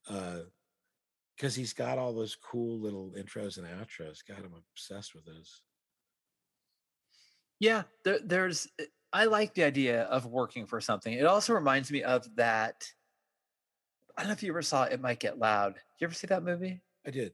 because 0.06 1.56
he's 1.56 1.74
got 1.74 1.98
all 1.98 2.14
those 2.14 2.36
cool 2.36 2.80
little 2.80 3.14
intros 3.18 3.58
and 3.58 3.68
outros. 3.68 4.20
God, 4.28 4.40
I'm 4.40 4.62
obsessed 4.74 5.14
with 5.16 5.26
those. 5.26 5.62
Yeah, 7.60 7.84
there, 8.04 8.20
there's. 8.24 8.68
I 9.14 9.26
like 9.26 9.54
the 9.54 9.64
idea 9.64 10.04
of 10.04 10.26
working 10.26 10.66
for 10.66 10.82
something. 10.82 11.14
It 11.14 11.26
also 11.26 11.54
reminds 11.54 11.92
me 11.92 12.02
of 12.04 12.36
that. 12.36 12.84
I 14.18 14.22
don't 14.22 14.30
know 14.30 14.34
if 14.34 14.44
you 14.44 14.52
ever 14.52 14.62
saw 14.64 14.84
"It 14.84 15.00
Might 15.00 15.20
Get 15.20 15.38
Loud." 15.40 15.76
You 16.00 16.06
ever 16.06 16.14
see 16.14 16.28
that 16.28 16.44
movie? 16.44 16.82
I 17.06 17.12
did. 17.12 17.34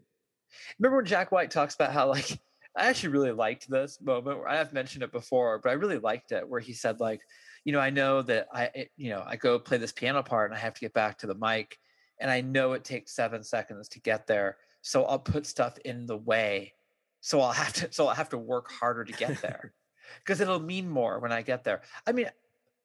Remember 0.77 0.97
when 0.97 1.05
Jack 1.05 1.31
White 1.31 1.51
talks 1.51 1.75
about 1.75 1.93
how 1.93 2.09
like 2.09 2.39
I 2.75 2.87
actually 2.87 3.09
really 3.09 3.31
liked 3.31 3.69
this 3.69 3.99
moment. 4.01 4.39
Where 4.39 4.47
I 4.47 4.57
have 4.57 4.73
mentioned 4.73 5.03
it 5.03 5.11
before, 5.11 5.59
but 5.59 5.69
I 5.69 5.73
really 5.73 5.97
liked 5.97 6.31
it 6.31 6.47
where 6.47 6.59
he 6.59 6.73
said 6.73 6.99
like, 6.99 7.21
you 7.63 7.71
know, 7.71 7.79
I 7.79 7.89
know 7.89 8.21
that 8.23 8.47
I, 8.53 8.63
it- 8.75 8.91
you 8.97 9.09
know, 9.09 9.23
I 9.25 9.35
go 9.37 9.57
play 9.57 9.77
this 9.77 9.91
piano 9.91 10.21
part 10.21 10.51
and 10.51 10.57
I 10.57 10.61
have 10.61 10.73
to 10.73 10.81
get 10.81 10.93
back 10.93 11.17
to 11.19 11.27
the 11.27 11.35
mic, 11.35 11.77
and 12.19 12.29
I 12.29 12.41
know 12.41 12.73
it 12.73 12.83
takes 12.83 13.13
seven 13.15 13.43
seconds 13.43 13.87
to 13.89 14.01
get 14.01 14.27
there, 14.27 14.57
so 14.81 15.05
I'll 15.05 15.19
put 15.19 15.45
stuff 15.45 15.77
in 15.85 16.05
the 16.05 16.17
way, 16.17 16.73
so 17.21 17.41
I'll 17.41 17.51
have 17.51 17.73
to, 17.73 17.91
so 17.91 18.07
I'll 18.07 18.15
have 18.15 18.29
to 18.29 18.37
work 18.37 18.69
harder 18.71 19.03
to 19.05 19.13
get 19.13 19.41
there, 19.41 19.73
because 20.19 20.41
it'll 20.41 20.59
mean 20.59 20.89
more 20.89 21.19
when 21.19 21.31
I 21.31 21.41
get 21.41 21.63
there. 21.63 21.81
I 22.05 22.11
mean. 22.11 22.29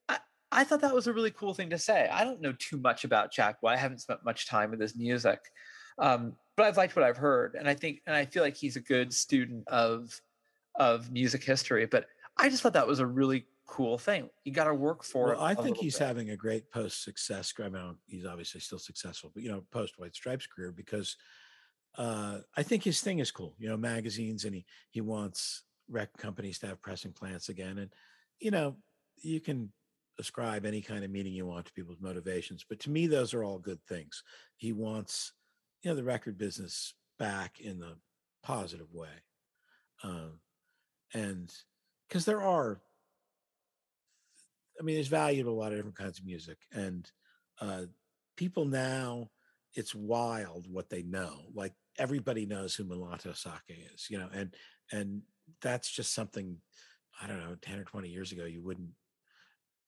I, 0.08 0.18
I 0.52 0.64
thought 0.64 0.82
that 0.82 0.94
was 0.94 1.08
a 1.08 1.12
really 1.12 1.32
cool 1.32 1.54
thing 1.54 1.70
to 1.70 1.78
say. 1.78 2.08
I 2.12 2.22
don't 2.22 2.40
know 2.40 2.52
too 2.52 2.76
much 2.76 3.04
about 3.04 3.32
Jack 3.32 3.62
White. 3.62 3.74
I 3.74 3.76
haven't 3.76 4.00
spent 4.00 4.24
much 4.24 4.46
time 4.46 4.70
with 4.70 4.80
his 4.80 4.94
music, 4.94 5.40
um, 5.98 6.36
but 6.56 6.66
I've 6.66 6.76
liked 6.76 6.94
what 6.94 7.04
I've 7.04 7.16
heard, 7.16 7.56
and 7.56 7.68
I 7.68 7.74
think, 7.74 8.02
and 8.06 8.14
I 8.14 8.24
feel 8.24 8.42
like 8.42 8.56
he's 8.56 8.76
a 8.76 8.80
good 8.80 9.12
student 9.12 9.66
of 9.68 10.20
of 10.76 11.10
music 11.10 11.42
history. 11.42 11.86
But 11.86 12.06
I 12.36 12.48
just 12.48 12.62
thought 12.62 12.72
that 12.74 12.86
was 12.86 13.00
a 13.00 13.06
really 13.06 13.46
cool 13.66 13.98
thing. 13.98 14.28
You 14.44 14.52
got 14.52 14.64
to 14.64 14.74
work 14.74 15.04
for 15.04 15.32
it. 15.32 15.36
Well, 15.36 15.44
I 15.44 15.52
a 15.52 15.56
think 15.56 15.78
he's 15.78 15.98
bit. 15.98 16.06
having 16.06 16.30
a 16.30 16.36
great 16.36 16.70
post 16.70 17.02
success. 17.02 17.52
I 17.62 17.68
mean, 17.68 17.96
he's 18.06 18.26
obviously 18.26 18.60
still 18.60 18.78
successful, 18.78 19.30
but 19.34 19.42
you 19.42 19.50
know, 19.50 19.64
post 19.70 19.98
White 19.98 20.14
Stripes 20.14 20.46
career 20.46 20.72
because 20.72 21.16
uh, 21.96 22.38
I 22.56 22.62
think 22.62 22.82
his 22.84 23.00
thing 23.00 23.18
is 23.18 23.30
cool. 23.30 23.54
You 23.58 23.68
know, 23.68 23.76
magazines, 23.76 24.44
and 24.44 24.54
he 24.54 24.64
he 24.90 25.00
wants 25.00 25.62
record 25.88 26.18
companies 26.18 26.58
to 26.60 26.66
have 26.66 26.82
pressing 26.82 27.12
plants 27.12 27.48
again, 27.48 27.78
and 27.78 27.92
you 28.40 28.50
know, 28.50 28.76
you 29.22 29.40
can 29.40 29.72
ascribe 30.18 30.64
any 30.64 30.80
kind 30.80 31.04
of 31.04 31.10
meaning 31.10 31.32
you 31.32 31.46
want 31.46 31.66
to 31.66 31.72
people's 31.72 32.00
motivations, 32.00 32.64
but 32.68 32.80
to 32.80 32.90
me, 32.90 33.06
those 33.06 33.34
are 33.34 33.44
all 33.44 33.58
good 33.58 33.80
things. 33.88 34.22
He 34.56 34.72
wants, 34.72 35.32
you 35.82 35.90
know, 35.90 35.96
the 35.96 36.04
record 36.04 36.38
business 36.38 36.94
back 37.18 37.60
in 37.60 37.78
the 37.78 37.96
positive 38.42 38.92
way, 38.92 39.22
um, 40.02 40.38
and 41.12 41.52
because 42.08 42.24
there 42.24 42.42
are 42.42 42.80
I 44.78 44.82
mean, 44.82 44.96
there's 44.96 45.08
value 45.08 45.44
to 45.44 45.50
a 45.50 45.52
lot 45.52 45.72
of 45.72 45.78
different 45.78 45.96
kinds 45.96 46.18
of 46.18 46.26
music, 46.26 46.58
and 46.72 47.08
uh, 47.60 47.82
people 48.36 48.64
now, 48.64 49.30
it's 49.74 49.94
wild 49.94 50.66
what 50.70 50.90
they 50.90 51.02
know. 51.02 51.42
Like 51.54 51.72
everybody 51.98 52.46
knows 52.46 52.74
who 52.74 52.84
Mulatu 52.84 53.26
Astatke 53.28 53.94
is, 53.94 54.08
you 54.10 54.18
know, 54.18 54.28
and 54.32 54.54
and 54.92 55.22
that's 55.62 55.90
just 55.90 56.14
something 56.14 56.58
I 57.20 57.26
don't 57.26 57.39
know, 57.39 57.56
ten 57.60 57.78
or 57.78 57.84
twenty 57.84 58.08
years 58.08 58.32
ago, 58.32 58.44
you 58.44 58.62
wouldn't. 58.62 58.90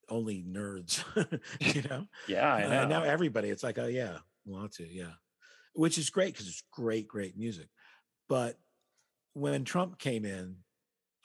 Only 0.09 0.45
nerds, 0.45 1.03
you 1.75 1.83
know. 1.91 2.07
Yeah, 2.29 2.55
I 2.55 2.67
know. 2.69 2.83
Uh, 2.83 2.85
now 2.87 3.03
everybody, 3.03 3.51
it's 3.51 3.65
like, 3.65 3.77
oh 3.79 3.87
yeah, 3.89 4.19
Mulatu, 4.47 4.87
yeah, 4.89 5.15
which 5.75 5.99
is 5.99 6.11
great 6.11 6.33
because 6.33 6.47
it's 6.47 6.63
great, 6.71 7.09
great 7.09 7.37
music. 7.37 7.69
But 8.29 8.57
when 9.33 9.65
Trump 9.65 9.99
came 9.99 10.25
in, 10.25 10.59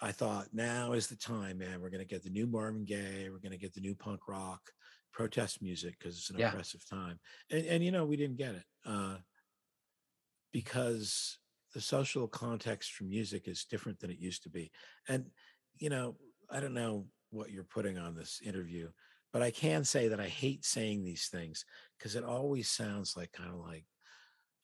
I 0.01 0.11
thought 0.11 0.47
now 0.51 0.93
is 0.93 1.07
the 1.07 1.15
time, 1.15 1.59
man. 1.59 1.79
We're 1.79 1.91
going 1.91 1.99
to 2.01 2.07
get 2.07 2.23
the 2.23 2.31
new 2.31 2.47
Marvin 2.47 2.85
Gaye. 2.85 3.29
We're 3.29 3.37
going 3.37 3.51
to 3.51 3.57
get 3.57 3.73
the 3.75 3.81
new 3.81 3.93
punk 3.93 4.27
rock 4.27 4.61
protest 5.13 5.61
music 5.61 5.99
because 5.99 6.17
it's 6.17 6.31
an 6.31 6.37
Yeah. 6.37 6.49
oppressive 6.49 6.83
time. 6.89 7.19
And, 7.51 7.65
and, 7.67 7.83
you 7.85 7.91
know, 7.91 8.05
we 8.05 8.17
didn't 8.17 8.37
get 8.37 8.55
it 8.55 8.63
uh, 8.83 9.17
because 10.51 11.37
the 11.73 11.81
social 11.81 12.27
context 12.27 12.91
for 12.93 13.03
music 13.05 13.47
is 13.47 13.65
different 13.65 13.99
than 13.99 14.09
it 14.09 14.19
used 14.19 14.43
to 14.43 14.49
be. 14.49 14.71
And, 15.07 15.25
you 15.77 15.89
know, 15.89 16.15
I 16.49 16.59
don't 16.59 16.73
know 16.73 17.05
what 17.29 17.51
you're 17.51 17.63
putting 17.63 17.97
on 17.97 18.15
this 18.15 18.41
interview, 18.43 18.89
but 19.31 19.41
I 19.41 19.51
can 19.51 19.83
say 19.83 20.09
that 20.09 20.19
I 20.19 20.27
hate 20.27 20.65
saying 20.65 21.03
these 21.03 21.27
things 21.27 21.65
because 21.97 22.15
it 22.15 22.23
always 22.23 22.69
sounds 22.69 23.15
like 23.15 23.31
kind 23.31 23.49
of 23.49 23.59
like, 23.59 23.85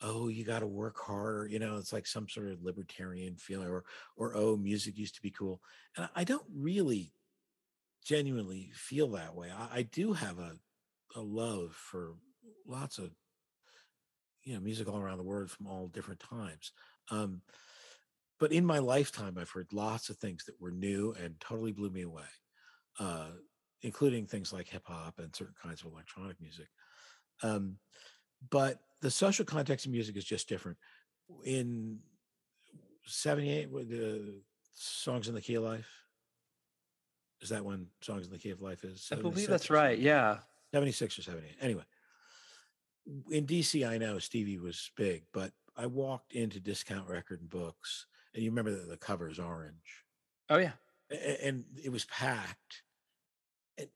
oh 0.00 0.28
you 0.28 0.44
got 0.44 0.60
to 0.60 0.66
work 0.68 0.96
harder 0.96 1.48
you 1.50 1.58
know 1.58 1.76
it's 1.76 1.92
like 1.92 2.06
some 2.06 2.28
sort 2.28 2.46
of 2.46 2.62
libertarian 2.62 3.34
feeling 3.34 3.66
or 3.66 3.82
or 4.16 4.32
oh 4.36 4.56
music 4.56 4.96
used 4.96 5.16
to 5.16 5.22
be 5.22 5.32
cool. 5.32 5.60
And 5.96 6.08
i 6.14 6.22
don't 6.22 6.46
really 6.54 7.12
genuinely 8.08 8.70
feel 8.74 9.08
that 9.10 9.34
way. 9.34 9.50
I, 9.54 9.78
I 9.78 9.82
do 9.82 10.14
have 10.14 10.38
a 10.38 10.52
a 11.16 11.20
love 11.20 11.74
for 11.74 12.14
lots 12.66 12.98
of 12.98 13.10
you 14.44 14.54
know 14.54 14.60
music 14.60 14.88
all 14.88 14.98
around 14.98 15.18
the 15.18 15.24
world 15.24 15.50
from 15.50 15.66
all 15.66 15.88
different 15.88 16.20
times 16.20 16.72
um 17.10 17.42
but 18.38 18.52
in 18.52 18.64
my 18.64 18.78
lifetime 18.78 19.36
i've 19.38 19.50
heard 19.50 19.72
lots 19.72 20.08
of 20.08 20.16
things 20.16 20.44
that 20.44 20.60
were 20.60 20.70
new 20.70 21.14
and 21.22 21.38
totally 21.40 21.72
blew 21.72 21.90
me 21.90 22.02
away 22.02 22.22
uh 22.98 23.28
including 23.82 24.26
things 24.26 24.52
like 24.52 24.68
hip 24.68 24.82
hop 24.86 25.18
and 25.18 25.34
certain 25.34 25.54
kinds 25.62 25.82
of 25.82 25.92
electronic 25.92 26.40
music 26.40 26.68
um 27.42 27.76
but 28.50 28.80
the 29.00 29.10
social 29.10 29.44
context 29.44 29.86
of 29.86 29.92
music 29.92 30.16
is 30.16 30.24
just 30.24 30.48
different. 30.48 30.78
In 31.44 31.98
78, 33.04 33.70
with 33.70 33.90
the 33.90 34.40
songs 34.74 35.28
in 35.28 35.34
the 35.34 35.40
key 35.40 35.54
of 35.54 35.62
life, 35.62 35.88
is 37.40 37.50
that 37.50 37.64
when 37.64 37.86
songs 38.00 38.26
in 38.26 38.32
the 38.32 38.38
key 38.38 38.50
of 38.50 38.60
life 38.60 38.84
is? 38.84 39.08
I 39.12 39.16
believe 39.16 39.48
that's 39.48 39.70
right. 39.70 39.98
Yeah. 39.98 40.38
76 40.72 41.18
or 41.18 41.22
78. 41.22 41.56
Anyway, 41.60 41.84
in 43.30 43.46
DC, 43.46 43.88
I 43.88 43.98
know 43.98 44.18
Stevie 44.18 44.58
was 44.58 44.90
big, 44.96 45.24
but 45.32 45.52
I 45.78 45.86
walked 45.86 46.32
into 46.32 46.58
Discount 46.60 47.08
Record 47.08 47.40
and 47.40 47.48
Books, 47.48 48.06
and 48.34 48.42
you 48.42 48.50
remember 48.50 48.72
that 48.72 48.88
the 48.88 48.96
cover 48.96 49.30
is 49.30 49.38
orange, 49.38 50.04
Oh 50.50 50.58
yeah. 50.58 50.72
and 51.10 51.64
it 51.82 51.90
was 51.92 52.04
packed. 52.06 52.82
It, 53.76 53.90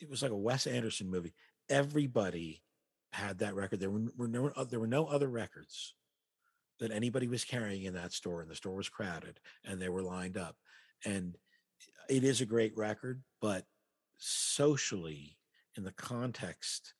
it 0.00 0.08
was 0.08 0.22
like 0.22 0.32
a 0.32 0.36
Wes 0.36 0.66
Anderson 0.66 1.10
movie. 1.10 1.34
Everybody 1.68 2.62
had 3.12 3.38
that 3.40 3.54
record. 3.54 3.80
There 3.80 3.90
were, 3.90 4.06
were 4.16 4.28
no 4.28 4.50
there 4.70 4.80
were 4.80 4.86
no 4.86 5.06
other 5.06 5.28
records 5.28 5.94
that 6.80 6.90
anybody 6.90 7.28
was 7.28 7.44
carrying 7.44 7.84
in 7.84 7.94
that 7.94 8.12
store, 8.12 8.40
and 8.40 8.50
the 8.50 8.56
store 8.56 8.74
was 8.74 8.88
crowded, 8.88 9.38
and 9.64 9.80
they 9.80 9.88
were 9.88 10.02
lined 10.02 10.36
up. 10.38 10.56
And 11.04 11.36
it 12.08 12.24
is 12.24 12.40
a 12.40 12.46
great 12.46 12.76
record, 12.76 13.22
but 13.40 13.64
socially, 14.18 15.36
in 15.76 15.84
the 15.84 15.92
context, 15.92 16.94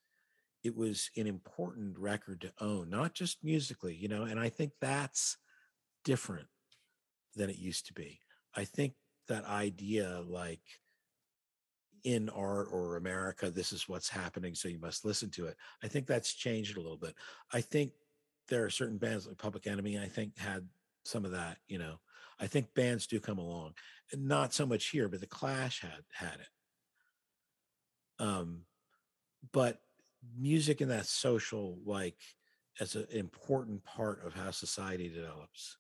it 0.67 0.77
was 0.77 1.11
an 1.17 1.29
important 1.29 1.97
record 1.97 2.41
to 2.41 2.53
own, 2.61 2.91
not 2.91 3.15
just 3.15 3.39
musically, 3.45 3.95
you 3.95 4.09
know. 4.09 4.25
And 4.25 4.41
I 4.41 4.49
think 4.49 4.73
that's 4.81 5.37
different 6.05 6.49
than 7.37 7.49
it 7.49 7.57
used 7.57 7.87
to 7.87 7.95
be. 7.95 8.19
I 8.55 8.65
think 8.65 8.95
that 9.29 9.45
idea, 9.45 10.23
like 10.27 10.61
in 12.03 12.29
art 12.31 12.67
or 12.73 12.97
America, 12.97 13.49
this 13.49 13.73
is 13.73 13.89
what's 13.89 14.09
happening, 14.09 14.57
so 14.57 14.69
you 14.69 14.81
must 14.81 15.05
listen 15.05 15.31
to 15.31 15.47
it. 15.47 15.57
I 15.85 15.89
think 15.89 16.07
that's 16.09 16.35
changed 16.35 16.77
a 16.77 16.81
little 16.81 16.97
bit. 16.97 17.15
I 17.53 17.61
think 17.61 17.93
there 18.49 18.65
are 18.65 18.71
certain 18.71 18.99
bands 18.99 19.29
like 19.29 19.39
Public 19.39 19.69
Enemy, 19.69 20.01
I 20.01 20.07
think 20.07 20.37
had 20.37 20.67
some 21.05 21.25
of 21.25 21.31
that, 21.31 21.59
you 21.69 21.79
know. 21.79 22.01
I 22.41 22.49
think 22.49 22.75
bands 22.75 23.07
do 23.07 23.21
come 23.21 23.39
along. 23.39 23.75
Not 24.15 24.53
so 24.53 24.67
much 24.67 24.89
here, 24.89 25.09
but 25.09 25.21
the 25.21 25.27
Clash 25.27 25.81
had 25.81 26.03
had 26.13 26.41
it. 26.41 26.49
Um, 28.19 28.63
but 29.53 29.81
music 30.39 30.81
and 30.81 30.91
that 30.91 31.07
social, 31.07 31.79
like 31.85 32.17
as 32.81 32.95
an 32.95 33.07
important 33.11 33.85
part 33.85 34.25
of 34.25 34.35
how 34.35 34.51
society 34.51 35.09
develops. 35.09 35.79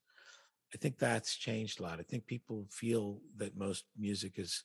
I 0.75 0.79
think 0.79 0.99
that's 0.99 1.37
changed 1.37 1.81
a 1.81 1.85
lot. 1.85 2.01
I 2.01 2.03
think 2.03 2.27
people 2.27 2.67
feel 2.71 3.21
that 3.37 3.57
most 3.57 3.85
music 3.97 4.39
is 4.39 4.65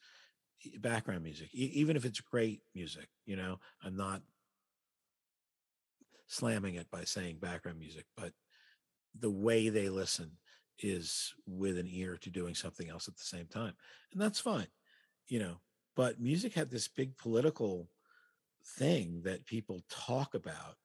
background 0.80 1.24
music, 1.24 1.50
e- 1.54 1.72
even 1.74 1.96
if 1.96 2.06
it's 2.06 2.20
great 2.22 2.62
music. 2.74 3.08
You 3.26 3.36
know, 3.36 3.60
I'm 3.84 3.96
not 3.96 4.22
slamming 6.28 6.76
it 6.76 6.90
by 6.90 7.04
saying 7.04 7.38
background 7.40 7.80
music, 7.80 8.06
but 8.16 8.32
the 9.20 9.30
way 9.30 9.70
they 9.70 9.90
listen 9.90 10.32
is 10.80 11.34
with 11.46 11.78
an 11.78 11.88
ear 11.88 12.18
to 12.22 12.30
doing 12.30 12.56
something 12.56 12.90
else 12.90 13.08
at 13.08 13.18
the 13.18 13.24
same 13.24 13.46
time. 13.46 13.74
And 14.14 14.22
that's 14.22 14.40
fine, 14.40 14.68
you 15.28 15.40
know. 15.40 15.60
But 15.96 16.20
music 16.20 16.54
had 16.54 16.70
this 16.70 16.88
big 16.88 17.18
political 17.18 17.90
thing 18.66 19.22
that 19.24 19.46
people 19.46 19.82
talk 19.90 20.34
about. 20.34 20.76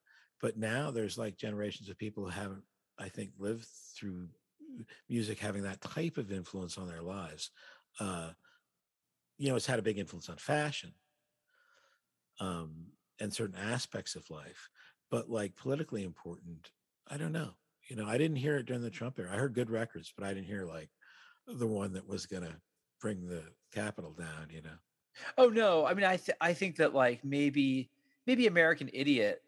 But 0.40 0.56
now 0.56 0.90
there's 0.90 1.18
like 1.18 1.36
generations 1.36 1.88
of 1.88 1.98
people 1.98 2.24
who 2.24 2.30
haven't, 2.30 2.62
I 2.98 3.08
think, 3.08 3.30
lived 3.38 3.66
through 3.98 4.28
music 5.08 5.38
having 5.38 5.62
that 5.62 5.80
type 5.80 6.18
of 6.18 6.30
influence 6.30 6.76
on 6.76 6.88
their 6.88 7.02
lives. 7.02 7.50
Uh, 7.98 8.30
you 9.38 9.48
know, 9.48 9.56
it's 9.56 9.66
had 9.66 9.78
a 9.78 9.82
big 9.82 9.98
influence 9.98 10.28
on 10.28 10.36
fashion 10.36 10.92
um, 12.40 12.86
and 13.20 13.32
certain 13.32 13.56
aspects 13.56 14.14
of 14.14 14.28
life. 14.30 14.68
But 15.10 15.30
like 15.30 15.56
politically 15.56 16.02
important, 16.04 16.70
I 17.08 17.16
don't 17.16 17.32
know. 17.32 17.50
You 17.88 17.96
know, 17.96 18.06
I 18.06 18.18
didn't 18.18 18.36
hear 18.36 18.56
it 18.56 18.66
during 18.66 18.82
the 18.82 18.90
Trump 18.90 19.18
era. 19.18 19.30
I 19.32 19.36
heard 19.36 19.54
good 19.54 19.70
records, 19.70 20.12
but 20.16 20.26
I 20.26 20.34
didn't 20.34 20.48
hear 20.48 20.64
like 20.64 20.90
the 21.46 21.66
one 21.66 21.92
that 21.92 22.08
was 22.08 22.26
going 22.26 22.42
to 22.42 22.56
bring 23.00 23.28
the 23.28 23.44
Capitol 23.72 24.12
down. 24.12 24.48
You 24.50 24.62
know. 24.62 24.78
Oh 25.38 25.48
no, 25.48 25.86
I 25.86 25.94
mean 25.94 26.04
I 26.04 26.16
th- 26.16 26.36
I 26.40 26.52
think 26.52 26.76
that 26.76 26.94
like 26.94 27.24
maybe 27.24 27.90
maybe 28.26 28.46
American 28.46 28.90
Idiot 28.92 29.42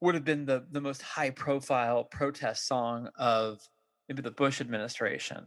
would 0.00 0.14
have 0.14 0.24
been 0.24 0.44
the 0.44 0.66
the 0.70 0.80
most 0.80 1.02
high 1.02 1.30
profile 1.30 2.04
protest 2.04 2.66
song 2.66 3.08
of 3.16 3.60
maybe 4.08 4.22
the 4.22 4.30
Bush 4.30 4.60
administration. 4.60 5.46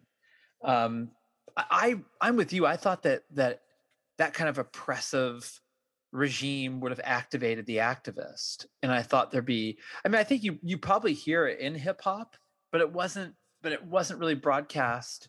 Um, 0.63 1.11
I 1.57 1.99
I'm 2.21 2.35
with 2.35 2.53
you. 2.53 2.65
I 2.65 2.77
thought 2.77 3.03
that 3.03 3.23
that 3.31 3.61
that 4.17 4.33
kind 4.33 4.49
of 4.49 4.57
oppressive 4.57 5.59
regime 6.11 6.79
would 6.79 6.91
have 6.91 7.01
activated 7.03 7.65
the 7.65 7.77
activist, 7.77 8.65
and 8.81 8.91
I 8.91 9.01
thought 9.01 9.31
there'd 9.31 9.45
be. 9.45 9.77
I 10.03 10.09
mean, 10.09 10.19
I 10.19 10.23
think 10.23 10.43
you 10.43 10.57
you 10.63 10.77
probably 10.77 11.13
hear 11.13 11.47
it 11.47 11.59
in 11.59 11.75
hip 11.75 12.01
hop, 12.01 12.35
but 12.71 12.81
it 12.81 12.91
wasn't. 12.91 13.35
But 13.61 13.71
it 13.71 13.83
wasn't 13.83 14.19
really 14.19 14.35
broadcast 14.35 15.27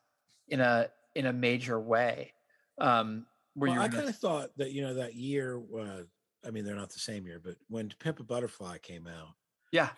in 0.48 0.60
a 0.60 0.88
in 1.14 1.26
a 1.26 1.32
major 1.32 1.80
way. 1.80 2.32
Um, 2.78 3.26
where 3.56 3.70
Well, 3.70 3.80
you 3.80 3.84
I 3.84 3.88
kind 3.88 4.08
of 4.08 4.16
thought 4.16 4.50
that 4.56 4.72
you 4.72 4.82
know 4.82 4.94
that 4.94 5.14
year. 5.14 5.60
Uh, 5.76 6.02
I 6.44 6.50
mean, 6.50 6.64
they're 6.64 6.76
not 6.76 6.90
the 6.90 7.00
same 7.00 7.26
year, 7.26 7.40
but 7.42 7.56
when 7.68 7.88
Pimp 7.98 8.20
a 8.20 8.22
Butterfly" 8.24 8.78
came 8.78 9.06
out, 9.06 9.34
Yeah. 9.72 9.90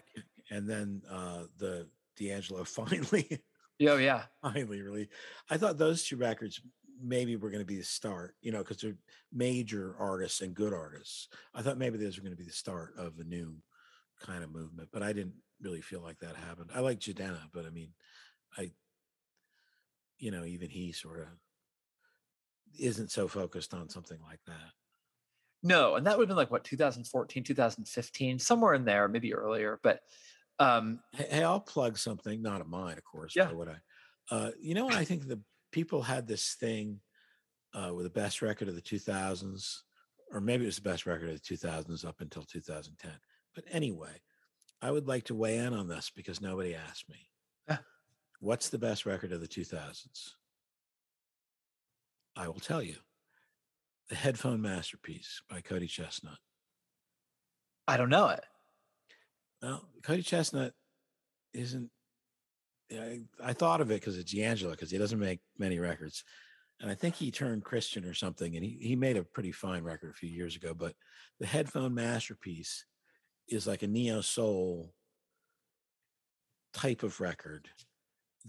and 0.50 0.68
then 0.68 1.02
uh, 1.10 1.44
the 1.56 1.90
D'Angelo 2.16 2.64
finally 2.80 3.42
Yeah. 3.78 3.96
Yeah. 3.96 4.26
finally 4.42 4.80
really, 4.82 5.08
I 5.50 5.58
thought 5.58 5.78
those 5.78 6.04
two 6.04 6.16
records 6.16 6.60
maybe 7.00 7.36
were 7.36 7.50
going 7.50 7.62
to 7.62 7.66
be 7.66 7.76
the 7.76 7.84
start. 7.84 8.36
You 8.40 8.52
know, 8.52 8.58
because 8.58 8.78
they're 8.78 8.98
major 9.32 9.96
artists 9.98 10.40
and 10.40 10.54
good 10.54 10.72
artists. 10.72 11.28
I 11.54 11.62
thought 11.62 11.78
maybe 11.78 11.98
those 11.98 12.16
were 12.16 12.22
going 12.22 12.36
to 12.36 12.42
be 12.42 12.48
the 12.48 12.52
start 12.52 12.94
of 12.96 13.18
a 13.18 13.24
new 13.24 13.62
kind 14.20 14.42
of 14.44 14.50
movement, 14.50 14.88
but 14.92 15.02
I 15.02 15.12
didn't 15.12 15.34
really 15.60 15.80
feel 15.80 16.00
like 16.00 16.18
that 16.20 16.36
happened. 16.36 16.70
I 16.74 16.80
like 16.80 17.00
Jidenna, 17.00 17.50
but 17.52 17.66
I 17.66 17.70
mean, 17.70 17.94
I, 18.56 18.72
you 20.18 20.30
know, 20.30 20.44
even 20.44 20.70
he 20.70 20.92
sort 20.92 21.20
of 21.20 21.28
isn't 22.78 23.10
so 23.10 23.28
focused 23.28 23.74
on 23.74 23.88
something 23.88 24.18
like 24.26 24.40
that. 24.46 24.72
No, 25.62 25.96
and 25.96 26.06
that 26.06 26.16
would 26.16 26.24
have 26.24 26.28
been 26.28 26.36
like 26.36 26.50
what 26.50 26.64
2014, 26.64 27.42
2015, 27.44 28.38
somewhere 28.38 28.74
in 28.74 28.84
there, 28.84 29.08
maybe 29.08 29.34
earlier. 29.34 29.80
But 29.82 30.00
um, 30.58 31.00
Hey, 31.12 31.42
I'll 31.42 31.60
plug 31.60 31.98
something, 31.98 32.42
not 32.42 32.60
of 32.60 32.68
mine, 32.68 32.96
of 32.96 33.04
course. 33.04 33.34
Yeah. 33.34 33.50
would 33.52 33.68
I, 33.68 33.76
uh, 34.30 34.50
you 34.60 34.74
know, 34.74 34.88
I 34.88 35.04
think 35.04 35.26
the 35.26 35.40
people 35.72 36.02
had 36.02 36.26
this 36.26 36.54
thing 36.54 37.00
uh, 37.74 37.92
with 37.94 38.04
the 38.04 38.10
best 38.10 38.42
record 38.42 38.68
of 38.68 38.74
the 38.74 38.82
2000s, 38.82 39.78
or 40.32 40.40
maybe 40.40 40.64
it 40.64 40.66
was 40.66 40.76
the 40.76 40.82
best 40.82 41.06
record 41.06 41.30
of 41.30 41.42
the 41.42 41.56
2000s 41.56 42.04
up 42.04 42.20
until 42.20 42.42
2010. 42.42 43.10
But 43.54 43.64
anyway, 43.70 44.20
I 44.80 44.90
would 44.90 45.08
like 45.08 45.24
to 45.24 45.34
weigh 45.34 45.58
in 45.58 45.74
on 45.74 45.88
this 45.88 46.10
because 46.14 46.40
nobody 46.40 46.74
asked 46.74 47.08
me. 47.08 47.28
Yeah. 47.68 47.78
What's 48.40 48.68
the 48.68 48.78
best 48.78 49.06
record 49.06 49.32
of 49.32 49.40
the 49.40 49.48
2000s? 49.48 50.34
I 52.38 52.46
will 52.46 52.60
tell 52.60 52.82
you. 52.82 52.94
The 54.08 54.14
Headphone 54.14 54.62
Masterpiece 54.62 55.42
by 55.50 55.60
Cody 55.60 55.88
Chesnutt. 55.88 56.38
I 57.86 57.98
don't 57.98 58.08
know 58.08 58.28
it. 58.28 58.44
Well, 59.60 59.86
Cody 60.02 60.22
Chesnutt 60.22 60.72
isn't. 61.52 61.90
I, 62.90 63.20
I 63.42 63.52
thought 63.52 63.82
of 63.82 63.90
it 63.90 64.00
because 64.00 64.16
it's 64.16 64.32
D'Angelo 64.32 64.70
because 64.70 64.90
he 64.90 64.96
doesn't 64.96 65.18
make 65.18 65.40
many 65.58 65.78
records, 65.78 66.24
and 66.80 66.90
I 66.90 66.94
think 66.94 67.16
he 67.16 67.30
turned 67.30 67.64
Christian 67.64 68.06
or 68.06 68.14
something, 68.14 68.54
and 68.54 68.64
he 68.64 68.78
he 68.80 68.96
made 68.96 69.18
a 69.18 69.24
pretty 69.24 69.52
fine 69.52 69.82
record 69.82 70.10
a 70.10 70.16
few 70.16 70.30
years 70.30 70.56
ago. 70.56 70.72
But 70.72 70.94
the 71.40 71.46
headphone 71.46 71.94
masterpiece 71.94 72.86
is 73.46 73.66
like 73.66 73.82
a 73.82 73.88
neo 73.88 74.22
soul 74.22 74.94
type 76.72 77.02
of 77.02 77.20
record 77.20 77.68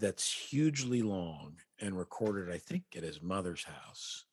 that's 0.00 0.32
hugely 0.32 1.02
long 1.02 1.56
and 1.80 1.96
recorded, 1.96 2.52
I 2.52 2.58
think, 2.58 2.84
at 2.96 3.02
his 3.02 3.22
mother's 3.22 3.64
house. 3.64 4.24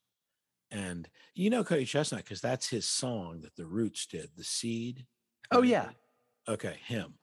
And 0.72 1.08
you 1.34 1.50
know 1.50 1.64
Cody 1.64 1.86
Chesnutt 1.86 2.18
because 2.18 2.42
that's 2.42 2.68
his 2.68 2.88
song 2.88 3.42
that 3.42 3.56
the 3.56 3.66
Roots 3.66 4.06
did, 4.06 4.32
"The 4.36 4.44
Seed." 4.44 5.06
Oh, 5.52 5.62
yeah. 5.62 5.90
Okay, 6.48 6.78
him. 6.86 7.14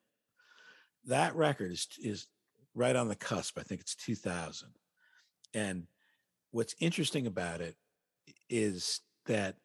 That 1.07 1.35
record 1.35 1.73
is 1.73 1.89
is 2.01 2.27
right 2.75 2.97
on 2.97 3.09
the 3.09 3.17
cusp. 3.17 3.59
I 3.59 3.63
think 3.63 3.81
it's 3.81 3.95
2000. 3.95 4.69
And 5.53 5.87
what's 6.53 6.75
interesting 6.81 7.27
about 7.27 7.61
it 7.61 7.77
is 8.49 9.01
that 9.27 9.57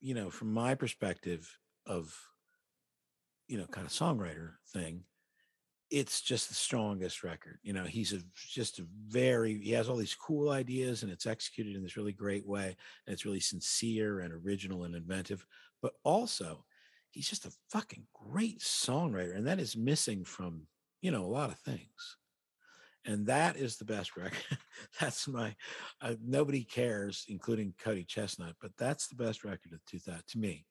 you 0.00 0.14
know, 0.14 0.30
from 0.30 0.52
my 0.52 0.74
perspective 0.74 1.58
of 1.86 2.12
you 3.48 3.58
know, 3.58 3.66
kind 3.66 3.86
of 3.86 3.92
songwriter 3.92 4.52
thing, 4.72 5.04
it's 5.92 6.22
just 6.22 6.48
the 6.48 6.54
strongest 6.54 7.22
record. 7.22 7.58
You 7.62 7.74
know, 7.74 7.84
he's 7.84 8.14
a 8.14 8.20
just 8.34 8.78
a 8.78 8.86
very 9.06 9.58
he 9.58 9.72
has 9.72 9.90
all 9.90 9.96
these 9.96 10.14
cool 10.14 10.48
ideas 10.48 11.02
and 11.02 11.12
it's 11.12 11.26
executed 11.26 11.76
in 11.76 11.82
this 11.82 11.98
really 11.98 12.14
great 12.14 12.46
way 12.46 12.74
and 13.06 13.12
it's 13.12 13.26
really 13.26 13.40
sincere 13.40 14.20
and 14.20 14.32
original 14.32 14.84
and 14.84 14.94
inventive, 14.94 15.44
but 15.82 15.92
also 16.02 16.64
he's 17.10 17.28
just 17.28 17.44
a 17.44 17.52
fucking 17.68 18.04
great 18.14 18.60
songwriter 18.60 19.36
and 19.36 19.46
that 19.46 19.60
is 19.60 19.76
missing 19.76 20.24
from, 20.24 20.62
you 21.02 21.10
know, 21.10 21.24
a 21.24 21.26
lot 21.26 21.50
of 21.50 21.58
things. 21.58 22.16
And 23.04 23.26
that 23.26 23.56
is 23.56 23.76
the 23.76 23.84
best 23.84 24.16
record. 24.16 24.58
that's 24.98 25.28
my 25.28 25.54
uh, 26.00 26.14
nobody 26.24 26.64
cares 26.64 27.26
including 27.28 27.74
Cody 27.78 28.04
Chesnutt, 28.04 28.54
but 28.62 28.72
that's 28.78 29.08
the 29.08 29.22
best 29.22 29.44
record 29.44 29.74
of 29.74 29.84
2000 29.84 30.22
to 30.26 30.38
me. 30.38 30.64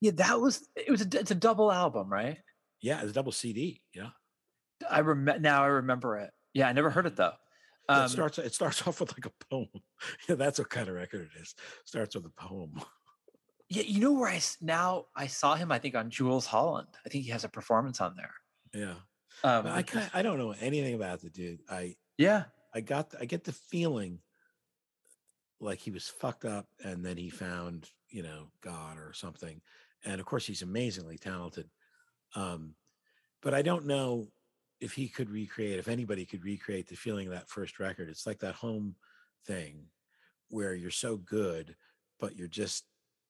Yeah, 0.00 0.12
that 0.14 0.40
was 0.40 0.66
it. 0.76 0.88
Was 0.90 1.02
a, 1.02 1.18
it's 1.18 1.32
a 1.32 1.34
double 1.34 1.70
album, 1.70 2.08
right? 2.08 2.38
Yeah, 2.80 3.00
it's 3.00 3.10
a 3.10 3.14
double 3.14 3.32
CD, 3.32 3.82
yeah. 3.94 4.10
I 4.88 5.00
remember 5.00 5.40
now. 5.40 5.62
I 5.62 5.66
remember 5.66 6.16
it. 6.16 6.30
Yeah, 6.54 6.68
I 6.68 6.72
never 6.72 6.90
heard 6.90 7.06
it 7.06 7.16
though. 7.16 7.32
Um, 7.88 8.04
it 8.04 8.08
starts 8.08 8.38
it 8.38 8.54
starts 8.54 8.82
off 8.86 9.00
with 9.00 9.12
like 9.12 9.26
a 9.26 9.44
poem. 9.50 9.68
yeah, 10.28 10.36
that's 10.36 10.58
what 10.58 10.70
kind 10.70 10.88
of 10.88 10.94
record 10.94 11.28
it 11.34 11.40
is. 11.40 11.54
Starts 11.84 12.14
with 12.14 12.24
a 12.26 12.30
poem. 12.30 12.80
yeah, 13.68 13.82
you 13.82 14.00
know 14.00 14.12
where 14.12 14.30
I 14.30 14.40
now 14.60 15.06
I 15.16 15.26
saw 15.26 15.54
him. 15.54 15.72
I 15.72 15.78
think 15.78 15.94
on 15.94 16.10
Jools 16.10 16.46
Holland. 16.46 16.88
I 17.04 17.08
think 17.08 17.24
he 17.24 17.30
has 17.30 17.44
a 17.44 17.48
performance 17.48 18.00
on 18.00 18.16
there. 18.16 18.34
Yeah. 18.72 18.94
Um, 19.42 19.66
I 19.66 19.82
kind 19.82 20.10
I 20.14 20.22
don't 20.22 20.38
know 20.38 20.54
anything 20.60 20.94
about 20.94 21.20
the 21.20 21.30
dude. 21.30 21.60
I 21.68 21.96
yeah, 22.16 22.44
I 22.74 22.80
got 22.80 23.14
I 23.20 23.24
get 23.24 23.44
the 23.44 23.52
feeling 23.52 24.20
like 25.60 25.78
he 25.78 25.90
was 25.90 26.08
fucked 26.08 26.44
up 26.44 26.66
and 26.82 27.04
then 27.04 27.16
he 27.16 27.28
found, 27.28 27.90
you 28.08 28.22
know, 28.22 28.48
God 28.62 28.98
or 28.98 29.12
something. 29.12 29.60
And 30.04 30.20
of 30.20 30.26
course 30.26 30.46
he's 30.46 30.62
amazingly 30.62 31.18
talented. 31.18 31.68
Um, 32.34 32.74
but 33.42 33.54
I 33.54 33.62
don't 33.62 33.86
know 33.86 34.28
if 34.80 34.92
he 34.92 35.08
could 35.08 35.30
recreate, 35.30 35.78
if 35.78 35.88
anybody 35.88 36.24
could 36.24 36.44
recreate 36.44 36.88
the 36.88 36.96
feeling 36.96 37.26
of 37.26 37.32
that 37.32 37.48
first 37.48 37.78
record. 37.78 38.08
It's 38.08 38.26
like 38.26 38.40
that 38.40 38.54
home 38.54 38.94
thing 39.46 39.86
where 40.48 40.74
you're 40.74 40.90
so 40.90 41.16
good, 41.16 41.76
but 42.18 42.36
you're 42.36 42.48
just 42.48 42.84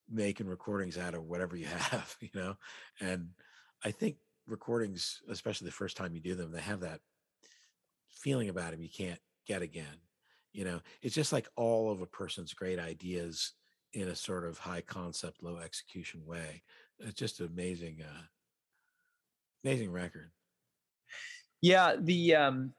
making 0.09 0.47
recordings 0.47 0.99
out 0.99 1.15
of 1.15 1.25
whatever 1.25 1.57
you 1.57 1.67
have, 1.91 2.17
you 2.21 2.31
know? 2.35 2.57
And 3.01 3.31
I 3.85 3.91
think 3.91 4.17
recordings, 4.47 5.21
especially 5.29 5.67
the 5.67 5.73
first 5.73 5.97
time 5.97 6.15
you 6.15 6.21
do 6.21 6.35
them, 6.35 6.53
they 6.53 6.61
have 6.61 6.81
that 6.81 7.01
feeling 8.11 8.49
about 8.49 8.73
them 8.73 8.83
you 8.83 8.89
can't 8.89 9.21
get 9.47 9.63
again. 9.63 9.87
You 10.53 10.65
know, 10.65 10.81
it's 11.03 11.15
just 11.15 11.33
like 11.33 11.49
all 11.57 11.91
of 11.91 12.01
a 12.01 12.07
person's 12.07 12.55
great 12.55 12.79
ideas 12.79 13.53
in 13.93 14.09
a 14.09 14.17
sort 14.17 14.45
of 14.45 14.59
high 14.59 14.81
concept, 14.81 15.43
low 15.43 15.59
execution 15.59 16.25
way. 16.27 16.63
It's 16.99 17.15
just 17.15 17.41
amazing, 17.41 17.99
uh, 18.03 18.23
amazing 19.65 19.91
record. 19.91 20.31
Yeah, 21.63 21.97
the 21.99 22.37
um, 22.37 22.73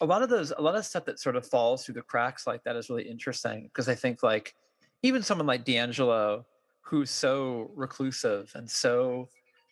a 0.00 0.06
lot 0.06 0.22
of 0.22 0.28
those, 0.28 0.52
a 0.56 0.62
lot 0.62 0.76
of 0.76 0.84
stuff 0.84 1.04
that 1.06 1.18
sort 1.18 1.36
of 1.36 1.46
falls 1.46 1.84
through 1.84 1.94
the 1.94 2.02
cracks 2.02 2.46
like 2.46 2.62
that 2.64 2.76
is 2.76 2.90
really 2.90 3.08
interesting 3.08 3.64
because 3.64 3.88
I 3.88 3.94
think 3.94 4.22
like 4.22 4.54
even 5.02 5.22
someone 5.22 5.46
like 5.46 5.64
D'Angelo, 5.64 6.46
who's 6.82 7.10
so 7.10 7.70
reclusive 7.74 8.52
and 8.54 8.70
so 8.70 9.28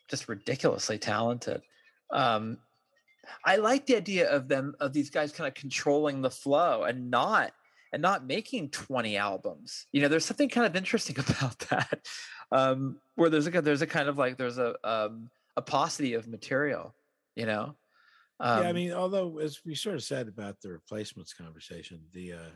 just 0.09 0.29
ridiculously 0.29 0.99
talented. 0.99 1.63
Um, 2.11 2.59
I 3.45 3.57
like 3.57 3.87
the 3.87 3.97
idea 3.97 4.29
of 4.31 4.49
them 4.49 4.75
of 4.81 4.93
these 4.93 5.11
guys 5.11 5.33
kind 5.33 5.49
of 5.49 5.55
controlling 5.55 6.23
the 6.23 6.31
flow 6.31 6.83
and 6.83 7.11
not 7.11 7.53
and 7.93 8.03
not 8.03 8.27
making 8.27 8.71
20 8.71 9.17
albums. 9.17 9.87
You 9.93 10.01
know, 10.01 10.09
there's 10.09 10.25
something 10.25 10.49
kind 10.49 10.67
of 10.67 10.75
interesting 10.75 11.17
about 11.29 11.59
that. 11.71 12.01
Um, 12.51 12.99
where 13.15 13.31
there's 13.31 13.47
a 13.47 13.63
there's 13.63 13.83
a 13.83 13.87
kind 13.87 14.09
of 14.09 14.19
like 14.19 14.37
there's 14.37 14.59
a 14.59 14.75
um, 14.85 15.31
a 15.57 15.63
paucity 15.63 16.15
of 16.15 16.29
material, 16.29 16.95
you 17.37 17.47
know. 17.47 17.77
Um, 18.41 18.63
yeah, 18.63 18.69
I 18.69 18.73
mean, 18.73 18.93
although 18.93 19.39
as 19.39 19.65
we 19.65 19.75
sort 19.75 19.97
of 19.97 20.03
said 20.03 20.29
about 20.29 20.61
the 20.61 20.71
replacements 20.73 21.35
conversation, 21.35 22.09
the 22.13 22.33
uh 22.35 22.51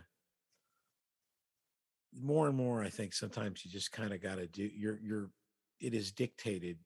more 2.13 2.49
and 2.49 2.57
more, 2.57 2.83
I 2.83 2.89
think 2.89 3.13
sometimes 3.13 3.65
you 3.65 3.71
just 3.71 3.93
kind 3.93 4.13
of 4.13 4.21
got 4.23 4.37
to 4.37 4.47
do. 4.47 4.65
You're 4.65 4.99
you're. 5.01 5.31
It 5.79 5.93
is 5.93 6.11
dictated 6.13 6.79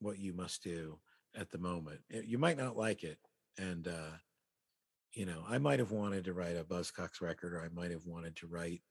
what 0.00 0.18
you 0.18 0.34
must 0.34 0.62
do 0.62 1.00
at 1.34 1.50
the 1.50 1.58
moment. 1.58 2.02
Uh, 2.14 2.20
You 2.20 2.38
might 2.38 2.58
not 2.58 2.76
like 2.76 3.04
it, 3.04 3.18
and 3.58 3.88
uh 3.88 4.12
you 5.12 5.26
know, 5.26 5.44
I 5.46 5.58
might 5.58 5.78
have 5.78 5.90
wanted 5.92 6.24
to 6.24 6.34
write 6.34 6.56
a 6.56 6.64
Buzzcocks 6.64 7.20
record, 7.20 7.54
or 7.54 7.62
I 7.62 7.68
might 7.70 7.90
have 7.90 8.06
wanted 8.06 8.36
to 8.36 8.46
write, 8.46 8.82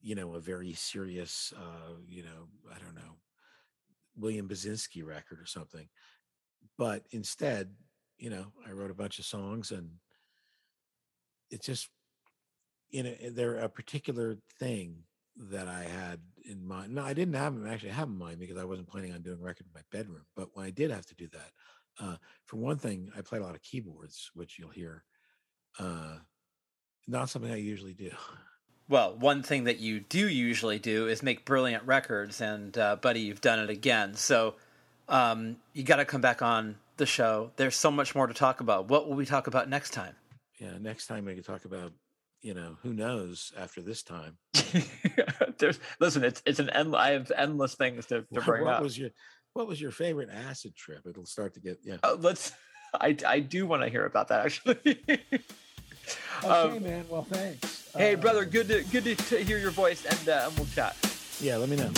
you 0.00 0.14
know, 0.14 0.34
a 0.34 0.40
very 0.40 0.72
serious, 0.74 1.52
uh, 1.56 1.96
you 2.06 2.22
know, 2.24 2.48
I 2.72 2.78
don't 2.78 2.94
know, 2.94 3.18
William 4.16 4.48
Basinski 4.48 5.04
record 5.04 5.40
or 5.40 5.46
something. 5.46 5.88
But 6.78 7.04
instead, 7.10 7.74
you 8.18 8.30
know, 8.30 8.46
I 8.66 8.72
wrote 8.72 8.90
a 8.90 8.94
bunch 8.94 9.18
of 9.18 9.24
songs 9.24 9.70
and 9.70 9.90
it's 11.50 11.66
just, 11.66 11.88
you 12.90 13.02
know, 13.02 13.14
they're 13.30 13.58
a 13.58 13.68
particular 13.68 14.36
thing 14.58 15.04
that 15.36 15.68
I 15.68 15.84
had 15.84 16.20
in 16.44 16.66
mind. 16.66 16.94
No, 16.94 17.02
I 17.02 17.14
didn't 17.14 17.34
have 17.34 17.54
them 17.54 17.66
actually 17.66 17.90
have 17.90 18.08
in 18.08 18.18
mind 18.18 18.38
because 18.38 18.58
I 18.58 18.64
wasn't 18.64 18.88
planning 18.88 19.12
on 19.12 19.22
doing 19.22 19.40
record 19.40 19.66
in 19.66 19.72
my 19.74 19.82
bedroom. 19.90 20.24
But 20.36 20.48
when 20.54 20.66
I 20.66 20.70
did 20.70 20.90
have 20.90 21.06
to 21.06 21.14
do 21.14 21.28
that, 21.28 21.50
uh, 22.00 22.16
for 22.46 22.56
one 22.56 22.78
thing, 22.78 23.10
I 23.16 23.20
played 23.20 23.42
a 23.42 23.44
lot 23.44 23.54
of 23.54 23.62
keyboards, 23.62 24.30
which 24.34 24.58
you'll 24.58 24.70
hear. 24.70 25.04
Uh, 25.78 26.16
not 27.06 27.30
something 27.30 27.50
I 27.50 27.56
usually 27.56 27.94
do. 27.94 28.10
well, 28.90 29.14
one 29.14 29.42
thing 29.44 29.64
that 29.64 29.78
you 29.78 30.00
do 30.00 30.28
usually 30.28 30.80
do 30.80 31.06
is 31.06 31.22
make 31.22 31.44
brilliant 31.44 31.84
records, 31.84 32.40
and 32.40 32.76
uh, 32.76 32.96
buddy, 32.96 33.20
you've 33.20 33.40
done 33.40 33.60
it 33.60 33.70
again. 33.70 34.14
So 34.16 34.56
um, 35.08 35.56
you 35.72 35.84
got 35.84 35.96
to 35.96 36.04
come 36.04 36.20
back 36.20 36.42
on 36.42 36.74
the 36.96 37.06
show. 37.06 37.52
There's 37.56 37.76
so 37.76 37.92
much 37.92 38.16
more 38.16 38.26
to 38.26 38.34
talk 38.34 38.60
about. 38.60 38.88
What 38.88 39.08
will 39.08 39.14
we 39.14 39.24
talk 39.24 39.46
about 39.46 39.68
next 39.68 39.90
time? 39.90 40.16
Yeah, 40.58 40.72
next 40.80 41.06
time 41.06 41.24
we 41.24 41.34
can 41.34 41.44
talk 41.44 41.64
about, 41.64 41.92
you 42.42 42.52
know, 42.52 42.76
who 42.82 42.92
knows 42.92 43.52
after 43.56 43.80
this 43.80 44.02
time. 44.02 44.36
There's 45.58 45.78
listen, 46.00 46.24
it's 46.24 46.42
it's 46.44 46.58
an 46.58 46.70
end, 46.70 46.94
I 46.96 47.12
have 47.12 47.30
endless 47.36 47.76
things 47.76 48.06
to, 48.06 48.22
to 48.22 48.26
What, 48.30 48.44
bring 48.44 48.64
what 48.64 48.74
up. 48.74 48.82
was 48.82 48.98
your 48.98 49.10
what 49.52 49.68
was 49.68 49.80
your 49.80 49.92
favorite 49.92 50.30
acid 50.30 50.74
trip? 50.74 51.06
It'll 51.08 51.26
start 51.26 51.54
to 51.54 51.60
get 51.60 51.78
yeah. 51.84 51.98
Uh, 52.02 52.16
let's. 52.18 52.52
I 52.92 53.16
I 53.24 53.38
do 53.38 53.66
want 53.68 53.82
to 53.82 53.88
hear 53.88 54.04
about 54.04 54.28
that 54.28 54.46
actually. 54.46 54.98
Okay, 56.44 56.76
um, 56.76 56.82
man. 56.82 57.04
Well, 57.08 57.24
thanks. 57.24 57.90
hey, 57.96 58.14
Uh, 58.14 58.18
brother, 58.18 58.44
good 58.44 58.68
to 58.68 58.82
good 58.84 59.04
to 59.18 59.36
hear 59.44 59.58
your 59.58 59.70
voice, 59.70 60.04
and 60.04 60.28
uh, 60.28 60.46
and 60.48 60.56
we'll 60.56 60.68
chat. 60.74 60.96
Yeah, 61.40 61.56
let 61.56 61.68
me 61.68 61.76
know. 61.76 61.90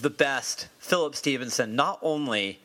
The 0.00 0.10
best. 0.10 0.68
Philip 0.78 1.14
Stevenson, 1.14 1.76
not 1.76 1.98
only 2.02 2.60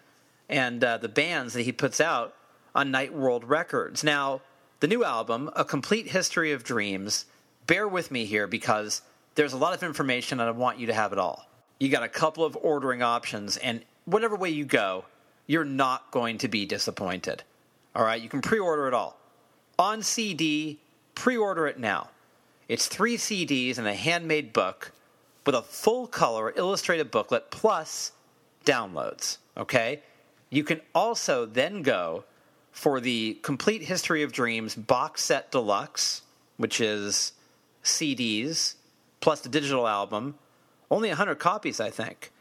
and 0.47 0.81
uh, 0.83 0.97
the 0.97 1.09
bands 1.09 1.55
that 1.55 1.63
he 1.63 1.71
puts 1.71 1.99
out 1.99 2.35
on 2.75 2.91
Night 2.91 3.11
World 3.13 3.43
Records. 3.43 4.03
Now, 4.03 4.41
the 4.79 4.87
new 4.87 5.03
album, 5.03 5.49
A 5.55 5.65
Complete 5.65 6.07
History 6.07 6.51
of 6.51 6.63
Dreams, 6.63 7.25
bear 7.65 7.87
with 7.87 8.11
me 8.11 8.25
here 8.25 8.45
because 8.47 9.01
there's 9.35 9.53
a 9.53 9.57
lot 9.57 9.73
of 9.73 9.83
information 9.83 10.39
and 10.39 10.47
I 10.47 10.51
want 10.51 10.79
you 10.79 10.87
to 10.87 10.93
have 10.93 11.11
it 11.11 11.19
all. 11.19 11.47
You 11.79 11.89
got 11.89 12.03
a 12.03 12.09
couple 12.09 12.43
of 12.43 12.57
ordering 12.61 13.03
options, 13.03 13.57
and 13.57 13.83
whatever 14.05 14.35
way 14.35 14.49
you 14.49 14.65
go, 14.65 15.05
you're 15.45 15.63
not 15.63 16.09
going 16.11 16.39
to 16.39 16.47
be 16.47 16.65
disappointed. 16.65 17.43
All 17.95 18.03
right, 18.03 18.21
you 18.21 18.29
can 18.29 18.41
pre 18.41 18.59
order 18.59 18.87
it 18.87 18.93
all. 18.93 19.17
On 19.77 20.01
CD, 20.01 20.79
pre 21.13 21.37
order 21.37 21.67
it 21.67 21.79
now. 21.79 22.09
It's 22.67 22.87
three 22.87 23.17
CDs 23.17 23.77
and 23.77 23.87
a 23.87 23.93
handmade 23.93 24.53
book 24.53 24.91
with 25.45 25.55
a 25.55 25.61
full 25.61 26.07
color 26.07 26.51
illustrated 26.55 27.11
booklet 27.11 27.49
plus 27.51 28.11
downloads. 28.65 29.37
Okay? 29.55 30.01
You 30.49 30.63
can 30.63 30.81
also 30.93 31.45
then 31.45 31.81
go 31.81 32.25
for 32.77 32.99
the 32.99 33.33
Complete 33.41 33.81
History 33.81 34.21
of 34.21 34.31
Dreams 34.31 34.75
box 34.75 35.23
set 35.23 35.49
deluxe, 35.49 36.21
which 36.57 36.79
is 36.79 37.33
CDs 37.83 38.75
plus 39.19 39.41
the 39.41 39.49
digital 39.49 39.87
album. 39.87 40.35
Only 40.91 41.09
100 41.09 41.39
copies, 41.39 41.79
I 41.79 41.89
think. 41.89 42.31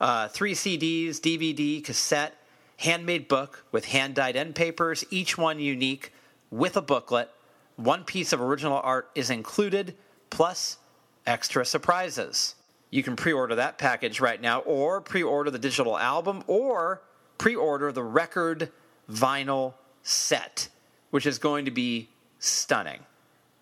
Uh, 0.00 0.28
three 0.28 0.54
CDs, 0.54 1.16
DVD, 1.20 1.84
cassette, 1.84 2.34
handmade 2.78 3.28
book 3.28 3.66
with 3.72 3.84
hand 3.84 4.14
dyed 4.14 4.36
end 4.36 4.54
papers, 4.54 5.04
each 5.10 5.36
one 5.36 5.58
unique 5.58 6.14
with 6.50 6.78
a 6.78 6.82
booklet. 6.82 7.28
One 7.76 8.04
piece 8.04 8.32
of 8.32 8.40
original 8.40 8.80
art 8.82 9.10
is 9.14 9.28
included, 9.28 9.94
plus 10.30 10.78
extra 11.26 11.62
surprises. 11.66 12.54
You 12.88 13.02
can 13.02 13.16
pre 13.16 13.34
order 13.34 13.56
that 13.56 13.76
package 13.76 14.18
right 14.18 14.40
now, 14.40 14.60
or 14.60 15.02
pre 15.02 15.22
order 15.22 15.50
the 15.50 15.58
digital 15.58 15.98
album, 15.98 16.42
or 16.46 17.02
pre 17.36 17.54
order 17.54 17.92
the 17.92 18.02
record 18.02 18.70
vinyl 19.10 19.74
set, 20.02 20.68
which 21.10 21.26
is 21.26 21.38
going 21.38 21.64
to 21.64 21.70
be 21.70 22.08
stunning. 22.38 23.00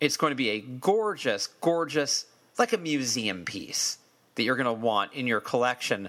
It's 0.01 0.17
going 0.17 0.33
to 0.33 0.37
be 0.37 0.51
a 0.51 0.61
gorgeous, 0.61 1.47
gorgeous, 1.61 2.27
like 2.59 2.73
a 2.73 2.79
museum 2.79 3.45
piece 3.45 3.99
that 4.35 4.43
you're 4.43 4.57
going 4.57 4.67
to 4.67 4.73
want 4.73 5.13
in 5.13 5.27
your 5.27 5.41
collection. 5.41 6.09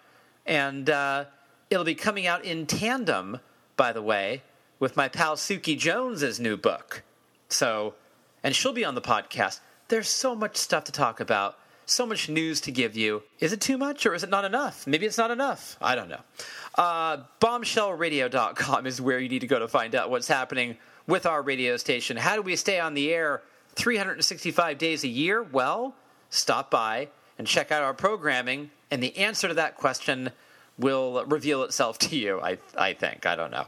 And 0.45 0.89
uh, 0.89 1.25
It'll 1.69 1.83
be 1.83 1.95
coming 1.95 2.27
out 2.27 2.45
in 2.45 2.65
tandem, 2.65 3.39
by 3.75 3.91
the 3.91 4.01
way, 4.01 4.43
with 4.79 4.95
my 4.95 5.07
pal 5.07 5.35
Suki 5.35 5.77
Jones's 5.77 6.39
new 6.39 6.57
book. 6.57 7.03
So, 7.49 7.95
and 8.43 8.55
she'll 8.55 8.73
be 8.73 8.85
on 8.85 8.95
the 8.95 9.01
podcast. 9.01 9.59
There's 9.87 10.09
so 10.09 10.35
much 10.35 10.57
stuff 10.57 10.83
to 10.85 10.91
talk 10.91 11.19
about, 11.19 11.57
so 11.85 12.05
much 12.05 12.29
news 12.29 12.61
to 12.61 12.71
give 12.71 12.95
you. 12.95 13.23
Is 13.39 13.53
it 13.53 13.61
too 13.61 13.77
much 13.77 14.05
or 14.05 14.13
is 14.13 14.23
it 14.23 14.29
not 14.29 14.45
enough? 14.45 14.85
Maybe 14.85 15.05
it's 15.05 15.17
not 15.17 15.31
enough. 15.31 15.77
I 15.81 15.95
don't 15.95 16.09
know. 16.09 16.21
Uh, 16.75 17.17
bombshellradio.com 17.39 18.85
is 18.85 19.01
where 19.01 19.19
you 19.19 19.29
need 19.29 19.39
to 19.39 19.47
go 19.47 19.59
to 19.59 19.67
find 19.67 19.95
out 19.95 20.09
what's 20.09 20.27
happening 20.27 20.77
with 21.07 21.25
our 21.25 21.41
radio 21.41 21.77
station. 21.77 22.17
How 22.17 22.35
do 22.35 22.41
we 22.41 22.55
stay 22.55 22.79
on 22.79 22.93
the 22.93 23.13
air 23.13 23.41
365 23.75 24.77
days 24.77 25.03
a 25.03 25.07
year? 25.07 25.43
Well, 25.43 25.95
stop 26.29 26.71
by 26.71 27.09
and 27.37 27.47
check 27.47 27.71
out 27.71 27.83
our 27.83 27.93
programming, 27.93 28.71
and 28.89 29.03
the 29.03 29.15
answer 29.17 29.47
to 29.47 29.53
that 29.55 29.75
question 29.75 30.31
will 30.77 31.25
reveal 31.25 31.63
itself 31.63 31.97
to 31.99 32.15
you, 32.15 32.39
I, 32.41 32.57
I 32.77 32.93
think. 32.93 33.25
I 33.25 33.35
don't 33.35 33.51
know. 33.51 33.65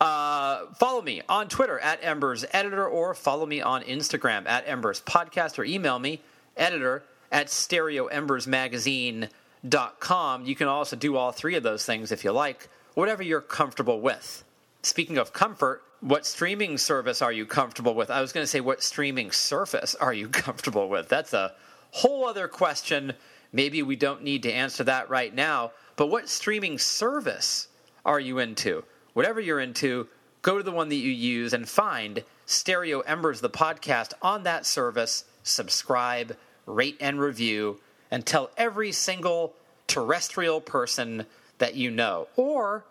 Uh, 0.00 0.66
follow 0.74 1.02
me 1.02 1.22
on 1.28 1.48
Twitter 1.48 1.78
at 1.78 2.02
Embers 2.02 2.44
Editor 2.52 2.86
or 2.86 3.14
follow 3.14 3.46
me 3.46 3.60
on 3.60 3.82
Instagram 3.82 4.48
at 4.48 4.68
Embers 4.68 5.00
Podcast 5.00 5.58
or 5.58 5.64
email 5.64 5.98
me, 5.98 6.20
editor 6.56 7.02
at 7.30 7.48
stereoembersmagazine.com. 7.48 10.46
You 10.46 10.54
can 10.54 10.68
also 10.68 10.96
do 10.96 11.16
all 11.16 11.32
three 11.32 11.56
of 11.56 11.62
those 11.62 11.84
things 11.84 12.12
if 12.12 12.24
you 12.24 12.32
like, 12.32 12.68
whatever 12.94 13.22
you're 13.22 13.40
comfortable 13.40 14.00
with. 14.00 14.44
Speaking 14.82 15.18
of 15.18 15.32
comfort, 15.32 15.82
what 16.00 16.26
streaming 16.26 16.78
service 16.78 17.22
are 17.22 17.32
you 17.32 17.44
comfortable 17.44 17.94
with? 17.94 18.10
I 18.10 18.20
was 18.20 18.32
going 18.32 18.44
to 18.44 18.48
say, 18.48 18.60
what 18.60 18.82
streaming 18.82 19.32
surface 19.32 19.94
are 19.96 20.12
you 20.12 20.28
comfortable 20.28 20.88
with? 20.88 21.08
That's 21.08 21.32
a 21.32 21.54
whole 21.90 22.26
other 22.26 22.48
question. 22.48 23.14
Maybe 23.52 23.82
we 23.82 23.96
don't 23.96 24.22
need 24.22 24.42
to 24.44 24.52
answer 24.52 24.84
that 24.84 25.10
right 25.10 25.34
now. 25.34 25.72
But 25.98 26.10
what 26.10 26.28
streaming 26.28 26.78
service 26.78 27.66
are 28.06 28.20
you 28.20 28.38
into? 28.38 28.84
Whatever 29.14 29.40
you're 29.40 29.58
into, 29.58 30.06
go 30.42 30.56
to 30.56 30.62
the 30.62 30.70
one 30.70 30.90
that 30.90 30.94
you 30.94 31.10
use 31.10 31.52
and 31.52 31.68
find 31.68 32.22
Stereo 32.46 33.00
Embers, 33.00 33.40
the 33.40 33.50
podcast, 33.50 34.12
on 34.22 34.44
that 34.44 34.64
service. 34.64 35.24
Subscribe, 35.42 36.36
rate, 36.66 36.96
and 37.00 37.18
review, 37.18 37.80
and 38.12 38.24
tell 38.24 38.50
every 38.56 38.92
single 38.92 39.54
terrestrial 39.88 40.60
person 40.60 41.26
that 41.58 41.74
you 41.74 41.90
know, 41.90 42.28
or 42.36 42.84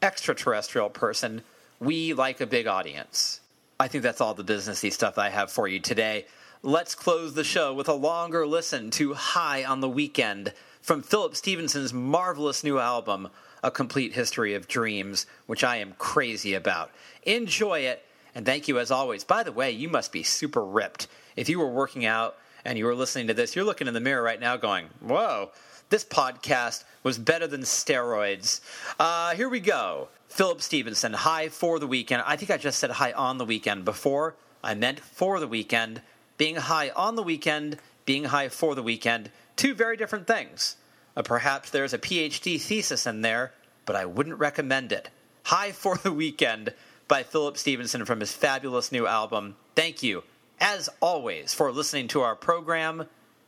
extraterrestrial 0.00 0.88
person, 0.88 1.42
we 1.80 2.14
like 2.14 2.40
a 2.40 2.46
big 2.46 2.66
audience. 2.66 3.40
I 3.78 3.88
think 3.88 4.02
that's 4.02 4.22
all 4.22 4.32
the 4.32 4.42
businessy 4.42 4.90
stuff 4.90 5.18
I 5.18 5.28
have 5.28 5.50
for 5.50 5.68
you 5.68 5.80
today. 5.80 6.24
Let's 6.62 6.94
close 6.94 7.34
the 7.34 7.44
show 7.44 7.74
with 7.74 7.88
a 7.88 7.94
longer 7.94 8.46
listen 8.46 8.90
to 8.92 9.12
High 9.12 9.64
on 9.64 9.80
the 9.80 9.88
Weekend 9.88 10.54
from 10.84 11.00
Philip 11.00 11.34
Stevenson's 11.34 11.94
marvelous 11.94 12.62
new 12.62 12.78
album, 12.78 13.30
A 13.62 13.70
Complete 13.70 14.12
History 14.12 14.52
of 14.52 14.68
Dreams, 14.68 15.24
which 15.46 15.64
I 15.64 15.76
am 15.76 15.94
crazy 15.96 16.52
about. 16.52 16.90
Enjoy 17.22 17.78
it, 17.80 18.04
and 18.34 18.44
thank 18.44 18.68
you 18.68 18.78
as 18.78 18.90
always. 18.90 19.24
By 19.24 19.44
the 19.44 19.50
way, 19.50 19.70
you 19.70 19.88
must 19.88 20.12
be 20.12 20.22
super 20.22 20.62
ripped. 20.62 21.08
If 21.36 21.48
you 21.48 21.58
were 21.58 21.70
working 21.70 22.04
out 22.04 22.36
and 22.66 22.76
you 22.76 22.84
were 22.84 22.94
listening 22.94 23.28
to 23.28 23.34
this, 23.34 23.56
you're 23.56 23.64
looking 23.64 23.88
in 23.88 23.94
the 23.94 24.00
mirror 24.00 24.22
right 24.22 24.38
now 24.38 24.58
going, 24.58 24.88
whoa, 25.00 25.52
this 25.88 26.04
podcast 26.04 26.84
was 27.02 27.16
better 27.16 27.46
than 27.46 27.62
steroids. 27.62 28.60
Uh, 29.00 29.34
here 29.34 29.48
we 29.48 29.60
go. 29.60 30.08
Philip 30.28 30.60
Stevenson, 30.60 31.14
High 31.14 31.48
for 31.48 31.78
the 31.78 31.86
Weekend. 31.86 32.24
I 32.26 32.36
think 32.36 32.50
I 32.50 32.58
just 32.58 32.78
said 32.78 32.90
High 32.90 33.12
on 33.12 33.38
the 33.38 33.46
Weekend 33.46 33.86
before. 33.86 34.34
I 34.62 34.74
meant 34.74 35.00
for 35.00 35.40
the 35.40 35.48
weekend 35.48 36.02
being 36.36 36.56
high 36.56 36.90
on 36.90 37.14
the 37.14 37.22
weekend, 37.22 37.78
being 38.04 38.24
high 38.24 38.50
for 38.50 38.74
the 38.74 38.82
weekend, 38.82 39.30
two 39.56 39.74
very 39.74 39.96
different 39.96 40.26
things. 40.26 40.76
Uh, 41.16 41.22
perhaps 41.22 41.70
there's 41.70 41.92
a 41.92 41.98
PhD 41.98 42.60
thesis 42.60 43.06
in 43.06 43.20
there, 43.20 43.52
but 43.86 43.96
I 43.96 44.04
wouldn't 44.04 44.38
recommend 44.38 44.92
it. 44.92 45.10
High 45.44 45.72
for 45.72 45.96
the 45.96 46.12
Weekend 46.12 46.72
by 47.08 47.22
Philip 47.22 47.56
Stevenson 47.56 48.04
from 48.04 48.20
his 48.20 48.32
fabulous 48.32 48.90
new 48.90 49.06
album. 49.06 49.56
Thank 49.74 50.02
you, 50.02 50.24
as 50.60 50.88
always, 51.00 51.52
for 51.52 51.70
listening 51.70 52.08
to 52.08 52.22
our 52.22 52.34
program, 52.34 53.00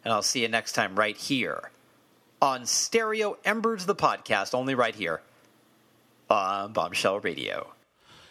and 0.05 0.13
I'll 0.13 0.23
see 0.23 0.43
you 0.43 0.49
next 0.49 0.73
time 0.73 0.97
right 0.97 1.17
here 1.17 1.71
on 2.41 2.67
Stereo 2.67 3.39
Embers, 3.45 3.87
the 3.87 3.95
podcast, 3.95 4.55
only 4.55 4.75
right 4.75 4.95
here 4.95 5.23
on 6.29 6.73
Bombshell 6.73 7.21
Radio. 7.21 7.73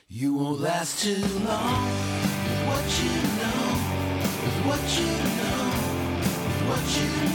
You 0.08 0.36
won't 0.36 0.62
last 0.62 1.04
too 1.04 1.16
long 1.16 1.86
with 1.86 2.68
what 2.68 2.86
you 3.02 3.10
know, 3.42 3.66
with 4.44 4.66
what 4.68 5.00
you 5.00 5.08
know, 5.08 5.66
with 6.48 6.70
what 6.70 6.98
you 6.98 7.30
know. 7.30 7.35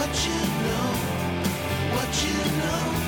what 0.00 0.26
you 0.26 0.40
know, 0.66 0.90
what 1.94 2.24
you 2.24 2.58
know. 2.58 2.99